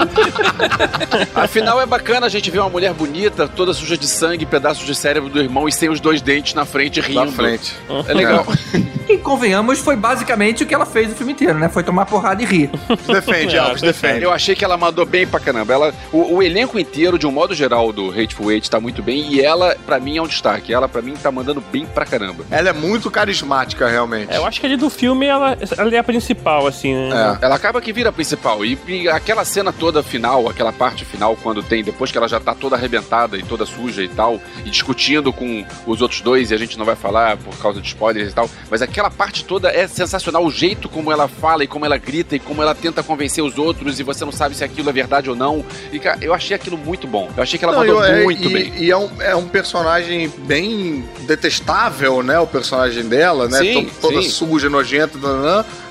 Afinal, 1.34 1.80
é 1.80 1.86
bacana 1.86 2.26
a 2.26 2.28
gente 2.30 2.50
ver 2.50 2.60
uma 2.60 2.70
mulher 2.70 2.94
bonita, 2.94 3.46
toda 3.46 3.74
suja 3.74 3.96
de 3.96 4.06
sangue, 4.06 4.46
pedaços 4.46 4.86
de 4.86 4.94
cérebro 4.94 5.28
do 5.28 5.38
irmão 5.38 5.68
e 5.68 5.72
sem 5.72 5.90
os 5.90 6.00
dois 6.00 6.22
dentes 6.22 6.54
na 6.54 6.64
frente 6.64 7.00
rindo. 7.00 7.26
na 7.26 7.32
frente. 7.32 7.74
É 8.08 8.14
legal. 8.14 8.46
E 9.06 9.18
convenhamos, 9.18 9.80
foi 9.80 9.96
basicamente 9.96 10.62
o 10.62 10.66
que 10.66 10.74
ela 10.74 10.86
fez 10.86 11.12
o 11.12 11.14
filme 11.14 11.32
inteiro, 11.32 11.58
né? 11.58 11.68
Foi 11.68 11.82
tomar 11.82 12.06
porrada 12.06 12.42
e 12.42 12.46
rir. 12.46 12.70
Defende, 13.06 13.58
Alves, 13.58 13.82
defende. 13.82 14.22
Eu 14.22 14.32
achei 14.32 14.54
que 14.54 14.64
ela 14.64 14.78
mandou 14.78 15.04
bem 15.04 15.26
pra 15.26 15.38
caramba. 15.38 15.74
Ela, 15.74 15.94
o, 16.10 16.36
o 16.36 16.42
elenco 16.42 16.78
inteiro, 16.78 17.18
de 17.18 17.26
um 17.26 17.30
modo 17.30 17.54
geral, 17.54 17.92
do 17.92 18.08
Hateful 18.08 18.50
Eight 18.50 18.70
tá 18.70 18.80
muito 18.80 19.02
bem. 19.02 19.30
E 19.30 19.42
ela, 19.42 19.76
pra 19.84 20.00
mim, 20.00 20.16
é 20.16 20.22
um 20.22 20.26
destaque. 20.26 20.72
Ela, 20.72 20.88
pra 20.88 21.02
mim, 21.02 21.14
tá 21.22 21.30
mandando 21.30 21.62
bem 21.70 21.84
pra 21.84 22.06
caramba. 22.06 22.46
Ela 22.50 22.70
é 22.70 22.72
muito 22.72 23.10
carismática, 23.10 23.86
realmente. 23.86 24.32
É, 24.32 24.38
eu 24.38 24.46
acho 24.46 24.58
que 24.58 24.66
ali 24.66 24.76
do 24.76 24.88
filme 24.88 25.26
ela, 25.26 25.56
ela 25.76 25.94
é 25.94 25.98
a 25.98 26.04
principal, 26.04 26.66
assim? 26.66 26.93
É. 27.12 27.44
Ela 27.44 27.54
acaba 27.56 27.80
que 27.80 27.92
vira 27.92 28.08
a 28.10 28.12
principal. 28.12 28.64
E, 28.64 28.78
e 28.88 29.08
aquela 29.08 29.44
cena 29.44 29.72
toda 29.72 30.02
final, 30.02 30.48
aquela 30.48 30.72
parte 30.72 31.04
final, 31.04 31.36
quando 31.42 31.62
tem, 31.62 31.82
depois 31.82 32.10
que 32.12 32.18
ela 32.18 32.28
já 32.28 32.40
tá 32.40 32.54
toda 32.54 32.76
arrebentada 32.76 33.36
e 33.36 33.42
toda 33.42 33.66
suja 33.66 34.02
e 34.02 34.08
tal, 34.08 34.40
e 34.64 34.70
discutindo 34.70 35.32
com 35.32 35.64
os 35.86 36.00
outros 36.00 36.20
dois, 36.20 36.50
e 36.50 36.54
a 36.54 36.58
gente 36.58 36.78
não 36.78 36.84
vai 36.84 36.96
falar 36.96 37.36
por 37.36 37.56
causa 37.58 37.80
de 37.80 37.88
spoilers 37.88 38.30
e 38.32 38.34
tal, 38.34 38.48
mas 38.70 38.82
aquela 38.82 39.10
parte 39.10 39.44
toda 39.44 39.70
é 39.70 39.86
sensacional. 39.86 40.44
O 40.44 40.50
jeito 40.50 40.88
como 40.88 41.10
ela 41.12 41.28
fala 41.28 41.64
e 41.64 41.66
como 41.66 41.84
ela 41.84 41.96
grita 41.96 42.36
e 42.36 42.38
como 42.38 42.62
ela 42.62 42.74
tenta 42.74 43.02
convencer 43.02 43.42
os 43.44 43.58
outros, 43.58 43.98
e 44.00 44.02
você 44.02 44.24
não 44.24 44.32
sabe 44.32 44.54
se 44.54 44.64
aquilo 44.64 44.88
é 44.90 44.92
verdade 44.92 45.28
ou 45.30 45.36
não. 45.36 45.64
E, 45.92 45.98
cara, 45.98 46.18
eu 46.20 46.32
achei 46.34 46.54
aquilo 46.56 46.76
muito 46.78 47.06
bom. 47.06 47.30
Eu 47.36 47.42
achei 47.42 47.58
que 47.58 47.64
ela 47.64 47.72
Não, 47.74 47.80
mandou 47.80 48.04
eu- 48.04 48.14
é, 48.14 48.22
muito 48.24 48.48
e, 48.48 48.52
bem. 48.52 48.72
E 48.78 48.90
é 48.90 48.96
um, 48.96 49.10
é 49.20 49.34
um 49.36 49.48
personagem 49.48 50.32
bem 50.46 51.04
detestável, 51.22 52.22
né? 52.22 52.38
O 52.38 52.46
personagem 52.46 53.04
dela, 53.06 53.48
né? 53.48 53.58
Sim, 53.58 53.84
To- 53.84 54.00
toda 54.00 54.22
sim. 54.22 54.28
suja, 54.28 54.68
nojenta. 54.70 55.18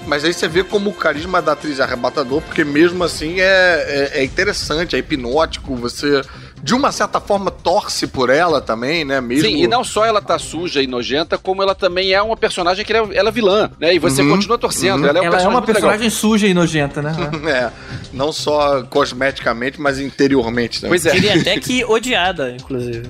Mas 0.07 0.23
aí 0.23 0.33
você 0.33 0.47
vê 0.47 0.63
como 0.63 0.89
o 0.89 0.93
carisma 0.93 1.41
da 1.41 1.53
atriz 1.53 1.79
é 1.79 1.83
arrebatador, 1.83 2.41
porque 2.41 2.63
mesmo 2.63 3.03
assim 3.03 3.39
é, 3.39 4.11
é, 4.13 4.19
é 4.19 4.23
interessante, 4.23 4.95
é 4.95 4.99
hipnótico, 4.99 5.75
você 5.75 6.21
de 6.63 6.73
uma 6.73 6.91
certa 6.91 7.19
forma 7.19 7.51
torce 7.51 8.07
por 8.07 8.29
ela 8.29 8.61
também, 8.61 9.03
né? 9.03 9.19
Mesmo... 9.19 9.45
Sim, 9.49 9.63
e 9.63 9.67
não 9.67 9.83
só 9.83 10.05
ela 10.05 10.21
tá 10.21 10.39
suja 10.39 10.81
e 10.81 10.87
nojenta, 10.87 11.37
como 11.37 11.61
ela 11.61 11.75
também 11.75 12.13
é 12.13 12.21
uma 12.21 12.37
personagem 12.37 12.85
que 12.85 12.93
ela 12.93 13.13
é, 13.13 13.17
é 13.17 13.31
vilã, 13.31 13.69
né? 13.79 13.93
E 13.93 13.99
você 13.99 14.21
Uhum. 14.21 14.29
continua 14.29 14.57
torcendo. 14.57 15.05
Ela 15.07 15.19
é, 15.19 15.21
um 15.21 15.25
ela 15.25 15.37
é 15.41 15.41
uma 15.47 15.51
muito 15.59 15.67
legal. 15.67 15.81
personagem 15.89 16.09
suja 16.09 16.47
e 16.47 16.53
nojenta, 16.53 17.01
né? 17.01 17.13
É, 17.53 17.69
não 18.13 18.31
só 18.31 18.83
cosmeticamente, 18.83 19.79
mas 19.81 19.99
interiormente 19.99 20.79
também. 20.79 20.91
Pois 20.91 21.05
é. 21.05 21.11
Diria 21.11 21.35
até 21.35 21.59
que 21.59 21.83
odiada, 21.83 22.51
inclusive. 22.51 23.09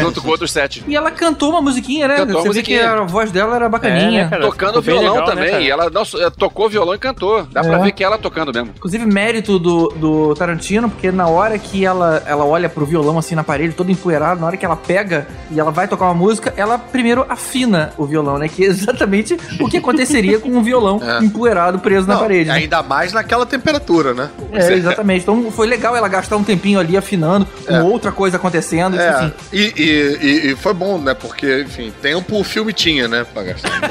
Junto 0.00 0.20
com 0.22 0.28
outros 0.28 0.50
sete. 0.50 0.82
E 0.86 0.96
ela 0.96 1.10
cantou 1.10 1.50
uma 1.50 1.60
musiquinha, 1.62 2.08
né? 2.08 2.16
Cantou 2.16 2.42
Você 2.42 2.48
uma 2.48 2.54
vê 2.54 2.62
que 2.62 2.78
a 2.78 3.02
voz 3.02 3.30
dela 3.30 3.56
era 3.56 3.68
bacaninha. 3.68 4.28
É, 4.32 4.38
né? 4.38 4.46
Tocando 4.46 4.80
violão 4.82 5.14
legal, 5.14 5.34
né, 5.36 5.46
também. 5.46 5.66
e 5.66 5.70
ela 5.70 5.90
não, 5.90 6.02
é, 6.02 6.30
tocou 6.30 6.68
violão 6.68 6.94
e 6.94 6.98
cantou. 6.98 7.44
Dá 7.44 7.62
pra 7.62 7.78
É. 7.78 7.82
ver 7.84 7.92
que 7.92 8.02
ela 8.02 8.18
tocando 8.18 8.52
mesmo. 8.52 8.72
Inclusive, 8.76 9.06
mérito 9.06 9.58
do, 9.58 9.88
do 9.96 10.34
Tarantino, 10.34 10.90
porque 10.90 11.10
na 11.12 11.28
hora 11.28 11.58
que 11.58 11.84
ela, 11.84 12.22
ela 12.26 12.44
olha 12.48 12.68
pro 12.68 12.84
violão 12.86 13.18
assim 13.18 13.34
na 13.34 13.44
parede, 13.44 13.74
todo 13.74 13.90
empoeirado, 13.90 14.40
na 14.40 14.46
hora 14.46 14.56
que 14.56 14.64
ela 14.64 14.76
pega 14.76 15.26
e 15.50 15.58
ela 15.60 15.70
vai 15.70 15.86
tocar 15.86 16.06
uma 16.06 16.14
música, 16.14 16.52
ela 16.56 16.78
primeiro 16.78 17.24
afina 17.28 17.92
o 17.96 18.04
violão, 18.06 18.38
né? 18.38 18.48
Que 18.48 18.64
é 18.64 18.66
exatamente 18.68 19.36
o 19.60 19.68
que 19.68 19.76
aconteceria 19.76 20.38
com 20.38 20.48
um 20.50 20.62
violão 20.62 21.00
É. 21.04 21.24
empoeirado 21.24 21.78
preso 21.78 22.06
na 22.06 22.14
Não, 22.14 22.20
parede. 22.20 22.48
né? 22.48 22.54
Ainda 22.56 22.82
mais 22.82 23.12
naquela 23.12 23.44
temperatura, 23.46 24.14
né? 24.14 24.30
É, 24.52 24.72
exatamente. 24.72 25.22
Então 25.22 25.50
foi 25.50 25.66
legal 25.66 25.94
ela 25.96 26.08
gastar 26.08 26.36
um 26.36 26.44
tempinho 26.44 26.78
ali 26.80 26.96
afinando, 26.96 27.46
com 27.66 27.74
É. 27.74 27.82
outra 27.82 28.10
coisa 28.12 28.36
acontecendo. 28.36 28.98
É, 28.98 29.08
assim. 29.08 29.32
e, 29.52 29.72
e- 29.76 30.18
e- 30.20 30.52
e 30.52 30.56
foi 30.56 30.72
bom, 30.74 30.98
né? 30.98 31.14
Porque, 31.14 31.62
enfim, 31.62 31.92
tempo 32.02 32.38
o 32.40 32.44
filme 32.44 32.72
tinha, 32.72 33.06
né? 33.08 33.24
Pra 33.32 33.42
gastar. 33.42 33.68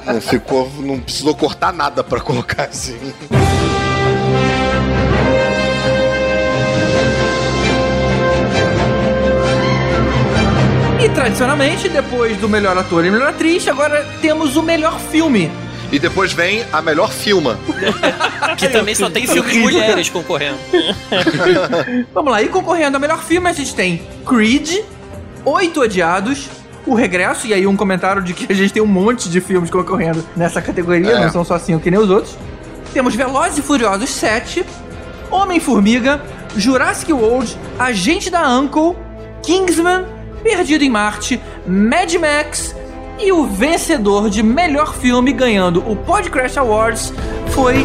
Então, 0.00 0.14
não 0.14 0.20
ficou, 0.20 0.70
não 0.78 0.98
precisou 1.00 1.34
cortar 1.34 1.72
nada 1.72 2.02
pra 2.04 2.20
colocar 2.20 2.64
assim. 2.64 2.96
Tradicionalmente, 11.14 11.88
depois 11.88 12.36
do 12.38 12.48
melhor 12.48 12.76
ator 12.76 13.04
e 13.04 13.10
melhor 13.10 13.28
atriz, 13.28 13.66
agora 13.68 14.06
temos 14.20 14.56
o 14.56 14.62
melhor 14.62 14.98
filme. 14.98 15.50
E 15.92 15.98
depois 15.98 16.32
vem 16.32 16.64
a 16.72 16.80
melhor 16.80 17.10
filma. 17.10 17.58
Que 18.56 18.68
também 18.68 18.94
só 18.94 19.08
tem 19.08 19.26
filmes 19.26 19.52
de 19.52 19.58
mulheres 19.60 20.10
concorrendo. 20.10 20.58
Vamos 22.12 22.30
lá, 22.30 22.42
e 22.42 22.48
concorrendo 22.48 22.96
ao 22.96 23.00
melhor 23.00 23.22
filme, 23.22 23.48
a 23.48 23.52
gente 23.52 23.74
tem 23.74 24.02
Creed, 24.26 24.80
Oito 25.46 25.80
Odiados, 25.80 26.48
O 26.86 26.94
Regresso, 26.94 27.46
e 27.46 27.54
aí 27.54 27.66
um 27.66 27.74
comentário 27.76 28.20
de 28.22 28.34
que 28.34 28.52
a 28.52 28.54
gente 28.54 28.72
tem 28.72 28.82
um 28.82 28.86
monte 28.86 29.30
de 29.30 29.40
filmes 29.40 29.70
concorrendo 29.70 30.22
nessa 30.36 30.60
categoria, 30.60 31.12
É. 31.12 31.20
não 31.24 31.30
são 31.32 31.44
só 31.44 31.58
cinco 31.58 31.80
que 31.80 31.90
nem 31.90 31.98
os 31.98 32.10
outros. 32.10 32.36
Temos 32.92 33.14
Velozes 33.14 33.58
e 33.58 33.62
Furiosos 33.62 34.10
7, 34.10 34.64
Homem-Formiga, 35.30 36.20
Jurassic 36.56 37.12
World, 37.12 37.56
Agente 37.78 38.28
da 38.28 38.46
Uncle, 38.58 38.94
Kingsman, 39.42 40.04
Perdido 40.42 40.84
em 40.84 40.90
Marte, 40.90 41.40
Mad 41.66 42.12
Max 42.14 42.74
e 43.18 43.30
o 43.32 43.44
vencedor 43.44 44.30
de 44.30 44.42
melhor 44.42 44.94
filme 44.94 45.32
ganhando 45.32 45.80
o 45.88 45.94
Podcrash 45.94 46.56
Awards 46.56 47.12
foi 47.48 47.84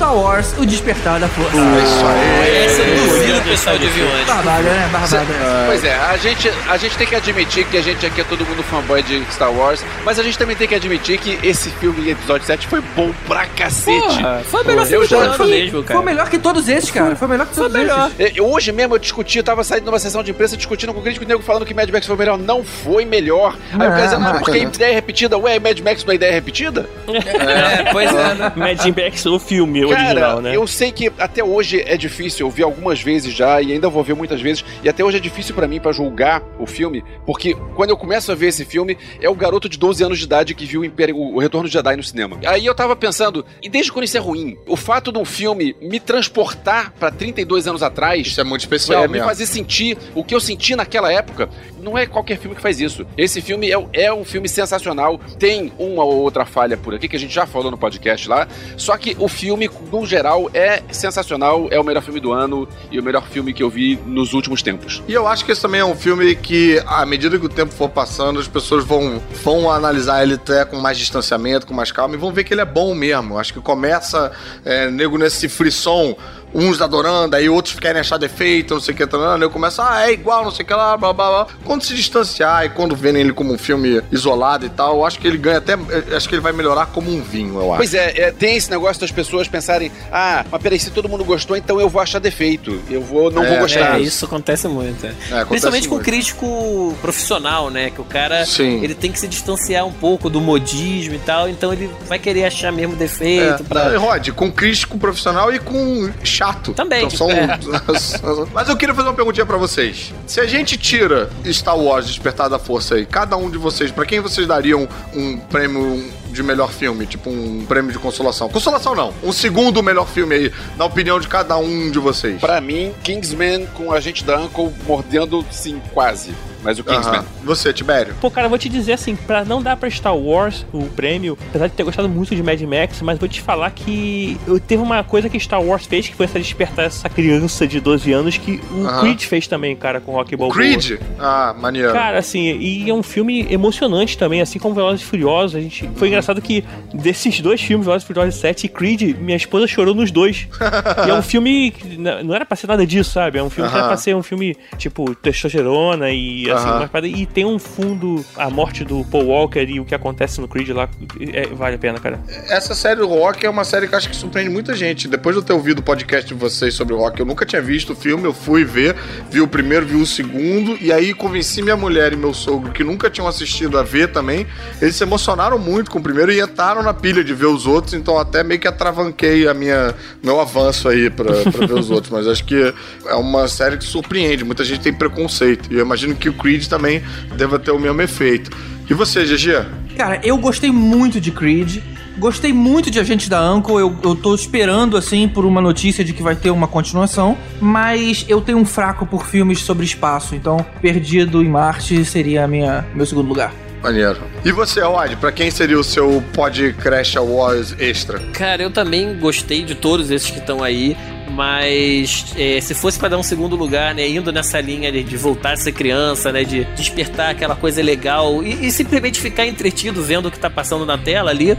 Star 0.00 0.16
Wars 0.16 0.54
O 0.56 0.64
Despertar 0.64 1.20
da 1.20 1.28
Força. 1.28 1.58
É 1.58 1.82
isso 1.82 2.06
aí. 2.06 2.64
Essa 2.64 2.80
eu 2.80 2.96
duvido 3.06 3.38
o 3.38 3.42
pessoal 3.42 3.76
de 3.76 3.86
viu 3.88 4.06
antes. 4.06 4.26
Barbada, 4.28 4.62
né? 4.62 4.88
Barbada. 4.90 5.26
Pois 5.66 5.84
é, 5.84 5.94
a 5.94 6.16
gente, 6.16 6.50
a 6.70 6.76
gente 6.78 6.96
tem 6.96 7.06
que 7.06 7.14
admitir 7.14 7.66
que 7.66 7.76
a 7.76 7.82
gente 7.82 8.06
aqui 8.06 8.22
é 8.22 8.24
todo 8.24 8.46
mundo 8.46 8.62
fanboy 8.62 9.02
de 9.02 9.22
Star 9.30 9.52
Wars, 9.52 9.84
mas 10.02 10.18
a 10.18 10.22
gente 10.22 10.38
também 10.38 10.56
tem 10.56 10.66
que 10.66 10.74
admitir 10.74 11.18
que 11.18 11.38
esse 11.46 11.68
filme, 11.68 12.08
episódio 12.10 12.46
7, 12.46 12.66
foi 12.66 12.80
bom 12.96 13.12
pra 13.28 13.44
cacete. 13.44 14.00
Porra, 14.00 14.40
foi 14.42 14.62
o 14.62 14.66
melhor 14.66 14.90
Eu 14.90 15.06
já 15.06 15.18
ano 15.18 15.34
Foi- 15.34 15.46
mesmo, 15.50 15.82
cara. 15.82 16.00
Foi 16.00 16.06
melhor 16.06 16.30
que 16.30 16.38
todos 16.38 16.66
esses, 16.66 16.90
cara. 16.90 17.14
Foi 17.14 17.28
melhor 17.28 17.46
que 17.46 17.54
todos 17.54 17.70
melhor. 17.70 18.10
esses. 18.18 18.38
É, 18.38 18.40
Hoje 18.40 18.72
mesmo 18.72 18.94
eu 18.94 18.98
discuti, 18.98 19.36
eu 19.36 19.44
tava 19.44 19.62
saindo 19.62 19.84
numa 19.84 19.98
sessão 19.98 20.22
de 20.22 20.30
imprensa 20.30 20.56
discutindo 20.56 20.94
com 20.94 21.00
o 21.00 21.02
crítico 21.02 21.26
nego 21.26 21.42
falando 21.42 21.66
que 21.66 21.74
Mad 21.74 21.90
Max 21.90 22.06
foi 22.06 22.16
melhor. 22.16 22.38
Não 22.38 22.64
foi 22.64 23.04
melhor. 23.04 23.54
Aí 23.72 23.76
o 23.76 23.90
cara 23.90 24.02
dizendo, 24.04 24.26
ah, 24.26 24.32
porque 24.38 24.52
a 24.52 24.56
ideia 24.56 24.92
é 24.92 24.94
repetida. 24.94 25.36
Ué, 25.36 25.58
Mad 25.58 25.78
Max 25.80 26.02
não 26.06 26.12
é 26.12 26.14
ideia 26.14 26.32
repetida? 26.32 26.88
É, 27.06 27.84
pois 27.92 28.08
é, 28.08 28.34
né? 28.34 28.52
Mad 28.56 28.80
Max, 28.96 29.26
o 29.26 29.38
filme 29.38 29.89
Cara, 29.94 30.08
original, 30.08 30.40
né? 30.40 30.56
eu 30.56 30.66
sei 30.66 30.92
que 30.92 31.12
até 31.18 31.42
hoje 31.42 31.82
é 31.86 31.96
difícil, 31.96 32.46
eu 32.46 32.50
vi 32.50 32.62
algumas 32.62 33.00
vezes 33.00 33.32
já 33.32 33.60
e 33.60 33.72
ainda 33.72 33.88
vou 33.88 34.02
ver 34.02 34.14
muitas 34.14 34.40
vezes, 34.40 34.64
e 34.82 34.88
até 34.88 35.04
hoje 35.04 35.16
é 35.16 35.20
difícil 35.20 35.54
pra 35.54 35.66
mim 35.66 35.80
pra 35.80 35.92
julgar 35.92 36.42
o 36.58 36.66
filme, 36.66 37.04
porque 37.26 37.54
quando 37.74 37.90
eu 37.90 37.96
começo 37.96 38.30
a 38.32 38.34
ver 38.34 38.48
esse 38.48 38.64
filme, 38.64 38.96
é 39.20 39.28
o 39.28 39.34
garoto 39.34 39.68
de 39.68 39.78
12 39.78 40.02
anos 40.04 40.18
de 40.18 40.24
idade 40.24 40.54
que 40.54 40.64
viu 40.64 40.80
o, 40.80 40.84
Império, 40.84 41.16
o 41.16 41.38
Retorno 41.38 41.68
de 41.68 41.72
Jedi 41.72 41.96
no 41.96 42.02
cinema. 42.02 42.38
Aí 42.46 42.66
eu 42.66 42.74
tava 42.74 42.94
pensando, 42.96 43.44
e 43.62 43.68
desde 43.68 43.92
quando 43.92 44.04
isso 44.04 44.16
é 44.16 44.20
ruim? 44.20 44.56
O 44.66 44.76
fato 44.76 45.12
de 45.12 45.18
um 45.18 45.24
filme 45.24 45.76
me 45.80 46.00
transportar 46.00 46.92
pra 46.98 47.10
32 47.10 47.66
anos 47.66 47.82
atrás, 47.82 48.26
Isso 48.26 48.40
é 48.40 48.44
muito 48.44 48.62
especial 48.62 49.04
é, 49.04 49.08
me 49.08 49.18
fazer 49.20 49.46
sentir 49.46 49.96
o 50.14 50.24
que 50.24 50.34
eu 50.34 50.40
senti 50.40 50.74
naquela 50.74 51.12
época. 51.12 51.48
Não 51.82 51.96
é 51.96 52.06
qualquer 52.06 52.38
filme 52.38 52.54
que 52.54 52.62
faz 52.62 52.80
isso. 52.80 53.06
Esse 53.16 53.40
filme 53.40 53.70
é, 53.70 54.04
é 54.04 54.12
um 54.12 54.24
filme 54.24 54.48
sensacional. 54.48 55.18
Tem 55.38 55.72
uma 55.78 56.04
ou 56.04 56.16
outra 56.16 56.44
falha 56.44 56.76
por 56.76 56.94
aqui 56.94 57.08
que 57.08 57.16
a 57.16 57.18
gente 57.18 57.32
já 57.32 57.46
falou 57.46 57.70
no 57.70 57.78
podcast 57.78 58.28
lá. 58.28 58.46
Só 58.76 58.96
que 58.96 59.16
o 59.18 59.28
filme, 59.28 59.68
no 59.90 60.06
geral, 60.06 60.50
é 60.52 60.82
sensacional. 60.90 61.68
É 61.70 61.78
o 61.78 61.84
melhor 61.84 62.02
filme 62.02 62.20
do 62.20 62.32
ano 62.32 62.68
e 62.90 62.98
o 62.98 63.02
melhor 63.02 63.26
filme 63.26 63.52
que 63.52 63.62
eu 63.62 63.70
vi 63.70 63.98
nos 64.06 64.32
últimos 64.32 64.62
tempos. 64.62 65.02
E 65.06 65.12
eu 65.12 65.26
acho 65.26 65.44
que 65.44 65.52
esse 65.52 65.62
também 65.62 65.80
é 65.80 65.84
um 65.84 65.94
filme 65.94 66.34
que, 66.34 66.82
à 66.86 67.04
medida 67.06 67.38
que 67.38 67.46
o 67.46 67.48
tempo 67.48 67.72
for 67.72 67.88
passando, 67.88 68.40
as 68.40 68.48
pessoas 68.48 68.84
vão, 68.84 69.20
vão 69.42 69.70
analisar 69.70 70.22
ele 70.22 70.34
até 70.34 70.64
com 70.64 70.76
mais 70.78 70.98
distanciamento, 70.98 71.66
com 71.66 71.74
mais 71.74 71.92
calma, 71.92 72.14
e 72.14 72.18
vão 72.18 72.32
ver 72.32 72.44
que 72.44 72.54
ele 72.54 72.60
é 72.60 72.64
bom 72.64 72.94
mesmo. 72.94 73.38
Acho 73.38 73.52
que 73.52 73.60
começa, 73.60 74.32
é, 74.64 74.90
nego 74.90 75.18
nesse 75.18 75.48
frisson, 75.48 76.16
uns 76.54 76.80
adorando, 76.82 77.36
aí 77.36 77.48
outros 77.48 77.78
querem 77.78 78.00
achar 78.00 78.16
defeito, 78.18 78.74
não 78.74 78.80
sei 78.80 78.92
o 78.94 78.96
que, 78.96 79.06
tá, 79.06 79.16
eu 79.40 79.50
começo, 79.50 79.80
ah, 79.82 80.08
é 80.08 80.12
igual, 80.12 80.42
não 80.44 80.50
sei 80.50 80.64
o 80.64 80.66
que 80.66 80.74
lá, 80.74 80.96
blá, 80.96 81.12
blá, 81.12 81.28
blá. 81.28 81.46
Quando 81.64 81.82
se 81.84 81.94
distanciar 81.94 82.64
e 82.64 82.70
quando 82.70 82.96
verem 82.96 83.20
ele 83.20 83.32
como 83.32 83.52
um 83.52 83.58
filme 83.58 84.02
isolado 84.10 84.66
e 84.66 84.68
tal, 84.68 84.96
eu 84.96 85.04
acho 85.06 85.18
que 85.18 85.26
ele 85.28 85.38
ganha 85.38 85.58
até, 85.58 85.74
acho 86.16 86.28
que 86.28 86.34
ele 86.34 86.42
vai 86.42 86.52
melhorar 86.52 86.86
como 86.86 87.10
um 87.10 87.22
vinho, 87.22 87.54
eu 87.58 87.70
acho. 87.72 87.76
Pois 87.78 87.94
é, 87.94 88.12
é, 88.20 88.30
tem 88.32 88.56
esse 88.56 88.70
negócio 88.70 89.00
das 89.00 89.10
pessoas 89.12 89.46
pensarem, 89.48 89.90
ah, 90.12 90.44
mas 90.50 90.62
peraí, 90.62 90.78
se 90.78 90.90
todo 90.90 91.08
mundo 91.08 91.24
gostou, 91.24 91.56
então 91.56 91.80
eu 91.80 91.88
vou 91.88 92.00
achar 92.02 92.18
defeito, 92.18 92.80
eu 92.90 93.00
vou, 93.02 93.30
não 93.30 93.44
É, 93.44 93.48
vou 93.48 93.58
gostar. 93.60 93.98
É, 93.98 94.02
isso 94.02 94.24
acontece 94.24 94.66
muito. 94.68 95.04
é. 95.06 95.10
acontece 95.10 95.46
Principalmente 95.46 95.88
com 95.88 95.94
muito. 95.96 96.04
crítico 96.06 96.96
profissional, 97.00 97.70
né? 97.70 97.90
Que 97.90 98.00
o 98.00 98.04
cara 98.04 98.44
Sim. 98.44 98.82
ele 98.82 98.94
tem 98.94 99.10
que 99.12 99.18
se 99.18 99.28
distanciar 99.28 99.86
um 99.86 99.92
pouco 99.92 100.28
do 100.28 100.40
modismo 100.40 101.14
e 101.14 101.18
tal, 101.18 101.48
então 101.48 101.72
ele 101.72 101.90
vai 102.08 102.18
querer 102.18 102.44
achar 102.44 102.72
mesmo 102.72 102.96
defeito. 102.96 103.62
É. 103.62 103.66
pra- 103.66 103.84
Não, 103.86 103.94
e 103.94 103.96
Rod, 103.96 104.28
com 104.30 104.50
crítico 104.50 104.98
profissional 104.98 105.52
e 105.52 105.58
com 105.58 106.10
chato. 106.40 106.72
Também, 106.72 107.04
Então, 107.04 107.10
são... 107.10 107.30
é. 107.30 107.58
Mas 108.54 108.68
eu 108.68 108.76
queria 108.76 108.94
fazer 108.94 109.08
uma 109.08 109.14
perguntinha 109.14 109.44
pra 109.44 109.58
vocês. 109.58 110.14
Se 110.26 110.40
a 110.40 110.46
gente 110.46 110.78
tira 110.78 111.28
Star 111.46 111.78
Wars 111.78 112.06
Despertar 112.06 112.48
da 112.48 112.58
Força 112.58 112.94
aí, 112.94 113.04
cada 113.04 113.36
um 113.36 113.50
de 113.50 113.58
vocês, 113.58 113.90
pra 113.90 114.06
quem 114.06 114.20
vocês 114.20 114.46
dariam 114.46 114.88
um 115.14 115.36
prêmio 115.36 116.10
de 116.30 116.42
melhor 116.42 116.70
filme? 116.70 117.06
Tipo 117.06 117.28
um 117.28 117.66
prêmio 117.66 117.92
de 117.92 117.98
consolação. 117.98 118.48
Consolação 118.48 118.94
não. 118.94 119.12
Um 119.22 119.32
segundo 119.32 119.82
melhor 119.82 120.08
filme 120.08 120.34
aí, 120.34 120.52
na 120.78 120.86
opinião 120.86 121.20
de 121.20 121.28
cada 121.28 121.56
um 121.58 121.90
de 121.90 121.98
vocês. 121.98 122.40
Pra 122.40 122.60
mim, 122.60 122.94
Kingsman 123.02 123.66
com 123.74 123.92
a 123.92 124.00
gente 124.00 124.24
da 124.24 124.38
Uncle 124.38 124.72
mordendo, 124.86 125.44
sim, 125.50 125.80
quase. 125.92 126.32
Mas 126.62 126.78
o 126.78 126.84
Kingsman. 126.84 127.24
Você, 127.44 127.72
Tibério? 127.72 128.14
Pô, 128.20 128.30
cara, 128.30 128.46
eu 128.46 128.50
vou 128.50 128.58
te 128.58 128.68
dizer 128.68 128.92
assim, 128.92 129.16
pra 129.16 129.44
não 129.44 129.62
dar 129.62 129.76
pra 129.76 129.88
Star 129.90 130.16
Wars 130.16 130.66
o 130.72 130.84
prêmio, 130.84 131.36
apesar 131.48 131.68
de 131.68 131.74
ter 131.74 131.82
gostado 131.82 132.08
muito 132.08 132.34
de 132.34 132.42
Mad 132.42 132.60
Max, 132.62 133.00
mas 133.02 133.18
vou 133.18 133.28
te 133.28 133.40
falar 133.40 133.70
que 133.70 134.38
eu 134.46 134.60
teve 134.60 134.82
uma 134.82 135.02
coisa 135.02 135.28
que 135.28 135.38
Star 135.38 135.62
Wars 135.62 135.86
fez, 135.86 136.08
que 136.08 136.14
foi 136.14 136.26
essa 136.26 136.38
despertar 136.38 136.86
essa 136.86 137.08
criança 137.08 137.66
de 137.66 137.80
12 137.80 138.12
anos, 138.12 138.38
que 138.38 138.60
o. 138.70 139.00
Creed 139.00 139.22
fez 139.22 139.46
também, 139.46 139.74
cara, 139.74 140.00
com 140.00 140.12
Rock 140.12 140.36
Balboa. 140.36 140.54
Creed? 140.54 141.00
Ah, 141.18 141.54
maneiro. 141.58 141.92
Cara, 141.92 142.18
assim, 142.18 142.58
e 142.58 142.90
é 142.90 142.94
um 142.94 143.02
filme 143.02 143.46
emocionante 143.50 144.18
também, 144.18 144.40
assim 144.40 144.58
como 144.58 144.74
Velozes 144.74 145.02
e 145.02 145.04
Furiosos. 145.04 145.56
A 145.56 145.60
gente... 145.60 145.88
Foi 145.96 146.08
engraçado 146.08 146.42
que 146.42 146.64
desses 146.92 147.40
dois 147.40 147.60
filmes, 147.60 147.86
Velozes 147.86 148.04
e 148.04 148.06
Furiosos 148.06 148.34
7 148.34 148.64
e 148.64 148.68
Creed, 148.68 149.16
minha 149.18 149.36
esposa 149.36 149.66
chorou 149.66 149.94
nos 149.94 150.10
dois. 150.10 150.48
e 151.06 151.10
é 151.10 151.14
um 151.14 151.22
filme 151.22 151.70
que 151.70 151.96
não 151.96 152.34
era 152.34 152.44
pra 152.44 152.56
ser 152.56 152.66
nada 152.66 152.86
disso, 152.86 153.12
sabe? 153.12 153.38
É 153.38 153.42
um 153.42 153.50
filme 153.50 153.70
que 153.70 153.76
era 153.76 153.86
pra 153.86 153.96
ser 153.96 154.14
um 154.14 154.22
filme, 154.22 154.56
tipo, 154.76 155.14
testosterona 155.14 156.10
e 156.10 156.49
assim, 156.56 156.88
paradas- 156.88 157.10
e 157.18 157.26
tem 157.26 157.44
um 157.44 157.58
fundo, 157.58 158.24
a 158.36 158.48
morte 158.50 158.84
do 158.84 159.04
Paul 159.04 159.26
Walker 159.26 159.60
e 159.68 159.80
o 159.80 159.84
que 159.84 159.94
acontece 159.94 160.40
no 160.40 160.48
Creed 160.48 160.68
lá, 160.70 160.88
é, 161.32 161.46
vale 161.48 161.76
a 161.76 161.78
pena, 161.78 161.98
cara. 161.98 162.20
Essa 162.48 162.74
série 162.74 163.00
do 163.00 163.06
Rock 163.06 163.44
é 163.44 163.50
uma 163.50 163.64
série 163.64 163.86
que 163.88 163.94
eu 163.94 163.98
acho 163.98 164.08
que 164.08 164.16
surpreende 164.16 164.50
muita 164.50 164.74
gente. 164.74 165.08
Depois 165.08 165.34
de 165.34 165.40
eu 165.42 165.44
ter 165.44 165.52
ouvido 165.52 165.80
o 165.80 165.82
podcast 165.82 166.26
de 166.26 166.34
vocês 166.34 166.74
sobre 166.74 166.94
o 166.94 166.98
Rock, 166.98 167.20
eu 167.20 167.26
nunca 167.26 167.44
tinha 167.46 167.60
visto 167.62 167.92
o 167.92 167.96
filme, 167.96 168.24
eu 168.24 168.32
fui 168.32 168.64
ver, 168.64 168.94
vi 169.30 169.40
o 169.40 169.48
primeiro, 169.48 169.86
vi 169.86 169.96
o 169.96 170.06
segundo, 170.06 170.76
e 170.80 170.92
aí 170.92 171.12
convenci 171.14 171.62
minha 171.62 171.76
mulher 171.76 172.12
e 172.12 172.16
meu 172.16 172.32
sogro, 172.34 172.72
que 172.72 172.82
nunca 172.84 173.08
tinham 173.10 173.26
assistido 173.28 173.78
a 173.78 173.82
ver 173.82 174.08
também. 174.12 174.46
Eles 174.80 174.96
se 174.96 175.02
emocionaram 175.02 175.58
muito 175.58 175.90
com 175.90 175.98
o 175.98 176.02
primeiro 176.02 176.32
e 176.32 176.40
entraram 176.40 176.82
na 176.82 176.92
pilha 176.94 177.22
de 177.24 177.34
ver 177.34 177.46
os 177.46 177.66
outros, 177.66 177.94
então 177.94 178.18
até 178.18 178.42
meio 178.42 178.60
que 178.60 178.68
atravanquei 178.68 179.46
a 179.48 179.54
minha, 179.54 179.94
meu 180.22 180.40
avanço 180.40 180.88
aí 180.88 181.10
pra, 181.10 181.32
pra 181.50 181.66
ver 181.66 181.74
os 181.74 181.90
outros. 181.90 182.10
Mas 182.12 182.26
acho 182.26 182.44
que 182.44 182.72
é 183.06 183.14
uma 183.14 183.46
série 183.48 183.76
que 183.76 183.84
surpreende, 183.84 184.44
muita 184.44 184.64
gente 184.64 184.80
tem 184.80 184.92
preconceito. 184.92 185.72
E 185.72 185.76
eu 185.76 185.80
imagino 185.84 186.14
que 186.14 186.28
o 186.28 186.32
Creed 186.40 186.66
também 186.66 187.02
deva 187.36 187.58
ter 187.58 187.70
o 187.70 187.78
mesmo 187.78 188.00
efeito. 188.02 188.50
E 188.88 188.94
você, 188.94 189.24
GG? 189.24 189.66
Cara, 189.96 190.20
eu 190.24 190.36
gostei 190.36 190.70
muito 190.70 191.20
de 191.20 191.30
Creed. 191.30 191.78
Gostei 192.18 192.52
muito 192.52 192.90
de 192.90 192.98
Agente 192.98 193.30
da 193.30 193.52
Uncle. 193.52 193.76
Eu, 193.76 193.96
eu 194.02 194.14
tô 194.14 194.34
esperando, 194.34 194.96
assim, 194.96 195.28
por 195.28 195.44
uma 195.44 195.60
notícia 195.60 196.04
de 196.04 196.12
que 196.12 196.22
vai 196.22 196.34
ter 196.34 196.50
uma 196.50 196.66
continuação. 196.66 197.36
Mas 197.60 198.26
eu 198.28 198.40
tenho 198.40 198.58
um 198.58 198.64
fraco 198.64 199.06
por 199.06 199.26
filmes 199.26 199.60
sobre 199.60 199.84
espaço. 199.84 200.34
Então, 200.34 200.64
Perdido 200.82 201.42
em 201.42 201.48
Marte 201.48 202.04
seria 202.04 202.44
a 202.44 202.48
minha, 202.48 202.84
meu 202.94 203.06
segundo 203.06 203.28
lugar. 203.28 203.52
Maneiro. 203.82 204.18
E 204.44 204.52
você, 204.52 204.80
Rod, 204.82 205.14
pra 205.16 205.32
quem 205.32 205.50
seria 205.50 205.78
o 205.78 205.84
seu 205.84 206.22
Pod 206.34 206.74
Crash 206.74 207.16
Awards 207.16 207.74
extra? 207.78 208.18
Cara, 208.32 208.62
eu 208.62 208.70
também 208.70 209.18
gostei 209.18 209.62
de 209.64 209.74
todos 209.74 210.10
esses 210.10 210.30
que 210.30 210.38
estão 210.38 210.62
aí. 210.62 210.96
Mas 211.34 212.34
é, 212.36 212.60
se 212.60 212.74
fosse 212.74 212.98
pra 212.98 213.08
dar 213.08 213.18
um 213.18 213.22
segundo 213.22 213.56
lugar, 213.56 213.94
né, 213.94 214.08
indo 214.08 214.32
nessa 214.32 214.60
linha 214.60 214.90
de, 214.90 215.02
de 215.02 215.16
voltar 215.16 215.52
a 215.52 215.56
ser 215.56 215.72
criança, 215.72 216.32
né, 216.32 216.44
de 216.44 216.64
despertar 216.76 217.30
aquela 217.30 217.54
coisa 217.54 217.82
legal 217.82 218.42
e, 218.42 218.66
e 218.66 218.70
simplesmente 218.70 219.20
ficar 219.20 219.46
entretido 219.46 220.02
vendo 220.02 220.26
o 220.26 220.30
que 220.30 220.38
tá 220.38 220.50
passando 220.50 220.84
na 220.84 220.98
tela 220.98 221.30
ali, 221.30 221.56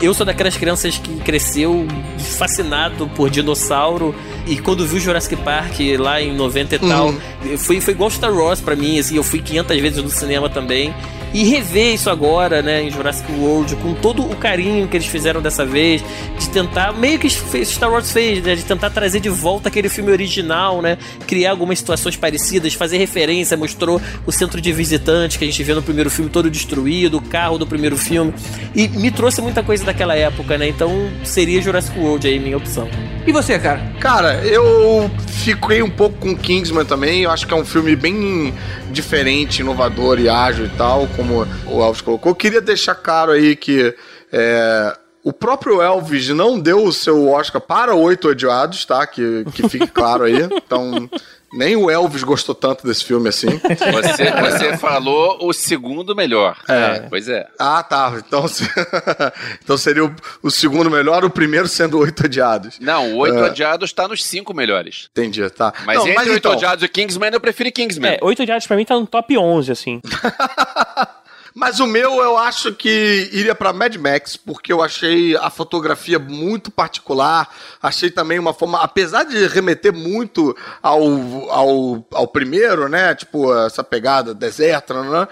eu 0.00 0.12
sou 0.12 0.26
daquelas 0.26 0.56
crianças 0.56 0.98
que 0.98 1.16
cresceu 1.20 1.86
fascinado 2.18 3.08
por 3.08 3.30
dinossauro 3.30 4.14
e 4.46 4.58
quando 4.58 4.86
viu 4.86 5.00
Jurassic 5.00 5.36
Park 5.36 5.74
lá 5.98 6.22
em 6.22 6.34
90 6.34 6.76
e 6.76 6.78
tal, 6.78 7.14
foi, 7.58 7.80
foi 7.80 7.94
igual 7.94 8.10
Star 8.10 8.32
Wars 8.32 8.60
pra 8.60 8.76
mim, 8.76 8.98
assim, 8.98 9.16
eu 9.16 9.24
fui 9.24 9.40
500 9.40 9.80
vezes 9.80 10.02
no 10.02 10.10
cinema 10.10 10.48
também. 10.48 10.94
E 11.34 11.44
rever 11.44 11.92
isso 11.92 12.08
agora, 12.08 12.62
né, 12.62 12.84
em 12.84 12.90
Jurassic 12.90 13.30
World, 13.32 13.76
com 13.76 13.92
todo 13.92 14.22
o 14.22 14.36
carinho 14.36 14.88
que 14.88 14.96
eles 14.96 15.06
fizeram 15.06 15.42
dessa 15.42 15.66
vez, 15.66 16.02
de 16.38 16.48
tentar, 16.48 16.92
meio 16.94 17.18
que 17.18 17.28
Star 17.28 17.90
Wars 17.90 18.10
fez, 18.10 18.42
né, 18.42 18.54
de 18.54 18.64
tentar 18.64 18.88
trazer 18.88 19.20
de 19.20 19.28
volta 19.28 19.68
aquele 19.68 19.88
filme 19.88 20.10
original, 20.10 20.80
né, 20.80 20.96
criar 21.26 21.50
algumas 21.50 21.78
situações 21.78 22.16
parecidas, 22.16 22.72
fazer 22.72 22.96
referência, 22.96 23.54
mostrou 23.56 24.00
o 24.24 24.32
centro 24.32 24.60
de 24.62 24.72
visitantes 24.72 25.36
que 25.36 25.44
a 25.44 25.46
gente 25.46 25.62
vê 25.62 25.74
no 25.74 25.82
primeiro 25.82 26.08
filme 26.08 26.30
todo 26.30 26.48
destruído, 26.48 27.18
o 27.18 27.22
carro 27.22 27.58
do 27.58 27.66
primeiro 27.66 27.98
filme, 27.98 28.32
e 28.74 28.88
me 28.88 29.10
trouxe 29.10 29.42
muita 29.42 29.62
coisa 29.62 29.84
daquela 29.84 30.14
época, 30.14 30.56
né, 30.56 30.68
então 30.68 31.10
seria 31.22 31.60
Jurassic 31.60 31.98
World 31.98 32.26
aí, 32.26 32.38
minha 32.38 32.56
opção. 32.56 32.88
E 33.26 33.32
você, 33.32 33.58
cara? 33.58 33.80
Cara, 33.98 34.44
eu 34.44 35.10
fiquei 35.26 35.82
um 35.82 35.90
pouco 35.90 36.16
com 36.18 36.36
Kingsman 36.36 36.84
também. 36.84 37.24
Eu 37.24 37.30
acho 37.32 37.44
que 37.44 37.52
é 37.52 37.56
um 37.56 37.64
filme 37.64 37.96
bem 37.96 38.54
diferente, 38.92 39.62
inovador 39.62 40.20
e 40.20 40.28
ágil 40.28 40.66
e 40.66 40.70
tal, 40.70 41.08
como 41.16 41.44
o 41.66 41.82
Elvis 41.82 42.00
colocou. 42.00 42.30
Eu 42.30 42.36
queria 42.36 42.60
deixar 42.60 42.94
claro 42.94 43.32
aí 43.32 43.56
que 43.56 43.92
é, 44.32 44.96
o 45.24 45.32
próprio 45.32 45.82
Elvis 45.82 46.28
não 46.28 46.56
deu 46.56 46.84
o 46.84 46.92
seu 46.92 47.28
Oscar 47.28 47.60
para 47.60 47.96
Oito 47.96 48.28
Odiados, 48.28 48.84
tá? 48.84 49.04
Que, 49.04 49.44
que 49.52 49.68
fique 49.68 49.88
claro 49.88 50.22
aí. 50.22 50.36
Então, 50.64 51.10
nem 51.52 51.76
o 51.76 51.90
Elvis 51.90 52.22
gostou 52.22 52.54
tanto 52.54 52.86
desse 52.86 53.04
filme 53.04 53.28
assim. 53.28 53.46
Você, 53.96 54.30
você 54.30 54.76
falou 54.76 55.38
o 55.46 55.52
segundo 55.52 56.14
melhor. 56.14 56.56
É. 56.68 57.00
Pois 57.08 57.28
é. 57.28 57.46
Ah, 57.58 57.82
tá. 57.82 58.12
Então, 58.26 58.46
se- 58.48 58.68
então 59.62 59.76
seria 59.76 60.04
o, 60.04 60.14
o 60.42 60.50
segundo 60.50 60.90
melhor, 60.90 61.24
o 61.24 61.30
primeiro 61.30 61.68
sendo 61.68 61.98
Oito 61.98 62.24
Odiados. 62.24 62.78
Não, 62.80 63.12
o 63.14 63.16
Oito 63.18 63.38
É. 63.38 63.44
Odiados 63.44 63.92
tá 63.92 64.08
nos 64.08 64.24
cinco 64.24 64.52
melhores. 64.54 65.08
Entendi, 65.12 65.48
tá. 65.50 65.72
Mas 65.84 65.98
Não, 65.98 66.08
entre 66.08 66.20
Oito 66.30 66.38
então, 66.38 66.52
Odiados 66.52 66.84
e 66.84 66.88
Kingsman, 66.88 67.30
eu 67.32 67.40
prefiro 67.40 67.70
Kingsman. 67.72 68.12
É, 68.12 68.18
Oito 68.22 68.42
Odiados 68.42 68.66
pra 68.66 68.76
mim 68.76 68.84
tá 68.84 68.94
no 68.94 69.06
top 69.06 69.36
11, 69.36 69.72
assim. 69.72 70.00
Mas 71.58 71.80
o 71.80 71.86
meu 71.86 72.20
eu 72.20 72.36
acho 72.36 72.74
que 72.74 73.30
iria 73.32 73.54
pra 73.54 73.72
Mad 73.72 73.96
Max, 73.96 74.36
porque 74.36 74.70
eu 74.70 74.82
achei 74.82 75.34
a 75.38 75.48
fotografia 75.48 76.18
muito 76.18 76.70
particular. 76.70 77.48
Achei 77.82 78.10
também 78.10 78.38
uma 78.38 78.52
forma, 78.52 78.82
apesar 78.82 79.24
de 79.24 79.46
remeter 79.46 79.90
muito 79.90 80.54
ao, 80.82 81.02
ao, 81.50 82.06
ao 82.12 82.28
primeiro, 82.28 82.90
né? 82.90 83.14
Tipo, 83.14 83.56
essa 83.58 83.82
pegada 83.82 84.34
deserta, 84.34 85.02
né? 85.02 85.26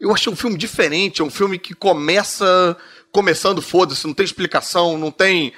Eu 0.00 0.12
achei 0.12 0.32
um 0.32 0.34
filme 0.34 0.58
diferente, 0.58 1.22
é 1.22 1.24
um 1.24 1.30
filme 1.30 1.60
que 1.60 1.74
começa. 1.74 2.76
Começando, 3.10 3.62
foda-se, 3.62 4.06
não 4.06 4.12
tem 4.14 4.24
explicação, 4.24 4.98
não 4.98 5.10
tem, 5.10 5.52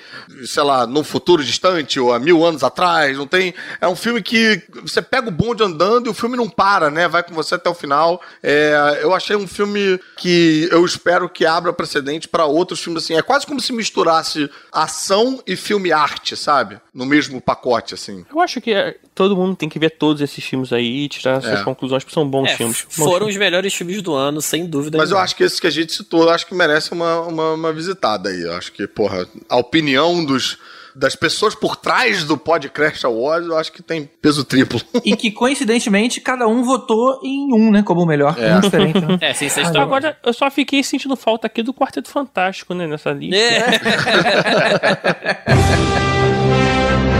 sei 0.47 0.63
lá, 0.63 0.87
num 0.87 1.03
futuro 1.03 1.43
distante 1.45 1.99
ou 1.99 2.13
há 2.13 2.19
mil 2.19 2.45
anos 2.45 2.63
atrás, 2.63 3.19
não 3.19 3.27
tem. 3.27 3.53
É 3.81 3.89
um 3.89 3.97
filme 3.97 4.23
que 4.23 4.63
você 4.83 5.03
pega 5.03 5.29
o 5.29 5.33
bonde 5.33 5.63
andando 5.63 6.07
e 6.07 6.09
o 6.09 6.15
filme 6.15 6.37
não 6.37 6.49
para, 6.49 6.91
né? 6.91 7.09
Vai 7.09 7.23
com 7.25 7.35
você 7.35 7.57
até 7.57 7.69
o 7.69 7.75
final. 7.75 8.23
É, 8.43 9.01
eu 9.03 9.13
achei 9.13 9.35
um 9.37 9.49
filme 9.49 9.99
que 10.17 10.69
eu 10.71 10.85
espero 10.85 11.29
que 11.29 11.45
abra 11.45 11.73
precedente 11.73 12.29
para 12.29 12.45
outros 12.47 12.81
filmes 12.81 13.03
assim. 13.05 13.15
É 13.17 13.23
quase 13.23 13.47
como 13.47 13.61
se 13.61 13.73
misturasse 13.73 14.49
ação 14.73 15.43
e 15.47 15.57
filme 15.57 15.93
arte, 15.93 16.37
sabe? 16.37 16.81
No 16.95 17.05
mesmo 17.05 17.41
pacote, 17.41 17.95
assim. 17.95 18.25
Eu 18.33 18.41
acho 18.41 18.61
que 18.61 18.73
é, 18.73 18.97
todo 19.15 19.37
mundo 19.37 19.57
tem 19.57 19.69
que 19.69 19.79
ver 19.79 19.91
todos 19.91 20.23
esses 20.23 20.43
filmes 20.45 20.73
aí 20.73 21.05
e 21.05 21.09
tirar 21.09 21.41
suas 21.43 21.61
É. 21.61 21.65
conclusões, 21.65 22.05
porque 22.05 22.15
são 22.15 22.29
bons 22.29 22.51
É, 22.51 22.57
filmes. 22.57 22.85
Bons 22.85 22.95
foram 22.95 23.13
filmes. 23.27 23.35
os 23.35 23.39
melhores 23.41 23.75
filmes 23.75 24.01
do 24.03 24.15
ano, 24.15 24.41
sem 24.41 24.67
dúvida. 24.67 24.97
Mas 24.99 25.11
eu 25.11 25.15
nenhuma. 25.15 25.25
acho 25.25 25.37
que 25.37 25.43
esses 25.45 25.59
que 25.61 25.67
a 25.67 25.71
gente 25.71 25.93
citou, 25.93 26.23
eu 26.25 26.31
acho 26.31 26.47
que 26.47 26.55
merece 26.55 26.93
uma, 26.93 27.21
uma, 27.21 27.40
uma 27.55 27.73
visitada 27.73 28.29
aí. 28.29 28.43
Eu 28.43 28.55
acho 28.55 28.73
que, 28.73 28.87
porra, 28.87 29.27
a 29.49 29.57
opinião 29.57 30.25
dos, 30.25 30.59
das 30.95 31.17
pessoas 31.17 31.55
por 31.55 31.77
trás 31.77 32.25
do 32.25 32.37
Podcast 32.37 33.05
Awards, 33.07 33.49
eu 33.49 33.57
acho 33.57 33.73
que 33.73 33.83
tem 33.83 34.09
peso 34.21 34.45
triplo. 34.45 34.81
E 35.05 35.17
que, 35.17 35.31
coincidentemente, 35.31 36.21
cada 36.21 36.47
um 36.47 36.63
votou 36.63 37.21
em 37.25 37.53
um, 37.53 37.71
né? 37.71 37.83
Como 37.83 38.03
o 38.03 38.07
melhor. 38.07 38.37
Um 38.39 38.61
diferente, 38.61 39.01
né? 39.01 39.19
É, 39.23 39.35
sim, 39.35 39.49
vocês 39.49 39.67
estão. 39.67 39.83
Agora, 39.83 40.17
eu 40.25 40.33
só 40.33 40.51
fiquei 40.51 40.83
sentindo 40.83 41.17
falta 41.17 41.47
aqui 41.47 41.63
do 41.63 41.73
Quarteto 41.73 42.11
Fantástico, 42.11 42.75
né, 42.75 42.87
nessa 42.87 43.11
lista. 43.13 43.37
É. 43.37 43.71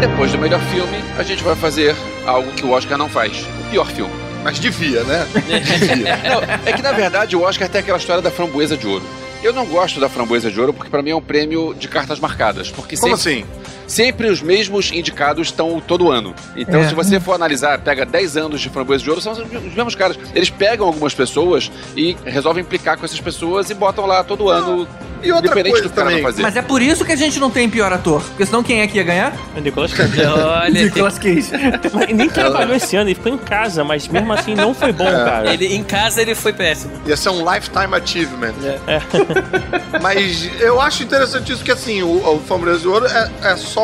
depois 0.00 0.32
do 0.32 0.38
melhor 0.38 0.60
filme, 0.62 0.96
a 1.18 1.22
gente 1.22 1.42
vai 1.44 1.54
fazer 1.54 1.94
algo 2.26 2.50
que 2.52 2.64
o 2.64 2.70
Oscar 2.70 2.96
não 2.96 3.08
faz. 3.08 3.46
O 3.60 3.70
pior 3.70 3.86
filme. 3.86 4.12
Mas 4.42 4.58
devia, 4.58 5.04
né? 5.04 5.26
Devia. 5.34 6.16
Não, 6.16 6.40
é 6.64 6.72
que 6.72 6.80
na 6.80 6.92
verdade 6.92 7.36
o 7.36 7.42
Oscar 7.42 7.68
tem 7.68 7.82
aquela 7.82 7.98
história 7.98 8.22
da 8.22 8.30
framboesa 8.30 8.76
de 8.76 8.86
ouro. 8.86 9.04
Eu 9.42 9.52
não 9.52 9.64
gosto 9.64 9.98
da 9.98 10.08
Framboesa 10.08 10.50
de 10.50 10.60
Ouro 10.60 10.74
porque 10.74 10.90
pra 10.90 11.00
mim 11.00 11.10
é 11.10 11.16
um 11.16 11.20
prêmio 11.20 11.74
de 11.74 11.88
cartas 11.88 12.20
marcadas. 12.20 12.70
Porque 12.70 12.94
Como 12.94 13.16
sempre, 13.16 13.42
assim? 13.42 13.46
Sempre 13.90 14.28
os 14.30 14.40
mesmos 14.40 14.92
indicados 14.92 15.48
estão 15.48 15.80
todo 15.84 16.10
ano. 16.10 16.32
Então, 16.56 16.80
É. 16.80 16.88
se 16.88 16.94
você 16.94 17.18
for 17.18 17.34
analisar, 17.34 17.78
pega 17.80 18.06
10 18.06 18.36
anos 18.36 18.60
de 18.60 18.68
Framboesa 18.68 19.02
de 19.02 19.10
Ouro, 19.10 19.20
são 19.20 19.32
os 19.32 19.74
mesmos 19.74 19.94
caras. 19.94 20.16
Eles 20.34 20.48
pegam 20.48 20.86
algumas 20.86 21.12
pessoas 21.12 21.70
e 21.96 22.16
resolvem 22.24 22.62
implicar 22.62 22.96
com 22.96 23.04
essas 23.04 23.20
pessoas 23.20 23.68
e 23.68 23.74
botam 23.74 24.06
lá 24.06 24.22
todo 24.22 24.48
ano. 24.48 24.86
E 25.22 25.30
outra 25.32 25.46
independente 25.50 25.72
coisa 25.72 25.88
do 25.88 25.94
cara 25.94 26.08
também. 26.08 26.22
fazer. 26.22 26.42
Mas 26.42 26.56
é 26.56 26.62
por 26.62 26.80
isso 26.80 27.04
que 27.04 27.12
a 27.12 27.16
gente 27.16 27.38
não 27.38 27.50
tem 27.50 27.68
pior 27.68 27.92
ator. 27.92 28.22
Porque 28.22 28.46
senão 28.46 28.62
quem 28.62 28.80
é 28.80 28.86
que 28.86 28.96
ia 28.96 29.02
ganhar? 29.04 29.34
O 29.54 29.60
Nicolas 29.60 29.92
Cage. 29.92 30.22
Olha, 30.24 30.70
Nicolas 30.70 31.18
Cage. 31.18 31.50
Nem 32.14 32.28
trabalhou 32.30 32.74
esse 32.74 32.96
ano, 32.96 33.08
ele 33.10 33.14
ficou 33.16 33.32
em 33.34 33.36
casa, 33.36 33.84
mas 33.84 34.08
mesmo 34.08 34.32
assim 34.32 34.54
não 34.54 34.72
foi 34.72 34.92
bom, 34.92 35.04
cara. 35.04 35.52
ele, 35.52 35.74
em 35.74 35.84
casa 35.84 36.22
ele 36.22 36.34
foi 36.34 36.54
péssimo. 36.54 36.92
Ia 37.06 37.18
ser 37.18 37.28
um 37.28 37.40
lifetime 37.52 37.94
achievement. 37.94 38.54
É. 38.86 39.00
Mas 40.00 40.48
eu 40.60 40.80
acho 40.80 41.02
interessante 41.02 41.52
isso 41.52 41.62
que 41.64 41.70
assim, 41.72 42.02
o, 42.02 42.08
o 42.08 42.78
de 42.78 42.88
Ouro 42.88 43.06
é, 43.06 43.30
é 43.42 43.56
só 43.56 43.79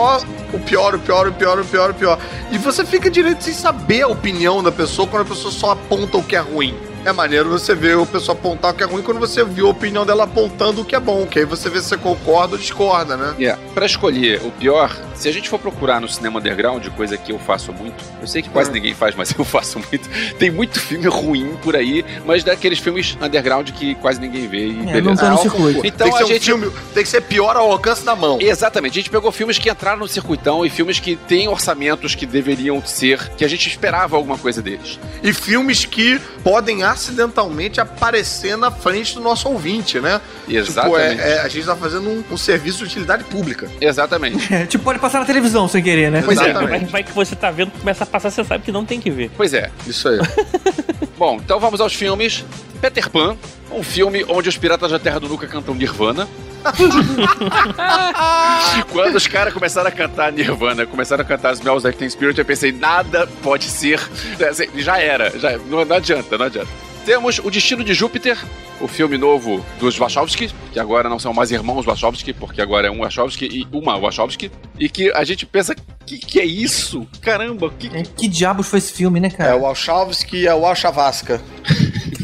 o 0.52 0.58
pior, 0.58 0.94
o 0.94 0.98
pior, 0.98 1.28
o 1.28 1.32
pior, 1.32 1.58
o 1.58 1.64
pior, 1.64 1.90
o 1.90 1.94
pior. 1.94 2.18
E 2.50 2.58
você 2.58 2.84
fica 2.84 3.10
direito 3.10 3.42
sem 3.42 3.52
saber 3.52 4.02
a 4.02 4.08
opinião 4.08 4.62
da 4.62 4.72
pessoa 4.72 5.08
quando 5.08 5.22
a 5.22 5.28
pessoa 5.28 5.52
só 5.52 5.70
aponta 5.72 6.16
o 6.16 6.22
que 6.22 6.36
é 6.36 6.40
ruim. 6.40 6.76
É 7.06 7.12
maneiro 7.12 7.48
você 7.48 7.72
ver 7.72 7.96
o 7.96 8.04
pessoa 8.04 8.36
apontar 8.36 8.72
o 8.72 8.74
que 8.74 8.82
é 8.82 8.86
ruim 8.86 9.00
quando 9.00 9.20
você 9.20 9.44
viu 9.44 9.68
a 9.68 9.70
opinião 9.70 10.04
dela 10.04 10.24
apontando 10.24 10.80
o 10.80 10.84
que 10.84 10.96
é 10.96 10.98
bom, 10.98 11.24
que 11.24 11.38
aí 11.38 11.44
você 11.44 11.70
vê 11.70 11.80
se 11.80 11.86
você 11.90 11.96
concorda 11.96 12.54
ou 12.56 12.58
discorda, 12.58 13.16
né? 13.16 13.32
Yeah. 13.38 13.62
Pra 13.72 13.86
escolher 13.86 14.40
o 14.44 14.50
pior, 14.50 14.90
se 15.14 15.28
a 15.28 15.32
gente 15.32 15.48
for 15.48 15.60
procurar 15.60 16.00
no 16.00 16.08
cinema 16.08 16.40
underground, 16.40 16.84
coisa 16.96 17.16
que 17.16 17.30
eu 17.30 17.38
faço 17.38 17.72
muito, 17.72 18.02
eu 18.20 18.26
sei 18.26 18.42
que 18.42 18.48
quase 18.50 18.70
Hum. 18.70 18.72
ninguém 18.72 18.92
faz, 18.92 19.14
mas 19.14 19.32
eu 19.38 19.44
faço 19.44 19.78
muito. 19.78 20.08
Tem 20.36 20.50
muito 20.50 20.80
filme 20.80 21.06
ruim 21.06 21.56
por 21.62 21.76
aí, 21.76 22.04
mas 22.24 22.42
daqueles 22.42 22.80
filmes 22.80 23.16
underground 23.22 23.70
que 23.70 23.94
quase 23.94 24.20
ninguém 24.20 24.48
vê 24.48 24.66
e 24.66 24.80
É, 24.80 24.94
beleza. 24.94 25.02
não 25.02 25.14
tá 25.14 25.30
no 25.30 25.38
circuito. 25.38 25.86
Então 25.86 26.08
tem 26.08 26.16
que 26.16 26.16
a 26.16 26.18
ser 26.18 26.24
um 26.24 26.26
gente 26.34 26.44
filme, 26.44 26.70
tem 26.92 27.02
que 27.04 27.08
ser 27.08 27.20
pior 27.20 27.56
ao 27.56 27.70
alcance 27.70 28.04
da 28.04 28.16
mão. 28.16 28.38
Exatamente, 28.40 28.98
a 28.98 29.00
gente 29.02 29.10
pegou 29.10 29.30
filmes 29.30 29.58
que 29.58 29.70
entraram 29.70 30.00
no 30.00 30.08
circuitão 30.08 30.66
e 30.66 30.70
filmes 30.70 30.98
que 30.98 31.14
têm 31.14 31.46
orçamentos 31.46 32.16
que 32.16 32.26
deveriam 32.26 32.84
ser, 32.84 33.30
que 33.36 33.44
a 33.44 33.48
gente 33.48 33.68
esperava 33.68 34.16
alguma 34.16 34.36
coisa 34.36 34.60
deles. 34.60 34.98
E 35.22 35.32
filmes 35.32 35.84
que 35.84 36.20
podem 36.42 36.82
acidentalmente 36.96 37.80
aparecer 37.80 38.56
na 38.56 38.70
frente 38.70 39.14
do 39.14 39.20
nosso 39.20 39.48
ouvinte, 39.48 40.00
né? 40.00 40.20
Tipo, 40.46 40.58
Exatamente. 40.58 41.20
é, 41.20 41.28
é, 41.36 41.40
a 41.40 41.48
gente 41.48 41.66
tá 41.66 41.76
fazendo 41.76 42.08
um, 42.08 42.24
um 42.32 42.36
serviço 42.36 42.78
de 42.78 42.84
utilidade 42.84 43.24
pública. 43.24 43.70
Exatamente. 43.80 44.46
É, 44.56 44.64
tipo, 44.64 44.84
pode 44.84 44.98
passar 44.98 45.18
na 45.18 45.26
televisão 45.26 45.68
sem 45.68 45.82
querer, 45.82 46.10
né? 46.10 46.22
Pois 46.24 46.38
é. 46.38 46.50
Exatamente. 46.50 46.84
Vai, 46.84 46.90
vai 46.90 47.04
que 47.04 47.12
você 47.12 47.36
tá 47.36 47.50
vendo, 47.50 47.72
começa 47.72 48.04
a 48.04 48.06
passar, 48.06 48.30
você 48.30 48.42
sabe 48.42 48.64
que 48.64 48.72
não 48.72 48.86
tem 48.86 48.98
que 48.98 49.10
ver. 49.10 49.30
Pois 49.36 49.52
é. 49.52 49.70
Isso 49.86 50.08
aí. 50.08 50.18
Bom, 51.18 51.36
então 51.44 51.60
vamos 51.60 51.80
aos 51.80 51.92
filmes. 51.92 52.42
Peter 52.80 53.10
Pan, 53.10 53.36
um 53.70 53.82
filme 53.82 54.24
onde 54.28 54.48
os 54.48 54.56
piratas 54.56 54.90
da 54.90 54.98
Terra 54.98 55.20
do 55.20 55.28
Nunca 55.28 55.46
cantam 55.46 55.74
Nirvana. 55.74 56.26
Quando 58.92 59.16
os 59.16 59.26
caras 59.26 59.52
começaram 59.52 59.88
a 59.88 59.92
cantar 59.92 60.32
Nirvana, 60.32 60.86
começaram 60.86 61.22
a 61.22 61.24
cantar 61.24 61.52
Smells 61.54 61.84
Like 61.84 61.98
Teen 61.98 62.08
Spirit, 62.10 62.38
eu 62.38 62.44
pensei, 62.44 62.72
nada 62.72 63.26
pode 63.42 63.64
ser. 63.64 64.00
assim, 64.48 64.66
Já 64.76 64.98
era, 64.98 65.36
já, 65.38 65.56
não, 65.58 65.84
não 65.84 65.96
adianta, 65.96 66.38
não 66.38 66.46
adianta. 66.46 66.68
Temos 67.04 67.38
O 67.38 67.50
Destino 67.52 67.84
de 67.84 67.94
Júpiter, 67.94 68.36
o 68.80 68.88
filme 68.88 69.16
novo 69.16 69.64
dos 69.78 69.96
Wachowski, 69.96 70.50
que 70.72 70.80
agora 70.80 71.08
não 71.08 71.20
são 71.20 71.32
mais 71.32 71.52
irmãos 71.52 71.86
Wachowski, 71.86 72.32
porque 72.32 72.60
agora 72.60 72.88
é 72.88 72.90
um 72.90 72.98
Wachowski 72.98 73.46
e 73.46 73.64
uma 73.70 73.96
Wachowski, 73.96 74.50
e 74.76 74.88
que 74.88 75.12
a 75.12 75.22
gente 75.22 75.46
pensa, 75.46 75.72
que 76.04 76.18
que 76.18 76.40
é 76.40 76.44
isso? 76.44 77.06
Caramba, 77.20 77.70
que, 77.78 77.86
É, 77.96 78.02
Que 78.02 78.26
diabos 78.26 78.66
foi 78.68 78.80
esse 78.80 78.92
filme, 78.92 79.20
né, 79.20 79.28
É 79.28 79.30
cara? 79.30 79.56
o 79.56 79.64
Alchavski 79.64 80.38
e 80.38 80.46
é 80.48 80.54
o 80.54 80.66
Alchavasca. 80.66 81.40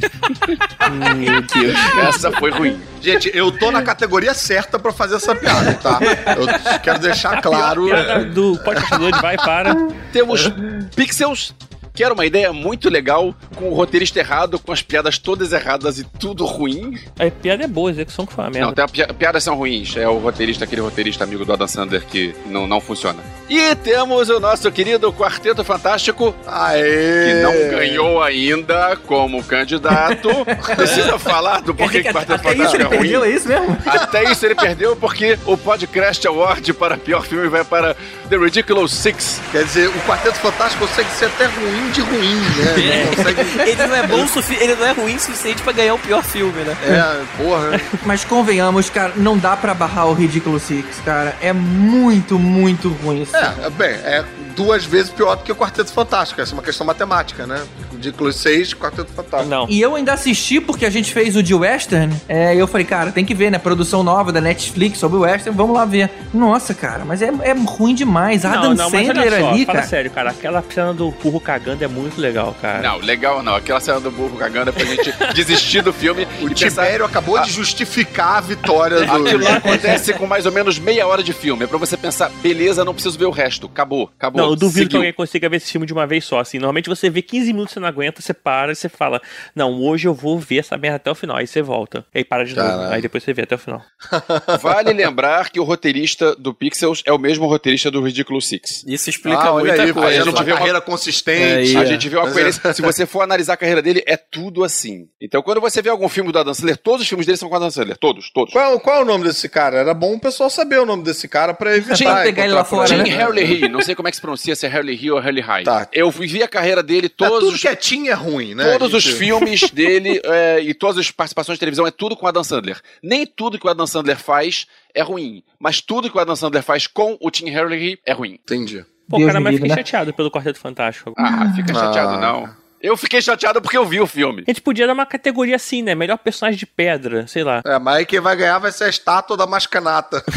Meu 1.17 1.43
Deus, 1.43 1.79
essa 2.09 2.33
foi 2.33 2.51
ruim. 2.51 2.81
Gente, 3.01 3.31
eu 3.35 3.51
tô 3.51 3.71
na 3.71 3.83
categoria 3.83 4.35
certa 4.35 4.79
pra 4.79 4.93
fazer 4.93 5.17
essa 5.17 5.35
piada, 5.35 5.75
tá? 5.75 5.99
Eu 6.37 6.81
quero 6.81 6.99
deixar 6.99 7.41
claro. 7.41 7.87
Piada 7.87 8.25
do 8.27 8.59
podcast 8.59 8.99
de 8.99 9.21
vai 9.21 9.37
para. 9.37 9.75
Temos 10.13 10.53
Pixels, 10.95 11.55
que 11.95 12.03
era 12.03 12.13
uma 12.15 12.25
ideia 12.27 12.53
muito 12.53 12.89
legal, 12.89 13.35
com 13.57 13.69
o 13.69 13.75
roteirista 13.75 14.19
errado, 14.19 14.59
com 14.59 14.73
as 14.73 14.83
piadas 14.83 15.19
todas 15.19 15.53
erradas 15.53 15.99
e 15.99 16.05
tudo 16.05 16.45
ruim. 16.45 16.99
A 17.19 17.31
piada 17.31 17.65
é 17.65 17.67
boa, 17.67 17.91
a 17.91 17.93
execução 17.93 18.25
que 18.27 18.33
foi 18.33 18.45
uma 18.45 18.51
merda. 18.51 18.67
Não, 18.69 18.75
tem 18.75 18.85
a 18.85 18.89
pi- 18.89 19.15
piadas 19.15 19.43
são 19.45 19.55
ruins. 19.57 19.97
É 19.97 20.09
o 20.09 20.19
roteirista, 20.19 20.65
aquele 20.65 20.81
roteirista 20.81 21.25
amigo 21.25 21.45
do 21.45 21.53
Adam 21.53 21.69
Sandler 21.69 22.05
que 22.07 22.35
não, 22.47 22.67
não 22.67 22.81
funciona. 22.81 23.19
E 23.49 23.75
temos 23.77 24.29
o 24.31 24.41
nosso 24.41 24.71
querido 24.73 25.13
Quarteto 25.13 25.63
Fantástico, 25.63 26.33
que 26.43 26.49
Aê! 26.49 27.43
não 27.43 27.53
ganhou 27.77 28.23
ainda 28.23 28.97
como 29.07 29.43
candidato. 29.45 30.29
Precisa 30.77 31.19
falar 31.19 31.61
do 31.61 31.75
porquê 31.75 32.03
que 32.03 32.09
o 32.11 32.13
Quarteto 32.13 32.35
até 32.35 32.53
isso 32.53 32.59
Fantástico 32.73 32.77
ele 32.77 32.83
é 32.83 32.87
ruim. 32.87 32.99
perdeu, 33.11 33.25
é 33.25 33.31
isso 33.31 33.49
mesmo? 33.49 33.79
Até 33.85 34.31
isso 34.31 34.47
ele 34.47 34.55
perdeu 34.55 34.97
porque 34.97 35.39
o 35.47 35.57
Podcast 35.57 36.27
Award 36.27 36.73
para 36.75 36.97
pior 36.97 37.25
filme 37.27 37.49
vai 37.49 37.65
para 37.65 37.95
The 38.31 38.37
Ridiculous 38.39 38.93
Six. 38.93 39.41
Quer 39.51 39.65
dizer, 39.65 39.89
o 39.89 40.01
Quarteto 40.07 40.37
Fantástico 40.39 40.87
consegue 40.87 41.11
ser 41.11 41.27
até 41.27 41.45
ruim 41.47 41.82
de 41.91 42.01
ruim, 42.01 42.35
né? 42.35 42.75
Ele 42.77 43.17
consegue. 43.17 43.41
Ele 43.73 43.87
não 43.87 43.97
é 43.97 44.07
bom, 44.07 44.27
sufi- 44.27 44.57
ele 44.61 44.75
não 44.75 44.87
é 44.87 44.93
ruim 44.93 45.17
o 45.17 45.21
suficiente 45.21 45.63
pra 45.63 45.73
ganhar 45.73 45.95
o 45.95 45.99
pior 45.99 46.23
filme, 46.23 46.53
né? 46.63 46.77
É, 46.85 47.43
porra. 47.43 47.81
Mas 48.05 48.25
convenhamos, 48.25 48.91
cara, 48.91 49.13
não 49.17 49.37
dá 49.39 49.57
pra 49.57 49.75
barrar 49.75 50.07
o 50.09 50.15
Ridiculous 50.15 50.63
Six, 50.63 51.01
cara. 51.05 51.35
É 51.41 51.53
muito, 51.53 52.39
muito 52.39 52.89
ruim 53.03 53.23
esse 53.23 53.33
filme. 53.33 53.65
É, 53.65 53.71
bem, 53.71 53.89
é 53.91 54.25
duas 54.57 54.85
vezes 54.85 55.11
pior 55.11 55.37
do 55.37 55.43
que 55.43 55.51
o 55.53 55.57
Quarteto 55.57 55.91
Fantástico. 55.93 56.41
Essa 56.41 56.53
é 56.53 56.55
uma 56.55 56.63
questão 56.63 56.87
matemática, 56.87 57.47
né? 57.47 57.63
Ridículo 57.91 58.33
6, 58.33 58.75
Quarteto 58.75 59.11
Fantástico. 59.13 59.49
Não. 59.51 59.67
E 59.69 59.81
eu 59.81 59.95
ainda 59.95 60.13
assisti 60.13 60.61
porque 60.61 60.85
a 60.85 60.91
gente 60.91 61.13
fez 61.13 61.37
o 61.37 61.43
de 61.43 61.55
Western. 61.55 62.15
É, 62.29 62.55
e 62.55 62.59
eu 62.59 62.67
falei, 62.67 62.85
cara, 62.87 63.11
tem 63.13 63.25
que 63.25 63.35
ver, 63.35 63.51
né? 63.51 63.59
Produção 63.59 64.03
nova 64.03 64.31
da 64.33 64.41
Netflix 64.41 64.99
sobre 64.99 65.17
o 65.19 65.21
Western, 65.23 65.57
vamos 65.57 65.75
lá 65.77 65.85
ver. 65.85 66.11
Nossa, 66.35 66.75
cara, 66.75 67.05
mas 67.05 67.23
é, 67.23 67.29
é 67.43 67.55
ruim 67.55 67.95
demais. 67.95 68.45
Adam 68.45 68.71
não, 68.71 68.75
não, 68.75 68.91
mas 68.91 69.07
Sandler 69.07 69.27
olha 69.33 69.41
só, 69.41 69.51
ali, 69.51 69.65
fala 69.65 69.79
cara. 69.79 69.89
sério, 69.89 70.11
cara. 70.11 70.31
Aquela 70.31 70.63
cena 70.69 70.93
do 70.93 71.11
burro 71.23 71.41
cagando 71.41 71.72
é 71.81 71.89
muito 71.89 72.21
legal, 72.21 72.55
cara. 72.61 72.81
Não, 72.83 72.99
legal 72.99 73.43
não. 73.43 73.55
Aquela 73.55 73.81
cena 73.81 74.01
do 74.01 74.11
burro 74.11 74.37
cagando 74.37 74.71
é 74.71 74.73
pra 74.73 74.85
gente 74.85 75.13
desistir 75.35 75.83
do 75.83 75.93
filme 75.93 76.27
O 76.41 76.49
e 76.49 76.55
pensar... 76.55 76.83
Tibério 76.85 77.05
acabou 77.05 77.37
Ah. 77.37 77.43
de 77.43 77.51
justificar 77.51 78.39
a 78.39 78.41
vitória 78.41 79.05
do. 79.05 79.13
Aquilo 79.27 79.47
acontece 79.49 80.13
com 80.15 80.27
mais 80.27 80.47
ou 80.47 80.53
menos 80.53 80.79
meia 80.79 81.07
hora 81.07 81.23
de 81.23 81.33
filme. 81.33 81.65
É 81.65 81.67
pra 81.67 81.79
você 81.79 81.97
pensar, 81.97 82.29
beleza, 82.43 82.85
não 82.85 82.93
preciso 82.93 83.19
ver 83.19 83.27
o 83.27 83.31
resto. 83.31 83.67
Acabou, 83.67 84.11
acabou. 84.19 84.43
Não, 84.43 84.51
eu 84.51 84.57
duvido 84.57 84.73
que 84.87 84.93
Seguiu. 84.93 84.99
alguém 84.99 85.13
consiga 85.13 85.49
ver 85.49 85.57
esse 85.59 85.71
filme 85.71 85.87
de 85.87 85.93
uma 85.93 86.07
vez 86.07 86.25
só. 86.25 86.41
Assim, 86.41 86.59
normalmente 86.59 86.89
você 86.89 87.09
vê 87.09 87.23
15 87.23 87.53
minutos, 87.53 87.73
você 87.75 87.81
não 87.81 87.89
aguenta, 87.89 88.21
você 88.21 88.35
para 88.35 88.73
e 88.73 88.75
você 88.75 88.89
fala: 88.89 89.21
Não, 89.55 89.81
hoje 89.83 90.09
eu 90.09 90.15
vou 90.15 90.39
ver 90.39 90.59
essa 90.59 90.77
merda 90.77 90.97
até 90.97 91.11
o 91.11 91.15
final. 91.15 91.37
Aí 91.37 91.47
você 91.47 91.63
volta. 91.63 92.05
Aí 92.15 92.25
para 92.25 92.45
de 92.45 92.55
novo. 92.57 92.69
Caralho. 92.69 92.95
Aí 92.95 93.03
depois 93.03 93.23
você 93.23 93.33
vê 93.33 93.43
até 93.43 93.55
o 93.55 93.59
final. 93.59 93.83
Vale 94.61 94.93
lembrar 94.93 95.51
que 95.51 95.61
o 95.61 95.65
roteirista 95.65 96.35
do 96.37 96.53
Pixels 96.55 97.03
é 97.07 97.13
o 97.13 97.19
mesmo 97.19 97.47
roteirista 97.47 97.91
do 97.91 98.03
Ridiculous 98.03 98.47
Six. 98.49 98.85
Isso 98.87 99.11
explica 99.11 99.39
Ah, 99.39 99.53
muita 99.53 99.73
aí, 99.83 99.93
coisa. 99.93 100.01
fazendo 100.09 100.23
A 100.23 100.31
gente 100.31 100.45
vê 100.45 100.53
uma- 100.53 100.59
carreira 100.59 100.81
consistente. 100.81 101.62
Aí, 101.63 101.77
A 101.77 101.83
é. 101.83 101.87
gente 101.87 102.09
vê 102.09 102.17
uma 102.17 102.25
Mas 102.25 102.33
coerência. 102.33 102.75
Se 102.75 102.83
você 102.83 103.07
for 103.07 103.23
analisar 103.23 103.55
a 103.55 103.57
carreira 103.57 103.83
dele, 103.83 104.03
é 104.07 104.17
tudo 104.17 104.65
assim. 104.65 105.09
Então, 105.21 105.43
quando 105.43 105.61
você 105.61 105.81
vê 105.81 105.89
algum 105.89 106.09
filme 106.09 106.33
do 106.33 106.39
Adam 106.39 106.55
Sandler, 106.55 106.77
todos 106.77 107.03
os 107.03 107.09
filmes 107.09 107.27
dele 107.27 107.39
são 107.39 107.49
com 107.49 107.55
o 107.55 107.59
Adam 107.59 107.71
Sandler. 107.71 107.97
Todos, 107.97 108.31
todos. 108.31 108.53
Qual, 108.53 108.81
qual 108.81 108.97
é 108.97 109.03
o 109.03 109.05
nome 109.05 109.25
desse 109.25 109.49
cara? 109.49 109.79
Era 109.79 109.95
bom 109.95 110.15
o 110.15 110.21
pessoal 110.21 110.51
saber 110.51 110.79
o 110.81 110.87
nome 110.87 111.03
desse 111.03 111.29
cara 111.29 111.55
pra 111.55 111.77
evitar. 111.77 111.97
Tinha 111.97 112.17
que 112.17 112.23
pegar 112.23 112.45
ele 112.45 112.55
lá 112.55 112.65
fora. 112.65 112.87
Tim 112.89 112.97
né? 113.11 113.25
Hurley 113.25 113.65
He, 113.65 113.69
não 113.69 113.81
sei 113.81 113.95
como 113.95 114.09
é 114.09 114.11
que 114.11 114.17
se 114.17 114.23
pronuncia, 114.23 114.55
se 114.55 114.67
é 114.67 114.69
Hurley 114.69 114.99
He 115.03 115.11
ou 115.11 115.19
Hurley 115.19 115.43
High. 115.43 115.65
Tá. 115.65 115.89
Eu 115.93 116.11
vi 116.11 116.43
a 116.43 116.49
carreira 116.49 116.83
dele, 116.83 117.07
É, 117.07 117.09
todos 117.09 117.41
tudo 117.41 117.55
os 117.55 117.61
que 117.61 117.69
é 117.69 117.75
Tim 117.77 118.09
é 118.09 118.15
ruim, 118.15 118.55
né? 118.55 118.79
Todos 118.79 118.95
os 118.95 119.05
filmes 119.05 119.69
dele 119.73 120.21
é, 120.25 120.61
e 120.61 120.75
todas 120.75 120.99
as 120.99 121.11
participações 121.11 121.57
de 121.57 121.61
televisão 121.61 121.87
é 121.87 121.91
tudo 121.91 122.17
com 122.17 122.27
o 122.27 122.29
Adam 122.29 122.45
Sandler. 122.45 122.81
Nem 123.03 123.27
tudo 123.27 123.59
que 123.59 123.67
o 123.67 123.71
Adam 123.71 123.87
Sandler 123.87 124.17
faz 124.17 124.67
é 124.95 125.03
ruim, 125.03 125.43
mas 125.59 125.81
tudo 125.81 126.11
que 126.11 126.17
o 126.17 126.21
Adam 126.21 126.37
Sandler 126.37 126.63
faz 126.63 126.87
com 126.87 127.17
o 127.21 127.31
Tim 127.31 127.51
Hurley 127.51 127.99
é 128.05 128.13
ruim. 128.13 128.39
Entendi. 128.43 128.85
Pô, 129.13 129.19
Deus 129.19 129.29
cara, 129.29 129.41
mas 129.41 129.53
livre, 129.53 129.69
fiquei 129.69 129.77
né? 129.77 129.87
chateado 129.87 130.13
pelo 130.13 130.31
Quarteto 130.31 130.59
Fantástico. 130.59 131.13
Ah, 131.17 131.53
fica 131.55 131.73
chateado 131.73 132.15
Ah. 132.15 132.19
não. 132.19 132.63
Eu 132.83 132.97
fiquei 132.97 133.23
chateado 133.23 133.63
porque 133.63 133.79
eu 133.79 133.87
vi 133.87 134.01
o 134.01 134.09
filme. 134.09 134.43
A 134.45 134.51
gente 134.51 134.61
podia 134.61 134.89
dar 134.89 134.93
uma 134.93 135.07
categoria 135.07 135.55
assim, 135.55 135.83
né? 135.85 135.95
Melhor 135.95 136.19
personagem 136.19 136.59
de 136.59 136.67
pedra, 136.67 137.29
sei 137.29 137.45
lá. 137.45 137.63
É, 137.65 137.79
mas 137.79 137.99
aí 137.99 138.05
quem 138.05 138.19
vai 138.19 138.35
ganhar 138.35 138.59
vai 138.59 138.73
ser 138.73 138.85
a 138.85 138.89
estátua 138.89 139.37
da 139.37 139.47
Mascanata. 139.47 140.21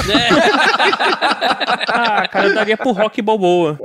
Ah, 1.98 2.28
cara, 2.28 2.48
eu 2.48 2.54
daria 2.56 2.76
pro 2.76 2.92
Rock 2.92 3.22
Balboa. 3.22 3.78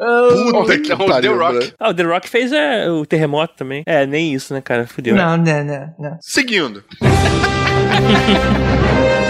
Puta 0.50 0.78
que 0.78 0.92
Então, 0.92 1.06
pariu, 1.06 1.38
The 1.38 1.44
Rock. 1.44 1.58
né? 1.66 1.72
Ah, 1.78 1.90
o 1.90 1.94
The 1.94 2.02
Rock 2.02 2.28
fez 2.28 2.52
é, 2.52 2.90
o 2.90 3.06
terremoto 3.06 3.54
também. 3.56 3.82
É, 3.86 4.04
nem 4.04 4.34
isso, 4.34 4.52
né, 4.52 4.60
cara? 4.60 4.86
Fudeu. 4.86 5.14
Não, 5.14 5.36
não, 5.36 5.64
não, 5.64 5.94
não. 5.98 6.18
Seguindo. 6.20 6.82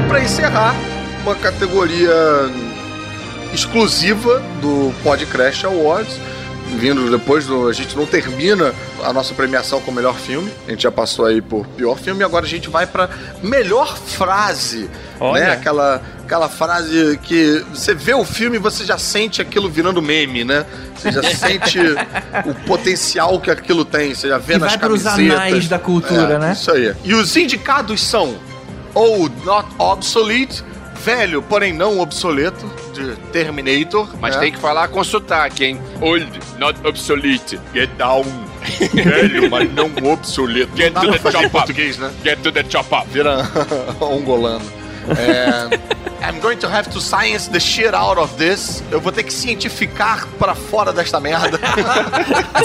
e 0.00 0.08
pra 0.08 0.20
encerrar, 0.20 0.74
uma 1.22 1.34
categoria 1.34 2.10
exclusiva 3.52 4.40
do 4.60 4.92
Podcrash 5.02 5.64
Awards, 5.64 6.18
vindo 6.78 7.10
depois 7.10 7.46
do. 7.46 7.68
A 7.68 7.72
gente 7.72 7.96
não 7.96 8.06
termina 8.06 8.72
a 9.04 9.12
nossa 9.12 9.34
premiação 9.34 9.80
com 9.80 9.90
o 9.90 9.94
melhor 9.94 10.16
filme. 10.16 10.50
A 10.66 10.70
gente 10.70 10.82
já 10.84 10.90
passou 10.92 11.26
aí 11.26 11.40
por 11.42 11.66
pior 11.68 11.98
filme 11.98 12.22
agora 12.22 12.44
a 12.46 12.48
gente 12.48 12.68
vai 12.70 12.86
pra 12.86 13.08
melhor 13.42 13.96
frase. 13.96 14.88
Olha. 15.18 15.40
Né? 15.46 15.52
Aquela, 15.52 16.00
aquela 16.24 16.48
frase 16.48 17.18
que 17.22 17.64
você 17.74 17.92
vê 17.92 18.14
o 18.14 18.24
filme 18.24 18.56
e 18.56 18.60
você 18.60 18.84
já 18.84 18.96
sente 18.96 19.42
aquilo 19.42 19.68
virando 19.68 20.00
meme, 20.00 20.44
né? 20.44 20.64
Você 20.96 21.10
já 21.12 21.22
sente 21.34 21.78
o 22.46 22.54
potencial 22.66 23.38
que 23.40 23.50
aquilo 23.50 23.84
tem. 23.84 24.14
Você 24.14 24.28
já 24.28 24.38
vê 24.38 24.54
E 24.54 24.58
nas 24.58 24.70
vai 24.72 24.78
camisetas. 24.80 25.18
anais 25.18 25.68
da 25.68 25.78
cultura, 25.78 26.34
É, 26.34 26.38
né? 26.38 26.52
Isso 26.52 26.70
aí. 26.70 26.94
E 27.04 27.14
os 27.14 27.36
indicados 27.36 28.00
são 28.00 28.38
Old 28.94 29.34
Not 29.44 29.68
Obsolete, 29.78 30.64
velho, 31.04 31.42
porém 31.42 31.72
não 31.72 31.98
obsoleto, 32.00 32.70
de 32.92 33.16
Terminator. 33.32 34.08
Mas 34.20 34.34
né? 34.34 34.42
tem 34.42 34.52
que 34.52 34.58
falar 34.58 34.88
com 34.88 35.02
sotaque, 35.02 35.64
hein? 35.64 35.80
Old, 36.00 36.26
not 36.58 36.78
obsolete. 36.86 37.58
Get 37.74 37.90
down. 37.96 38.24
Velho, 38.92 39.50
mas 39.50 39.72
não 39.72 39.90
obsoleto. 40.12 40.76
Get 40.76 40.92
to 40.92 41.12
the 41.12 41.30
chop 41.30 41.44
up. 41.44 41.50
português, 41.50 41.98
né? 41.98 42.10
Get 42.22 42.38
to 42.42 42.52
the 42.52 42.64
chop 42.68 42.94
up. 42.94 43.08
Vira 43.10 43.48
angolano. 44.00 44.80
É, 45.18 45.66
I'm 46.22 46.38
going 46.40 46.58
to 46.58 46.68
have 46.68 46.90
to 46.90 47.00
science 47.00 47.48
the 47.48 47.58
shit 47.58 47.94
out 47.94 48.18
of 48.18 48.36
this. 48.36 48.82
Eu 48.90 49.00
vou 49.00 49.10
ter 49.10 49.22
que 49.22 49.32
cientificar 49.32 50.28
pra 50.38 50.54
fora 50.54 50.92
desta 50.92 51.18
merda. 51.18 51.58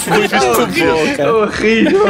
Muito 0.08 0.80
bom, 0.86 1.16
cara. 1.16 1.36
Horrível. 1.36 2.08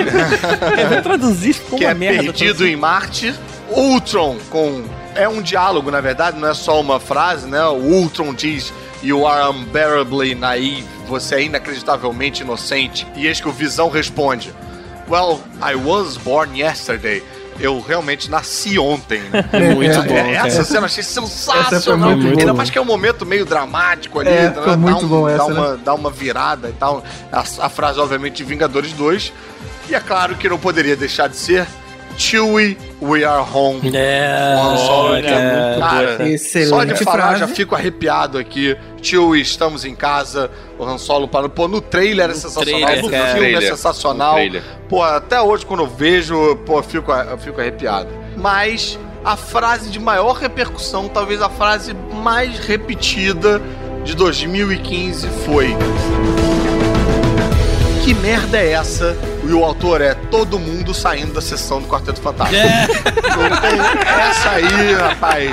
Eu 0.78 0.90
vou 0.90 1.02
traduzir 1.04 1.52
isso 1.52 1.62
como 1.62 1.78
que 1.78 1.86
uma 1.86 1.92
é 1.92 1.94
merda. 1.94 2.24
Perdido 2.24 2.68
em 2.68 2.76
Marte. 2.76 3.34
Ultron 3.70 4.38
com 4.50 4.84
é 5.16 5.28
um 5.30 5.42
diálogo, 5.42 5.90
na 5.90 6.02
verdade, 6.02 6.38
não 6.40 6.50
é 6.50 6.54
só 6.54 6.80
uma 6.80 7.00
frase, 7.00 7.48
né? 7.48 7.64
O 7.68 7.76
Ultron 7.76 8.34
diz 8.34 8.74
You 9.02 9.26
are 9.28 9.50
unbearably 9.56 10.36
naive. 10.36 10.86
Você 11.08 11.36
é 11.36 11.44
inacreditavelmente 11.44 12.42
inocente. 12.44 13.08
E 13.16 13.28
eis 13.28 13.40
que 13.40 13.48
o 13.48 13.52
Visão 13.52 13.90
responde 13.90 14.54
Well, 15.08 15.40
I 15.62 15.76
was 15.76 16.18
born 16.18 16.60
yesterday. 16.60 17.24
Eu 17.58 17.80
realmente 17.80 18.30
nasci 18.30 18.78
ontem. 18.78 19.22
né? 19.30 19.44
Muito 19.74 20.02
bom, 20.04 20.14
É, 20.14 20.34
cara. 20.36 20.48
essa 20.48 20.64
cena 20.66 20.80
eu 20.82 20.86
achei 20.86 21.02
Essa 21.02 21.22
sensacional. 21.22 22.18
muito 22.18 22.40
Ainda 22.40 22.54
mais 22.54 22.70
que 22.70 22.78
é 22.78 22.82
um 22.82 22.86
momento 22.86 23.26
meio 23.26 23.46
dramático 23.46 24.20
ali. 24.20 24.30
É, 24.30 24.50
né? 24.50 24.62
foi 24.62 24.76
muito 24.76 25.00
dá 25.00 25.06
um, 25.06 25.08
bom 25.08 25.30
essa, 25.30 25.38
dá 25.38 25.48
né? 25.48 25.54
uma, 25.54 25.78
dá 25.78 25.94
uma 25.94 26.12
virada 26.12 26.68
e 26.70 26.74
tal. 26.74 27.02
A, 27.32 27.40
a 27.40 27.70
frase, 27.70 27.98
obviamente, 28.00 28.36
de 28.38 28.44
Vingadores 28.44 28.92
2. 28.92 29.32
E 29.90 29.96
é 29.96 30.00
claro 30.02 30.36
que 30.36 30.50
não 30.50 30.58
poderia 30.58 30.98
deixar 30.98 31.30
de 31.30 31.38
ser 31.38 31.66
Chewie, 32.18 32.78
we 33.02 33.24
are 33.26 33.44
home. 33.54 33.82
É, 33.94 34.56
Han 34.58 34.78
Solo, 34.78 35.10
olha, 35.10 35.30
muito 35.30 35.80
Cara, 35.80 36.18
boa. 36.18 36.30
Excelente 36.30 36.70
Só 36.70 36.84
de 36.86 37.04
falar, 37.04 37.18
frase. 37.28 37.40
já 37.40 37.48
fico 37.48 37.76
arrepiado 37.76 38.38
aqui. 38.38 38.76
Chewie, 39.02 39.42
estamos 39.42 39.84
em 39.86 39.94
casa. 39.96 40.50
O 40.80 40.84
Han 40.86 40.98
Solo 40.98 41.28
parou. 41.28 41.50
Pô, 41.50 41.68
no 41.68 41.82
trailer 41.82 42.30
é 42.30 42.34
sensacional. 42.34 42.82
trailer, 42.82 43.04
no 43.04 43.10
cara. 43.10 43.34
filme 43.34 43.54
é 43.54 43.62
sensacional. 43.62 44.38
Pô, 44.90 45.04
até 45.04 45.42
hoje 45.42 45.66
quando 45.66 45.82
eu 45.82 45.88
vejo, 45.88 46.56
pô, 46.66 46.80
eu 46.80 46.84
fico, 46.84 47.12
eu 47.12 47.38
fico 47.38 47.60
arrepiado. 47.60 48.10
Mas 48.38 48.98
a 49.24 49.36
frase 49.36 49.90
de 49.90 50.00
maior 50.00 50.34
repercussão, 50.34 51.08
talvez 51.08 51.42
a 51.42 51.50
frase 51.50 51.94
mais 52.14 52.60
repetida 52.60 53.62
de 54.04 54.16
2015 54.16 55.28
foi. 55.46 55.76
Que 58.04 58.14
merda 58.14 58.58
é 58.60 58.72
essa? 58.74 59.18
E 59.48 59.54
o 59.54 59.64
autor 59.64 60.02
é 60.02 60.14
todo 60.16 60.58
mundo 60.60 60.94
saindo 60.94 61.34
da 61.34 61.42
sessão 61.42 61.82
do 61.82 61.88
Quarteto 61.88 62.20
Fantástico. 62.22 62.62
Não 62.62 63.58
tem- 63.62 63.80
Essa 64.20 64.50
aí, 64.52 64.94
rapaz. 64.94 65.52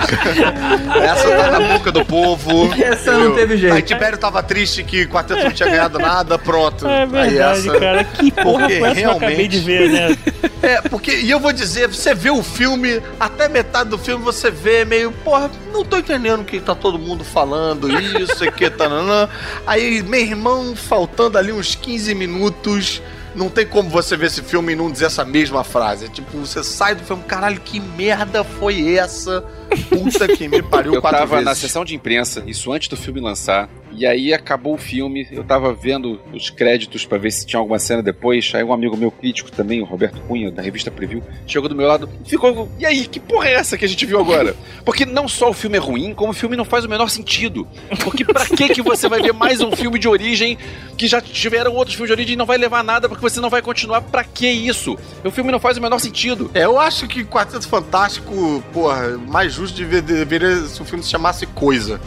Essa 1.03 1.31
tá 1.31 1.51
na 1.59 1.61
boca 1.75 1.93
do 1.93 2.05
povo. 2.05 2.73
Essa 2.83 3.13
não 3.13 3.35
teve 3.35 3.57
jeito. 3.57 3.75
Aí 3.75 3.83
Tibério 3.83 4.17
tava 4.19 4.43
triste 4.43 4.83
que 4.83 5.03
o 5.03 5.09
Quarteto 5.09 5.45
não 5.45 5.51
tinha 5.53 5.69
ganhado 5.69 5.99
nada, 5.99 6.39
pronto. 6.39 6.87
É 6.87 7.03
Aí 7.03 7.07
verdade, 7.09 7.69
essa- 7.69 7.79
cara. 7.81 8.05
Que 8.05 8.31
porra 8.31 8.69
Porque 8.69 8.95
que 8.95 9.01
eu 9.03 9.11
acabei 9.13 9.49
de 9.49 9.61
ver, 9.61 9.89
né? 9.91 10.17
É, 10.63 10.81
porque, 10.83 11.11
e 11.11 11.29
eu 11.29 11.41
vou 11.41 11.53
dizer, 11.53 11.89
você 11.89 12.15
vê 12.15 12.31
o 12.31 12.41
filme, 12.41 13.03
até 13.19 13.49
metade 13.49 13.91
do 13.91 13.99
filme 13.99 14.23
você 14.25 14.49
vê 14.49 14.85
meio, 14.85 15.11
porra, 15.11 15.51
não 15.73 15.85
tô 15.85 15.97
entendendo 15.99 16.43
o 16.43 16.45
que 16.45 16.61
tá 16.61 16.73
todo 16.73 17.01
mundo 17.01 17.25
falando, 17.25 17.91
isso, 17.91 18.45
aqui, 18.45 18.71
tananã. 18.71 19.29
Aí, 19.67 20.05
meu 20.05 20.21
irmão, 20.21 20.77
faltando 20.77 21.37
ali 21.37 21.51
uns 21.51 21.75
15 21.75 22.15
minutos, 22.15 23.03
não 23.35 23.49
tem 23.49 23.67
como 23.67 23.89
você 23.89 24.17
ver 24.17 24.27
esse 24.27 24.43
filme 24.43 24.73
e 24.73 24.77
não 24.77 24.91
dizer 24.91 25.07
essa 25.07 25.25
mesma 25.25 25.65
frase. 25.65 26.09
Tipo, 26.09 26.39
você 26.39 26.63
sai 26.63 26.95
do 26.95 27.03
filme, 27.05 27.23
caralho, 27.25 27.61
que 27.61 27.81
merda 27.81 28.45
foi 28.45 28.97
essa? 28.97 29.43
Puta 29.89 30.29
que 30.29 30.49
me 30.49 30.61
pariu 30.65 30.95
Eu 30.95 31.01
quatro 31.01 31.19
tava 31.21 31.31
vezes. 31.37 31.45
na 31.47 31.55
sessão 31.55 31.85
de 31.85 31.95
imprensa, 31.95 32.43
isso 32.47 32.73
antes 32.73 32.89
do 32.89 32.97
filme 32.97 33.21
lançar, 33.21 33.69
e 33.95 34.07
aí 34.07 34.33
acabou 34.33 34.75
o 34.75 34.79
filme, 34.79 35.27
eu 35.31 35.45
tava 35.45 35.73
vendo 35.73 36.21
os 36.33 36.51
créditos 36.51 37.05
pra 37.05 37.19
ver 37.19 37.31
se 37.31 37.47
tinha 37.47 37.61
alguma 37.61 37.79
cena 37.79 38.03
depois, 38.03 38.51
aí 38.55 38.65
um 38.65 38.73
amigo 38.73 38.97
meu 38.97 39.11
crítico 39.11 39.51
também, 39.51 39.81
o 39.81 39.85
Roberto 39.85 40.21
Cunha, 40.23 40.51
da 40.51 40.63
revista 40.63 40.91
Preview, 40.91 41.23
chegou 41.47 41.69
do 41.69 41.75
meu 41.75 41.87
lado 41.87 42.09
e 42.25 42.29
ficou, 42.29 42.69
e 42.79 42.87
aí, 42.87 43.07
que 43.07 43.21
porra 43.21 43.49
é 43.49 43.55
essa 43.55 43.77
que 43.77 43.85
a 43.85 43.89
gente 43.89 44.05
viu 44.07 44.19
agora? 44.19 44.57
Porque 44.85 45.05
não 45.05 45.29
só 45.29 45.51
o 45.51 45.55
filme 45.55 45.77
é 45.77 45.81
ruim, 45.81 46.15
como 46.15 46.33
o 46.33 46.35
filme 46.35 46.57
não 46.57 46.65
faz 46.65 46.85
o 46.85 46.89
menor 46.89 47.09
sentido. 47.09 47.67
Porque 48.03 48.25
pra 48.25 48.47
que 48.47 48.69
que 48.71 48.83
você 48.83 49.09
vai 49.09 49.23
ver 49.23 49.33
mais 49.33 49.61
um 49.61 49.71
filme 49.73 49.99
de 49.99 50.09
origem 50.09 50.59
que 50.97 51.07
já 51.07 51.21
tiveram 51.21 51.75
outros 51.75 51.95
filmes 51.95 52.09
de 52.09 52.13
origem 52.13 52.35
e 52.35 52.37
não 52.37 52.47
vai 52.47 52.59
levar 52.59 52.83
nada 52.83 53.09
porque 53.09 53.23
você 53.23 53.41
não 53.41 53.51
vai 53.51 53.63
continuar? 53.63 54.01
Pra 54.01 54.25
que 54.25 54.47
isso? 54.47 54.99
O 55.25 55.31
filme 55.31 55.53
não 55.53 55.61
faz 55.61 55.77
o 55.77 55.81
menor 55.81 55.99
sentido. 55.99 56.51
É, 56.55 56.65
eu 56.65 56.79
acho 56.79 57.07
que 57.07 57.25
Quarteto 57.25 57.69
Fantástico, 57.69 58.63
porra, 58.73 59.19
mais 59.19 59.53
justo 59.53 59.83
deveria 59.83 60.57
se 60.67 60.81
o 60.81 60.85
filme 60.85 61.03
se 61.03 61.11
chamasse 61.11 61.47
Coisa. 61.47 62.01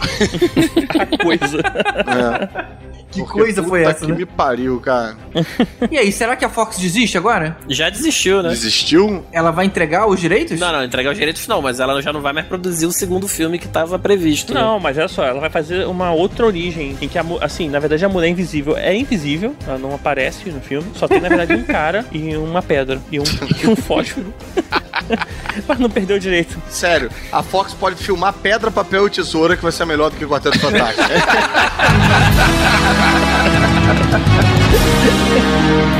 Coisa. 1.22 1.58
É. 1.58 2.80
Que 3.10 3.22
Porque 3.22 3.40
coisa 3.40 3.60
foi 3.64 3.80
puta 3.80 3.90
essa, 3.90 4.06
que 4.06 4.12
né? 4.12 4.18
me 4.18 4.24
pariu, 4.26 4.78
cara. 4.78 5.16
E 5.90 5.98
aí, 5.98 6.12
será 6.12 6.36
que 6.36 6.44
a 6.44 6.48
Fox 6.48 6.78
desiste 6.78 7.18
agora? 7.18 7.56
Já 7.68 7.90
desistiu, 7.90 8.40
né? 8.40 8.50
Desistiu? 8.50 9.24
Ela 9.32 9.50
vai 9.50 9.66
entregar 9.66 10.06
os 10.06 10.20
direitos? 10.20 10.60
Não, 10.60 10.70
não, 10.72 10.84
entregar 10.84 11.10
os 11.10 11.18
direitos 11.18 11.44
não, 11.48 11.60
mas 11.60 11.80
ela 11.80 12.00
já 12.00 12.12
não 12.12 12.20
vai 12.20 12.32
mais 12.32 12.46
produzir 12.46 12.86
o 12.86 12.92
segundo 12.92 13.26
filme 13.26 13.58
que 13.58 13.66
tava 13.66 13.98
previsto. 13.98 14.54
né? 14.54 14.60
Não, 14.60 14.78
mas 14.78 14.96
olha 14.96 15.08
só, 15.08 15.24
ela 15.24 15.40
vai 15.40 15.50
fazer 15.50 15.88
uma 15.88 16.12
outra 16.12 16.46
origem 16.46 16.96
em 17.00 17.08
que 17.08 17.18
a, 17.18 17.24
assim, 17.40 17.68
na 17.68 17.80
verdade 17.80 18.04
a 18.04 18.08
mulher 18.08 18.28
invisível 18.28 18.76
é 18.76 18.94
invisível, 18.96 19.56
ela 19.66 19.76
não 19.78 19.92
aparece 19.92 20.48
no 20.48 20.60
filme, 20.60 20.88
só 20.94 21.08
tem 21.08 21.20
na 21.20 21.28
verdade 21.28 21.52
um 21.54 21.64
cara 21.66 22.04
e 22.12 22.36
uma 22.36 22.62
pedra 22.62 23.00
e 23.10 23.18
um, 23.18 23.24
e 23.60 23.66
um 23.66 23.74
fósforo. 23.74 24.32
pra 25.66 25.76
não 25.76 25.90
perder 25.90 26.14
o 26.14 26.20
direito. 26.20 26.60
Sério, 26.68 27.10
a 27.32 27.42
Fox 27.42 27.74
pode 27.74 27.96
filmar 27.96 28.32
Pedra, 28.34 28.70
Papel 28.70 29.06
e 29.06 29.10
Tesoura 29.10 29.56
que 29.56 29.62
vai 29.62 29.72
ser 29.72 29.84
melhor 29.84 30.10
do 30.10 30.16
que 30.16 30.26
Quarteto 30.26 30.58
Fantástico. 30.58 31.02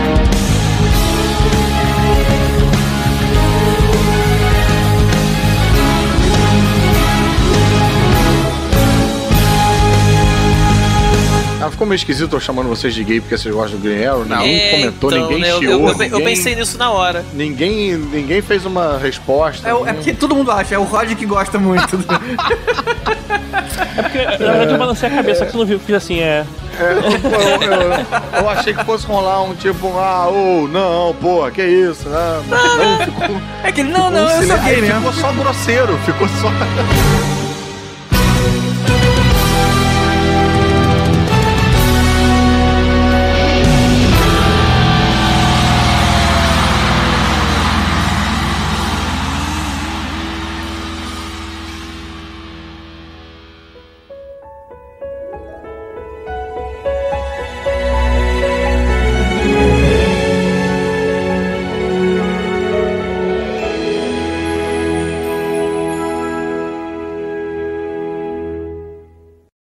ficou 11.73 11.87
meio 11.87 11.97
esquisito 11.97 12.35
eu 12.37 12.41
chamando 12.41 12.69
vocês 12.69 12.95
de 12.95 13.03
gay 13.03 13.21
porque 13.21 13.37
vocês 13.37 13.53
gostam 13.55 13.79
do 13.81 13.83
Green 13.83 14.05
Arrow. 14.05 14.25
Ninguém 14.25 14.57
É, 14.61 14.71
comentou, 14.71 15.11
então, 15.11 15.23
ninguém 15.23 15.41
né, 15.41 15.51
eu, 15.51 15.59
chiou. 15.59 15.73
eu, 15.73 15.89
eu, 15.89 15.99
ninguém, 15.99 16.25
pensei 16.25 16.55
nisso 16.55 16.79
na 16.79 16.91
hora. 16.91 17.25
Ninguém, 17.35 17.97
ninguém 17.97 18.41
fez 18.41 18.65
uma 18.65 18.97
resposta. 18.99 19.69
É, 19.69 19.73
é 19.73 19.93
porque 19.93 20.13
todo 20.13 20.35
mundo 20.37 20.51
acha, 20.51 20.75
é 20.75 20.79
o 20.79 20.85
Rod 20.85 21.13
que 21.15 21.27
gosta 21.27 21.59
muito. 21.59 21.99
É 23.95 24.03
porque 24.03 24.19
na 24.19 24.53
verdade 24.53 24.73
eu 24.73 24.79
balancei 24.79 25.09
a 25.09 25.13
cabeça, 25.13 25.41
só 25.41 25.45
que 25.47 25.53
você 25.53 25.59
não 25.59 25.67
viu, 25.67 25.79
porque 25.79 25.93
assim, 25.95 26.21
é. 26.21 26.45
É, 26.79 26.93
eu, 26.93 27.01
eu- 27.71 28.41
eu 28.43 28.49
achei 28.49 28.73
que 28.73 28.83
fosse 28.85 29.07
rolar 29.07 29.43
um 29.43 29.55
tipo, 29.55 29.89
ah, 29.99 30.29
ô, 30.29 30.67
não, 30.69 31.15
porra, 31.21 31.51
que 31.51 31.63
isso, 31.63 32.09
né? 32.09 32.43
Não, 32.49 33.05
ficou, 33.05 33.41
é 33.63 33.73
que 33.73 33.81
ele, 33.81 33.91
não, 33.91 34.07
ficou 34.07 34.11
não, 34.13 34.27
um 34.27 34.31
eu 34.43 34.47
sou 34.47 34.59
gay 34.59 34.81
mesmo. 34.81 34.97
Ficou 35.01 35.13
só 35.13 35.33
grosseiro, 35.33 35.99
ficou 36.05 36.29
só. 36.29 36.49